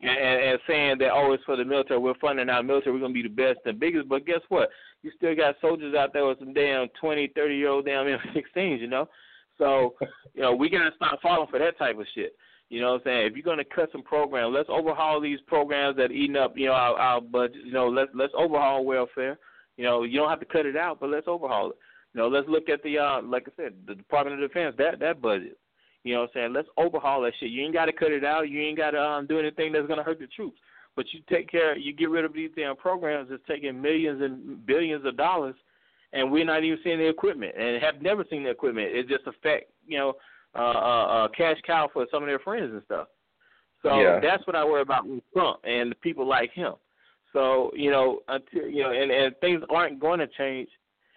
and, 0.00 0.10
and, 0.10 0.58
saying 0.66 0.98
that 0.98 1.10
oh 1.12 1.32
it's 1.32 1.44
for 1.44 1.56
the 1.56 1.64
military, 1.64 1.98
we're 1.98 2.14
funding 2.20 2.50
our 2.50 2.62
military, 2.62 2.94
we're 2.94 3.00
gonna 3.00 3.14
be 3.14 3.22
the 3.22 3.28
best 3.28 3.60
and 3.64 3.80
biggest. 3.80 4.08
But 4.08 4.26
guess 4.26 4.40
what? 4.48 4.68
You 5.02 5.10
still 5.16 5.34
got 5.34 5.56
soldiers 5.60 5.94
out 5.94 6.12
there 6.12 6.26
with 6.26 6.38
some 6.38 6.52
damn 6.52 6.88
twenty, 7.00 7.32
thirty 7.34 7.56
year 7.56 7.70
old 7.70 7.86
damn 7.86 8.06
M16s, 8.06 8.80
you 8.80 8.88
know. 8.88 9.08
So 9.58 9.94
you 10.34 10.42
know 10.42 10.54
we 10.54 10.68
gotta 10.68 10.90
stop 10.96 11.20
falling 11.22 11.48
for 11.50 11.58
that 11.58 11.78
type 11.78 11.98
of 11.98 12.06
shit. 12.14 12.36
You 12.68 12.80
know 12.80 12.92
what 12.92 13.02
I'm 13.02 13.04
saying? 13.04 13.26
If 13.26 13.32
you're 13.34 13.44
gonna 13.44 13.64
cut 13.64 13.90
some 13.92 14.02
programs, 14.02 14.54
let's 14.54 14.68
overhaul 14.68 15.20
these 15.20 15.40
programs 15.46 15.96
that 15.96 16.10
eating 16.10 16.36
up 16.36 16.52
you 16.56 16.66
know 16.66 16.72
our, 16.72 16.98
our 16.98 17.20
budget. 17.20 17.64
You 17.64 17.72
know 17.72 17.88
let's 17.88 18.10
let's 18.14 18.34
overhaul 18.36 18.84
welfare. 18.84 19.38
You 19.78 19.84
know 19.84 20.02
you 20.02 20.18
don't 20.18 20.30
have 20.30 20.40
to 20.40 20.46
cut 20.46 20.66
it 20.66 20.76
out, 20.76 21.00
but 21.00 21.08
let's 21.08 21.28
overhaul 21.28 21.70
it. 21.70 21.76
You 22.16 22.22
know 22.22 22.28
let's 22.28 22.48
look 22.48 22.70
at 22.70 22.82
the 22.82 22.98
uh 22.98 23.20
like 23.20 23.46
I 23.46 23.62
said 23.62 23.74
the 23.86 23.94
Department 23.94 24.42
of 24.42 24.48
Defense 24.48 24.74
that 24.78 24.98
that 25.00 25.20
budget. 25.20 25.58
You 26.02 26.14
know 26.14 26.20
what 26.22 26.30
I'm 26.30 26.34
saying? 26.34 26.52
Let's 26.54 26.68
overhaul 26.78 27.20
that 27.22 27.34
shit. 27.38 27.50
You 27.50 27.62
ain't 27.62 27.74
got 27.74 27.86
to 27.86 27.92
cut 27.92 28.12
it 28.12 28.24
out. 28.24 28.48
You 28.48 28.62
ain't 28.62 28.78
got 28.78 28.92
to 28.92 29.02
um, 29.02 29.26
do 29.26 29.40
anything 29.40 29.72
that's 29.72 29.88
going 29.88 29.98
to 29.98 30.04
hurt 30.04 30.20
the 30.20 30.28
troops. 30.28 30.56
But 30.94 31.06
you 31.12 31.20
take 31.28 31.50
care, 31.50 31.76
you 31.76 31.92
get 31.92 32.08
rid 32.08 32.24
of 32.24 32.32
these 32.32 32.50
damn 32.56 32.76
programs 32.76 33.28
that's 33.28 33.42
taking 33.48 33.82
millions 33.82 34.22
and 34.22 34.64
billions 34.64 35.04
of 35.04 35.16
dollars, 35.16 35.56
and 36.12 36.30
we're 36.30 36.44
not 36.44 36.62
even 36.62 36.78
seeing 36.84 36.98
the 36.98 37.08
equipment 37.08 37.56
and 37.58 37.82
have 37.82 38.00
never 38.00 38.24
seen 38.30 38.44
the 38.44 38.50
equipment. 38.50 38.94
It 38.94 39.08
just 39.08 39.26
affect, 39.26 39.72
you 39.86 39.98
know, 39.98 40.14
uh, 40.54 40.60
uh, 40.60 41.06
uh, 41.24 41.28
cash 41.36 41.56
cow 41.66 41.90
for 41.92 42.06
some 42.10 42.22
of 42.22 42.28
their 42.28 42.38
friends 42.38 42.72
and 42.72 42.82
stuff. 42.84 43.08
So 43.82 44.00
Yeah. 44.00 44.20
that's 44.20 44.46
what 44.46 44.54
I 44.54 44.64
worry 44.64 44.82
about 44.82 45.06
with 45.06 45.24
Trump 45.32 45.58
and 45.64 45.90
the 45.90 45.96
people 45.96 46.24
like 46.24 46.52
him. 46.52 46.74
So 47.32 47.72
you 47.74 47.90
know, 47.90 48.20
until 48.28 48.68
you 48.68 48.84
know, 48.84 48.92
and 48.92 49.10
and 49.10 49.36
things 49.40 49.62
aren't 49.68 49.98
going 49.98 50.20
to 50.20 50.28
change 50.28 50.68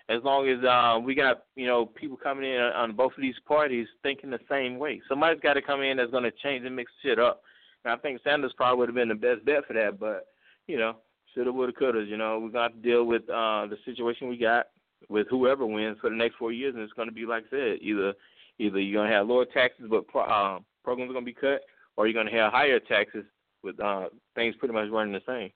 as 0.10 0.23
long 0.23 0.49
as 0.49 0.64
uh, 0.65 0.99
we 0.99 1.14
got 1.15 1.44
you 1.56 1.68
know 1.68 1.86
people 1.86 2.18
coming 2.18 2.52
in 2.52 2.60
on 2.60 2.95
both 2.95 3.14
of 3.15 3.22
these 3.22 3.36
parties 3.48 3.88
thinking 4.03 4.31
the 4.31 4.40
same 4.49 4.77
way. 4.80 5.02
Somebody's 5.07 5.41
got 5.41 5.53
to 5.53 5.61
come 5.61 5.81
in 5.81 5.98
that's 5.98 6.11
going 6.11 6.23
to 6.23 6.31
change 6.44 6.65
and 6.65 6.76
mix 6.76 6.91
shit 7.02 7.19
up. 7.19 7.44
And 7.86 7.94
I 7.94 7.98
think 7.98 8.19
Sanders 8.23 8.53
probably 8.57 8.80
would 8.80 8.90
have 8.90 8.95
been 8.95 9.10
the 9.10 9.15
best 9.15 9.45
bet 9.45 9.65
for 9.68 9.73
that, 9.73 9.99
but 9.99 10.27
you 10.68 10.77
know, 10.77 10.98
shoulda, 11.34 11.52
woulda, 11.52 11.72
coulda. 11.72 12.03
You 12.03 12.18
know, 12.18 12.49
going 12.52 12.72
to 12.72 12.76
to 12.76 12.81
deal 12.81 13.06
with 13.06 13.23
uh, 13.23 13.68
the 13.68 13.77
situation 13.86 14.27
we 14.27 14.38
got 14.38 14.68
with 15.07 15.27
whoever 15.30 15.65
wins 15.65 15.98
for 16.02 16.10
the 16.10 16.15
next 16.15 16.36
four 16.36 16.52
years, 16.52 16.73
and 16.73 16.84
it's 16.84 16.94
going 16.94 17.07
to 17.07 17.14
be 17.14 17.26
like 17.26 17.45
I 17.48 17.49
said, 17.52 17.77
either 17.81 18.14
either 18.57 18.80
you're 18.80 18.99
going 18.99 19.10
to 19.10 19.15
have 19.15 19.27
lower 19.27 19.45
taxes 19.45 19.86
but 19.90 20.07
pro- 20.07 20.23
uh, 20.23 20.60
programs 20.84 21.11
are 21.11 21.14
going 21.14 21.26
to 21.26 21.31
be 21.31 21.40
cut, 21.40 21.61
or 21.95 22.07
you're 22.07 22.14
going 22.14 22.34
to 22.34 22.40
have 22.40 22.52
higher 22.52 22.80
taxes 22.80 23.26
with 23.64 23.80
uh, 23.80 24.06
things 24.36 24.56
pretty 24.57 24.73
much 24.73 24.90
running 24.90 25.14
the 25.14 25.22
same. 25.27 25.52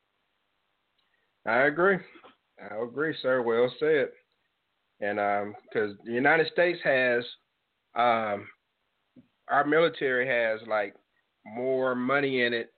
I 1.45 1.63
agree. 1.63 1.97
I 2.71 2.75
agree, 2.81 3.15
sir. 3.21 3.41
Well 3.41 3.73
said. 3.79 4.09
And 4.99 5.53
because 5.63 5.95
the 6.05 6.11
United 6.11 6.47
States 6.51 6.79
has, 6.83 7.23
um, 7.95 8.47
our 9.49 9.65
military 9.65 10.27
has 10.27 10.65
like 10.67 10.95
more 11.45 11.95
money 11.95 12.43
in 12.43 12.53
it 12.53 12.73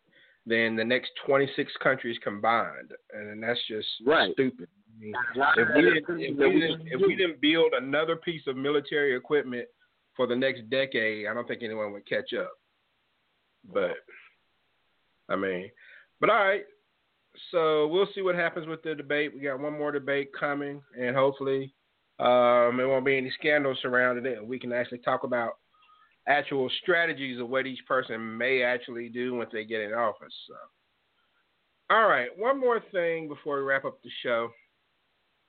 than 0.45 0.75
the 0.75 0.83
next 0.83 1.11
26 1.25 1.71
countries 1.81 2.17
combined, 2.23 2.91
and 3.13 3.41
that's 3.41 3.59
just 3.67 3.87
Right. 4.05 4.33
stupid. 4.33 4.69
I 4.87 4.99
mean, 4.99 5.15
if 5.57 5.67
we 5.75 5.81
didn't, 5.81 6.21
if 6.21 6.37
we 6.37 6.59
didn't, 6.59 6.87
if 6.87 7.01
we 7.01 7.15
didn't 7.15 7.41
build 7.41 7.73
another 7.73 8.15
piece 8.15 8.45
of 8.47 8.55
military 8.55 9.15
equipment 9.15 9.67
for 10.15 10.25
the 10.25 10.35
next 10.35 10.69
decade, 10.69 11.27
I 11.27 11.33
don't 11.33 11.47
think 11.47 11.63
anyone 11.63 11.91
would 11.91 12.05
catch 12.05 12.33
up. 12.33 12.51
But 13.73 13.97
I 15.29 15.35
mean, 15.35 15.69
but 16.19 16.29
all 16.29 16.45
right. 16.45 16.65
So 17.51 17.87
we'll 17.87 18.07
see 18.15 18.21
what 18.21 18.35
happens 18.35 18.67
with 18.67 18.81
the 18.83 18.95
debate. 18.95 19.33
We 19.33 19.41
got 19.41 19.59
one 19.59 19.77
more 19.77 19.91
debate 19.91 20.29
coming, 20.39 20.81
and 20.97 21.15
hopefully, 21.15 21.74
um, 22.19 22.77
there 22.77 22.87
won't 22.87 23.05
be 23.05 23.17
any 23.17 23.31
scandals 23.37 23.79
surrounding 23.81 24.25
it. 24.25 24.45
We 24.45 24.59
can 24.59 24.71
actually 24.71 24.99
talk 24.99 25.23
about 25.23 25.53
actual 26.27 26.69
strategies 26.81 27.39
of 27.39 27.49
what 27.49 27.67
each 27.67 27.85
person 27.87 28.37
may 28.37 28.63
actually 28.63 29.09
do 29.09 29.35
once 29.35 29.49
they 29.51 29.65
get 29.65 29.81
in 29.81 29.93
office. 29.93 30.33
So 30.47 30.55
All 31.95 32.07
right, 32.07 32.29
one 32.37 32.59
more 32.59 32.81
thing 32.91 33.27
before 33.27 33.57
we 33.57 33.63
wrap 33.63 33.85
up 33.85 34.01
the 34.01 34.09
show. 34.23 34.49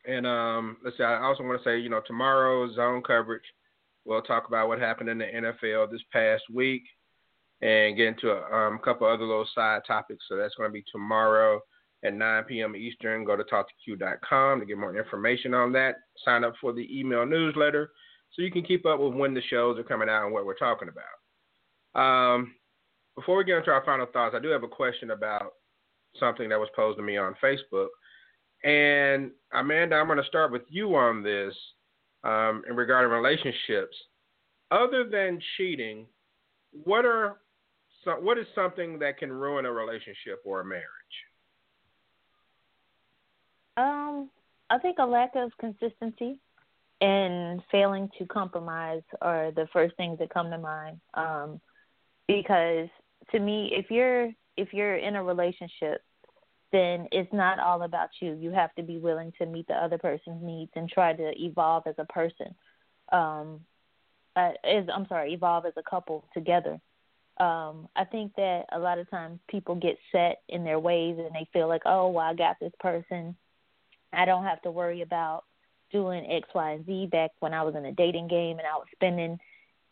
And 0.06 0.26
um, 0.26 0.76
let's 0.84 0.96
see. 0.96 1.04
I 1.04 1.22
also 1.22 1.42
want 1.42 1.60
to 1.62 1.68
say, 1.68 1.78
you 1.78 1.88
know, 1.88 2.02
tomorrow 2.06 2.72
zone 2.74 3.02
coverage. 3.02 3.42
We'll 4.04 4.22
talk 4.22 4.46
about 4.46 4.68
what 4.68 4.78
happened 4.78 5.08
in 5.08 5.18
the 5.18 5.24
NFL 5.24 5.90
this 5.90 6.02
past 6.12 6.44
week, 6.52 6.82
and 7.60 7.96
get 7.96 8.06
into 8.06 8.30
a 8.30 8.42
um, 8.54 8.78
couple 8.84 9.06
other 9.06 9.24
little 9.24 9.48
side 9.52 9.82
topics. 9.86 10.24
So 10.28 10.36
that's 10.36 10.54
going 10.54 10.68
to 10.68 10.72
be 10.72 10.84
tomorrow 10.92 11.60
at 12.04 12.14
9 12.14 12.44
p.m. 12.44 12.76
Eastern. 12.76 13.24
Go 13.24 13.36
to 13.36 13.44
Talk2Q.com 13.44 14.60
to 14.60 14.66
get 14.66 14.78
more 14.78 14.96
information 14.96 15.54
on 15.54 15.72
that. 15.72 15.96
Sign 16.24 16.44
up 16.44 16.54
for 16.60 16.72
the 16.72 16.86
email 16.98 17.26
newsletter 17.26 17.90
so 18.32 18.42
you 18.42 18.50
can 18.50 18.62
keep 18.62 18.86
up 18.86 19.00
with 19.00 19.14
when 19.14 19.34
the 19.34 19.42
shows 19.48 19.78
are 19.78 19.84
coming 19.84 20.08
out 20.08 20.24
and 20.24 20.32
what 20.32 20.46
we're 20.46 20.54
talking 20.54 20.88
about. 20.88 22.00
Um, 22.00 22.54
before 23.14 23.38
we 23.38 23.44
get 23.44 23.58
into 23.58 23.70
our 23.70 23.84
final 23.84 24.06
thoughts, 24.06 24.34
I 24.36 24.42
do 24.42 24.48
have 24.48 24.62
a 24.62 24.68
question 24.68 25.10
about 25.10 25.52
something 26.18 26.48
that 26.48 26.60
was 26.60 26.68
posed 26.76 26.98
to 26.98 27.02
me 27.02 27.16
on 27.16 27.34
Facebook. 27.42 27.88
And 28.64 29.30
Amanda, 29.52 29.96
I'm 29.96 30.06
going 30.06 30.18
to 30.18 30.24
start 30.24 30.52
with 30.52 30.62
you 30.68 30.94
on 30.96 31.22
this 31.22 31.54
um, 32.24 32.62
in 32.68 32.76
regarding 32.76 33.10
relationships. 33.10 33.96
Other 34.70 35.08
than 35.08 35.40
cheating, 35.56 36.06
what 36.84 37.04
are 37.04 37.38
so, 38.04 38.12
what 38.20 38.38
is 38.38 38.46
something 38.54 38.98
that 38.98 39.18
can 39.18 39.32
ruin 39.32 39.66
a 39.66 39.72
relationship 39.72 40.40
or 40.44 40.60
a 40.60 40.64
marriage? 40.64 40.84
Um, 43.76 44.30
I 44.70 44.78
think 44.78 44.98
a 44.98 45.04
lack 45.04 45.30
of 45.34 45.50
consistency 45.58 46.40
and 47.00 47.62
failing 47.70 48.08
to 48.18 48.26
compromise 48.26 49.02
are 49.20 49.50
the 49.52 49.68
first 49.72 49.96
things 49.96 50.18
that 50.18 50.30
come 50.30 50.50
to 50.50 50.58
mind. 50.58 51.00
Um, 51.14 51.60
because 52.26 52.88
to 53.32 53.38
me, 53.38 53.70
if 53.72 53.90
you're 53.90 54.30
if 54.56 54.72
you're 54.72 54.96
in 54.96 55.16
a 55.16 55.22
relationship, 55.22 56.02
then 56.72 57.06
it's 57.12 57.32
not 57.32 57.58
all 57.58 57.82
about 57.82 58.08
you. 58.20 58.34
You 58.34 58.50
have 58.52 58.74
to 58.76 58.82
be 58.82 58.98
willing 58.98 59.32
to 59.38 59.46
meet 59.46 59.68
the 59.68 59.74
other 59.74 59.98
person's 59.98 60.42
needs 60.42 60.72
and 60.74 60.88
try 60.88 61.12
to 61.12 61.32
evolve 61.36 61.84
as 61.86 61.94
a 61.98 62.06
person. 62.06 62.54
Um, 63.12 63.60
uh, 64.34 64.52
as 64.64 64.84
I'm 64.92 65.06
sorry, 65.08 65.32
evolve 65.32 65.66
as 65.66 65.74
a 65.76 65.82
couple 65.88 66.24
together. 66.34 66.80
Um, 67.38 67.88
I 67.94 68.04
think 68.10 68.34
that 68.36 68.64
a 68.72 68.78
lot 68.78 68.98
of 68.98 69.10
times 69.10 69.40
people 69.48 69.74
get 69.74 69.98
set 70.10 70.40
in 70.48 70.64
their 70.64 70.80
ways 70.80 71.16
and 71.18 71.34
they 71.34 71.46
feel 71.52 71.68
like, 71.68 71.82
oh, 71.84 72.08
well, 72.08 72.26
I 72.26 72.34
got 72.34 72.56
this 72.60 72.72
person. 72.80 73.36
I 74.16 74.24
don't 74.24 74.44
have 74.44 74.62
to 74.62 74.70
worry 74.70 75.02
about 75.02 75.44
doing 75.92 76.26
X, 76.30 76.48
Y, 76.54 76.70
and 76.72 76.86
Z. 76.86 77.08
Back 77.12 77.30
when 77.40 77.54
I 77.54 77.62
was 77.62 77.74
in 77.74 77.84
a 77.84 77.92
dating 77.92 78.28
game 78.28 78.58
and 78.58 78.66
I 78.66 78.76
was 78.76 78.86
spending 78.92 79.38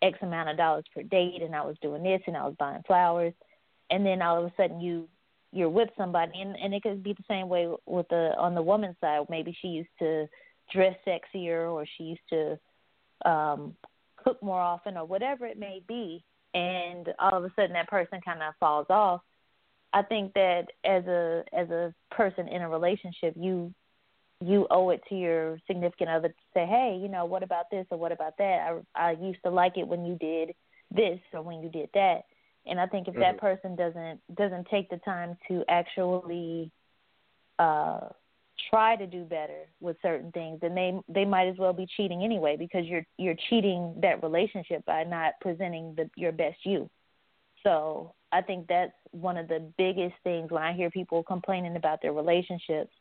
X 0.02 0.18
amount 0.22 0.48
of 0.48 0.56
dollars 0.56 0.84
per 0.92 1.02
date 1.02 1.42
and 1.42 1.54
I 1.54 1.64
was 1.64 1.76
doing 1.80 2.02
this 2.02 2.22
and 2.26 2.36
I 2.36 2.44
was 2.44 2.54
buying 2.58 2.82
flowers 2.86 3.32
and 3.90 4.04
then 4.04 4.22
all 4.22 4.38
of 4.38 4.44
a 4.44 4.52
sudden 4.56 4.80
you 4.80 5.08
you're 5.52 5.70
with 5.70 5.88
somebody 5.96 6.40
and 6.40 6.56
and 6.56 6.74
it 6.74 6.82
could 6.82 7.02
be 7.02 7.12
the 7.12 7.24
same 7.28 7.48
way 7.48 7.72
with 7.86 8.08
the 8.08 8.34
on 8.38 8.54
the 8.54 8.62
woman's 8.62 8.96
side. 9.00 9.24
Maybe 9.28 9.56
she 9.60 9.68
used 9.68 9.90
to 10.00 10.26
dress 10.72 10.96
sexier 11.06 11.70
or 11.72 11.86
she 11.96 12.04
used 12.04 12.28
to 12.30 12.58
um 13.28 13.74
cook 14.16 14.42
more 14.42 14.60
often 14.60 14.96
or 14.96 15.04
whatever 15.04 15.46
it 15.46 15.58
may 15.58 15.82
be 15.86 16.24
and 16.54 17.08
all 17.18 17.36
of 17.36 17.44
a 17.44 17.52
sudden 17.54 17.74
that 17.74 17.88
person 17.88 18.20
kind 18.24 18.42
of 18.42 18.54
falls 18.58 18.86
off. 18.90 19.20
I 19.92 20.02
think 20.02 20.34
that 20.34 20.66
as 20.84 21.04
a 21.06 21.44
as 21.52 21.70
a 21.70 21.94
person 22.10 22.48
in 22.48 22.62
a 22.62 22.68
relationship 22.68 23.34
you 23.36 23.72
you 24.44 24.66
owe 24.70 24.90
it 24.90 25.00
to 25.08 25.14
your 25.14 25.58
significant 25.66 26.10
other 26.10 26.28
to 26.28 26.34
say 26.52 26.66
hey 26.66 26.98
you 27.00 27.08
know 27.08 27.24
what 27.24 27.42
about 27.42 27.66
this 27.70 27.86
or 27.90 27.98
what 27.98 28.12
about 28.12 28.36
that 28.38 28.80
i 28.96 29.08
i 29.08 29.10
used 29.12 29.38
to 29.44 29.50
like 29.50 29.76
it 29.76 29.86
when 29.86 30.04
you 30.04 30.16
did 30.16 30.54
this 30.94 31.18
or 31.32 31.42
when 31.42 31.62
you 31.62 31.68
did 31.68 31.88
that 31.94 32.22
and 32.66 32.80
I 32.80 32.86
think 32.86 33.08
if 33.08 33.14
that 33.18 33.38
Mm-hmm. 33.38 33.38
person 33.38 33.76
doesn't 33.76 34.20
doesn't 34.36 34.68
take 34.68 34.88
the 34.90 34.98
time 34.98 35.36
to 35.48 35.64
actually 35.68 36.70
uh 37.58 38.00
try 38.70 38.96
to 38.96 39.06
do 39.06 39.24
better 39.24 39.66
with 39.80 39.96
certain 40.00 40.30
things, 40.32 40.60
then 40.60 40.74
they 40.74 40.94
they 41.08 41.24
might 41.24 41.48
as 41.48 41.58
well 41.58 41.72
be 41.72 41.86
cheating 41.96 42.22
anyway 42.22 42.56
because 42.56 42.86
you're 42.86 43.06
you're 43.18 43.36
cheating 43.50 43.94
that 44.00 44.22
relationship 44.22 44.84
by 44.86 45.04
not 45.04 45.34
presenting 45.40 45.94
the 45.96 46.08
your 46.16 46.32
best 46.32 46.58
you. 46.64 46.88
So 47.62 48.14
I 48.32 48.42
think 48.42 48.66
that's 48.68 48.92
one 49.10 49.36
of 49.36 49.48
the 49.48 49.70
biggest 49.78 50.14
things 50.22 50.50
when 50.50 50.62
I 50.62 50.72
hear 50.72 50.90
people 50.90 51.22
complaining 51.22 51.76
about 51.76 52.00
their 52.02 52.12
relationships 52.12 52.92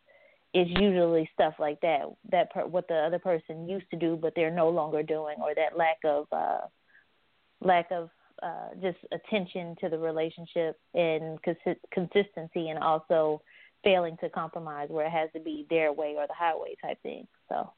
is 0.53 0.67
usually 0.69 1.29
stuff 1.33 1.53
like 1.59 1.79
that 1.81 2.01
that 2.31 2.51
per, 2.51 2.65
what 2.65 2.87
the 2.87 2.95
other 2.95 3.19
person 3.19 3.67
used 3.67 3.89
to 3.89 3.97
do 3.97 4.15
but 4.15 4.33
they're 4.35 4.51
no 4.51 4.69
longer 4.69 5.01
doing 5.01 5.35
or 5.41 5.53
that 5.55 5.77
lack 5.77 5.97
of 6.05 6.27
uh 6.31 6.59
lack 7.61 7.89
of 7.91 8.09
uh, 8.41 8.69
just 8.81 8.97
attention 9.11 9.75
to 9.79 9.89
the 9.89 9.97
relationship 9.97 10.77
and 10.93 11.39
consi- 11.43 11.77
consistency, 11.91 12.69
and 12.69 12.79
also 12.79 13.41
failing 13.83 14.17
to 14.17 14.29
compromise 14.29 14.89
where 14.89 15.05
it 15.05 15.11
has 15.11 15.29
to 15.33 15.39
be 15.39 15.65
their 15.69 15.93
way 15.93 16.15
or 16.17 16.27
the 16.27 16.33
highway 16.33 16.75
type 16.81 17.01
thing. 17.03 17.27
So 17.47 17.71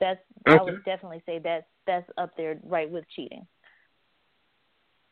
that's 0.00 0.20
I 0.46 0.60
would 0.60 0.84
definitely 0.84 1.22
say 1.24 1.38
that's 1.42 1.64
that's 1.86 2.08
up 2.18 2.36
there 2.36 2.58
right 2.64 2.90
with 2.90 3.04
cheating. 3.14 3.46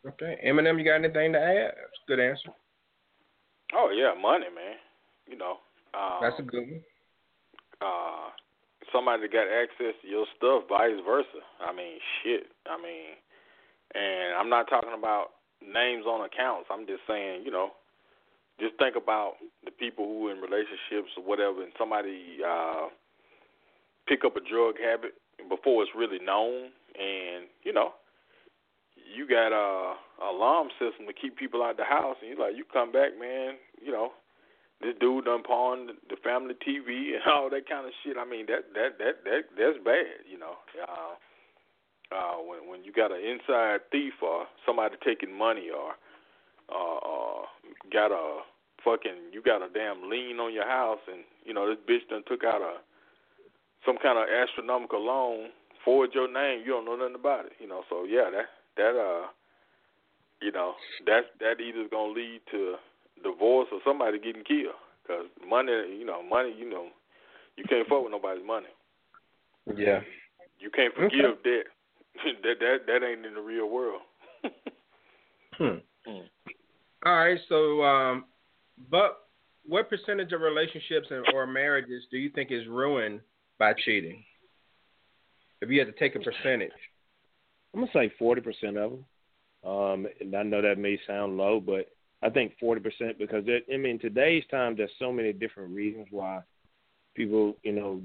Okay, 0.07 0.39
Eminem, 0.47 0.79
you 0.79 0.85
got 0.85 0.97
anything 0.97 1.33
to 1.33 1.39
add? 1.39 1.73
That's 1.77 2.01
a 2.07 2.09
good 2.09 2.21
answer. 2.21 2.51
Oh 3.75 3.91
yeah, 3.95 4.21
money, 4.21 4.47
man. 4.55 4.77
You 5.27 5.39
know. 5.39 5.59
Um, 5.95 6.19
That's 6.21 6.39
a 6.39 6.43
good 6.43 6.61
one. 6.61 6.83
Uh 7.81 8.31
somebody 8.93 9.23
that 9.23 9.33
got 9.33 9.47
access 9.47 9.95
to 10.03 10.09
your 10.09 10.27
stuff, 10.37 10.65
vice 10.69 10.99
versa. 11.05 11.45
I 11.61 11.73
mean, 11.73 11.99
shit. 12.23 12.51
I 12.67 12.77
mean, 12.81 13.15
and 13.95 14.35
I'm 14.35 14.49
not 14.49 14.69
talking 14.69 14.97
about 14.97 15.37
names 15.63 16.07
on 16.07 16.25
accounts. 16.25 16.69
I'm 16.71 16.87
just 16.87 17.03
saying, 17.07 17.43
you 17.45 17.51
know, 17.51 17.71
just 18.59 18.77
think 18.79 18.97
about 18.97 19.35
the 19.65 19.71
people 19.71 20.05
who 20.05 20.29
are 20.29 20.33
in 20.33 20.41
relationships 20.41 21.13
or 21.17 21.25
whatever, 21.25 21.63
and 21.63 21.73
somebody 21.79 22.39
uh 22.45 22.89
pick 24.07 24.25
up 24.25 24.37
a 24.37 24.41
drug 24.41 24.75
habit 24.81 25.15
before 25.49 25.83
it's 25.83 25.93
really 25.97 26.19
known, 26.19 26.71
and 26.99 27.47
you 27.63 27.73
know, 27.73 27.95
you 28.97 29.27
got 29.27 29.53
a 29.53 29.95
alarm 30.23 30.69
system 30.79 31.07
to 31.07 31.13
keep 31.13 31.37
people 31.37 31.63
out 31.63 31.73
of 31.73 31.77
the 31.79 31.85
house, 31.85 32.17
and 32.21 32.31
you 32.31 32.39
like, 32.39 32.57
you 32.57 32.65
come 32.71 32.93
back, 32.93 33.19
man, 33.19 33.55
you 33.81 33.93
know, 33.93 34.13
this 34.81 34.95
dude 35.01 35.27
done 35.27 35.43
pawned 35.43 35.91
the 36.09 36.17
family 36.25 36.55
TV 36.55 37.15
and 37.15 37.23
all 37.27 37.51
that 37.51 37.69
kind 37.69 37.87
of 37.87 37.93
shit. 38.03 38.17
I 38.17 38.25
mean, 38.25 38.47
that 38.47 38.73
that 38.75 38.99
that 38.99 39.25
that 39.25 39.43
that's 39.57 39.85
bad, 39.85 40.25
you 40.31 40.39
know. 40.39 40.57
Uh, 40.81 41.15
uh, 42.13 42.37
when 42.43 42.69
when 42.69 42.85
you 42.85 42.93
got 42.93 43.13
an 43.13 43.21
inside 43.21 43.81
thief 43.93 44.15
or 44.23 44.47
somebody 44.67 44.97
taking 45.05 45.37
money 45.37 45.69
or 45.71 45.95
uh, 46.73 46.99
uh, 46.99 47.43
got 47.93 48.11
a 48.11 48.41
fucking 48.85 49.31
you 49.33 49.43
got 49.43 49.63
a 49.63 49.69
damn 49.73 50.09
lien 50.09 50.41
on 50.41 50.53
your 50.53 50.67
house 50.67 51.01
and 51.07 51.23
you 51.45 51.55
know 51.55 51.69
this 51.69 51.79
bitch 51.89 52.09
done 52.09 52.23
took 52.27 52.43
out 52.43 52.63
a 52.63 52.79
some 53.87 53.97
kind 54.03 54.19
of 54.19 54.27
astronomical 54.29 55.05
loan 55.05 55.51
forward 55.85 56.11
your 56.15 56.31
name. 56.31 56.63
You 56.65 56.73
don't 56.73 56.85
know 56.85 56.97
nothing 56.97 57.15
about 57.15 57.47
it, 57.47 57.53
you 57.59 57.69
know. 57.69 57.83
So 57.89 58.05
yeah, 58.05 58.31
that 58.31 58.47
that 58.77 58.99
uh, 58.99 59.29
you 60.41 60.53
know, 60.53 60.75
that 61.07 61.37
that 61.41 61.61
either 61.61 61.83
is 61.83 61.91
gonna 61.91 62.13
lead 62.13 62.41
to 62.51 62.77
divorce 63.23 63.69
or 63.73 63.81
somebody 63.85 64.19
getting 64.19 64.45
killed. 64.45 64.79
Cause 65.07 65.27
money, 65.47 65.73
you 65.99 66.05
know, 66.05 66.23
money, 66.23 66.55
you 66.57 66.69
know, 66.69 66.89
you 67.57 67.65
can't 67.69 67.89
fuck 67.89 68.03
with 68.03 68.13
nobody's 68.13 68.47
money. 68.47 68.69
Yeah. 69.77 70.01
You 70.59 70.71
can't 70.71 70.95
forgive 70.95 71.43
debt. 71.43 71.67
that 72.43 72.59
that 72.61 72.79
that 72.87 73.07
ain't 73.07 73.27
in 73.27 73.35
the 73.35 73.41
real 73.41 73.69
world. 73.69 74.03
Hmm. 75.59 75.77
All 77.05 77.15
right, 77.15 77.39
so 77.51 77.83
um, 77.83 78.25
but 78.91 79.27
what 79.67 79.91
percentage 79.91 80.33
of 80.33 80.41
relationships 80.41 81.09
and, 81.11 81.23
or 81.35 81.47
marriages 81.47 82.05
do 82.11 82.17
you 82.17 82.31
think 82.31 82.51
is 82.51 82.67
ruined 82.67 83.21
by 83.59 83.75
cheating? 83.85 84.25
If 85.61 85.69
you 85.69 85.79
had 85.79 85.89
to 85.89 85.99
take 85.99 86.17
a 86.17 86.19
percentage, 86.19 86.73
I'm 87.75 87.81
gonna 87.81 87.93
say 87.93 88.11
forty 88.19 88.41
percent 88.41 88.79
of 88.79 88.93
them. 88.93 89.05
Um, 89.63 90.07
and 90.19 90.35
I 90.35 90.43
know 90.43 90.63
that 90.63 90.79
may 90.79 90.99
sound 91.07 91.37
low, 91.37 91.61
but 91.61 91.91
I 92.23 92.31
think 92.31 92.53
forty 92.59 92.81
percent 92.81 93.19
because 93.19 93.45
it, 93.47 93.65
I 93.73 93.77
mean 93.77 93.99
today's 93.99 94.45
time 94.51 94.77
there's 94.77 94.91
so 94.99 95.13
many 95.13 95.33
different 95.33 95.75
reasons 95.75 96.07
why 96.11 96.41
people 97.15 97.57
you 97.63 97.73
know 97.73 98.03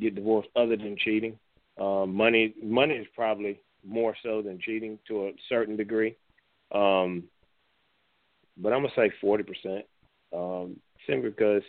get 0.00 0.14
divorced 0.14 0.48
other 0.56 0.76
than 0.76 0.96
cheating. 0.96 1.38
Um, 1.80 2.14
money 2.14 2.54
money 2.62 2.94
is 2.94 3.06
probably 3.14 3.60
more 3.86 4.14
so 4.22 4.42
than 4.42 4.60
cheating 4.60 4.98
to 5.08 5.28
a 5.28 5.32
certain 5.48 5.76
degree. 5.76 6.16
Um, 6.72 7.24
but 8.56 8.72
I'm 8.72 8.82
gonna 8.82 8.94
say 8.94 9.12
forty 9.20 9.42
percent. 9.42 9.84
Um, 10.32 10.76
simply 11.06 11.30
because 11.30 11.62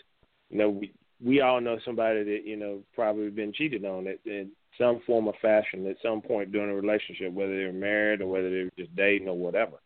you 0.50 0.58
know 0.58 0.70
we 0.70 0.94
we 1.24 1.42
all 1.42 1.62
know 1.62 1.78
somebody 1.86 2.24
that 2.24 2.42
you 2.46 2.58
know 2.58 2.80
probably 2.94 3.30
been 3.30 3.54
cheated 3.54 3.86
on 3.86 4.08
it 4.08 4.20
in 4.26 4.52
some 4.78 5.02
form 5.06 5.28
or 5.28 5.34
fashion 5.42 5.86
at 5.88 5.98
some 6.02 6.22
point 6.22 6.52
during 6.52 6.72
a 6.72 6.76
relationship, 6.76 7.32
whether 7.34 7.56
they're 7.56 7.74
married 7.74 8.22
or 8.22 8.28
whether 8.28 8.50
they're 8.50 8.70
just 8.78 8.96
dating 8.96 9.28
or 9.28 9.38
whatever. 9.38 9.78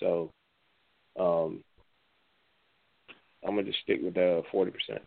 So, 0.00 0.32
um, 1.18 1.62
I'm 3.46 3.54
gonna 3.54 3.64
just 3.64 3.80
stick 3.80 4.00
with 4.02 4.14
the 4.14 4.42
forty 4.50 4.70
percent. 4.70 5.02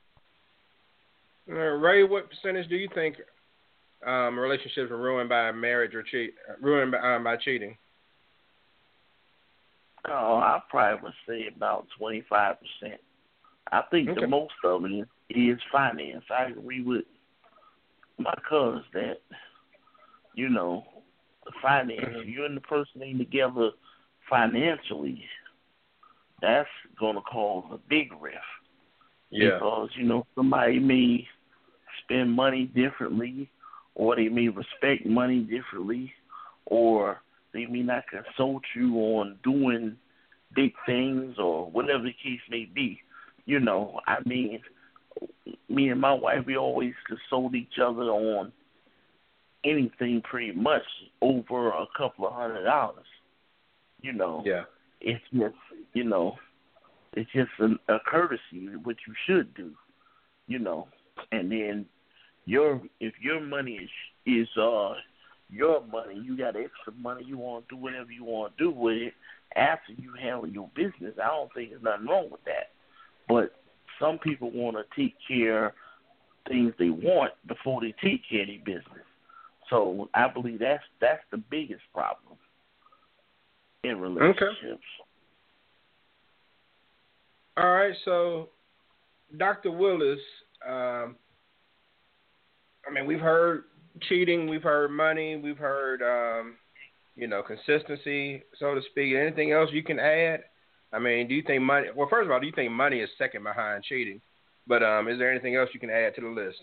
uh, 1.50 1.54
Ray, 1.54 2.04
what 2.04 2.30
percentage 2.30 2.70
do 2.70 2.76
you 2.76 2.90
think 2.94 3.18
um, 4.06 4.40
relationships 4.40 4.92
are 4.92 4.98
ruined 4.98 5.30
by 5.30 5.52
marriage 5.52 5.94
or 5.94 6.04
cheat, 6.04 6.34
ruined 6.62 6.92
by, 6.92 7.00
um, 7.00 7.24
by 7.24 7.38
cheating? 7.38 7.78
Oh, 10.08 10.38
I 10.38 10.60
probably 10.70 11.02
would 11.04 11.14
say 11.28 11.54
about 11.54 11.88
twenty 11.98 12.24
five 12.30 12.56
percent. 12.60 13.02
I 13.72 13.84
think 13.92 14.10
Okay. 14.10 14.22
the 14.22 14.28
most 14.28 14.54
of 14.64 14.84
it 14.86 15.08
is 15.30 15.60
finance. 15.72 16.24
I 16.32 16.46
agree 16.46 16.82
with 16.82 17.06
my 18.18 18.34
cuz 18.50 18.84
that 18.94 19.18
you 20.34 20.50
know 20.50 20.86
finance. 21.62 22.02
Mm-hmm. 22.02 22.20
If 22.22 22.28
you 22.28 22.46
and 22.46 22.56
the 22.56 22.62
person 22.62 23.04
ain't 23.04 23.20
together 23.20 23.72
financially, 24.30 25.24
that's 26.42 26.70
gonna 27.00 27.22
cause 27.22 27.66
a 27.72 27.78
big 27.90 28.12
rift. 28.20 28.38
Yeah. 29.30 29.56
Because 29.56 29.90
you 29.96 30.06
know 30.06 30.26
somebody 30.36 30.80
may 30.80 31.28
spend 32.04 32.32
money 32.32 32.66
differently, 32.66 33.50
or 33.96 34.16
they 34.16 34.30
may 34.30 34.48
respect 34.50 35.06
money 35.06 35.40
differently, 35.42 36.12
or 36.66 37.22
they 37.54 37.66
may 37.66 37.82
not 37.82 38.04
consult 38.08 38.64
you 38.76 38.96
on 38.96 39.38
doing 39.44 39.98
big 40.56 40.74
things 40.86 41.36
or 41.38 41.70
whatever 41.70 42.04
the 42.04 42.14
case 42.24 42.42
may 42.50 42.66
be. 42.66 43.00
You 43.46 43.60
know, 43.60 44.00
I 44.08 44.18
mean, 44.26 44.62
me 45.68 45.90
and 45.90 46.00
my 46.00 46.14
wife, 46.14 46.46
we 46.46 46.58
always 46.58 46.94
consult 47.08 47.56
each 47.56 47.80
other 47.82 48.04
on 48.04 48.52
anything 49.64 50.22
pretty 50.22 50.52
much 50.54 50.84
over 51.22 51.70
a 51.70 51.86
couple 51.98 52.28
of 52.28 52.34
hundred 52.34 52.64
dollars. 52.64 53.06
You 54.02 54.14
know, 54.14 54.44
Yeah. 54.46 54.64
It's 55.02 55.24
just, 55.34 55.56
you 55.94 56.04
know, 56.04 56.36
it's 57.14 57.30
just 57.32 57.50
a, 57.60 57.94
a 57.94 58.00
courtesy, 58.06 58.76
what 58.84 58.98
you 59.08 59.14
should 59.26 59.54
do, 59.56 59.72
you 60.48 60.60
know. 60.60 60.88
And 61.32 61.52
then 61.52 61.86
your 62.46 62.82
if 63.00 63.14
your 63.22 63.40
money 63.40 63.74
is 63.74 63.90
is 64.26 64.48
uh 64.58 64.94
your 65.50 65.82
money, 65.88 66.22
you 66.24 66.38
got 66.38 66.56
extra 66.56 66.94
money, 67.00 67.24
you 67.26 67.38
want 67.38 67.68
to 67.68 67.76
do 67.76 67.82
whatever 67.82 68.12
you 68.12 68.24
want 68.24 68.56
to 68.56 68.64
do 68.64 68.72
with 68.72 68.98
it 68.98 69.14
after 69.56 69.94
you 69.94 70.14
handle 70.20 70.48
your 70.48 70.70
business. 70.76 71.16
I 71.22 71.28
don't 71.28 71.52
think 71.54 71.72
there's 71.72 71.82
nothing 71.82 72.06
wrong 72.06 72.30
with 72.32 72.44
that. 72.46 72.70
But 73.28 73.56
some 74.00 74.20
people 74.20 74.52
want 74.52 74.78
to 74.78 75.02
take 75.02 75.16
care 75.28 75.74
things 76.48 76.74
they 76.80 76.90
want 76.90 77.34
before 77.48 77.82
they 77.82 77.94
take 78.04 78.22
care 78.30 78.42
of 78.42 78.48
their 78.48 78.60
business. 78.60 79.06
So 79.70 80.10
I 80.14 80.28
believe 80.28 80.60
that's 80.60 80.84
that's 81.02 81.24
the 81.32 81.38
biggest 81.38 81.82
problem 81.94 82.38
in 83.84 84.00
relationships. 84.00 84.84
All 87.58 87.72
right, 87.72 87.94
so 88.06 88.50
Dr. 89.38 89.72
Willis, 89.72 90.20
um, 90.68 91.16
I 92.88 92.94
mean, 92.94 93.06
we've 93.06 93.20
heard 93.20 93.64
cheating, 94.08 94.50
we've 94.50 94.64
heard 94.64 94.92
money, 94.92 95.36
we've 95.36 95.58
heard, 95.58 96.02
um, 96.02 96.56
you 97.16 97.28
know, 97.28 97.44
consistency, 97.44 98.44
so 98.60 98.76
to 98.76 98.82
speak. 98.92 99.16
Anything 99.16 99.52
else 99.52 99.70
you 99.74 99.84
can 99.84 100.00
add? 100.00 100.44
I 100.94 101.00
mean, 101.00 101.28
do 101.28 101.36
you 101.36 101.44
think 101.44 101.62
money? 101.62 101.88
Well, 101.96 102.08
first 102.10 102.26
of 102.26 102.32
all, 102.32 102.40
do 102.40 102.48
you 102.48 102.54
think 102.54 102.72
money 102.72 103.00
is 103.00 103.10
second 103.18 103.44
behind 103.44 103.84
cheating? 103.84 104.22
But 104.68 104.84
um, 104.84 105.08
is 105.08 105.18
there 105.20 105.32
anything 105.32 105.56
else 105.56 105.70
you 105.74 105.80
can 105.80 105.90
add 105.90 106.16
to 106.16 106.22
the 106.22 106.28
list? 106.28 106.60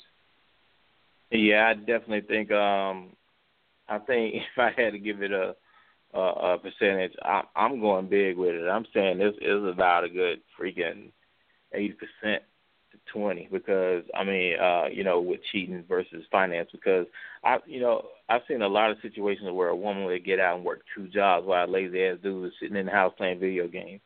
Yeah, 1.31 1.69
I 1.69 1.75
definitely 1.75 2.23
think. 2.23 2.51
Um, 2.51 3.11
I 3.89 3.99
think 3.99 4.35
if 4.57 4.59
I 4.59 4.71
had 4.81 4.93
to 4.93 4.99
give 4.99 5.23
it 5.23 5.33
a 5.33 5.55
a, 6.17 6.55
a 6.55 6.59
percentage, 6.59 7.13
I, 7.23 7.43
I'm 7.55 7.81
going 7.81 8.09
big 8.09 8.37
with 8.37 8.55
it. 8.55 8.69
I'm 8.69 8.87
saying 8.95 9.19
this 9.19 9.35
is 9.41 9.65
about 9.65 10.05
a 10.05 10.09
good 10.09 10.41
freaking 10.59 11.11
eighty 11.73 11.95
percent 11.95 12.43
to 12.93 12.99
twenty 13.13 13.49
because 13.51 14.05
I 14.15 14.25
mean, 14.25 14.59
uh, 14.59 14.87
you 14.91 15.05
know, 15.05 15.21
with 15.21 15.41
cheating 15.53 15.85
versus 15.89 16.25
finance 16.31 16.71
because 16.73 17.07
I, 17.45 17.59
you 17.67 17.81
know, 17.81 18.07
I've 18.29 18.43
seen 18.49 18.63
a 18.63 18.69
lot 18.69 18.91
of 18.91 18.99
situations 19.03 19.51
where 19.53 19.69
a 19.69 19.77
woman 19.77 20.05
would 20.05 20.25
get 20.25 20.41
out 20.41 20.57
and 20.57 20.65
work 20.65 20.83
two 20.95 21.09
jobs 21.09 21.47
while 21.47 21.69
a 21.69 21.71
lazy 21.71 22.03
ass 22.05 22.19
dude 22.23 22.47
is 22.47 22.53
sitting 22.61 22.77
in 22.77 22.87
the 22.87 22.93
house 22.93 23.13
playing 23.17 23.41
video 23.41 23.69
games, 23.69 24.01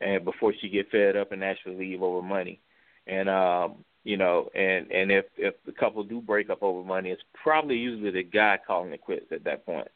and 0.00 0.24
before 0.24 0.52
she 0.60 0.68
get 0.68 0.90
fed 0.90 1.16
up 1.16 1.32
and 1.32 1.44
actually 1.44 1.76
leave 1.76 2.02
over 2.02 2.22
money, 2.22 2.60
and 3.06 3.28
um, 3.28 3.84
you 4.04 4.16
know, 4.16 4.48
and 4.54 4.90
and 4.90 5.12
if 5.12 5.26
if 5.36 5.54
the 5.64 5.72
couple 5.72 6.02
do 6.02 6.20
break 6.20 6.50
up 6.50 6.62
over 6.62 6.82
money, 6.82 7.10
it's 7.10 7.22
probably 7.42 7.76
usually 7.76 8.10
the 8.10 8.22
guy 8.22 8.58
calling 8.66 8.92
it 8.92 9.00
quits 9.00 9.26
at 9.32 9.44
that 9.44 9.64
point. 9.64 9.88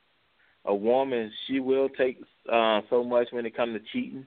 A 0.65 0.74
woman, 0.74 1.32
she 1.47 1.61
will 1.61 1.89
take 1.89 2.23
uh, 2.51 2.82
so 2.91 3.03
much 3.03 3.28
when 3.31 3.47
it 3.47 3.57
comes 3.57 3.74
to 3.74 3.85
cheating, 3.93 4.27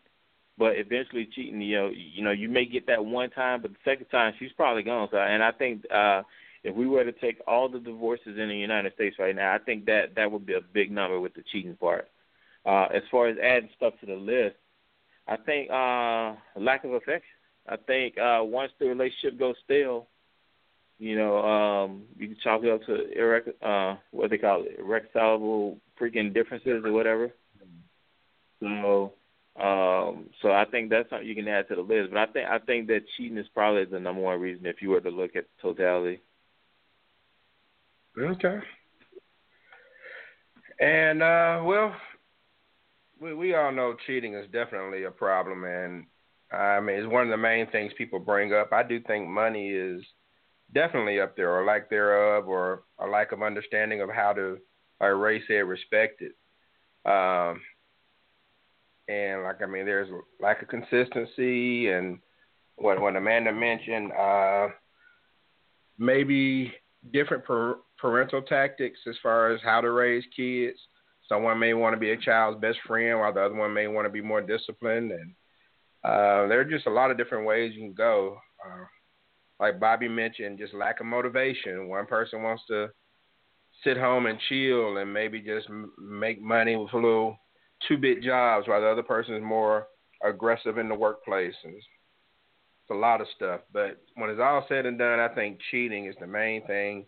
but 0.58 0.78
eventually 0.78 1.28
cheating, 1.34 1.62
you 1.62 1.76
know, 1.76 1.92
you 1.94 2.24
know, 2.24 2.32
you 2.32 2.50
may 2.50 2.66
get 2.66 2.88
that 2.88 3.06
one 3.06 3.30
time, 3.30 3.62
but 3.62 3.72
the 3.72 3.78
second 3.84 4.08
time 4.08 4.34
she's 4.40 4.52
probably 4.54 4.84
gone. 4.84 5.08
So, 5.12 5.18
and 5.18 5.44
I 5.44 5.52
think 5.52 5.84
uh, 5.92 6.24
if 6.64 6.76
we 6.76 6.88
were 6.88 7.04
to 7.04 7.12
take 7.12 7.40
all 7.48 7.70
the 7.70 7.80
divorces 7.80 8.38
in 8.38 8.50
the 8.50 8.56
United 8.56 8.94
States 8.94 9.18
right 9.20 9.36
now, 9.36 9.54
I 9.54 9.60
think 9.60 9.86
that 9.86 10.16
that 10.16 10.32
would 10.32 10.46
be 10.46 10.54
a 10.54 10.62
big 10.62 10.92
number 10.92 11.20
with 11.20 11.34
the 11.34 11.44
cheating 11.52 11.76
part. 11.76 12.10
Uh, 12.66 12.88
as 12.94 13.04
far 13.12 13.28
as 13.28 13.38
adding 13.38 13.70
stuff 13.76 13.94
to 14.00 14.06
the 14.06 14.16
list, 14.16 14.56
I 15.28 15.38
think 15.38 15.70
uh, 15.70 16.36
lack 16.60 16.84
of 16.84 16.94
affection. 16.94 17.30
I 17.68 17.78
think 17.78 18.18
uh, 18.18 18.42
once 18.44 18.72
the 18.80 18.88
relationship 18.88 19.38
goes 19.40 19.56
stale, 19.64 20.08
you 21.00 21.18
know, 21.18 21.38
um, 21.40 22.04
you 22.18 22.28
can 22.28 22.38
chalk 22.44 22.64
it 22.64 22.72
up 22.72 22.84
to 22.86 23.06
irrec- 23.18 23.62
uh, 23.62 23.98
what 24.12 24.30
they 24.30 24.38
call 24.38 24.64
it, 24.64 24.78
irreconcilable 24.80 25.78
freaking 26.00 26.34
differences 26.34 26.84
or 26.84 26.92
whatever. 26.92 27.32
So, 28.60 29.14
um, 29.60 30.30
so 30.42 30.52
I 30.52 30.66
think 30.72 30.90
that's 30.90 31.10
something 31.10 31.28
you 31.28 31.36
can 31.36 31.48
add 31.48 31.68
to 31.68 31.76
the 31.76 31.82
list. 31.82 32.12
But 32.12 32.20
I 32.20 32.26
think 32.28 32.50
I 32.50 32.60
think 32.60 32.88
that 32.88 33.02
cheating 33.18 33.38
is 33.38 33.48
probably 33.54 33.86
the 33.86 34.00
number 34.00 34.22
one 34.22 34.40
reason 34.40 34.66
if 34.66 34.82
you 34.82 34.90
were 34.90 35.02
to 35.02 35.10
look 35.10 35.36
at 35.36 35.46
totality. 35.62 36.22
Okay. 38.18 38.60
And 40.80 41.22
uh, 41.22 41.62
well, 41.64 41.96
we 43.20 43.34
we 43.34 43.56
all 43.56 43.72
know 43.72 43.96
cheating 44.06 44.34
is 44.34 44.50
definitely 44.52 45.04
a 45.04 45.12
problem, 45.12 45.64
and 45.64 46.06
I 46.52 46.80
mean 46.80 46.98
it's 46.98 47.08
one 47.08 47.24
of 47.24 47.30
the 47.30 47.38
main 47.38 47.68
things 47.68 47.94
people 47.98 48.20
bring 48.20 48.54
up. 48.54 48.72
I 48.74 48.84
do 48.84 49.00
think 49.00 49.28
money 49.28 49.70
is 49.70 50.04
definitely 50.74 51.20
up 51.20 51.36
there, 51.36 51.52
or 51.52 51.66
lack 51.66 51.90
thereof, 51.90 52.48
or 52.48 52.84
a 53.00 53.08
lack 53.08 53.32
of 53.32 53.44
understanding 53.44 54.02
of 54.02 54.10
how 54.10 54.34
to, 54.34 54.58
like 55.00 55.12
race 55.14 55.44
said, 55.48 55.54
respect 55.54 56.22
it. 56.22 56.34
Um, 57.06 57.62
and 59.08 59.44
like 59.44 59.62
I 59.62 59.66
mean, 59.66 59.86
there's 59.86 60.10
lack 60.40 60.62
of 60.62 60.70
consistency, 60.70 61.90
and 61.90 62.20
what 62.76 63.02
what 63.02 63.16
Amanda 63.16 63.52
mentioned, 63.52 64.12
uh, 64.14 64.68
maybe 65.98 66.74
different 67.12 67.44
per, 67.44 67.78
parental 67.98 68.42
tactics 68.42 69.00
as 69.08 69.16
far 69.22 69.52
as 69.52 69.62
how 69.62 69.82
to 69.82 69.92
raise 69.92 70.24
kids. 70.36 70.78
Someone 71.28 71.60
may 71.60 71.74
want 71.74 71.94
to 71.94 72.00
be 72.00 72.12
a 72.12 72.18
child's 72.18 72.62
best 72.62 72.80
friend, 72.86 73.20
while 73.20 73.34
the 73.34 73.42
other 73.42 73.56
one 73.56 73.74
may 73.74 73.88
want 73.88 74.06
to 74.06 74.12
be 74.12 74.22
more 74.22 74.42
disciplined, 74.42 75.12
and 75.12 75.34
uh, 76.04 76.48
there 76.48 76.60
are 76.60 76.66
just 76.66 76.88
a 76.88 76.92
lot 76.92 77.12
of 77.12 77.18
different 77.18 77.46
ways 77.46 77.74
you 77.74 77.82
can 77.82 77.94
go. 77.94 78.38
Uh, 78.66 78.86
like 79.60 79.80
Bobby 79.80 80.08
mentioned, 80.08 80.60
just 80.60 80.74
lack 80.74 81.00
of 81.00 81.06
motivation. 81.06 81.88
One 81.88 82.06
person 82.06 82.44
wants 82.44 82.64
to 82.68 82.90
sit 83.84 83.98
home 83.98 84.26
and 84.26 84.40
chill 84.50 84.98
and 84.98 85.14
maybe 85.14 85.42
just 85.42 85.68
make 85.98 86.42
money 86.42 86.76
with 86.76 86.94
a 86.94 86.98
little 86.98 87.38
two-bit 87.88 88.22
jobs, 88.22 88.68
while 88.68 88.82
the 88.82 88.88
other 88.88 89.04
person 89.04 89.36
is 89.36 89.44
more 89.44 89.88
aggressive 90.24 90.78
in 90.78 90.90
the 90.90 90.96
workplace. 90.96 91.54
And 91.64 91.74
it's, 91.76 91.86
it's 92.84 92.92
a 92.92 93.00
lot 93.00 93.22
of 93.22 93.28
stuff. 93.36 93.62
But 93.72 94.02
when 94.16 94.30
it's 94.30 94.42
all 94.42 94.66
said 94.70 94.86
and 94.86 94.98
done, 94.98 95.20
I 95.20 95.30
think 95.30 95.60
cheating 95.72 96.06
is 96.06 96.16
the 96.20 96.28
main 96.28 96.66
thing 96.66 97.06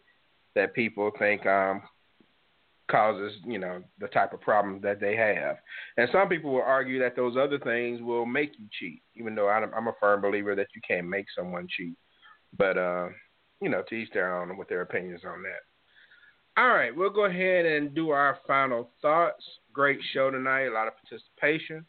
that 0.55 0.73
people 0.73 1.11
think 1.17 1.45
um, 1.45 1.81
causes, 2.89 3.33
you 3.45 3.59
know, 3.59 3.81
the 3.99 4.07
type 4.07 4.33
of 4.33 4.41
problem 4.41 4.79
that 4.81 4.99
they 4.99 5.15
have. 5.15 5.57
And 5.97 6.09
some 6.11 6.29
people 6.29 6.53
will 6.53 6.61
argue 6.61 6.99
that 6.99 7.15
those 7.15 7.35
other 7.37 7.59
things 7.59 8.01
will 8.01 8.25
make 8.25 8.51
you 8.57 8.67
cheat, 8.79 9.01
even 9.15 9.35
though 9.35 9.49
I'm 9.49 9.71
I'm 9.73 9.87
a 9.87 9.93
firm 9.99 10.21
believer 10.21 10.55
that 10.55 10.67
you 10.75 10.81
can't 10.87 11.07
make 11.07 11.25
someone 11.37 11.67
cheat. 11.69 11.97
But 12.57 12.77
uh, 12.77 13.07
you 13.61 13.69
know, 13.69 13.83
to 13.89 13.95
each 13.95 14.11
their 14.11 14.39
own 14.39 14.57
with 14.57 14.69
their 14.69 14.81
opinions 14.81 15.21
on 15.25 15.41
that. 15.43 15.61
All 16.57 16.69
right, 16.69 16.95
we'll 16.95 17.09
go 17.09 17.25
ahead 17.25 17.65
and 17.65 17.93
do 17.93 18.11
our 18.11 18.39
final 18.47 18.89
thoughts. 19.01 19.43
Great 19.73 19.99
show 20.13 20.31
tonight, 20.31 20.67
a 20.67 20.71
lot 20.71 20.87
of 20.87 20.93
participation. 20.95 21.85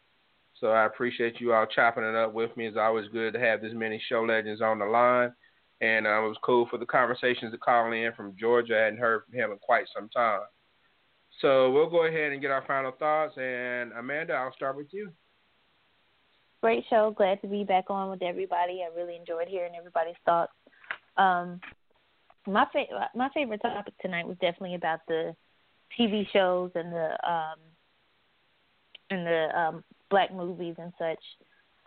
So 0.61 0.69
I 0.69 0.87
appreciate 0.87 1.41
you 1.41 1.53
all 1.53 1.67
chopping 1.67 2.03
it 2.03 2.17
up 2.17 2.33
with 2.33 2.57
me. 2.57 2.67
It's 2.67 2.77
always 2.77 3.07
good 3.13 3.35
to 3.35 3.39
have 3.41 3.61
this 3.61 3.73
many 3.75 4.03
show 4.09 4.23
legends 4.23 4.63
on 4.63 4.79
the 4.81 4.87
line. 4.87 5.33
And 5.81 6.07
uh, 6.07 6.25
it 6.25 6.29
was 6.29 6.39
cool 6.43 6.67
for 6.71 6.79
the 6.79 6.87
conversations 6.87 7.53
to 7.53 7.59
call 7.59 7.93
in 7.93 8.13
from 8.17 8.35
Georgia. 8.41 8.77
I 8.77 8.85
hadn't 8.85 8.99
heard 8.99 9.23
from 9.25 9.39
him 9.39 9.53
in 9.53 9.59
quite 9.59 9.85
some 9.95 10.09
time. 10.09 10.41
So 11.41 11.71
we'll 11.71 11.91
go 11.91 12.07
ahead 12.07 12.33
and 12.33 12.41
get 12.41 12.51
our 12.51 12.65
final 12.67 12.93
thoughts. 12.93 13.35
And 13.37 13.93
Amanda, 13.93 14.33
I'll 14.33 14.55
start 14.55 14.77
with 14.77 14.89
you. 14.91 15.13
Great 16.63 16.85
show. 16.89 17.15
Glad 17.17 17.41
to 17.43 17.47
be 17.47 17.63
back 17.63 17.85
on 17.91 18.11
with 18.11 18.23
everybody. 18.23 18.83
I 18.83 18.99
really 18.99 19.17
enjoyed 19.17 19.47
hearing 19.47 19.75
everybody's 19.77 20.17
thoughts. 20.25 20.53
Um, 21.19 21.61
my 22.47 22.67
fa- 22.73 23.11
my 23.15 23.29
favorite 23.35 23.63
topic 23.63 23.95
tonight 24.01 24.27
was 24.27 24.37
definitely 24.41 24.75
about 24.75 25.01
the 25.09 25.35
TV 25.99 26.27
shows 26.33 26.71
and 26.75 26.93
the 26.93 27.29
um, 27.29 27.59
and 29.11 29.27
the 29.27 29.59
um, 29.59 29.85
black 30.11 30.33
movies 30.33 30.75
and 30.79 30.93
such. 30.99 31.23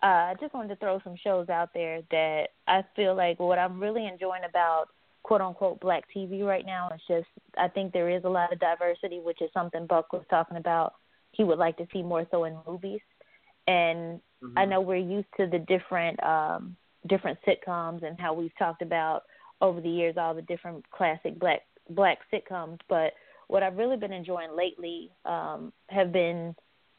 Uh, 0.02 0.32
I 0.32 0.36
just 0.40 0.54
wanted 0.54 0.70
to 0.70 0.76
throw 0.78 1.00
some 1.04 1.16
shows 1.22 1.50
out 1.50 1.70
there 1.74 2.02
that 2.12 2.48
I 2.68 2.84
feel 2.96 3.16
like 3.16 3.40
what 3.40 3.60
I'm 3.60 3.80
really 3.82 4.08
enjoying 4.08 4.44
about 4.48 4.86
quote 5.24 5.42
unquote 5.42 5.82
black 5.82 6.06
TV 6.16 6.46
right 6.46 6.66
now 6.66 6.90
is 6.94 7.02
just 7.08 7.28
I 7.58 7.68
think 7.68 7.92
there 7.92 8.10
is 8.10 8.24
a 8.24 8.30
lot 8.30 8.54
of 8.54 8.60
diversity, 8.60 9.20
which 9.20 9.42
is 9.42 9.50
something 9.54 9.88
Buck 9.88 10.14
was 10.14 10.24
talking 10.30 10.58
about. 10.58 10.94
He 11.32 11.44
would 11.44 11.60
like 11.60 11.78
to 11.78 11.88
see 11.94 12.02
more 12.02 12.26
so 12.32 12.46
in 12.46 12.58
movies, 12.68 13.02
and 13.68 14.20
I 14.56 14.66
know 14.66 14.82
we're 14.82 14.96
used 14.96 15.28
to 15.38 15.48
the 15.48 15.60
different 15.60 16.22
um, 16.24 16.76
different 17.08 17.38
sitcoms 17.48 18.04
and 18.04 18.20
how 18.20 18.34
we've 18.34 18.58
talked 18.58 18.82
about 18.82 19.24
over 19.62 19.82
the 19.82 19.90
years 19.90 20.16
all 20.18 20.34
the 20.34 20.42
different 20.44 20.90
classic 20.92 21.40
black 21.40 21.62
black 21.90 22.20
sitcoms. 22.32 22.80
But 22.88 23.14
what 23.48 23.64
I've 23.64 23.78
really 23.78 23.98
been 23.98 24.14
enjoying 24.14 24.56
lately 24.56 25.12
um, 25.26 25.74
have 25.90 26.12
been 26.12 26.56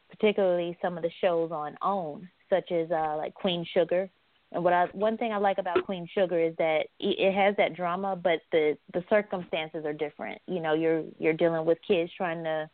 particularly 0.09 0.77
some 0.81 0.97
of 0.97 1.03
the 1.03 1.11
shows 1.21 1.51
on 1.51 1.77
OWN, 1.81 2.29
such 2.49 2.71
as 2.71 2.91
uh, 2.91 3.15
like 3.17 3.33
Queen 3.33 3.65
Sugar. 3.73 4.09
And 4.51 4.63
what 4.63 4.73
I 4.73 4.85
one 4.91 5.17
thing 5.17 5.31
I 5.31 5.37
like 5.37 5.59
about 5.59 5.85
Queen 5.85 6.07
Sugar 6.13 6.39
is 6.39 6.53
that 6.57 6.87
it 6.99 7.33
has 7.33 7.55
that 7.55 7.75
drama, 7.75 8.15
but 8.15 8.41
the 8.51 8.77
the 8.93 9.03
circumstances 9.09 9.85
are 9.85 9.93
different. 9.93 10.41
You 10.47 10.59
know, 10.59 10.73
you're 10.73 11.03
you're 11.19 11.33
dealing 11.33 11.65
with 11.65 11.77
kids 11.87 12.11
trying 12.17 12.43
to 12.43 12.69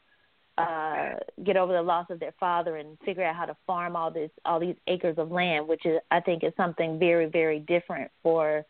uh 0.57 1.17
get 1.43 1.55
over 1.55 1.71
the 1.71 1.81
loss 1.81 2.07
of 2.09 2.19
their 2.19 2.33
father 2.39 2.77
and 2.77 2.97
figure 3.05 3.23
out 3.23 3.35
how 3.35 3.45
to 3.45 3.55
farm 3.67 3.95
all 3.95 4.09
this 4.09 4.31
all 4.43 4.59
these 4.59 4.75
acres 4.87 5.15
of 5.19 5.29
land 5.29 5.67
which 5.67 5.85
is 5.85 5.99
i 6.09 6.19
think 6.19 6.43
is 6.43 6.51
something 6.57 6.97
very 6.97 7.27
very 7.27 7.59
different 7.59 8.09
for 8.23 8.65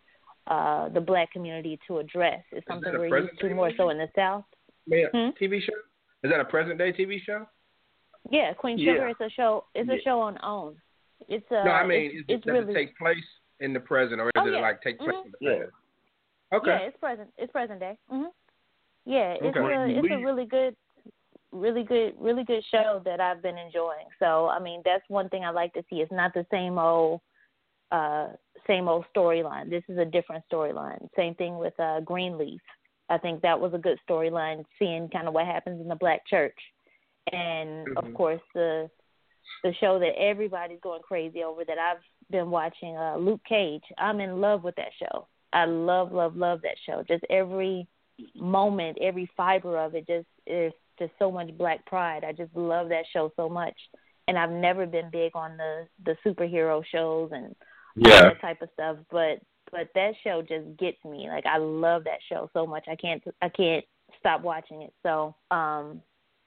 uh 0.48 0.90
the 0.90 1.02
black 1.02 1.32
community 1.32 1.80
to 1.88 1.99
address 1.99 2.44
it's 2.52 2.65
something 2.68 2.91
we're 2.94 3.19
used 3.19 3.40
to 3.40 3.53
more 3.53 3.72
so 3.78 3.90
in 3.90 3.98
the 3.98 4.07
south 4.15 4.45
yeah, 4.86 5.07
hmm? 5.11 5.30
tv 5.41 5.61
show 5.61 5.74
is 6.24 6.32
that 6.32 6.40
a 6.40 6.45
present 6.45 6.78
day 6.78 6.91
tv 6.91 7.19
show 7.24 7.45
yeah 8.32 8.53
queen 8.53 8.78
Yeah. 8.78 8.94
sugar 8.94 9.10
is 9.10 9.15
a 9.19 9.30
show 9.30 9.65
it's 9.76 9.90
a 9.90 10.02
show 10.03 10.19
on 10.19 10.38
own 10.44 10.76
it's 11.28 11.45
uh 11.52 11.64
no 11.64 11.72
i 11.72 11.86
mean 11.86 12.11
it's, 12.11 12.15
is 12.15 12.26
it's 12.30 12.45
does 12.45 12.53
really 12.53 12.72
it 12.72 12.76
take 12.76 12.98
place 12.98 13.18
in 13.60 13.74
the 13.74 13.80
present 13.80 14.22
or 14.22 14.32
Oh, 14.36 14.44
does 14.44 14.53
yeah. 14.53 14.60
it 14.60 14.61
like 14.61 14.82
take 14.82 14.98
place 14.99 15.15
Mhm. 15.15 15.26
in 15.26 15.32
the 15.32 15.38
Yeah. 15.41 15.57
past 15.60 15.72
okay 16.53 16.69
Yeah, 16.72 16.88
it's 16.88 16.98
present. 16.98 17.30
It's 17.38 17.52
present 17.52 17.80
day. 17.80 17.98
Mhm. 18.11 18.32
Yeah, 19.06 19.32
it's 19.34 19.57
Okay. 19.57 19.60
a 19.60 19.88
it's 19.88 20.11
a 20.11 20.18
really 20.18 20.45
good, 20.45 20.76
really 21.52 21.84
good, 21.84 22.14
really 22.19 22.44
good 22.44 22.64
show 22.65 23.02
that 23.06 23.19
I've 23.19 23.41
been 23.41 23.57
enjoying. 23.57 24.06
So 24.19 24.48
I 24.48 24.60
mean, 24.60 24.82
that's 24.86 25.03
one 25.10 25.28
thing 25.30 25.44
I 25.44 25.49
like 25.49 25.74
to 25.74 25.84
see. 25.90 26.02
It's 26.02 26.11
not 26.11 26.34
the 26.34 26.45
same 26.52 26.78
old, 26.78 27.22
uh, 27.91 28.30
same 28.65 28.88
old 28.88 29.05
storyline. 29.15 29.69
This 29.69 29.84
is 29.88 29.97
a 29.97 30.05
different 30.05 30.43
storyline. 30.51 31.07
Same 31.15 31.35
thing 31.35 31.57
with 31.57 31.77
uh, 31.80 32.01
Greenleaf. 32.01 32.61
I 33.09 33.18
think 33.18 33.41
that 33.41 33.59
was 33.59 33.73
a 33.73 33.77
good 33.77 33.97
storyline, 34.09 34.65
seeing 34.77 35.07
kind 35.09 35.27
of 35.27 35.34
what 35.34 35.45
happens 35.45 35.80
in 35.80 35.88
the 35.88 35.95
black 35.95 36.26
church, 36.27 36.57
and 37.31 37.88
of 37.97 38.03
Mhm. 38.05 38.15
course 38.15 38.41
the 38.53 38.89
the 39.64 39.73
show 39.76 39.97
that 39.97 40.14
everybody's 40.19 40.80
going 40.81 41.01
crazy 41.01 41.43
over 41.43 41.64
that 41.65 41.80
I've 41.80 42.03
been 42.30 42.51
watching, 42.51 42.95
uh, 42.97 43.15
Luke 43.15 43.41
Cage. 43.45 43.84
I'm 43.97 44.19
in 44.19 44.41
love 44.41 44.64
with 44.64 44.76
that 44.76 44.91
show. 44.93 45.27
I 45.53 45.65
love, 45.65 46.11
love, 46.11 46.35
love 46.35 46.61
that 46.61 46.77
show. 46.85 47.01
Just 47.03 47.23
every 47.30 47.88
moment, 48.35 48.97
every 48.99 49.26
fiber 49.38 49.77
of 49.77 49.95
it, 49.95 50.05
just 50.05 50.27
is 50.45 50.73
just 50.99 51.14
so 51.18 51.31
much 51.31 51.57
black 51.57 51.85
pride. 51.85 52.23
I 52.23 52.34
just 52.34 52.55
love 52.55 52.89
that 52.89 53.05
show 53.14 53.31
so 53.35 53.47
much. 53.47 53.76
And 54.27 54.38
I've 54.38 54.51
never 54.51 54.85
been 54.85 55.09
big 55.09 55.31
on 55.35 55.55
the 55.57 55.88
the 56.03 56.18
superhero 56.26 56.84
shows 56.85 57.31
and 57.31 57.55
Yeah. 57.98 58.22
that 58.30 58.41
type 58.41 58.61
of 58.61 58.69
stuff, 58.74 58.98
but 59.11 59.40
but 59.72 59.90
that 59.95 60.14
show 60.24 60.41
just 60.41 60.78
gets 60.78 61.03
me. 61.03 61.28
Like 61.30 61.45
I 61.45 61.57
love 61.57 62.03
that 62.06 62.19
show 62.30 62.49
so 62.53 62.65
much. 62.65 62.86
I 62.88 62.95
can't 62.95 63.24
I 63.41 63.49
can't 63.49 63.84
stop 64.19 64.41
watching 64.41 64.84
it. 64.84 64.94
So, 65.03 65.36
um 65.52 66.02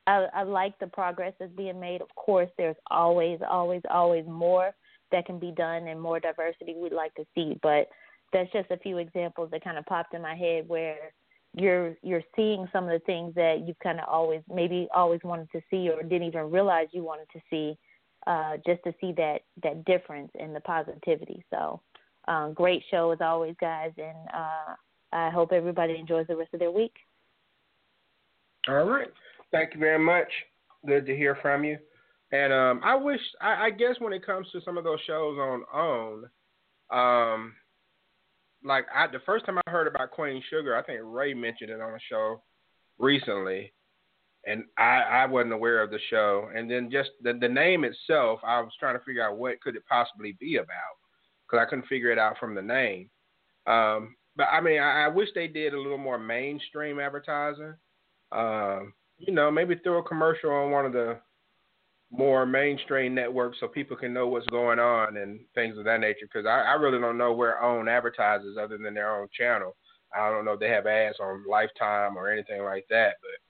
I, 0.06 0.26
I 0.34 0.42
like 0.42 0.78
the 0.78 0.86
progress 0.88 1.34
that's 1.38 1.52
being 1.52 1.78
made. 1.78 2.00
Of 2.00 2.12
course, 2.16 2.48
there's 2.58 2.76
always, 2.90 3.38
always, 3.48 3.82
always 3.90 4.26
more 4.26 4.72
that 5.12 5.26
can 5.26 5.38
be 5.38 5.52
done 5.52 5.86
and 5.86 6.00
more 6.00 6.18
diversity 6.18 6.74
we'd 6.74 6.92
like 6.92 7.14
to 7.14 7.24
see. 7.34 7.58
But 7.62 7.88
that's 8.32 8.50
just 8.52 8.70
a 8.70 8.76
few 8.78 8.98
examples 8.98 9.50
that 9.50 9.62
kind 9.62 9.78
of 9.78 9.86
popped 9.86 10.14
in 10.14 10.22
my 10.22 10.34
head 10.34 10.68
where 10.68 11.12
you're 11.54 11.96
you're 12.02 12.22
seeing 12.36 12.68
some 12.72 12.84
of 12.84 12.90
the 12.90 13.04
things 13.06 13.34
that 13.34 13.66
you've 13.66 13.78
kind 13.80 13.98
of 13.98 14.08
always 14.08 14.40
maybe 14.52 14.88
always 14.94 15.20
wanted 15.24 15.50
to 15.50 15.60
see 15.70 15.88
or 15.88 16.02
didn't 16.02 16.28
even 16.28 16.50
realize 16.50 16.86
you 16.92 17.02
wanted 17.02 17.28
to 17.32 17.40
see, 17.50 17.76
uh, 18.26 18.56
just 18.66 18.82
to 18.84 18.94
see 19.00 19.12
that 19.12 19.40
that 19.62 19.84
difference 19.84 20.30
in 20.34 20.52
the 20.52 20.60
positivity. 20.60 21.44
So, 21.50 21.80
um, 22.28 22.52
great 22.52 22.82
show 22.90 23.10
as 23.10 23.20
always, 23.20 23.54
guys, 23.60 23.92
and 23.96 24.16
uh, 24.34 24.74
I 25.12 25.30
hope 25.30 25.52
everybody 25.52 25.98
enjoys 25.98 26.26
the 26.26 26.36
rest 26.36 26.54
of 26.54 26.60
their 26.60 26.70
week. 26.70 26.94
All 28.68 28.84
right. 28.84 29.08
Thank 29.50 29.74
you 29.74 29.80
very 29.80 29.98
much. 29.98 30.28
Good 30.86 31.06
to 31.06 31.16
hear 31.16 31.36
from 31.42 31.64
you. 31.64 31.78
And 32.32 32.52
um, 32.52 32.80
I 32.84 32.94
wish, 32.94 33.20
I, 33.40 33.66
I 33.66 33.70
guess, 33.70 33.96
when 33.98 34.12
it 34.12 34.24
comes 34.24 34.46
to 34.52 34.60
some 34.64 34.78
of 34.78 34.84
those 34.84 35.00
shows 35.06 35.36
on 35.38 35.64
OWN, 35.74 36.24
um, 36.92 37.54
like 38.64 38.84
I, 38.94 39.06
the 39.08 39.18
first 39.26 39.46
time 39.46 39.58
I 39.58 39.70
heard 39.70 39.88
about 39.88 40.12
Queen 40.12 40.42
Sugar, 40.48 40.76
I 40.76 40.82
think 40.82 41.00
Ray 41.02 41.34
mentioned 41.34 41.70
it 41.70 41.80
on 41.80 41.94
a 41.94 41.98
show 42.08 42.42
recently, 42.98 43.72
and 44.46 44.64
I, 44.78 45.02
I 45.02 45.26
wasn't 45.26 45.52
aware 45.52 45.82
of 45.82 45.90
the 45.90 45.98
show. 46.08 46.48
And 46.54 46.70
then 46.70 46.90
just 46.90 47.10
the, 47.22 47.34
the 47.34 47.48
name 47.48 47.84
itself, 47.84 48.40
I 48.44 48.60
was 48.60 48.72
trying 48.78 48.98
to 48.98 49.04
figure 49.04 49.22
out 49.22 49.36
what 49.36 49.60
could 49.60 49.76
it 49.76 49.82
possibly 49.88 50.36
be 50.40 50.56
about 50.56 50.96
because 51.46 51.62
I 51.64 51.68
couldn't 51.68 51.88
figure 51.88 52.10
it 52.10 52.18
out 52.18 52.38
from 52.38 52.54
the 52.54 52.62
name. 52.62 53.10
Um, 53.66 54.16
but 54.36 54.48
I 54.50 54.60
mean, 54.60 54.80
I, 54.80 55.04
I 55.04 55.08
wish 55.08 55.28
they 55.34 55.48
did 55.48 55.74
a 55.74 55.80
little 55.80 55.98
more 55.98 56.18
mainstream 56.18 56.98
advertising. 56.98 57.74
Um, 58.32 58.94
you 59.18 59.34
know, 59.34 59.50
maybe 59.50 59.74
throw 59.74 59.98
a 59.98 60.02
commercial 60.02 60.50
on 60.50 60.70
one 60.70 60.86
of 60.86 60.92
the 60.92 61.18
more 62.10 62.46
mainstream 62.46 63.14
networks 63.14 63.58
so 63.60 63.68
people 63.68 63.96
can 63.96 64.12
know 64.12 64.26
what's 64.26 64.46
going 64.46 64.78
on 64.78 65.16
and 65.16 65.40
things 65.54 65.76
of 65.76 65.84
that 65.84 66.00
nature. 66.00 66.26
Because 66.32 66.46
I, 66.46 66.62
I 66.62 66.72
really 66.74 66.98
don't 66.98 67.18
know 67.18 67.32
where 67.32 67.62
OWN 67.62 67.88
advertises 67.88 68.56
other 68.58 68.78
than 68.78 68.94
their 68.94 69.20
own 69.20 69.28
channel. 69.36 69.76
I 70.16 70.30
don't 70.30 70.44
know 70.44 70.54
if 70.54 70.60
they 70.60 70.70
have 70.70 70.86
ads 70.86 71.20
on 71.20 71.44
Lifetime 71.48 72.16
or 72.16 72.30
anything 72.30 72.64
like 72.64 72.86
that. 72.90 73.14
But 73.20 73.49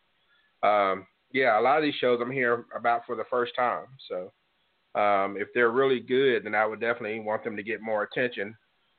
um, 0.63 1.07
yeah, 1.33 1.59
a 1.59 1.63
lot 1.63 1.79
of 1.79 1.83
these 1.83 1.95
shows 2.01 2.19
I'm 2.21 2.31
hearing 2.31 2.65
about 2.77 3.03
for 3.07 3.17
the 3.17 3.25
first 3.31 3.53
time. 3.57 3.87
So 4.09 5.01
um, 5.01 5.37
if 5.39 5.49
they're 5.55 5.71
really 5.71 6.01
good, 6.01 6.45
then 6.45 6.55
I 6.55 6.67
would 6.67 6.81
definitely 6.81 7.21
want 7.21 7.45
them 7.45 7.57
to 7.57 7.63
get 7.63 7.81
more 7.81 8.03
attention. 8.03 8.57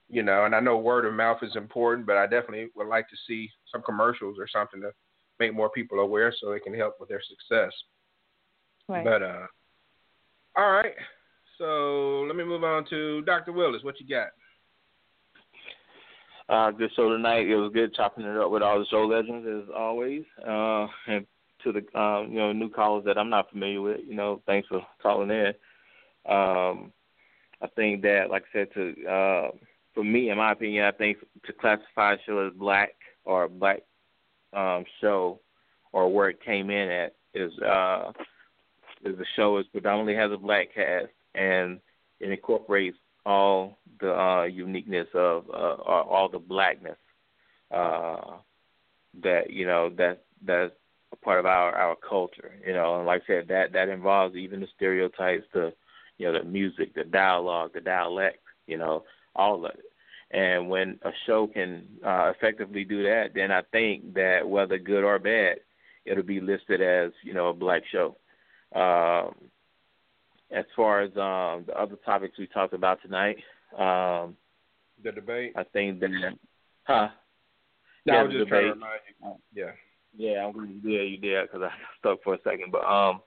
You 0.10 0.24
know, 0.24 0.44
and 0.46 0.54
I 0.54 0.60
know 0.60 0.78
word 0.78 1.06
of 1.06 1.14
mouth 1.14 1.38
is 1.42 1.56
important, 1.56 2.06
but 2.06 2.18
I 2.18 2.28
definitely 2.28 2.68
would 2.76 2.88
like 2.88 3.08
to 3.10 3.16
see 3.28 3.50
some 3.72 3.82
commercials 3.82 4.38
or 4.38 4.48
something 4.48 4.82
to 4.82 4.92
make 5.40 5.54
more 5.54 5.70
people 5.70 6.00
aware 6.00 6.34
so 6.38 6.52
they 6.52 6.60
can 6.60 6.74
help 6.74 6.96
with 7.00 7.08
their 7.08 7.22
success. 7.22 7.72
Right. 8.90 9.06
But 9.06 9.24
uh, 9.24 9.48
all 10.58 10.72
right. 10.72 10.94
So 11.58 12.26
let 12.28 12.36
me 12.36 12.44
move 12.44 12.64
on 12.64 12.86
to 12.90 13.22
Dr. 13.22 13.54
Willis. 13.54 13.84
What 13.84 14.00
you 14.00 14.08
got? 14.08 14.30
Uh, 16.50 16.72
good 16.72 16.92
show 16.96 17.08
tonight. 17.08 17.48
It 17.48 17.56
was 17.56 17.72
good 17.74 17.94
chopping 17.94 18.26
it 18.26 18.36
up 18.36 18.52
with 18.52 18.62
all 18.62 18.80
the 18.80 18.86
show 18.92 19.06
legends 19.06 19.48
as 19.48 19.74
always. 19.74 20.24
Uh, 20.46 20.88
and 21.08 21.26
to 21.64 21.72
the 21.72 22.00
um, 22.00 22.32
you 22.32 22.40
know 22.40 22.52
new 22.52 22.70
callers 22.70 23.06
that 23.06 23.18
I'm 23.18 23.30
not 23.30 23.50
familiar 23.50 23.82
with, 23.82 24.02
you 24.08 24.16
know, 24.16 24.42
thanks 24.46 24.68
for 24.68 24.86
calling 25.02 25.30
in. 25.30 25.54
Um, 26.26 26.92
I 27.62 27.68
think 27.76 28.02
that, 28.04 28.30
like 28.30 28.44
I 28.54 28.60
said, 28.60 28.74
to 28.74 29.06
uh, 29.06 29.52
for 29.94 30.04
me, 30.04 30.30
in 30.30 30.38
my 30.38 30.52
opinion, 30.54 30.86
I 30.86 30.92
think 30.92 31.18
to 31.46 31.54
classify 31.54 32.14
a 32.14 32.18
show 32.26 32.46
as 32.46 32.54
black 32.54 32.94
or 33.26 33.44
a 33.44 33.50
black 33.50 33.82
um, 34.54 34.86
show 35.00 35.40
or 35.92 36.12
where 36.12 36.30
it 36.30 36.44
came 36.44 36.70
in 36.70 36.90
at 36.90 37.16
is 37.34 37.52
uh, 37.60 38.12
is 39.04 39.18
the 39.18 39.26
show 39.36 39.58
is 39.58 39.66
predominantly 39.72 40.16
has 40.16 40.32
a 40.32 40.38
black 40.38 40.74
cast 40.74 41.08
and 41.36 41.80
it 42.20 42.30
incorporates 42.30 42.98
all 43.26 43.78
the 44.00 44.14
uh, 44.14 44.44
uniqueness 44.44 45.08
of 45.14 45.46
uh, 45.50 45.76
all 45.84 46.30
the 46.30 46.40
blackness 46.40 46.98
uh, 47.72 48.38
that 49.24 49.50
you 49.50 49.66
know 49.66 49.90
that 49.98 50.24
that's 50.46 50.74
a 51.12 51.16
part 51.16 51.40
of 51.40 51.46
our 51.46 51.74
our 51.76 51.96
culture. 51.96 52.54
You 52.66 52.74
know, 52.74 52.98
and 52.98 53.06
like 53.06 53.24
I 53.24 53.28
said, 53.28 53.48
that 53.50 53.74
that 53.74 53.90
involves 53.90 54.36
even 54.36 54.62
the 54.62 54.68
stereotypes, 54.76 55.46
the 55.54 55.74
you 56.18 56.32
know 56.32 56.40
the 56.40 56.46
music, 56.46 56.94
the 56.94 57.04
dialogue, 57.04 57.72
the 57.74 57.82
dialect. 57.82 58.40
You 58.68 58.78
know, 58.78 59.04
all 59.36 59.66
of 59.66 59.72
it. 59.72 59.86
And 60.32 60.70
when 60.70 60.98
a 61.02 61.12
show 61.26 61.48
can 61.48 61.84
uh, 62.06 62.32
effectively 62.36 62.86
do 62.86 63.04
that, 63.04 63.32
then 63.36 63.52
I 63.52 63.64
think 63.72 64.14
that 64.14 64.48
whether 64.48 64.78
good 64.78 65.04
or 65.04 65.20
bad, 65.20 65.58
it'll 66.06 66.24
be 66.24 66.40
listed 66.40 66.82
as 66.82 67.12
you 67.24 67.34
know 67.34 67.50
a 67.50 67.54
black 67.54 67.84
show. 67.92 68.16
Um, 68.74 69.36
as 70.52 70.66
far 70.76 71.02
as 71.02 71.10
um, 71.12 71.66
the 71.66 71.74
other 71.78 71.96
topics 72.06 72.38
we 72.38 72.48
talked 72.48 72.74
about 72.74 73.02
tonight, 73.02 73.38
um, 73.78 74.36
The 75.04 75.12
debate. 75.14 75.54
I 75.56 75.64
think 75.64 76.00
that, 76.02 76.10
huh? 76.84 77.10
No, 78.06 78.14
Yeah, 78.14 78.20
I 78.20 78.24
was 78.24 78.34
just 78.34 78.48
trying 78.48 78.64
to 78.64 78.74
remind 78.74 79.00
you. 79.22 79.36
Yeah. 79.54 79.72
Yeah, 80.16 80.46
I'm 80.46 80.52
glad 80.54 80.70
you 80.70 80.82
did. 80.82 81.12
You 81.12 81.18
did 81.18 81.44
because 81.44 81.62
I 81.64 81.72
stuck 82.00 82.24
for 82.24 82.36
a 82.36 82.42
second. 82.44 82.72
But 82.72 82.84
um, 82.86 83.22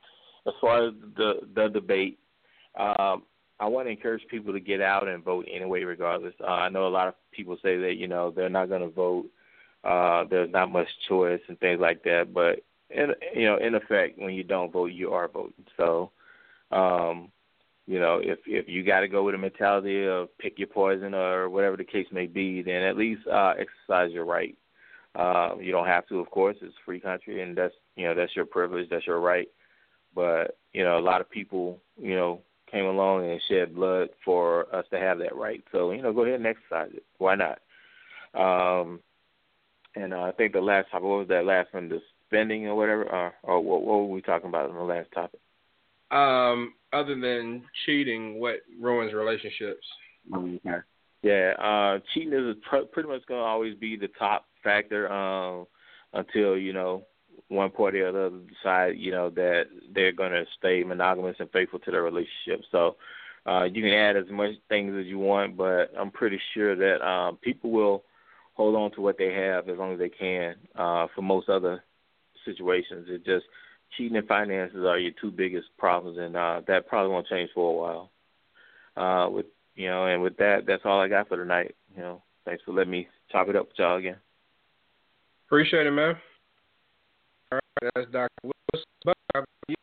as 0.46 0.52
far 0.60 0.86
as 0.88 0.94
the 1.16 1.40
the 1.54 1.68
debate, 1.68 2.18
um, 2.78 3.22
I 3.60 3.66
want 3.66 3.86
to 3.86 3.92
encourage 3.92 4.26
people 4.28 4.52
to 4.52 4.60
get 4.60 4.80
out 4.80 5.08
and 5.08 5.24
vote 5.24 5.46
anyway, 5.52 5.84
regardless. 5.84 6.34
Uh, 6.40 6.46
I 6.46 6.68
know 6.68 6.86
a 6.86 6.88
lot 6.88 7.08
of 7.08 7.14
people 7.32 7.56
say 7.62 7.78
that 7.78 7.94
you 7.96 8.08
know 8.08 8.30
they're 8.30 8.48
not 8.48 8.68
going 8.68 8.82
to 8.82 8.88
vote. 8.88 9.26
Uh, 9.82 10.24
there's 10.28 10.50
not 10.50 10.72
much 10.72 10.88
choice 11.08 11.40
and 11.48 11.58
things 11.60 11.80
like 11.80 12.02
that. 12.04 12.32
But 12.34 12.64
in 12.90 13.12
you 13.34 13.46
know, 13.46 13.56
in 13.58 13.74
effect, 13.74 14.18
when 14.18 14.34
you 14.34 14.44
don't 14.44 14.72
vote, 14.72 14.92
you 14.92 15.12
are 15.12 15.28
voting. 15.28 15.64
So, 15.76 16.10
um, 16.70 17.30
you 17.86 18.00
know, 18.00 18.20
if 18.22 18.38
if 18.46 18.68
you 18.68 18.84
got 18.84 19.00
to 19.00 19.08
go 19.08 19.22
with 19.22 19.34
a 19.34 19.38
mentality 19.38 20.06
of 20.06 20.36
pick 20.38 20.58
your 20.58 20.68
poison 20.68 21.14
or 21.14 21.48
whatever 21.48 21.76
the 21.76 21.84
case 21.84 22.06
may 22.12 22.26
be, 22.26 22.62
then 22.62 22.82
at 22.82 22.96
least 22.96 23.26
uh, 23.26 23.54
exercise 23.58 24.12
your 24.12 24.24
right. 24.24 24.56
Uh, 25.14 25.54
you 25.60 25.70
don't 25.70 25.86
have 25.86 26.06
to, 26.08 26.18
of 26.18 26.30
course. 26.30 26.56
It's 26.60 26.74
a 26.74 26.84
free 26.84 27.00
country, 27.00 27.42
and 27.42 27.56
that's 27.56 27.74
you 27.96 28.04
know 28.04 28.14
that's 28.14 28.34
your 28.34 28.46
privilege, 28.46 28.88
that's 28.90 29.06
your 29.06 29.20
right. 29.20 29.48
But 30.14 30.58
you 30.72 30.82
know, 30.82 30.98
a 30.98 31.00
lot 31.00 31.20
of 31.20 31.30
people, 31.30 31.78
you 32.00 32.16
know, 32.16 32.40
came 32.70 32.84
along 32.84 33.30
and 33.30 33.40
shed 33.48 33.74
blood 33.74 34.08
for 34.24 34.74
us 34.74 34.84
to 34.90 34.98
have 34.98 35.18
that 35.18 35.36
right. 35.36 35.62
So 35.72 35.92
you 35.92 36.02
know, 36.02 36.12
go 36.12 36.22
ahead 36.24 36.40
and 36.40 36.46
exercise 36.46 36.90
it. 36.94 37.04
Why 37.18 37.36
not? 37.36 37.58
Um, 38.34 39.00
and 39.94 40.12
uh, 40.12 40.22
I 40.22 40.32
think 40.32 40.52
the 40.52 40.60
last 40.60 40.90
topic 40.90 41.04
what 41.04 41.18
was 41.18 41.28
that 41.28 41.44
last 41.44 41.72
one, 41.72 41.88
the 41.88 42.00
spending 42.26 42.66
or 42.66 42.74
whatever, 42.74 43.04
or, 43.04 43.34
or 43.44 43.60
what, 43.60 43.82
what 43.82 43.98
were 43.98 44.06
we 44.06 44.22
talking 44.22 44.48
about 44.48 44.68
in 44.68 44.74
the 44.74 44.82
last 44.82 45.08
topic? 45.12 45.40
Um, 46.10 46.74
other 46.92 47.18
than 47.18 47.62
cheating, 47.86 48.40
what 48.40 48.56
ruins 48.80 49.12
relationships? 49.12 49.86
Okay. 50.34 50.78
Yeah, 51.22 51.52
uh, 51.58 52.00
cheating 52.12 52.32
is 52.32 52.56
pr- 52.68 52.88
pretty 52.92 53.08
much 53.08 53.24
going 53.26 53.40
to 53.40 53.44
always 53.44 53.74
be 53.76 53.96
the 53.96 54.08
top 54.18 54.46
factor 54.64 55.12
um, 55.12 55.66
until 56.12 56.56
you 56.56 56.72
know 56.72 57.04
one 57.48 57.70
party 57.70 58.00
or 58.00 58.10
the 58.10 58.26
other 58.26 58.36
decide 58.38 58.96
you 58.96 59.12
know 59.12 59.30
that 59.30 59.64
they're 59.94 60.12
going 60.12 60.32
to 60.32 60.44
stay 60.58 60.82
monogamous 60.82 61.36
and 61.38 61.50
faithful 61.52 61.78
to 61.80 61.90
their 61.90 62.02
relationship. 62.02 62.62
So 62.72 62.96
uh, 63.46 63.64
you 63.64 63.82
can 63.82 63.92
add 63.92 64.16
as 64.16 64.30
much 64.30 64.52
things 64.68 64.94
as 64.98 65.06
you 65.06 65.18
want, 65.18 65.56
but 65.56 65.92
I'm 65.98 66.10
pretty 66.10 66.40
sure 66.54 66.74
that 66.74 67.06
um, 67.06 67.36
people 67.36 67.70
will 67.70 68.04
hold 68.54 68.74
on 68.74 68.90
to 68.92 69.00
what 69.00 69.18
they 69.18 69.32
have 69.32 69.68
as 69.68 69.76
long 69.78 69.92
as 69.92 69.98
they 69.98 70.08
can. 70.08 70.54
Uh, 70.74 71.06
for 71.14 71.22
most 71.22 71.48
other 71.48 71.84
situations, 72.44 73.06
it 73.08 73.24
just 73.24 73.44
cheating 73.96 74.16
and 74.16 74.26
finances 74.26 74.84
are 74.84 74.98
your 74.98 75.12
two 75.20 75.30
biggest 75.30 75.68
problems, 75.78 76.18
and 76.18 76.36
uh, 76.36 76.62
that 76.66 76.88
probably 76.88 77.12
won't 77.12 77.26
change 77.26 77.50
for 77.54 77.70
a 77.70 77.76
while. 77.76 78.10
Uh, 78.96 79.28
with 79.28 79.46
you 79.74 79.88
know, 79.88 80.06
and 80.06 80.22
with 80.22 80.36
that, 80.36 80.66
that's 80.66 80.82
all 80.84 81.00
I 81.00 81.08
got 81.08 81.28
for 81.28 81.36
tonight. 81.36 81.74
You 81.96 82.02
know, 82.02 82.22
thanks 82.44 82.62
for 82.64 82.72
letting 82.72 82.92
me 82.92 83.08
chop 83.30 83.48
it 83.48 83.56
up 83.56 83.68
with 83.68 83.78
y'all 83.78 83.96
again. 83.96 84.23
Appreciate 85.54 85.86
it, 85.86 85.92
man. 85.92 86.16
All 87.52 87.60
right, 87.80 87.92
that's 87.94 88.10
Dr. 88.10 88.28
Willis. 88.42 88.84
You 89.68 89.76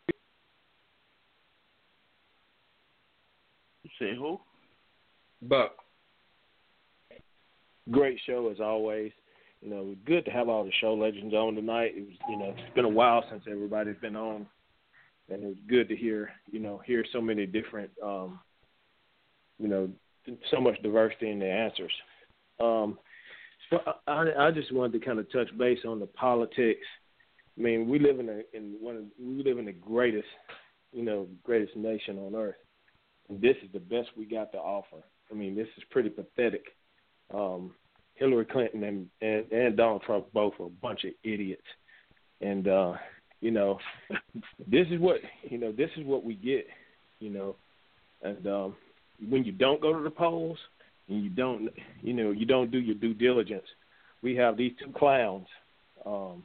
say 3.97 4.13
who? 4.13 4.37
Buck. 5.43 5.71
Great 7.89 8.19
show 8.25 8.49
as 8.49 8.59
always. 8.59 9.13
You 9.61 9.69
know, 9.69 9.95
good 10.05 10.25
to 10.25 10.31
have 10.31 10.49
all 10.49 10.65
the 10.65 10.73
show 10.81 10.93
legends 10.93 11.33
on 11.33 11.55
tonight. 11.55 11.93
It 11.95 12.01
was, 12.01 12.17
you 12.29 12.37
know, 12.37 12.53
it's 12.57 12.75
been 12.75 12.83
a 12.83 12.89
while 12.89 13.23
since 13.31 13.43
everybody's 13.49 13.95
been 14.01 14.17
on, 14.17 14.45
and 15.29 15.41
it's 15.41 15.61
good 15.69 15.87
to 15.87 15.95
hear, 15.95 16.31
you 16.51 16.59
know, 16.59 16.81
hear 16.85 17.05
so 17.13 17.21
many 17.21 17.45
different, 17.45 17.91
um, 18.03 18.41
you 19.57 19.69
know, 19.69 19.89
so 20.51 20.59
much 20.59 20.83
diversity 20.83 21.31
in 21.31 21.39
the 21.39 21.49
answers. 21.49 21.93
Um, 22.59 22.97
so 23.71 23.79
I, 24.05 24.25
I 24.37 24.51
just 24.51 24.73
wanted 24.73 24.99
to 24.99 25.05
kind 25.05 25.17
of 25.17 25.31
touch 25.31 25.47
base 25.57 25.79
on 25.87 25.99
the 25.99 26.05
politics. 26.05 26.85
I 27.57 27.61
mean, 27.61 27.89
we 27.89 27.99
live 27.99 28.19
in 28.19 28.29
a 28.29 28.41
in 28.53 28.75
one 28.79 28.97
of, 28.97 29.03
we 29.19 29.43
live 29.43 29.57
in 29.57 29.65
the 29.65 29.71
greatest, 29.71 30.27
you 30.91 31.03
know, 31.03 31.27
greatest 31.43 31.75
nation 31.75 32.19
on 32.19 32.35
earth, 32.35 32.55
and 33.29 33.41
this 33.41 33.55
is 33.63 33.71
the 33.73 33.79
best 33.79 34.09
we 34.17 34.25
got 34.25 34.51
to 34.51 34.57
offer. 34.57 34.97
I 35.31 35.33
mean, 35.33 35.55
this 35.55 35.67
is 35.77 35.83
pretty 35.89 36.09
pathetic. 36.09 36.65
Um, 37.33 37.71
Hillary 38.15 38.45
Clinton 38.45 38.83
and, 38.83 39.07
and 39.21 39.51
and 39.51 39.77
Donald 39.77 40.03
Trump 40.05 40.27
both 40.33 40.53
are 40.59 40.67
a 40.67 40.69
bunch 40.69 41.05
of 41.05 41.11
idiots, 41.23 41.61
and 42.41 42.67
uh, 42.67 42.93
you 43.39 43.51
know, 43.51 43.79
this 44.67 44.87
is 44.91 44.99
what 44.99 45.17
you 45.43 45.57
know. 45.57 45.71
This 45.71 45.89
is 45.97 46.05
what 46.05 46.25
we 46.25 46.35
get, 46.35 46.67
you 47.19 47.29
know, 47.29 47.55
and 48.21 48.45
um, 48.47 48.75
when 49.29 49.45
you 49.45 49.51
don't 49.53 49.81
go 49.81 49.95
to 49.95 50.03
the 50.03 50.09
polls 50.09 50.57
and 51.07 51.23
you 51.23 51.29
don't, 51.29 51.69
you 52.01 52.13
know, 52.13 52.31
you 52.31 52.45
don't 52.45 52.71
do 52.71 52.79
your 52.79 52.95
due 52.95 53.13
diligence, 53.13 53.65
we 54.21 54.35
have 54.35 54.57
these 54.57 54.73
two 54.79 54.91
clowns, 54.91 55.47
um, 56.05 56.43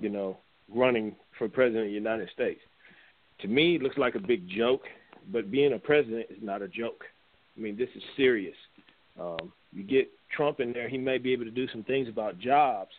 you 0.00 0.08
know, 0.08 0.38
running 0.74 1.14
for 1.36 1.48
president 1.48 1.84
of 1.84 1.88
the 1.88 1.94
United 1.94 2.28
States. 2.30 2.60
To 3.40 3.48
me, 3.48 3.76
it 3.76 3.82
looks 3.82 3.98
like 3.98 4.14
a 4.14 4.20
big 4.20 4.48
joke, 4.48 4.82
but 5.32 5.50
being 5.50 5.72
a 5.72 5.78
president 5.78 6.26
is 6.30 6.42
not 6.42 6.62
a 6.62 6.68
joke. 6.68 7.04
I 7.56 7.60
mean, 7.60 7.76
this 7.76 7.88
is 7.94 8.02
serious. 8.16 8.56
Um, 9.18 9.52
you 9.72 9.82
get 9.82 10.08
Trump 10.34 10.60
in 10.60 10.72
there, 10.72 10.88
he 10.88 10.98
may 10.98 11.18
be 11.18 11.32
able 11.32 11.44
to 11.44 11.50
do 11.50 11.68
some 11.68 11.84
things 11.84 12.08
about 12.08 12.38
jobs, 12.38 12.90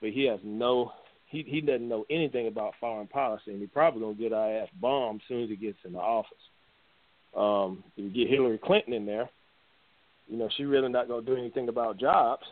but 0.00 0.10
he 0.10 0.24
has 0.24 0.40
no 0.42 0.92
he 1.32 1.42
he 1.48 1.60
doesn't 1.62 1.88
know 1.88 2.04
anything 2.10 2.46
about 2.46 2.74
foreign 2.78 3.06
policy, 3.06 3.52
and 3.52 3.60
he 3.60 3.66
probably 3.66 4.02
gonna 4.02 4.14
get 4.14 4.32
our 4.32 4.58
ass 4.58 4.68
bombed 4.80 5.22
as 5.22 5.28
soon 5.28 5.42
as 5.44 5.48
he 5.48 5.56
gets 5.56 5.78
in 5.84 5.94
the 5.94 5.98
office. 5.98 6.32
Um, 7.34 7.82
you 7.96 8.10
get 8.10 8.28
Hillary 8.28 8.58
Clinton 8.58 8.92
in 8.92 9.06
there, 9.06 9.30
you 10.32 10.38
know 10.38 10.48
she 10.56 10.64
really 10.64 10.88
not 10.88 11.08
gonna 11.08 11.22
do 11.22 11.36
anything 11.36 11.68
about 11.68 11.98
jobs. 11.98 12.42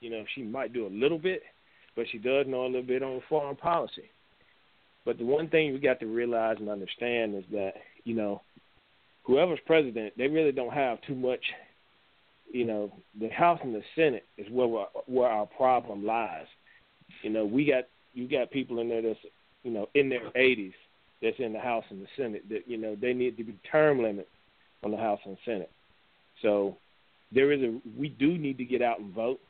You 0.00 0.10
know 0.10 0.24
she 0.34 0.42
might 0.42 0.72
do 0.72 0.86
a 0.86 0.88
little 0.88 1.18
bit, 1.18 1.42
but 1.94 2.06
she 2.10 2.18
does 2.18 2.46
know 2.46 2.64
a 2.64 2.66
little 2.66 2.82
bit 2.82 3.02
on 3.02 3.20
foreign 3.28 3.56
policy. 3.56 4.10
But 5.04 5.18
the 5.18 5.24
one 5.24 5.48
thing 5.48 5.72
we 5.72 5.78
got 5.78 6.00
to 6.00 6.06
realize 6.06 6.56
and 6.58 6.68
understand 6.68 7.36
is 7.36 7.44
that 7.52 7.74
you 8.04 8.14
know 8.14 8.40
whoever's 9.22 9.60
president, 9.66 10.14
they 10.16 10.28
really 10.28 10.52
don't 10.52 10.72
have 10.72 10.98
too 11.02 11.14
much 11.14 11.42
you 12.50 12.64
know, 12.64 12.92
the 13.20 13.28
House 13.28 13.60
and 13.62 13.74
the 13.74 13.82
Senate 13.94 14.24
is 14.38 14.46
where 14.50 14.86
where 15.06 15.28
our 15.28 15.46
problem 15.46 16.04
lies. 16.04 16.46
You 17.22 17.30
know, 17.30 17.44
we 17.44 17.66
got 17.66 17.84
you 18.14 18.28
got 18.28 18.50
people 18.50 18.80
in 18.80 18.88
there 18.88 19.02
that's 19.02 19.18
you 19.62 19.70
know 19.70 19.88
in 19.94 20.08
their 20.08 20.30
80s 20.30 20.72
that's 21.22 21.38
in 21.38 21.52
the 21.52 21.58
House 21.58 21.84
and 21.90 22.02
the 22.02 22.08
Senate 22.16 22.48
that 22.48 22.66
you 22.66 22.76
know 22.76 22.96
they 23.00 23.12
need 23.12 23.36
to 23.36 23.44
be 23.44 23.58
term 23.70 24.02
limit 24.02 24.28
on 24.82 24.90
the 24.90 24.96
House 24.96 25.20
and 25.24 25.36
Senate. 25.44 25.70
So 26.42 26.76
there 27.32 27.52
is 27.52 27.62
a 27.62 27.80
we 27.98 28.08
do 28.08 28.38
need 28.38 28.58
to 28.58 28.64
get 28.64 28.82
out 28.82 29.00
and 29.00 29.12
vote. 29.12 29.40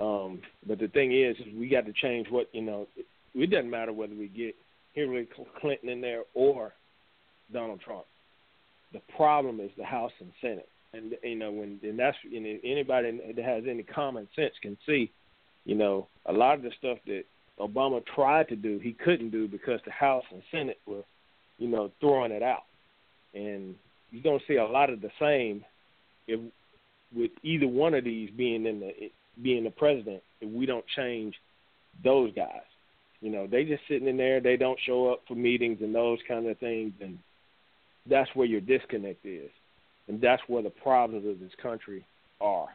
Um, 0.00 0.42
but 0.66 0.80
the 0.80 0.88
thing 0.88 1.12
is, 1.12 1.36
is 1.36 1.54
we 1.54 1.68
got 1.68 1.86
to 1.86 1.92
change 1.92 2.28
what 2.30 2.48
you 2.52 2.62
know. 2.62 2.86
It 3.34 3.50
doesn't 3.50 3.70
matter 3.70 3.92
whether 3.92 4.14
we 4.14 4.28
get 4.28 4.54
Hillary 4.92 5.28
Clinton 5.60 5.88
in 5.88 6.00
there 6.00 6.22
or 6.34 6.72
Donald 7.52 7.80
Trump. 7.80 8.04
The 8.92 9.00
problem 9.16 9.60
is 9.60 9.70
the 9.76 9.84
House 9.84 10.12
and 10.20 10.30
Senate 10.40 10.68
and 10.94 11.14
you 11.22 11.34
know 11.34 11.50
when 11.50 11.78
and 11.82 11.98
that's 11.98 12.16
you 12.22 12.40
know, 12.40 12.58
anybody 12.64 13.20
that 13.34 13.44
has 13.44 13.64
any 13.68 13.82
common 13.82 14.28
sense 14.34 14.54
can 14.62 14.76
see, 14.86 15.10
you 15.64 15.74
know, 15.74 16.06
a 16.26 16.32
lot 16.32 16.54
of 16.54 16.62
the 16.62 16.70
stuff 16.78 16.98
that 17.06 17.24
Obama 17.60 18.02
tried 18.14 18.48
to 18.48 18.56
do, 18.56 18.78
he 18.78 18.92
couldn't 18.92 19.30
do 19.30 19.46
because 19.46 19.80
the 19.84 19.92
House 19.92 20.24
and 20.32 20.42
Senate 20.50 20.78
were, 20.86 21.04
you 21.58 21.68
know, 21.68 21.90
throwing 22.00 22.32
it 22.32 22.42
out, 22.42 22.64
and 23.34 23.74
you're 24.10 24.22
gonna 24.22 24.38
see 24.46 24.56
a 24.56 24.64
lot 24.64 24.90
of 24.90 25.00
the 25.00 25.10
same, 25.20 25.64
if 26.26 26.40
with 27.14 27.30
either 27.42 27.68
one 27.68 27.94
of 27.94 28.04
these 28.04 28.30
being 28.30 28.66
in 28.66 28.80
the 28.80 29.10
being 29.42 29.64
the 29.64 29.70
president, 29.70 30.22
if 30.40 30.50
we 30.50 30.66
don't 30.66 30.84
change 30.96 31.34
those 32.02 32.32
guys. 32.34 32.62
You 33.20 33.30
know, 33.30 33.46
they 33.46 33.64
just 33.64 33.82
sitting 33.88 34.08
in 34.08 34.16
there, 34.16 34.40
they 34.40 34.56
don't 34.56 34.78
show 34.84 35.12
up 35.12 35.22
for 35.26 35.34
meetings 35.34 35.78
and 35.80 35.94
those 35.94 36.18
kind 36.28 36.46
of 36.46 36.58
things, 36.58 36.92
and 37.00 37.18
that's 38.06 38.28
where 38.34 38.46
your 38.46 38.60
disconnect 38.60 39.24
is 39.24 39.50
and 40.08 40.20
that's 40.20 40.42
where 40.46 40.62
the 40.62 40.70
problems 40.70 41.26
of 41.26 41.40
this 41.40 41.52
country 41.62 42.04
are. 42.40 42.68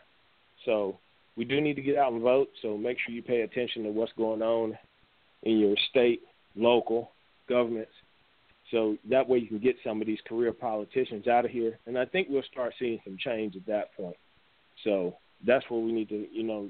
So 0.65 0.97
we 1.37 1.45
do 1.45 1.61
need 1.61 1.75
to 1.75 1.81
get 1.81 1.97
out 1.97 2.11
and 2.11 2.21
vote. 2.21 2.49
So 2.61 2.77
make 2.77 2.97
sure 2.99 3.13
you 3.13 3.21
pay 3.21 3.41
attention 3.41 3.83
to 3.83 3.89
what's 3.89 4.11
going 4.17 4.41
on 4.41 4.77
in 5.43 5.59
your 5.59 5.75
state, 5.89 6.21
local 6.55 7.11
governments. 7.47 7.91
So 8.71 8.97
that 9.09 9.27
way 9.27 9.39
you 9.39 9.47
can 9.47 9.59
get 9.59 9.75
some 9.83 10.01
of 10.01 10.07
these 10.07 10.19
career 10.27 10.53
politicians 10.53 11.27
out 11.27 11.45
of 11.45 11.51
here. 11.51 11.79
And 11.87 11.97
I 11.97 12.05
think 12.05 12.27
we'll 12.29 12.43
start 12.51 12.73
seeing 12.77 12.99
some 13.03 13.17
change 13.17 13.55
at 13.55 13.65
that 13.65 13.95
point. 13.95 14.15
So 14.83 15.15
that's 15.45 15.65
where 15.69 15.79
we 15.79 15.91
need 15.91 16.09
to, 16.09 16.27
you 16.31 16.43
know, 16.43 16.69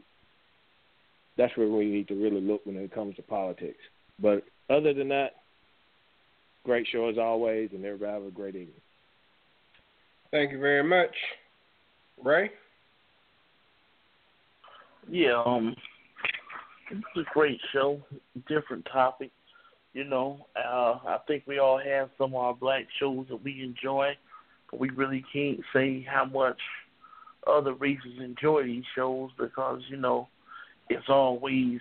that's 1.38 1.56
where 1.58 1.68
we 1.68 1.86
need 1.86 2.08
to 2.10 2.16
really 2.16 2.42
look 2.42 2.66
when 2.66 2.76
it 2.78 2.94
comes 2.94 3.16
to 3.16 3.22
politics. 3.22 3.80
But 4.22 4.44
other 4.70 4.94
than 4.94 5.10
that, 5.10 5.36
great 6.64 6.88
show 6.92 7.10
as 7.10 7.18
always, 7.18 7.70
and 7.74 7.84
everybody 7.86 8.12
have 8.12 8.24
a 8.24 8.32
great 8.32 8.56
evening. 8.56 8.82
Thank 10.32 10.52
you 10.52 10.60
very 10.60 10.84
much. 10.84 11.16
Ray? 12.24 12.52
Yeah, 15.10 15.42
um 15.46 15.76
it's 16.92 17.02
a 17.18 17.34
great 17.34 17.60
show, 17.72 18.02
different 18.48 18.88
topic. 18.92 19.32
You 19.94 20.04
know, 20.04 20.46
uh 20.56 21.00
I 21.06 21.18
think 21.28 21.44
we 21.48 21.60
all 21.60 21.80
have 21.80 22.10
some 22.18 22.36
of 22.36 22.42
our 22.42 22.54
black 22.54 22.88
shows 23.00 23.26
that 23.30 23.44
we 23.44 23.64
enjoy, 23.64 24.18
but 24.70 24.80
we 24.80 24.90
really 24.92 25.24
can't 25.34 25.60
say 25.74 26.06
how 26.08 26.26
much 26.26 26.60
other 27.48 27.74
races 27.74 28.20
enjoy 28.20 28.64
these 28.64 28.84
shows 28.96 29.32
because, 29.38 29.82
you 29.90 29.98
know, 29.98 30.28
it's 30.90 31.10
always, 31.10 31.80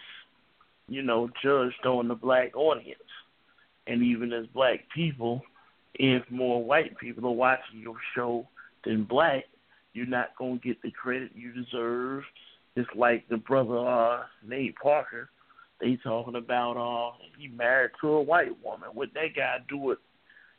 you 0.89 1.03
know, 1.03 1.29
judged 1.43 1.85
on 1.85 2.09
the 2.09 2.15
black 2.15 2.57
audience. 2.57 3.01
And 3.87 4.03
even 4.03 4.33
as 4.33 4.47
black 4.47 4.81
people, 4.95 5.43
if 5.95 6.23
more 6.31 6.63
white 6.63 6.97
people 6.99 7.27
are 7.27 7.33
watching 7.33 7.81
your 7.81 7.97
show 8.15 8.47
than 8.85 9.05
black, 9.05 9.45
you're 9.93 10.07
not 10.07 10.37
gonna 10.39 10.59
get 10.59 10.81
the 10.83 10.91
credit 10.91 11.33
you 11.35 11.53
deserve. 11.53 12.23
It's 12.77 12.89
like 12.95 13.29
the 13.29 13.37
brother 13.37 13.79
uh 13.79 14.23
Nate 14.47 14.77
Parker, 14.77 15.31
they 15.81 15.99
talking 16.03 16.37
about 16.37 16.77
uh 16.77 17.17
he 17.39 17.49
married 17.49 17.93
to 18.01 18.09
a 18.09 18.23
white 18.23 18.53
woman. 18.65 18.91
What 18.93 19.15
that 19.15 19.37
guy 19.37 19.59
do 19.69 19.77
with 19.77 19.99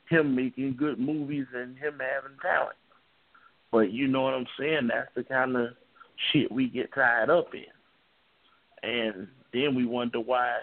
him 0.10 0.36
making 0.36 0.76
good 0.78 1.00
movies 1.00 1.46
and 1.54 1.78
him 1.78 2.00
having 2.00 2.38
talent. 2.41 2.78
But 3.72 3.91
you 3.91 4.08
know 4.08 4.24
what 4.24 4.34
I'm 4.34 4.48
saying? 4.60 4.88
That's 4.88 5.10
the 5.16 5.24
kind 5.24 5.56
of 5.56 5.70
shit 6.32 6.52
we 6.52 6.68
get 6.68 6.94
tied 6.94 7.30
up 7.30 7.50
in. 7.54 8.90
And 8.90 9.28
then 9.54 9.76
we 9.76 9.86
wonder 9.86 10.20
why 10.20 10.58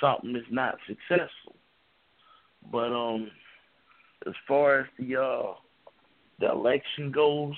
something 0.00 0.34
is 0.36 0.46
not 0.50 0.78
successful. 0.86 1.56
But 2.70 2.92
um 2.92 3.30
as 4.26 4.34
far 4.46 4.80
as 4.80 4.86
the 4.98 5.16
uh 5.20 5.54
the 6.40 6.50
election 6.52 7.10
goes, 7.10 7.56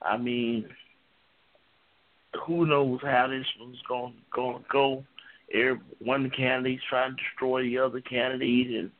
I 0.00 0.16
mean, 0.16 0.68
who 2.46 2.66
knows 2.66 3.00
how 3.02 3.26
this 3.28 3.46
one's 3.58 3.78
gonna 3.88 4.12
to 4.58 4.64
go? 4.70 5.04
Every, 5.52 5.80
one 6.00 6.30
candidate's 6.36 6.82
trying 6.88 7.16
to 7.16 7.22
destroy 7.22 7.62
the 7.62 7.78
other 7.78 8.00
candidate, 8.00 8.68
and 8.68 8.90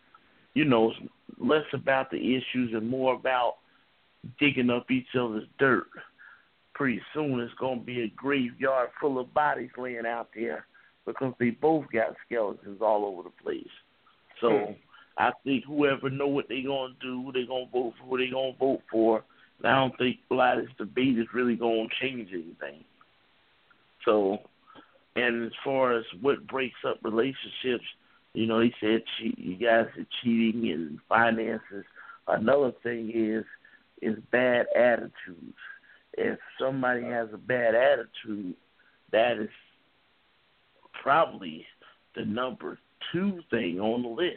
you 0.55 0.64
know, 0.64 0.90
it's 0.90 1.10
less 1.39 1.64
about 1.73 2.10
the 2.10 2.16
issues 2.16 2.73
and 2.73 2.89
more 2.89 3.14
about 3.14 3.56
digging 4.39 4.70
up 4.70 4.90
each 4.90 5.14
other's 5.18 5.48
dirt. 5.59 5.89
Pretty 6.74 7.01
soon, 7.14 7.40
it's 7.40 7.55
going 7.55 7.81
to 7.81 7.85
be 7.85 8.02
a 8.02 8.12
graveyard 8.16 8.90
full 9.01 9.18
of 9.18 9.32
bodies 9.35 9.70
laying 9.78 10.06
out 10.06 10.28
there 10.35 10.66
because 11.05 11.32
they 11.39 11.51
both 11.51 11.85
got 11.93 12.14
skeletons 12.27 12.81
all 12.81 13.05
over 13.05 13.23
the 13.24 13.43
place. 13.43 13.66
So. 14.40 14.51
Hmm 14.51 14.73
I 15.18 15.31
think 15.44 15.64
whoever 15.64 16.10
know 16.10 16.27
what 16.27 16.47
they're 16.48 16.62
gonna 16.62 16.94
do, 17.01 17.31
they're 17.32 17.47
gonna 17.47 17.66
vote 17.73 17.94
for 17.98 18.05
who 18.06 18.18
they're 18.18 18.31
gonna 18.31 18.52
vote 18.59 18.82
for. 18.90 19.24
And 19.59 19.66
I 19.66 19.74
don't 19.77 19.97
think 19.97 20.18
a 20.31 20.35
lot 20.35 20.59
of 20.59 20.66
this 20.66 20.74
debate 20.77 21.18
is 21.18 21.27
really 21.32 21.56
gonna 21.56 21.86
change 22.01 22.28
anything. 22.32 22.85
So, 24.05 24.39
and 25.16 25.47
as 25.47 25.52
far 25.64 25.97
as 25.97 26.05
what 26.20 26.47
breaks 26.47 26.78
up 26.86 26.98
relationships, 27.02 27.84
you 28.34 28.47
know, 28.47 28.60
he 28.60 28.72
said 28.80 29.02
che- 29.18 29.34
you 29.36 29.56
guys 29.56 29.86
are 29.97 30.06
cheating 30.22 30.70
and 30.70 30.98
finances. 31.09 31.84
Another 32.28 32.72
thing 32.82 33.10
is 33.14 33.44
is 34.02 34.18
bad 34.30 34.66
attitudes. 34.76 35.56
If 36.18 36.38
somebody 36.60 37.02
has 37.05 37.28
a 37.32 37.38
bad 37.38 37.74
attitude, 37.74 38.55
that 39.10 39.38
is 39.38 39.48
probably 41.02 41.64
the 42.14 42.24
number 42.24 42.78
two 43.12 43.40
thing 43.51 43.80
on 43.80 44.02
the 44.02 44.09
list 44.09 44.36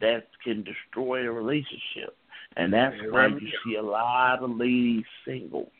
that 0.00 0.28
can 0.42 0.64
destroy 0.64 1.28
a 1.28 1.32
relationship. 1.32 2.16
And 2.56 2.72
that's 2.72 2.96
why 3.10 3.26
you 3.28 3.48
see 3.64 3.76
a 3.76 3.82
lot 3.82 4.42
of 4.42 4.50
ladies 4.50 5.04
single. 5.24 5.70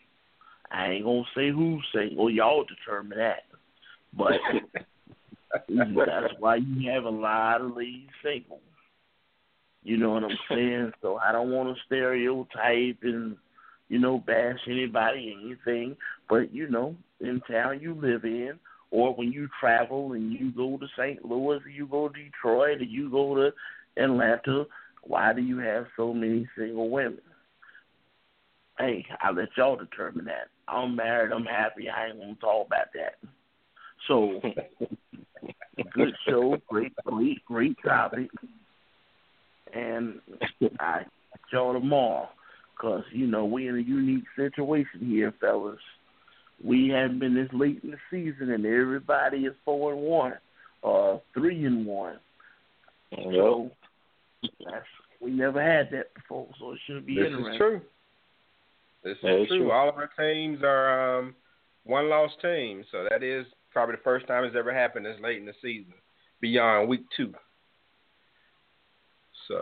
I 0.70 0.91
ain't 0.93 1.05
gonna 1.05 1.23
say 1.35 1.51
who's 1.51 1.85
single, 1.93 2.31
y'all 2.31 2.65
determine 2.65 3.19
that. 3.19 3.45
But 5.69 6.07
that's 6.07 6.35
why 6.41 6.57
you 6.57 6.91
have 6.91 7.05
a 7.05 7.11
lot 7.11 7.61
of 7.61 7.77
ladies 7.77 8.09
single. 8.24 8.61
You 9.85 9.99
know 9.99 10.11
what 10.11 10.24
I'm 10.24 10.39
saying? 10.49 10.93
So 11.01 11.19
I 11.19 11.31
don't 11.31 11.53
want 11.53 11.77
to 11.77 11.82
stereotype 11.86 12.99
and 13.03 13.36
you 13.89 13.99
know 13.99 14.19
bash 14.19 14.59
anybody 14.66 15.36
anything, 15.39 15.97
but 16.28 16.53
you 16.53 16.69
know 16.69 16.97
in 17.20 17.41
town 17.49 17.81
you 17.81 17.95
live 17.95 18.24
in, 18.24 18.59
or 18.91 19.15
when 19.15 19.31
you 19.31 19.49
travel 19.61 20.12
and 20.12 20.32
you 20.32 20.51
go 20.53 20.78
to 20.78 20.86
St. 20.99 21.24
Louis, 21.24 21.61
or 21.65 21.69
you 21.69 21.86
go 21.86 22.09
to 22.09 22.15
Detroit, 22.15 22.81
or 22.81 22.85
you 22.85 23.11
go 23.11 23.35
to 23.35 23.53
Atlanta, 24.03 24.65
why 25.03 25.32
do 25.32 25.43
you 25.43 25.59
have 25.59 25.86
so 25.97 26.12
many 26.12 26.49
single 26.57 26.91
women? 26.91 27.20
Hey, 28.78 29.07
I'll 29.20 29.35
let 29.35 29.49
y'all 29.57 29.77
determine 29.77 30.24
that. 30.24 30.49
I'm 30.66 30.97
married, 30.97 31.32
I'm 31.32 31.45
happy, 31.45 31.89
I 31.89 32.07
ain't 32.07 32.19
gonna 32.19 32.35
talk 32.36 32.66
about 32.66 32.86
that. 32.95 33.19
So 34.09 34.40
good 35.93 36.14
show, 36.28 36.56
great 36.68 36.93
great 37.05 37.44
great 37.47 37.76
topic. 37.85 38.28
And 39.72 40.20
I 40.78 41.05
y'all 41.55 41.72
tomorrow. 41.72 42.28
Cause, 42.81 43.05
you 43.12 43.26
know, 43.28 43.44
we 43.44 43.68
in 43.68 43.76
a 43.76 43.81
unique 43.81 44.24
situation 44.36 45.01
here, 45.01 45.32
fellas. 45.40 45.78
We 46.62 46.89
haven't 46.89 47.20
been 47.20 47.35
this 47.35 47.48
late 47.52 47.81
in 47.85 47.93
the 47.93 47.97
season 48.10 48.51
and 48.51 48.66
everybody 48.66 49.39
is 49.39 49.55
four 49.64 49.93
and 49.93 50.02
one 50.02 50.35
or 50.82 51.22
three 51.32 51.64
and 51.64 51.86
one. 51.86 52.18
So 53.12 53.70
that's, 54.43 54.85
we 55.22 55.31
never 55.31 55.62
had 55.62 55.89
that 55.93 56.12
before, 56.14 56.48
so 56.59 56.72
it 56.72 56.81
should 56.86 57.06
be 57.06 57.14
this 57.14 57.26
interesting. 57.26 57.44
This 57.44 57.52
is 57.52 57.59
true. 57.59 57.81
This 59.05 59.16
that 59.22 59.43
is 59.43 59.48
true. 59.48 59.59
true. 59.59 59.70
All 59.70 59.89
of 59.89 59.94
our 59.94 60.10
teams 60.18 60.59
are 60.64 61.20
um, 61.20 61.35
one 61.85 62.10
loss 62.10 62.32
teams, 62.43 62.86
so 62.90 63.06
that 63.09 63.22
is 63.22 63.47
probably 63.75 63.97
the 63.97 64.03
first 64.03 64.27
time 64.27 64.45
it's 64.45 64.57
ever 64.57 64.73
happened 64.73 65.05
this 65.05 65.21
late 65.21 65.39
in 65.39 65.45
the 65.45 65.53
season, 65.61 65.93
beyond 66.41 66.89
week 66.89 67.05
two. 67.15 67.35
So, 69.49 69.61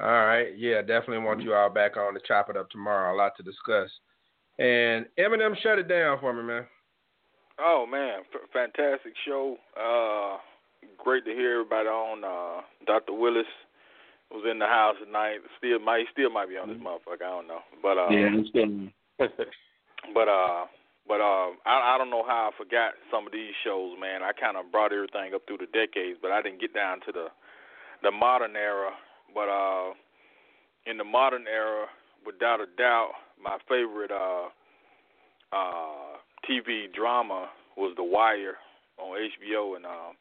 all 0.00 0.26
right, 0.26 0.56
yeah, 0.56 0.80
definitely 0.80 1.18
want 1.18 1.42
you 1.42 1.52
all 1.52 1.68
back 1.68 1.98
on 1.98 2.14
to 2.14 2.20
chop 2.26 2.48
it 2.48 2.56
up 2.56 2.70
tomorrow. 2.70 3.14
A 3.14 3.18
lot 3.18 3.36
to 3.36 3.42
discuss. 3.42 3.90
And 4.58 5.04
Eminem, 5.18 5.54
shut 5.62 5.78
it 5.78 5.88
down 5.88 6.18
for 6.20 6.32
me, 6.32 6.42
man. 6.42 6.64
Oh 7.58 7.86
man, 7.90 8.20
F- 8.32 8.48
fantastic 8.52 9.12
show. 9.26 9.56
Uh, 9.76 10.38
great 11.02 11.24
to 11.26 11.32
hear 11.32 11.60
everybody 11.60 11.88
on. 11.88 12.24
Uh, 12.24 12.62
Dr. 12.86 13.12
Willis 13.12 13.44
was 14.30 14.44
in 14.50 14.58
the 14.58 14.66
house 14.66 14.96
tonight. 15.04 15.38
Still 15.58 15.78
might 15.78 16.04
still 16.12 16.30
might 16.30 16.48
be 16.48 16.56
on 16.56 16.68
this 16.68 16.78
mm-hmm. 16.78 16.86
motherfucker. 16.86 17.26
I 17.26 17.30
don't 17.30 17.48
know, 17.48 17.60
but 17.82 17.98
uh, 17.98 18.08
yeah, 18.10 18.30
it's 18.32 18.80
but 20.14 20.28
uh, 20.28 20.64
but 21.10 21.18
uh, 21.20 21.50
I 21.66 21.94
I 21.94 21.98
don't 21.98 22.08
know 22.08 22.22
how 22.22 22.54
I 22.54 22.56
forgot 22.56 22.94
some 23.10 23.26
of 23.26 23.32
these 23.32 23.50
shows, 23.64 23.98
man. 23.98 24.22
I 24.22 24.30
kind 24.30 24.56
of 24.56 24.70
brought 24.70 24.92
everything 24.92 25.34
up 25.34 25.42
through 25.42 25.58
the 25.58 25.66
decades, 25.74 26.22
but 26.22 26.30
I 26.30 26.40
didn't 26.40 26.60
get 26.60 26.72
down 26.72 27.00
to 27.02 27.10
the 27.10 27.26
the 28.06 28.12
modern 28.12 28.54
era. 28.54 28.94
But 29.34 29.50
uh, 29.50 29.90
in 30.86 30.98
the 30.98 31.04
modern 31.04 31.50
era, 31.50 31.86
without 32.24 32.60
a 32.60 32.70
doubt, 32.78 33.18
my 33.42 33.58
favorite 33.68 34.12
uh 34.14 34.54
uh 35.50 36.22
TV 36.48 36.86
drama 36.94 37.50
was 37.76 37.92
The 37.96 38.04
Wire 38.04 38.62
on 38.96 39.18
HBO, 39.18 39.74
and 39.74 39.86
um, 39.86 40.14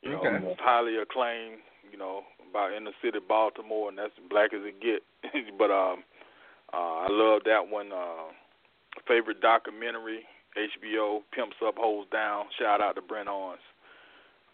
you 0.00 0.12
know, 0.12 0.24
okay. 0.24 0.56
highly 0.58 0.96
acclaimed. 0.96 1.60
You 1.92 1.98
know, 1.98 2.22
about 2.48 2.72
inner 2.72 2.96
city 3.02 3.18
Baltimore, 3.20 3.90
and 3.90 3.98
that's 3.98 4.16
black 4.30 4.54
as 4.54 4.62
it 4.64 4.80
get. 4.80 5.04
but 5.58 5.70
um, 5.70 6.02
uh, 6.72 7.04
I 7.04 7.08
love 7.10 7.42
that 7.44 7.68
one. 7.68 7.92
Uh, 7.92 8.32
favorite 9.06 9.40
documentary, 9.40 10.20
HBO, 10.56 11.20
Pimps 11.32 11.56
Up, 11.66 11.74
Hoes 11.78 12.06
Down. 12.12 12.46
Shout 12.58 12.80
out 12.80 12.94
to 12.96 13.02
Brent 13.02 13.28
Owens, 13.28 13.60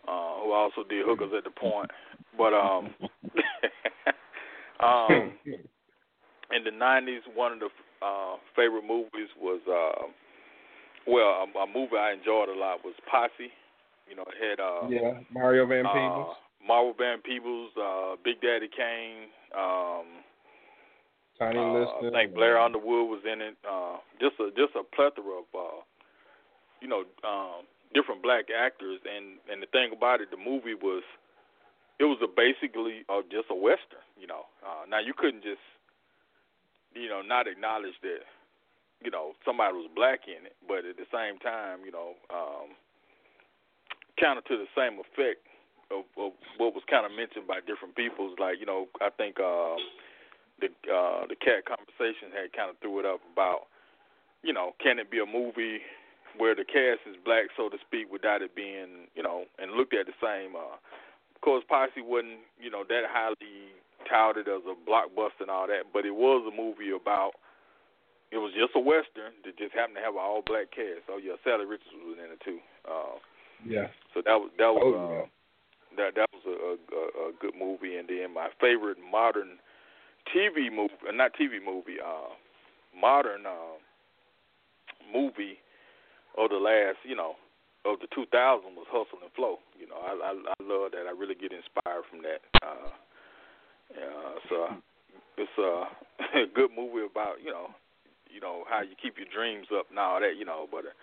uh, 0.09 0.43
who 0.43 0.53
also 0.53 0.83
did 0.89 1.05
Hookers 1.07 1.33
at 1.37 1.45
the 1.45 1.51
Point. 1.51 1.91
But 2.37 2.55
um, 2.55 2.95
um, 4.81 5.33
in 6.53 6.65
the 6.65 6.71
'90s, 6.71 7.21
one 7.35 7.53
of 7.53 7.61
the 7.61 7.69
uh, 8.05 8.37
favorite 8.57 8.87
movies 8.87 9.29
was 9.41 9.61
uh, 9.69 10.07
well, 11.07 11.47
a, 11.47 11.59
a 11.59 11.67
movie 11.67 11.97
I 11.97 12.13
enjoyed 12.13 12.49
a 12.49 12.59
lot 12.59 12.85
was 12.85 12.95
Posse 13.11 13.53
you 14.11 14.17
know, 14.17 14.25
it 14.27 14.39
had 14.43 14.59
uh 14.59 14.89
Yeah, 14.91 15.23
Mario 15.33 15.65
Van 15.67 15.87
uh, 15.87 15.95
Peebles. 15.95 16.37
Mario 16.67 16.95
Van 16.99 17.23
Peebles, 17.23 17.71
uh 17.81 18.17
Big 18.25 18.43
Daddy 18.43 18.69
Kane, 18.69 19.31
um 19.55 20.27
Tiny 21.41 21.59
uh, 21.59 21.73
Lister. 21.73 22.13
I 22.13 22.29
think 22.29 22.35
Blair 22.37 22.61
Underwood 22.61 23.09
was 23.09 23.25
in 23.25 23.41
it. 23.41 23.57
Uh 23.65 23.97
just 24.21 24.37
a 24.39 24.53
just 24.53 24.77
a 24.77 24.85
plethora 24.85 25.41
of 25.41 25.49
uh 25.57 25.81
you 26.85 26.89
know, 26.89 27.09
um 27.25 27.65
different 27.97 28.23
black 28.23 28.53
actors 28.53 29.01
and 29.09 29.41
and 29.49 29.65
the 29.65 29.67
thing 29.73 29.91
about 29.97 30.21
it 30.21 30.31
the 30.31 30.37
movie 30.37 30.77
was 30.77 31.03
it 31.99 32.05
was 32.05 32.21
a 32.23 32.29
basically 32.29 33.05
uh, 33.09 33.25
just 33.33 33.49
a 33.51 33.57
western, 33.57 34.05
you 34.21 34.29
know. 34.29 34.45
Uh 34.61 34.85
now 34.85 35.01
you 35.01 35.17
couldn't 35.17 35.43
just 35.43 35.65
you 36.93 37.09
know, 37.09 37.23
not 37.25 37.49
acknowledge 37.49 37.97
that 38.03 38.21
you 39.01 39.11
know, 39.11 39.33
somebody 39.49 39.73
was 39.73 39.89
black 39.97 40.29
in 40.29 40.45
it, 40.45 40.53
but 40.69 40.85
at 40.85 41.01
the 41.01 41.09
same 41.09 41.41
time, 41.41 41.81
you 41.89 41.91
know, 41.91 42.13
um 42.29 42.77
counter 44.21 44.45
to 44.45 44.61
the 44.61 44.69
same 44.77 45.01
effect 45.01 45.41
of, 45.91 46.05
of 46.21 46.33
what 46.61 46.77
was 46.77 46.85
kind 46.85 47.09
of 47.09 47.13
mentioned 47.17 47.49
by 47.49 47.65
different 47.65 47.97
peoples. 47.97 48.37
Like 48.39 48.61
you 48.61 48.67
know, 48.67 48.87
I 49.01 49.09
think 49.09 49.41
uh, 49.41 49.81
the 50.61 50.71
uh, 50.89 51.27
the 51.27 51.37
cat 51.37 51.65
conversation 51.65 52.31
had 52.31 52.53
kind 52.53 52.71
of 52.71 52.77
threw 52.81 53.01
it 53.01 53.07
up 53.07 53.21
about 53.33 53.67
you 54.43 54.53
know, 54.53 54.73
can 54.81 54.99
it 54.99 55.11
be 55.11 55.21
a 55.21 55.27
movie 55.27 55.85
where 56.39 56.55
the 56.55 56.65
cast 56.65 57.05
is 57.05 57.17
black, 57.25 57.53
so 57.57 57.69
to 57.69 57.77
speak, 57.85 58.11
without 58.11 58.43
it 58.43 58.55
being 58.55 59.11
you 59.15 59.23
know, 59.23 59.45
and 59.59 59.73
looked 59.73 59.95
at 59.95 60.07
the 60.07 60.17
same. 60.23 60.57
Uh, 60.57 60.79
of 61.35 61.41
course, 61.41 61.65
Posse 61.69 62.01
wasn't 62.01 62.45
you 62.61 62.71
know 62.71 62.85
that 62.89 63.09
highly 63.09 63.75
touted 64.09 64.49
as 64.49 64.63
a 64.65 64.77
blockbuster 64.89 65.45
and 65.45 65.51
all 65.51 65.67
that, 65.67 65.93
but 65.93 66.07
it 66.07 66.15
was 66.15 66.45
a 66.47 66.55
movie 66.55 66.91
about. 66.91 67.33
It 68.31 68.39
was 68.39 68.55
just 68.55 68.79
a 68.79 68.79
western 68.79 69.35
that 69.43 69.59
just 69.59 69.75
happened 69.75 69.99
to 69.99 70.07
have 70.07 70.15
an 70.15 70.23
all 70.23 70.47
black 70.47 70.71
cast. 70.71 71.03
Oh 71.11 71.19
yeah, 71.19 71.35
Salli 71.43 71.67
Richards 71.67 71.91
was 71.99 72.15
in 72.15 72.31
it 72.31 72.39
too. 72.47 72.63
Uh, 72.87 73.19
yeah. 73.67 73.91
So 74.15 74.23
that 74.23 74.39
was 74.39 74.55
that 74.55 74.71
was 74.71 74.87
oh, 74.87 74.95
uh, 74.95 75.11
yeah. 75.11 75.27
that 75.99 76.11
that 76.15 76.31
was 76.31 76.45
a, 76.47 76.79
a, 76.79 77.03
a 77.27 77.33
good 77.43 77.59
movie. 77.59 77.99
And 77.99 78.07
then 78.07 78.33
my 78.33 78.49
favorite 78.63 79.03
modern 79.03 79.59
TV 80.35 80.71
movie, 80.75 80.95
uh, 81.09 81.13
not 81.13 81.33
TV 81.35 81.65
movie, 81.65 82.01
uh, 82.03 82.35
modern 82.99 83.47
uh, 83.47 83.79
movie 85.13 85.59
of 86.39 86.51
the 86.51 86.57
last, 86.57 86.99
you 87.05 87.17
know, 87.17 87.35
of 87.85 87.99
the 88.01 88.07
2000 88.15 88.77
was 88.77 88.87
Hustle 88.91 89.19
and 89.23 89.33
Flow. 89.33 89.59
You 89.79 89.89
know, 89.89 89.97
I, 89.97 90.13
I 90.13 90.33
I 90.37 90.57
love 90.63 90.93
that. 90.93 91.09
I 91.09 91.13
really 91.17 91.35
get 91.35 91.53
inspired 91.53 92.05
from 92.11 92.21
that. 92.23 92.41
Uh, 92.63 92.91
yeah, 93.97 94.33
so 94.49 94.57
it's 95.37 95.57
a, 95.59 96.39
a 96.45 96.47
good 96.55 96.71
movie 96.77 97.05
about 97.05 97.41
you 97.43 97.51
know, 97.51 97.69
you 98.29 98.41
know 98.41 98.65
how 98.69 98.83
you 98.83 98.95
keep 99.01 99.17
your 99.17 99.27
dreams 99.33 99.67
up 99.75 99.87
and 99.91 99.99
all 99.99 100.21
that. 100.21 100.37
You 100.37 100.45
know, 100.45 100.69
but 100.71 100.85
uh, 100.85 100.95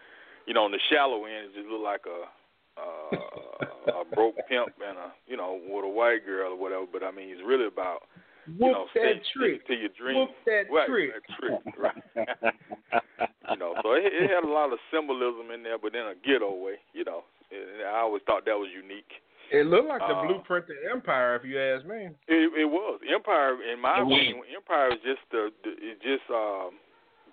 you 0.45 0.53
know, 0.53 0.65
on 0.65 0.71
the 0.71 0.79
shallow 0.89 1.25
end, 1.25 1.49
it 1.51 1.55
just 1.55 1.67
look 1.67 1.83
like 1.83 2.05
a 2.05 2.29
uh, 2.77 4.01
a 4.01 4.15
broke 4.15 4.37
pimp 4.47 4.69
and 4.87 4.97
a 4.97 5.11
you 5.25 5.35
know 5.35 5.59
with 5.67 5.85
a 5.85 5.89
white 5.89 6.25
girl 6.25 6.53
or 6.53 6.59
whatever. 6.59 6.85
But 6.91 7.03
I 7.03 7.11
mean, 7.11 7.29
it's 7.29 7.41
really 7.45 7.67
about 7.67 8.03
Whoop 8.47 8.71
know, 8.71 8.85
that 8.95 9.19
stick, 9.19 9.23
trick. 9.35 9.61
stick 9.65 9.67
to 9.67 9.73
your 9.75 9.93
dream. 9.99 10.17
Whoop 10.17 10.31
that 10.45 10.63
right, 10.71 10.87
trick. 10.87 11.11
That 11.11 11.25
trick. 11.35 11.61
Right. 11.75 12.03
you 13.51 13.57
know, 13.57 13.75
so 13.83 13.91
it, 13.93 14.07
it 14.07 14.29
had 14.31 14.47
a 14.47 14.51
lot 14.51 14.71
of 14.71 14.79
symbolism 14.91 15.51
in 15.51 15.63
there, 15.63 15.77
but 15.77 15.95
in 15.95 16.07
a 16.07 16.15
ghetto 16.23 16.55
way. 16.55 16.79
You 16.93 17.03
know, 17.03 17.23
and 17.51 17.83
I 17.87 17.99
always 17.99 18.23
thought 18.25 18.45
that 18.45 18.55
was 18.55 18.69
unique. 18.71 19.11
It 19.51 19.65
looked 19.67 19.87
like 19.87 19.99
the 19.99 20.15
Uh, 20.15 20.27
blueprint 20.27 20.67
to 20.67 20.75
Empire, 20.91 21.35
if 21.35 21.43
you 21.45 21.59
ask 21.59 21.85
me. 21.85 22.09
It, 22.27 22.51
it 22.55 22.67
was 22.67 22.99
Empire. 23.07 23.55
In 23.63 23.79
my 23.79 24.01
opinion, 24.01 24.43
Empire 24.53 24.91
is 24.91 24.99
just 25.03 25.23
the, 25.31 25.51
the 25.63 25.71
it 25.79 26.01
just 26.01 26.27
um, 26.29 26.75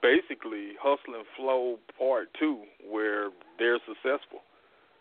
basically 0.03 0.79
hustle 0.79 1.15
and 1.15 1.27
flow 1.37 1.79
part 1.99 2.31
two, 2.39 2.63
where 2.87 3.31
they're 3.59 3.79
successful. 3.87 4.47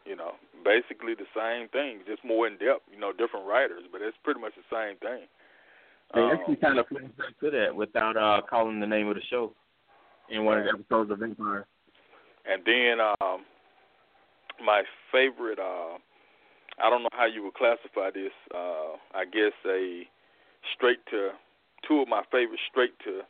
You 0.05 0.15
know, 0.17 0.33
basically 0.65 1.13
the 1.13 1.29
same 1.37 1.69
thing, 1.69 2.01
just 2.05 2.25
more 2.25 2.47
in 2.47 2.57
depth. 2.57 2.83
You 2.91 2.99
know, 2.99 3.13
different 3.13 3.45
writers, 3.45 3.83
but 3.91 4.01
it's 4.01 4.17
pretty 4.23 4.41
much 4.41 4.53
the 4.57 4.67
same 4.73 4.97
thing. 4.97 5.29
They 6.13 6.21
Um, 6.21 6.31
actually 6.31 6.55
kind 6.57 6.79
of 6.79 6.87
flipped 6.87 7.17
back 7.17 7.39
to 7.39 7.49
that 7.51 7.75
without 7.75 8.17
uh 8.17 8.41
calling 8.49 8.79
the 8.79 8.87
name 8.87 9.07
of 9.07 9.15
the 9.15 9.21
show 9.29 9.53
in 10.29 10.45
one 10.45 10.59
of 10.59 10.65
the 10.65 10.71
episodes 10.71 11.11
of 11.11 11.21
Empire. 11.21 11.65
And 12.45 12.63
then 12.65 12.99
um, 12.99 13.45
my 14.63 14.83
favorite, 15.11 15.59
uh, 15.59 15.97
I 16.83 16.89
don't 16.89 17.03
know 17.03 17.09
how 17.13 17.25
you 17.25 17.43
would 17.43 17.53
classify 17.53 18.11
this. 18.11 18.33
Uh, 18.53 18.97
I 19.13 19.25
guess 19.25 19.53
a 19.65 20.07
straight 20.75 20.99
to 21.11 21.31
two 21.87 21.99
of 22.01 22.07
my 22.07 22.23
favorite 22.31 22.59
straight 22.69 22.97
to 23.05 23.21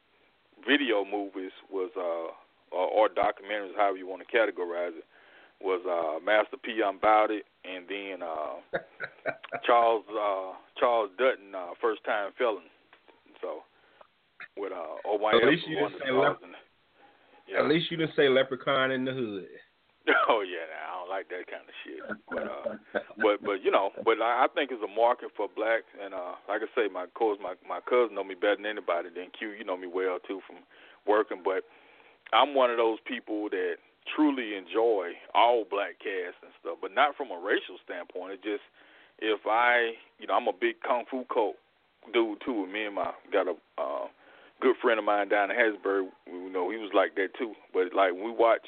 video 0.68 1.06
movies 1.06 1.52
was 1.72 1.92
uh, 1.98 2.32
or, 2.76 2.88
or 2.88 3.10
documentaries, 3.10 3.76
however 3.76 3.98
you 3.98 4.08
want 4.08 4.22
to 4.28 4.38
categorize 4.38 4.98
it, 4.98 5.06
was 5.64 5.82
uh, 5.88 6.24
Master 6.24 6.58
P. 6.58 6.82
It, 6.84 7.46
and 7.64 7.86
then 7.88 8.20
uh, 8.22 8.78
Charles 9.66 10.04
uh, 10.12 10.54
Charles 10.80 11.10
Dutton, 11.18 11.56
uh, 11.56 11.74
First 11.82 12.04
Time 12.04 12.32
Felon. 12.38 12.68
So 13.42 13.64
with 14.58 14.72
uh, 14.72 15.08
Omar 15.08 15.36
At 15.36 15.48
least 15.48 15.68
you 15.68 15.76
didn't 15.76 16.02
say 16.04 16.12
lep-. 16.12 16.40
Yeah. 17.48 17.60
At 17.64 17.70
least 17.70 17.90
you 17.92 17.98
didn't 17.98 18.16
say 18.16 18.30
Leprechaun 18.30 18.92
in 18.92 19.06
the 19.06 19.14
Hood. 19.14 19.48
Oh 20.28 20.44
yeah, 20.44 20.68
I 20.68 21.00
don't 21.00 21.08
like 21.08 21.32
that 21.32 21.48
kind 21.48 21.64
of 21.64 21.76
shit. 21.80 22.04
But 22.28 22.44
uh, 22.44 23.00
but 23.24 23.40
but 23.40 23.64
you 23.64 23.72
know, 23.72 23.92
but 24.04 24.20
I, 24.20 24.44
I 24.44 24.48
think 24.54 24.72
it's 24.72 24.84
a 24.84 24.96
market 25.00 25.32
for 25.32 25.48
blacks, 25.56 25.88
and 25.96 26.14
uh, 26.14 26.36
like 26.50 26.60
I 26.60 26.68
say, 26.76 26.92
my 26.92 27.08
course 27.16 27.40
my 27.42 27.56
my 27.64 27.80
cousin 27.88 28.16
know 28.16 28.24
me 28.24 28.36
better 28.36 28.58
than 28.58 28.66
anybody. 28.66 29.08
Then 29.16 29.32
Q, 29.32 29.56
you 29.56 29.64
know 29.64 29.78
me 29.78 29.88
well 29.88 30.20
too 30.28 30.42
from 30.44 30.60
working. 31.08 31.40
But 31.40 31.64
I'm 32.36 32.54
one 32.54 32.70
of 32.70 32.76
those 32.76 33.00
people 33.08 33.48
that 33.52 33.80
truly 34.16 34.56
enjoy 34.56 35.14
all 35.34 35.66
black 35.70 36.00
casts 36.00 36.42
and 36.42 36.52
stuff, 36.60 36.78
but 36.82 36.94
not 36.94 37.16
from 37.16 37.32
a 37.32 37.40
racial 37.40 37.78
standpoint. 37.84 38.34
It 38.34 38.44
just 38.44 38.64
if 39.20 39.42
I, 39.46 39.94
you 40.20 40.28
know, 40.28 40.34
I'm 40.36 40.48
a 40.48 40.54
big 40.54 40.82
kung 40.86 41.06
fu 41.10 41.26
cult 41.34 41.56
dude 42.14 42.42
too. 42.46 42.64
And 42.64 42.74
me 42.74 42.86
and 42.86 42.96
my 42.96 43.12
got 43.32 43.48
a 43.48 43.56
uh, 43.78 44.08
good 44.62 44.76
friend 44.82 45.00
of 45.00 45.06
mine 45.06 45.30
down 45.30 45.52
in 45.52 45.58
Hattiesburg. 45.58 46.10
You 46.28 46.50
know, 46.52 46.70
he 46.70 46.78
was 46.78 46.92
like 46.94 47.16
that 47.16 47.36
too. 47.38 47.54
But 47.74 47.94
like 47.94 48.14
when 48.14 48.26
we 48.26 48.32
watch 48.32 48.68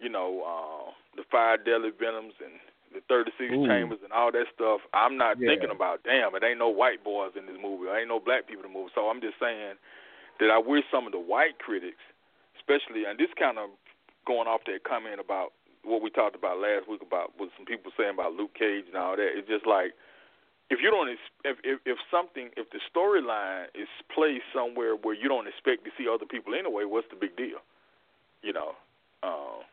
you 0.00 0.08
know, 0.08 0.42
uh, 0.44 0.90
the 1.16 1.22
five 1.30 1.64
deadly 1.64 1.90
venoms 1.96 2.34
and 2.42 2.60
the 2.92 3.00
36 3.08 3.32
Ooh. 3.40 3.66
chambers 3.66 3.98
and 4.02 4.12
all 4.12 4.30
that 4.30 4.46
stuff. 4.54 4.80
I'm 4.92 5.16
not 5.16 5.38
Yeah. 5.38 5.48
thinking 5.48 5.70
about, 5.70 6.02
damn, 6.04 6.34
it 6.34 6.44
ain't 6.44 6.58
no 6.58 6.68
white 6.68 7.02
boys 7.02 7.32
in 7.36 7.46
this 7.46 7.58
movie. 7.60 7.86
There 7.86 7.98
ain't 7.98 8.08
no 8.08 8.20
black 8.20 8.46
people 8.46 8.64
in 8.64 8.72
the 8.72 8.78
movie. 8.78 8.92
So 8.94 9.08
I'm 9.08 9.20
just 9.20 9.38
saying 9.38 9.76
that 10.40 10.50
I 10.50 10.58
wish 10.58 10.84
some 10.90 11.06
of 11.06 11.12
the 11.12 11.18
white 11.18 11.58
critics, 11.58 12.02
especially, 12.56 13.04
and 13.04 13.18
this 13.18 13.32
kind 13.38 13.58
of 13.58 13.70
going 14.26 14.48
off 14.48 14.64
that 14.66 14.84
comment 14.84 15.20
about 15.20 15.52
what 15.84 16.00
we 16.00 16.08
talked 16.08 16.34
about 16.34 16.58
last 16.58 16.88
week 16.88 17.02
about 17.04 17.32
what 17.36 17.50
some 17.56 17.66
people 17.66 17.92
saying 17.96 18.16
about 18.16 18.32
Luke 18.32 18.56
Cage 18.56 18.88
and 18.88 18.96
all 18.96 19.16
that. 19.16 19.36
It's 19.36 19.48
just 19.48 19.66
like 19.66 19.92
if 20.70 20.80
you 20.80 20.90
don't 20.90 21.08
if 21.08 21.56
if, 21.62 21.78
if 21.84 21.98
something 22.10 22.50
if 22.56 22.68
the 22.70 22.80
storyline 22.88 23.68
is 23.74 23.88
placed 24.12 24.48
somewhere 24.54 24.96
where 24.96 25.14
you 25.14 25.28
don't 25.28 25.46
expect 25.46 25.84
to 25.84 25.92
see 25.96 26.08
other 26.08 26.26
people 26.26 26.54
anyway, 26.54 26.84
what's 26.84 27.08
the 27.10 27.16
big 27.16 27.36
deal? 27.36 27.60
You 28.42 28.52
know. 28.52 28.72
Um, 29.24 29.64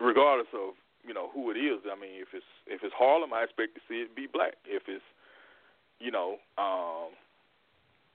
regardless 0.00 0.50
of 0.52 0.74
you 1.06 1.12
know 1.12 1.30
who 1.32 1.50
it 1.50 1.56
is. 1.56 1.84
I 1.84 1.94
mean, 1.98 2.20
if 2.20 2.28
it's 2.32 2.48
if 2.66 2.82
it's 2.82 2.94
Harlem, 2.96 3.32
I 3.32 3.44
expect 3.44 3.74
to 3.76 3.82
see 3.88 4.02
it 4.02 4.16
be 4.16 4.26
black. 4.26 4.54
If 4.64 4.84
it's 4.88 5.04
you 6.00 6.10
know 6.10 6.38
um, 6.58 7.12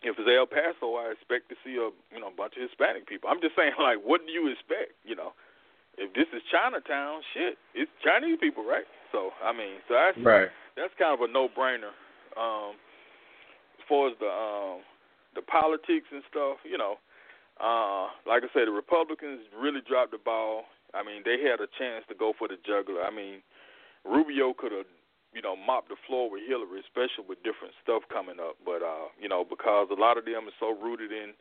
if 0.01 0.15
it's 0.17 0.30
El 0.30 0.47
Paso, 0.47 0.95
I 0.95 1.11
expect 1.11 1.49
to 1.49 1.55
see 1.63 1.76
a 1.76 1.91
you 2.13 2.19
know 2.21 2.31
bunch 2.35 2.55
of 2.55 2.63
Hispanic 2.63 3.07
people. 3.07 3.30
I'm 3.30 3.41
just 3.41 3.55
saying, 3.55 3.73
like, 3.80 3.99
what 4.03 4.26
do 4.26 4.31
you 4.31 4.47
expect? 4.51 4.95
You 5.03 5.15
know, 5.15 5.34
if 5.97 6.13
this 6.13 6.27
is 6.31 6.41
Chinatown, 6.51 7.21
shit, 7.34 7.57
it's 7.76 7.91
Chinese 8.03 8.39
people, 8.39 8.63
right? 8.63 8.88
So 9.11 9.31
I 9.43 9.51
mean, 9.51 9.81
so 9.88 9.95
that's 9.95 10.17
Right. 10.23 10.49
that's 10.77 10.93
kind 10.97 11.13
of 11.13 11.21
a 11.21 11.31
no 11.31 11.49
brainer. 11.49 11.91
Um, 12.38 12.77
as 13.77 13.84
far 13.89 14.07
as 14.07 14.15
the 14.19 14.30
um, 14.30 14.81
the 15.35 15.41
politics 15.43 16.07
and 16.11 16.23
stuff, 16.30 16.57
you 16.63 16.77
know, 16.77 16.97
uh, 17.59 18.07
like 18.26 18.43
I 18.43 18.49
said, 18.53 18.67
the 18.67 18.76
Republicans 18.76 19.41
really 19.57 19.81
dropped 19.81 20.11
the 20.11 20.21
ball. 20.21 20.65
I 20.93 21.03
mean, 21.03 21.21
they 21.26 21.38
had 21.43 21.59
a 21.61 21.67
chance 21.77 22.05
to 22.09 22.15
go 22.15 22.34
for 22.38 22.47
the 22.47 22.57
juggler. 22.65 23.03
I 23.03 23.11
mean, 23.13 23.43
Rubio 24.05 24.53
could 24.57 24.71
have, 24.71 24.89
you 25.34 25.41
know, 25.41 25.56
mopped 25.56 25.89
the 25.89 25.99
floor 26.07 26.30
with 26.30 26.41
Hillary, 26.47 26.81
especially 26.81 27.27
with 27.27 27.43
different 27.43 27.73
stuff 27.84 28.03
coming 28.10 28.41
up. 28.41 28.57
But 28.65 28.81
uh, 28.81 29.14
you 29.19 29.30
know, 29.30 29.45
because 29.45 29.88
a 29.91 29.99
lot 29.99 30.18
of 30.18 30.26
them 30.26 30.49
are 30.49 30.60
so 30.60 30.73
rooted 30.73 31.11
in 31.11 31.34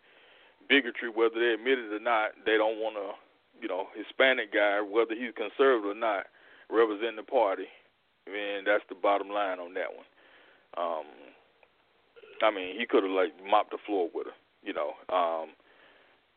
bigotry, 0.69 1.09
whether 1.09 1.41
they 1.41 1.57
admit 1.57 1.79
it 1.81 1.93
or 1.93 2.01
not, 2.01 2.37
they 2.45 2.57
don't 2.61 2.79
want 2.79 2.97
to, 2.97 3.17
you 3.61 3.69
know, 3.69 3.89
Hispanic 3.97 4.53
guy, 4.53 4.81
whether 4.81 5.17
he's 5.17 5.33
conservative 5.35 5.97
or 5.97 5.99
not, 5.99 6.29
represent 6.69 7.17
the 7.17 7.25
party. 7.25 7.67
And 8.29 8.67
that's 8.67 8.85
the 8.89 8.95
bottom 8.95 9.31
line 9.31 9.59
on 9.59 9.73
that 9.75 9.89
one. 9.89 10.09
Um, 10.77 11.09
I 12.45 12.51
mean, 12.53 12.79
he 12.79 12.85
could 12.87 13.03
have 13.03 13.13
like 13.13 13.33
mopped 13.41 13.73
the 13.73 13.81
floor 13.87 14.09
with 14.13 14.29
her, 14.29 14.37
you 14.63 14.77
know. 14.77 14.93
Um, 15.09 15.57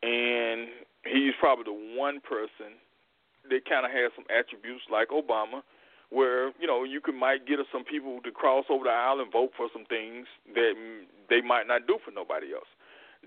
and 0.02 0.68
he's 1.04 1.36
probably 1.38 1.64
the 1.68 1.96
one 1.98 2.20
person 2.20 2.80
that 3.50 3.68
kind 3.68 3.84
of 3.84 3.92
has 3.92 4.10
some 4.16 4.24
attributes 4.30 4.82
like 4.90 5.08
Obama, 5.08 5.62
where 6.12 6.52
you 6.60 6.68
know 6.68 6.84
you 6.84 7.00
could 7.00 7.16
might 7.16 7.48
get 7.48 7.58
some 7.72 7.84
people 7.84 8.20
to 8.20 8.30
cross 8.30 8.68
over 8.68 8.84
the 8.84 8.92
aisle 8.92 9.24
and 9.24 9.32
vote 9.32 9.56
for 9.56 9.72
some 9.72 9.88
things 9.88 10.28
that 10.52 10.76
they 11.32 11.40
might 11.40 11.66
not 11.66 11.88
do 11.88 11.96
for 12.04 12.12
nobody 12.12 12.52
else. 12.52 12.68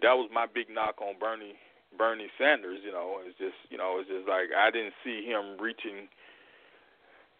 That 0.06 0.14
was 0.14 0.30
my 0.30 0.46
big 0.46 0.70
knock 0.70 1.02
on 1.02 1.18
Bernie 1.18 1.58
Bernie 1.98 2.30
Sanders. 2.38 2.86
You 2.86 2.94
know, 2.94 3.26
it's 3.26 3.38
just 3.42 3.58
you 3.74 3.78
know 3.82 3.98
it's 3.98 4.10
just 4.10 4.30
like 4.30 4.54
I 4.54 4.70
didn't 4.70 4.94
see 5.02 5.26
him 5.26 5.58
reaching 5.58 6.06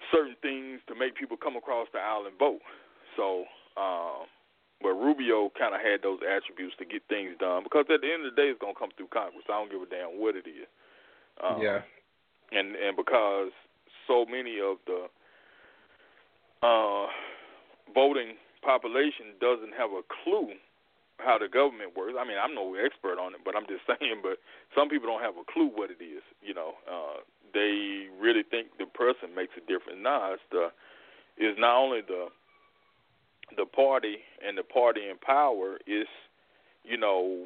certain 0.10 0.36
things 0.42 0.82
to 0.90 0.98
make 0.98 1.14
people 1.14 1.38
come 1.38 1.56
across 1.56 1.88
the 1.94 2.02
aisle 2.02 2.26
and 2.26 2.38
vote. 2.42 2.66
So, 3.14 3.46
um, 3.78 4.26
but 4.82 4.98
Rubio 4.98 5.54
kind 5.54 5.78
of 5.78 5.80
had 5.80 6.02
those 6.02 6.20
attributes 6.26 6.76
to 6.82 6.86
get 6.90 7.06
things 7.06 7.38
done 7.38 7.62
because 7.62 7.86
at 7.94 8.02
the 8.02 8.10
end 8.10 8.26
of 8.26 8.34
the 8.34 8.38
day, 8.38 8.50
it's 8.50 8.60
gonna 8.60 8.74
come 8.74 8.90
through 8.98 9.14
Congress. 9.14 9.46
I 9.46 9.62
don't 9.62 9.70
give 9.70 9.86
a 9.86 9.90
damn 9.90 10.18
what 10.18 10.34
it 10.34 10.50
is. 10.50 10.66
Um, 11.38 11.62
yeah. 11.62 11.86
and 12.50 12.74
and 12.74 12.98
because 12.98 13.54
so 14.10 14.26
many 14.26 14.58
of 14.58 14.82
the 14.90 15.06
uh, 16.66 17.06
voting 17.94 18.34
population 18.64 19.38
doesn't 19.40 19.74
have 19.78 19.92
a 19.92 20.02
clue 20.24 20.58
how 21.20 21.38
the 21.38 21.48
government 21.48 21.96
works. 21.96 22.18
I 22.20 22.26
mean, 22.28 22.38
I'm 22.42 22.56
no 22.56 22.76
expert 22.76 23.22
on 23.22 23.34
it, 23.34 23.42
but 23.46 23.56
I'm 23.56 23.68
just 23.70 23.86
saying. 23.92 24.26
But 24.26 24.42
some 24.74 24.90
people 24.90 25.08
don't 25.08 25.22
have 25.22 25.38
a 25.38 25.46
clue 25.46 25.70
what 25.70 25.92
it 25.92 26.02
is. 26.04 26.24
You 26.42 26.54
know, 26.54 26.74
uh, 26.90 27.22
they 27.54 28.10
really 28.20 28.44
think 28.44 28.76
the 28.80 28.86
person 28.86 29.36
makes 29.36 29.54
a 29.56 29.62
difference. 29.62 30.02
Nah, 30.02 30.34
it's 30.34 30.48
the 30.52 30.74
is 31.38 31.56
not 31.58 31.78
only 31.78 32.02
the 32.02 32.28
the 33.56 33.66
party 33.66 34.18
and 34.46 34.58
the 34.58 34.64
party 34.64 35.08
in 35.08 35.18
power. 35.18 35.78
Is 35.88 36.10
you 36.84 36.98
know, 36.98 37.46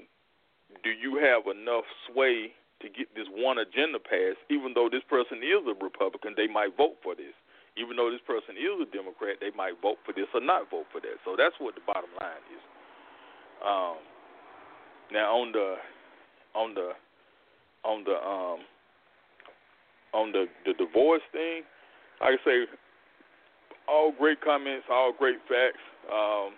do 0.84 0.90
you 0.90 1.20
have 1.20 1.46
enough 1.46 1.86
sway 2.08 2.54
to 2.82 2.88
get 2.88 3.14
this 3.16 3.28
one 3.32 3.58
agenda 3.60 4.00
passed, 4.00 4.40
even 4.50 4.72
though 4.74 4.90
this 4.90 5.04
person 5.10 5.40
is 5.44 5.68
a 5.68 5.76
Republican, 5.84 6.34
they 6.36 6.48
might 6.48 6.76
vote 6.78 6.96
for 7.04 7.14
this. 7.14 7.36
Even 7.78 7.96
though 7.96 8.12
this 8.12 8.24
person 8.26 8.58
is 8.58 8.82
a 8.82 8.90
Democrat, 8.90 9.38
they 9.40 9.52
might 9.56 9.78
vote 9.82 9.98
for 10.06 10.14
this 10.14 10.28
or 10.34 10.42
not 10.42 10.70
vote 10.70 10.88
for 10.92 11.00
that. 11.02 11.18
So 11.24 11.36
that's 11.38 11.56
what 11.60 11.76
the 11.76 11.86
bottom 11.86 12.10
line 12.20 12.44
is. 12.50 12.64
Um, 13.66 13.98
now 15.12 15.36
on 15.36 15.52
the 15.52 15.76
on 16.56 16.74
the 16.74 16.92
on 17.84 18.04
the 18.04 18.16
um 18.16 18.60
on 20.14 20.32
the 20.32 20.46
the 20.66 20.74
divorce 20.74 21.22
thing, 21.32 21.64
like 22.22 22.40
I 22.40 22.46
say, 22.46 22.58
all 23.88 24.12
great 24.18 24.42
comments, 24.42 24.86
all 24.90 25.14
great 25.18 25.40
facts. 25.48 25.84
Um, 26.12 26.54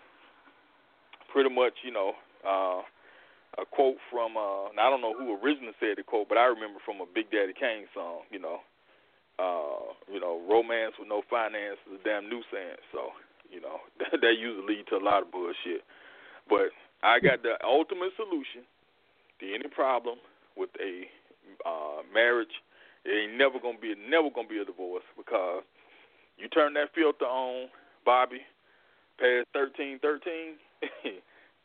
pretty 1.32 1.54
much, 1.54 1.74
you 1.84 1.92
know, 1.92 2.14
uh, 2.48 2.82
a 3.62 3.66
quote 3.70 3.98
from 4.12 4.38
uh 4.38 4.72
I 4.72 4.90
don't 4.90 5.02
know 5.02 5.16
who 5.18 5.38
originally 5.44 5.74
said 5.80 5.98
the 5.98 6.04
quote, 6.04 6.30
but 6.30 6.38
I 6.38 6.46
remember 6.46 6.80
from 6.86 7.02
a 7.02 7.06
Big 7.06 7.32
Daddy 7.32 7.54
Kane 7.58 7.86
song, 7.94 8.22
you 8.32 8.40
know. 8.40 8.60
Uh, 9.42 9.98
you 10.06 10.20
know, 10.20 10.38
romance 10.46 10.94
with 11.00 11.10
no 11.10 11.24
finance 11.28 11.82
is 11.90 11.98
a 11.98 12.04
damn 12.06 12.30
nuisance. 12.30 12.86
So, 12.94 13.10
you 13.50 13.60
know, 13.60 13.82
that, 14.00 14.22
that 14.22 14.36
usually 14.38 14.78
lead 14.78 14.86
to 14.94 14.98
a 14.98 15.04
lot 15.04 15.24
of 15.24 15.32
bullshit. 15.32 15.82
But 16.48 16.70
I 17.02 17.18
got 17.20 17.42
the 17.42 17.58
ultimate 17.66 18.14
solution 18.14 18.62
to 19.40 19.46
any 19.50 19.68
problem 19.74 20.22
with 20.56 20.70
a 20.78 21.10
uh 21.66 22.06
marriage. 22.14 22.54
It 23.04 23.10
ain't 23.10 23.38
never 23.38 23.58
gonna 23.58 23.82
be 23.82 23.96
never 23.98 24.30
gonna 24.30 24.48
be 24.48 24.62
a 24.62 24.66
divorce 24.66 25.08
because 25.18 25.64
you 26.38 26.48
turn 26.50 26.76
that 26.76 26.94
filter 26.94 27.26
on, 27.26 27.70
Bobby, 28.06 28.46
past 29.18 29.48
thirteen 29.54 29.98
thirteen, 30.00 30.62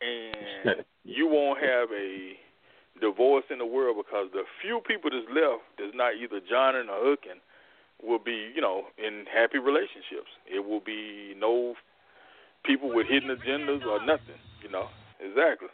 and 0.01 0.81
you 1.05 1.27
won't 1.29 1.61
have 1.61 1.93
a 1.93 2.33
divorce 3.01 3.45
in 3.51 3.59
the 3.59 3.67
world 3.67 4.01
because 4.01 4.33
the 4.33 4.45
few 4.63 4.81
people 4.89 5.11
that's 5.13 5.29
left 5.29 5.61
that's 5.77 5.93
not 5.93 6.17
either 6.17 6.41
joining 6.49 6.89
or 6.89 7.05
hooking 7.05 7.37
will 8.03 8.19
be, 8.19 8.51
you 8.55 8.61
know, 8.61 8.85
in 8.99 9.25
happy 9.33 9.59
relationships. 9.59 10.31
It 10.47 10.61
will 10.65 10.81
be 10.81 11.35
no 11.39 11.75
people 12.65 12.95
with 12.95 13.07
hidden 13.09 13.31
agendas 13.31 13.85
or 13.87 14.05
nothing, 14.05 14.41
you 14.63 14.71
know. 14.71 14.89
Exactly. 15.21 15.69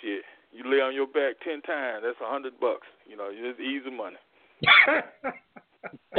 Shit. 0.00 0.22
You 0.52 0.64
lay 0.68 0.80
on 0.80 0.94
your 0.94 1.06
back 1.06 1.36
ten 1.44 1.62
times, 1.62 2.02
that's 2.04 2.20
a 2.20 2.28
hundred 2.28 2.58
bucks. 2.60 2.86
You 3.06 3.16
know, 3.16 3.30
it's 3.30 3.60
easy 3.60 3.90
money. 3.90 4.16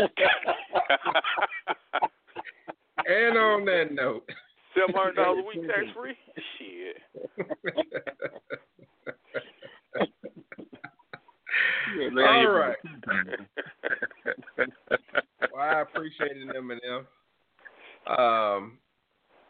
and 3.06 3.38
on 3.38 3.66
that 3.66 3.90
note. 3.92 4.24
Seven 4.74 4.96
hundred 4.96 5.16
dollars 5.16 5.44
a 5.44 5.48
week 5.48 5.68
tax 5.68 5.88
free? 5.94 6.16
Shit. 6.58 6.98
All 12.02 12.48
right. 12.50 12.76
well, 15.54 15.62
I 15.62 15.82
appreciate 15.82 16.32
it, 16.38 16.48
Eminem. 16.56 17.06
Um, 18.08 18.78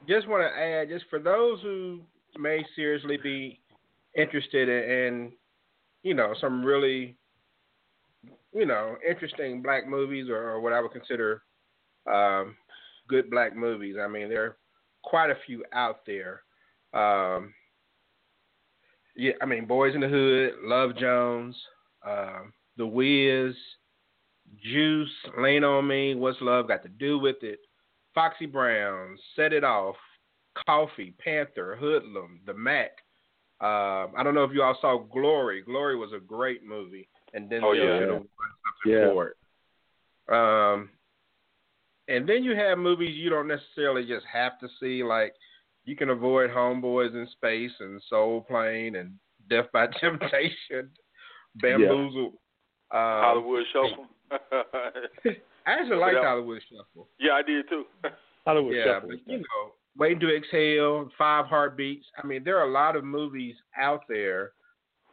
just 0.07 0.27
want 0.27 0.43
to 0.43 0.59
add, 0.59 0.89
just 0.89 1.05
for 1.09 1.19
those 1.19 1.61
who 1.61 2.01
may 2.37 2.65
seriously 2.75 3.17
be 3.21 3.59
interested 4.15 4.67
in, 4.67 5.31
you 6.03 6.13
know, 6.13 6.33
some 6.39 6.63
really, 6.63 7.15
you 8.53 8.65
know, 8.65 8.97
interesting 9.07 9.61
black 9.61 9.87
movies 9.87 10.29
or, 10.29 10.37
or 10.37 10.59
what 10.59 10.73
I 10.73 10.81
would 10.81 10.91
consider 10.91 11.43
um, 12.11 12.55
good 13.07 13.29
black 13.29 13.55
movies. 13.55 13.95
I 14.01 14.07
mean, 14.07 14.29
there 14.29 14.43
are 14.43 14.57
quite 15.03 15.29
a 15.29 15.37
few 15.45 15.63
out 15.73 16.05
there. 16.05 16.41
Um, 16.93 17.53
yeah, 19.15 19.33
I 19.41 19.45
mean, 19.45 19.67
Boyz 19.67 19.93
n 19.93 20.01
the 20.01 20.07
Hood, 20.07 20.53
Love 20.63 20.97
Jones, 20.97 21.55
um, 22.07 22.53
The 22.77 22.85
Wiz, 22.85 23.55
Juice, 24.61 25.09
Lean 25.37 25.63
on 25.63 25.87
Me, 25.87 26.15
What's 26.15 26.37
Love 26.41 26.67
Got 26.67 26.83
to 26.83 26.89
Do 26.89 27.19
with 27.19 27.37
It, 27.41 27.59
Foxy 28.13 28.45
Brown, 28.45 29.17
Set 29.35 29.53
It 29.53 29.63
Off, 29.63 29.95
Coffy, 30.65 31.13
Panther, 31.23 31.77
Hoodlum, 31.79 32.41
The 32.45 32.53
Mack. 32.53 32.91
Uh, 33.61 34.07
I 34.17 34.23
don't 34.23 34.33
know 34.33 34.43
if 34.43 34.51
you 34.53 34.63
all 34.63 34.77
saw 34.81 34.97
Glory. 34.97 35.61
Glory 35.61 35.95
was 35.95 36.11
a 36.15 36.19
great 36.19 36.65
movie, 36.65 37.07
and 37.33 37.49
then 37.49 37.63
oh, 37.63 37.73
yeah. 37.73 37.99
should 37.99 38.09
have 38.09 38.09
won 38.09 38.27
something 38.83 38.99
yeah. 38.99 39.09
for 39.11 39.27
it. 39.27 39.37
Um, 40.31 40.89
and 42.07 42.27
then 42.27 42.43
you 42.43 42.55
have 42.55 42.77
movies 42.77 43.15
you 43.15 43.29
don't 43.29 43.47
necessarily 43.47 44.05
just 44.05 44.25
have 44.31 44.59
to 44.59 44.67
see, 44.79 45.03
like 45.03 45.33
you 45.85 45.95
can 45.95 46.09
avoid 46.09 46.49
Homeboys 46.49 47.13
in 47.13 47.27
Space 47.33 47.71
and 47.79 48.01
Soul 48.09 48.41
Plane 48.41 48.95
and 48.95 49.13
Def 49.49 49.71
by 49.71 49.87
Temptation, 49.99 50.89
Bamboozle, 51.55 52.33
yeah. 52.93 52.99
um, 52.99 53.23
Hollywood 53.23 53.63
Shuffle. 53.73 54.07
I 55.67 55.71
actually 55.73 55.97
liked 55.97 56.17
Hollywood 56.21 56.61
Shuffle. 56.69 57.07
Yeah, 57.19 57.33
I 57.33 57.41
did 57.41 57.67
too. 57.69 57.85
Hollywood 58.45 58.75
yeah, 58.75 58.85
Shuffle. 58.85 59.09
But, 59.09 59.31
you 59.31 59.39
know, 59.39 59.71
Waiting 59.97 60.21
to 60.21 60.35
Exhale, 60.35 61.09
Five 61.17 61.47
Heartbeats. 61.47 62.05
I 62.21 62.25
mean, 62.25 62.43
there 62.43 62.57
are 62.57 62.69
a 62.69 62.71
lot 62.71 62.95
of 62.95 63.03
movies 63.03 63.55
out 63.77 64.01
there 64.07 64.53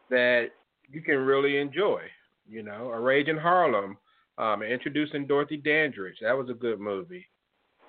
that 0.08 0.50
you 0.88 1.02
can 1.02 1.16
really 1.18 1.58
enjoy. 1.58 2.02
You 2.48 2.62
know, 2.62 2.90
A 2.92 3.00
Rage 3.00 3.28
in 3.28 3.36
Harlem, 3.36 3.98
um, 4.38 4.62
introducing 4.62 5.26
Dorothy 5.26 5.56
Dandridge. 5.56 6.18
That 6.22 6.38
was 6.38 6.48
a 6.48 6.54
good 6.54 6.80
movie. 6.80 7.26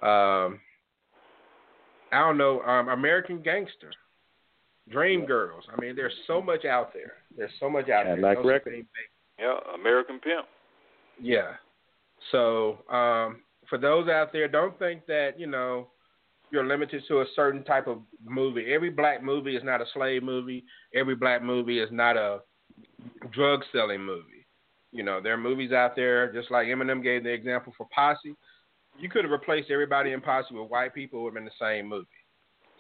Um, 0.02 0.60
I 2.12 2.20
don't 2.20 2.38
know, 2.38 2.62
um, 2.62 2.90
American 2.90 3.42
Gangster, 3.42 3.92
Dream 4.90 5.26
Girls. 5.26 5.64
I 5.76 5.80
mean, 5.80 5.96
there's 5.96 6.14
so 6.28 6.42
much 6.42 6.66
out 6.66 6.94
there. 6.94 7.14
There's 7.36 7.52
so 7.60 7.70
much 7.70 7.90
out 7.90 8.06
there. 8.06 8.18
Like 8.18 8.44
record. 8.44 8.86
Yeah, 9.40 9.58
American 9.74 10.20
Pimp. 10.20 10.46
Yeah. 11.22 11.54
So 12.32 12.80
um, 12.90 13.42
for 13.70 13.78
those 13.78 14.10
out 14.10 14.34
there, 14.34 14.48
don't 14.48 14.78
think 14.80 15.06
that 15.08 15.40
you 15.40 15.48
know 15.48 15.88
you're 16.52 16.66
limited 16.66 17.04
to 17.08 17.22
a 17.22 17.26
certain 17.36 17.64
type 17.64 17.88
of 17.88 18.00
movie. 18.24 18.74
Every 18.74 18.90
black 18.90 19.24
movie 19.24 19.56
is 19.56 19.64
not 19.64 19.82
a 19.82 19.86
slave 19.94 20.24
movie. 20.24 20.66
Every 20.96 21.16
black 21.16 21.44
movie 21.44 21.80
is 21.80 21.90
not 21.92 22.18
a 22.18 22.40
drug 23.32 23.62
selling 23.72 24.04
movie. 24.04 24.46
You 24.92 25.04
know, 25.04 25.22
there 25.22 25.34
are 25.34 25.38
movies 25.38 25.72
out 25.72 25.96
there, 25.96 26.34
just 26.34 26.50
like 26.50 26.68
Eminem 26.68 27.04
gave 27.04 27.24
the 27.24 27.30
example 27.30 27.74
for 27.78 27.88
Posse. 27.94 28.36
You 28.98 29.10
could 29.10 29.24
have 29.24 29.32
replaced 29.32 29.70
everybody 29.70 30.14
in 30.14 30.22
Posse 30.22 30.54
with 30.54 30.70
white 30.70 30.94
people 30.96 31.20
who 31.20 31.26
have 31.26 31.36
been 31.36 31.46
the 31.46 31.52
same 31.62 31.88
movie. 31.88 32.08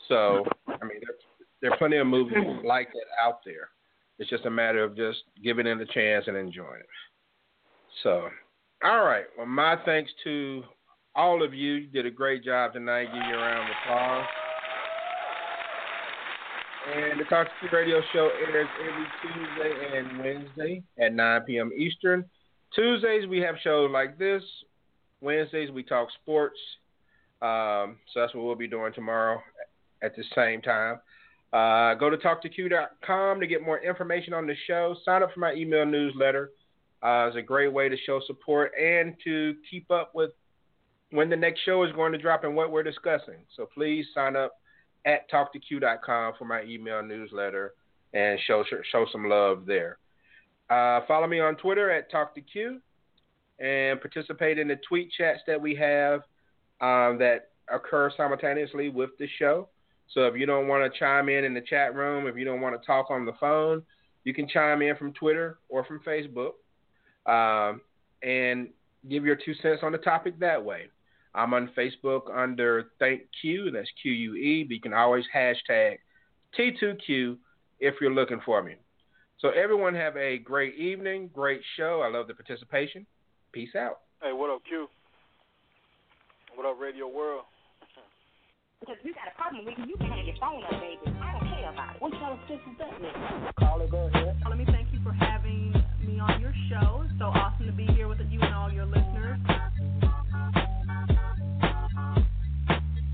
So, 0.08 0.44
I 0.68 0.84
mean, 0.86 1.00
there, 1.06 1.16
there 1.62 1.72
are 1.72 1.78
plenty 1.78 1.98
of 1.98 2.08
movies 2.08 2.38
like 2.64 2.90
that 2.94 3.24
out 3.24 3.40
there. 3.46 3.70
It's 4.18 4.30
just 4.30 4.46
a 4.46 4.50
matter 4.50 4.84
of 4.84 4.96
just 4.96 5.20
giving 5.44 5.66
it 5.66 5.80
a 5.80 5.86
chance 5.86 6.26
and 6.28 6.36
enjoying 6.36 6.80
it. 6.80 6.86
So, 8.04 8.30
all 8.84 9.04
right. 9.04 9.26
Well, 9.38 9.48
my 9.48 9.78
thanks 9.86 10.12
to 10.24 10.64
all 11.16 11.44
of 11.44 11.54
you. 11.54 11.74
You 11.74 11.88
did 11.88 12.06
a 12.06 12.12
great 12.12 12.44
job 12.44 12.74
tonight. 12.74 13.06
Give 13.06 13.24
you 13.28 13.36
a 13.36 13.38
round 13.38 13.70
of 13.70 13.76
applause. 13.84 14.28
And 16.96 17.20
the 17.20 17.26
Talk 17.26 17.48
to 17.48 17.76
Radio 17.76 18.02
Show 18.14 18.30
airs 18.48 18.68
every 18.80 19.06
Tuesday 19.22 19.98
and 19.98 20.20
Wednesday 20.20 20.84
at 21.00 21.14
9 21.14 21.42
p.m. 21.42 21.72
Eastern. 21.78 22.26
Tuesdays 22.74 23.28
we 23.28 23.40
have 23.40 23.56
shows 23.64 23.90
like 23.92 24.18
this. 24.18 24.42
Wednesdays 25.22 25.72
we 25.72 25.84
talk 25.84 26.08
sports. 26.22 26.58
Um, 27.42 27.98
so 28.14 28.22
that's 28.22 28.34
what 28.34 28.46
we'll 28.46 28.56
be 28.56 28.68
doing 28.68 28.94
tomorrow 28.94 29.42
at 30.02 30.16
the 30.16 30.24
same 30.36 30.62
time. 30.62 31.00
Uh, 31.52 31.96
go 31.96 32.10
to 32.10 32.18
Talk2Q.com 32.18 33.40
to 33.40 33.48
get 33.48 33.64
more 33.64 33.80
information 33.80 34.34
on 34.34 34.46
the 34.46 34.56
show. 34.68 34.96
Sign 35.04 35.24
up 35.24 35.34
for 35.34 35.40
my 35.40 35.54
email 35.54 35.86
newsletter. 35.86 36.52
Uh, 37.02 37.28
it's 37.28 37.38
a 37.38 37.42
great 37.42 37.72
way 37.72 37.90
to 37.90 37.98
show 38.06 38.20
support 38.28 38.72
and 38.80 39.16
to 39.24 39.56
keep 39.70 39.90
up 39.90 40.12
with 40.14 40.32
when 41.12 41.30
the 41.30 41.36
next 41.36 41.62
show 41.66 41.84
is 41.84 41.92
going 41.94 42.12
to 42.12 42.18
drop 42.18 42.44
and 42.44 42.56
what 42.56 42.72
we're 42.72 42.84
discussing. 42.84 43.46
So 43.56 43.68
please 43.74 44.06
sign 44.14 44.36
up 44.36 44.54
at 45.06 45.30
Talk2Q.com 45.32 46.34
for 46.38 46.46
my 46.46 46.64
email 46.64 47.02
newsletter 47.02 47.74
and 48.14 48.40
show 48.46 48.64
show 48.92 49.06
some 49.12 49.28
love 49.28 49.66
there. 49.66 49.98
Uh, 50.70 51.02
follow 51.08 51.28
me 51.28 51.40
on 51.40 51.56
Twitter 51.56 51.90
at 51.90 52.12
talktoq 52.12 52.80
and 53.60 54.00
participate 54.00 54.60
in 54.60 54.68
the 54.68 54.78
tweet 54.88 55.12
chats 55.18 55.40
that 55.48 55.60
we 55.60 55.76
have 55.76 56.22
um, 56.82 57.18
that 57.18 57.50
occur 57.74 58.12
simultaneously 58.16 58.90
with 58.90 59.10
the 59.18 59.28
show. 59.40 59.68
So 60.14 60.22
if 60.22 60.36
you 60.36 60.46
don't 60.46 60.68
want 60.68 60.92
to 60.92 61.00
chime 61.00 61.30
in 61.30 61.44
in 61.44 61.54
the 61.54 61.62
chat 61.62 61.96
room, 61.96 62.28
if 62.28 62.36
you 62.36 62.46
don't 62.46 62.62
want 62.62 62.80
to 62.80 62.86
talk 62.86 63.12
on 63.12 63.26
the 63.26 63.34
phone, 63.40 63.84
you 64.24 64.34
can 64.34 64.48
chime 64.48 64.82
in 64.82 64.96
from 64.96 65.14
Twitter 65.14 65.60
or 65.70 65.86
from 65.86 66.02
Facebook 66.02 66.54
um, 67.26 67.82
and 68.24 68.70
give 69.10 69.24
your 69.24 69.36
two 69.36 69.54
cents 69.62 69.82
on 69.84 69.92
the 69.92 69.98
topic 69.98 70.40
that 70.40 70.64
way. 70.64 70.88
I'm 71.36 71.54
on 71.54 71.70
Facebook 71.78 72.36
under 72.36 72.88
Thank 73.00 73.22
Q, 73.42 73.70
that's 73.72 73.90
Q 74.02 74.12
U 74.12 74.36
E, 74.36 74.64
but 74.64 74.74
you 74.74 74.82
can 74.82 74.94
always 74.94 75.26
hashtag 75.34 75.98
T2Q 76.58 77.38
if 77.80 77.96
you're 78.02 78.14
looking 78.14 78.42
for 78.44 78.64
me. 78.64 78.76
So 79.40 79.50
everyone 79.50 79.94
have 79.94 80.18
a 80.18 80.38
great 80.40 80.76
evening, 80.76 81.30
great 81.34 81.62
show. 81.78 82.02
I 82.04 82.10
love 82.10 82.28
the 82.28 82.34
participation. 82.34 83.06
Peace 83.54 83.76
out. 83.76 84.00
Hey, 84.22 84.34
what 84.34 84.50
up, 84.50 84.62
Q? 84.68 84.88
What 86.56 86.66
up, 86.68 86.78
Radio 86.80 87.08
World? 87.08 87.44
Because 88.80 88.96
you 89.04 89.14
got 89.14 89.28
a 89.28 89.36
problem 89.36 89.66
with 89.66 89.76
you 89.86 89.98
can 89.98 90.08
have 90.08 90.26
your 90.26 90.36
phone 90.40 90.64
up, 90.64 90.80
baby. 90.80 91.04
I 91.20 91.36
don't 91.36 91.50
care 91.52 91.70
about 91.70 91.96
it. 91.96 92.02
What 92.02 92.14
kind 92.14 92.32
of 92.32 92.40
shit 92.48 92.60
is 92.64 92.78
that? 92.80 93.56
Caller, 93.60 93.88
go 93.88 94.08
ahead. 94.08 94.38
Let 94.48 94.58
me 94.58 94.66
thank 94.72 94.88
you 94.94 95.00
for 95.04 95.12
having 95.12 95.74
me 96.00 96.20
on 96.20 96.40
your 96.40 96.54
show. 96.70 97.04
It's 97.04 97.14
so 97.20 97.26
awesome 97.26 97.66
to 97.66 97.74
be 97.74 97.86
here 97.88 98.08
with 98.08 98.20
you 98.30 98.40
and 98.40 98.56
all 98.56 98.72
your 98.72 98.86
listeners. 98.86 99.38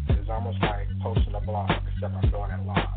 It's 0.10 0.30
almost 0.30 0.62
like 0.62 0.88
posting 1.02 1.34
a 1.34 1.42
blog, 1.42 1.72
except 1.96 2.14
I'm 2.14 2.30
doing 2.30 2.52
it 2.52 2.66
live. 2.68 2.95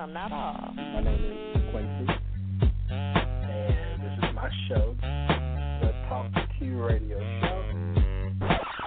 Some, 0.00 0.14
not 0.14 0.32
all. 0.32 0.72
My 0.72 1.02
name 1.02 1.12
is 1.12 1.60
Quincy, 1.76 2.08
and 2.88 4.00
this 4.00 4.16
is 4.16 4.34
my 4.34 4.48
show, 4.66 4.96
the 4.96 5.92
Talk 6.08 6.32
2 6.32 6.40
Q 6.56 6.82
Radio 6.82 7.20
Show. 7.20 7.60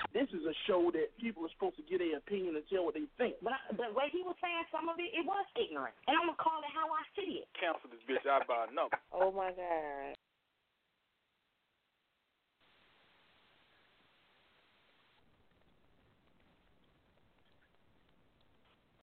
This 0.10 0.24
this 0.24 0.40
is 0.40 0.48
a 0.48 0.56
show 0.66 0.90
that 0.96 1.12
people 1.20 1.44
are 1.44 1.54
supposed 1.54 1.76
to 1.76 1.84
get 1.84 2.00
their 2.00 2.18
opinion 2.18 2.56
and 2.56 2.64
tell 2.72 2.88
what 2.88 2.96
they 2.96 3.06
think. 3.22 3.36
But 3.44 3.54
I, 3.54 3.60
the 3.76 3.92
way 3.94 4.08
he 4.10 4.24
was 4.24 4.40
saying 4.40 4.64
some 4.72 4.88
of 4.88 4.96
it, 4.98 5.12
it 5.12 5.22
was 5.28 5.44
ignorant, 5.54 5.94
and 6.08 6.16
I'm 6.16 6.32
gonna 6.32 6.40
call 6.40 6.64
it 6.64 6.72
how 6.72 6.88
I 6.88 7.04
see 7.14 7.44
it. 7.44 7.48
Cancel 7.60 7.92
this 7.92 8.02
bitch. 8.10 8.24
I 8.24 8.40
buy 8.48 8.72
another. 8.72 8.96
Oh 9.12 9.30
my 9.36 9.52
God. 9.52 10.16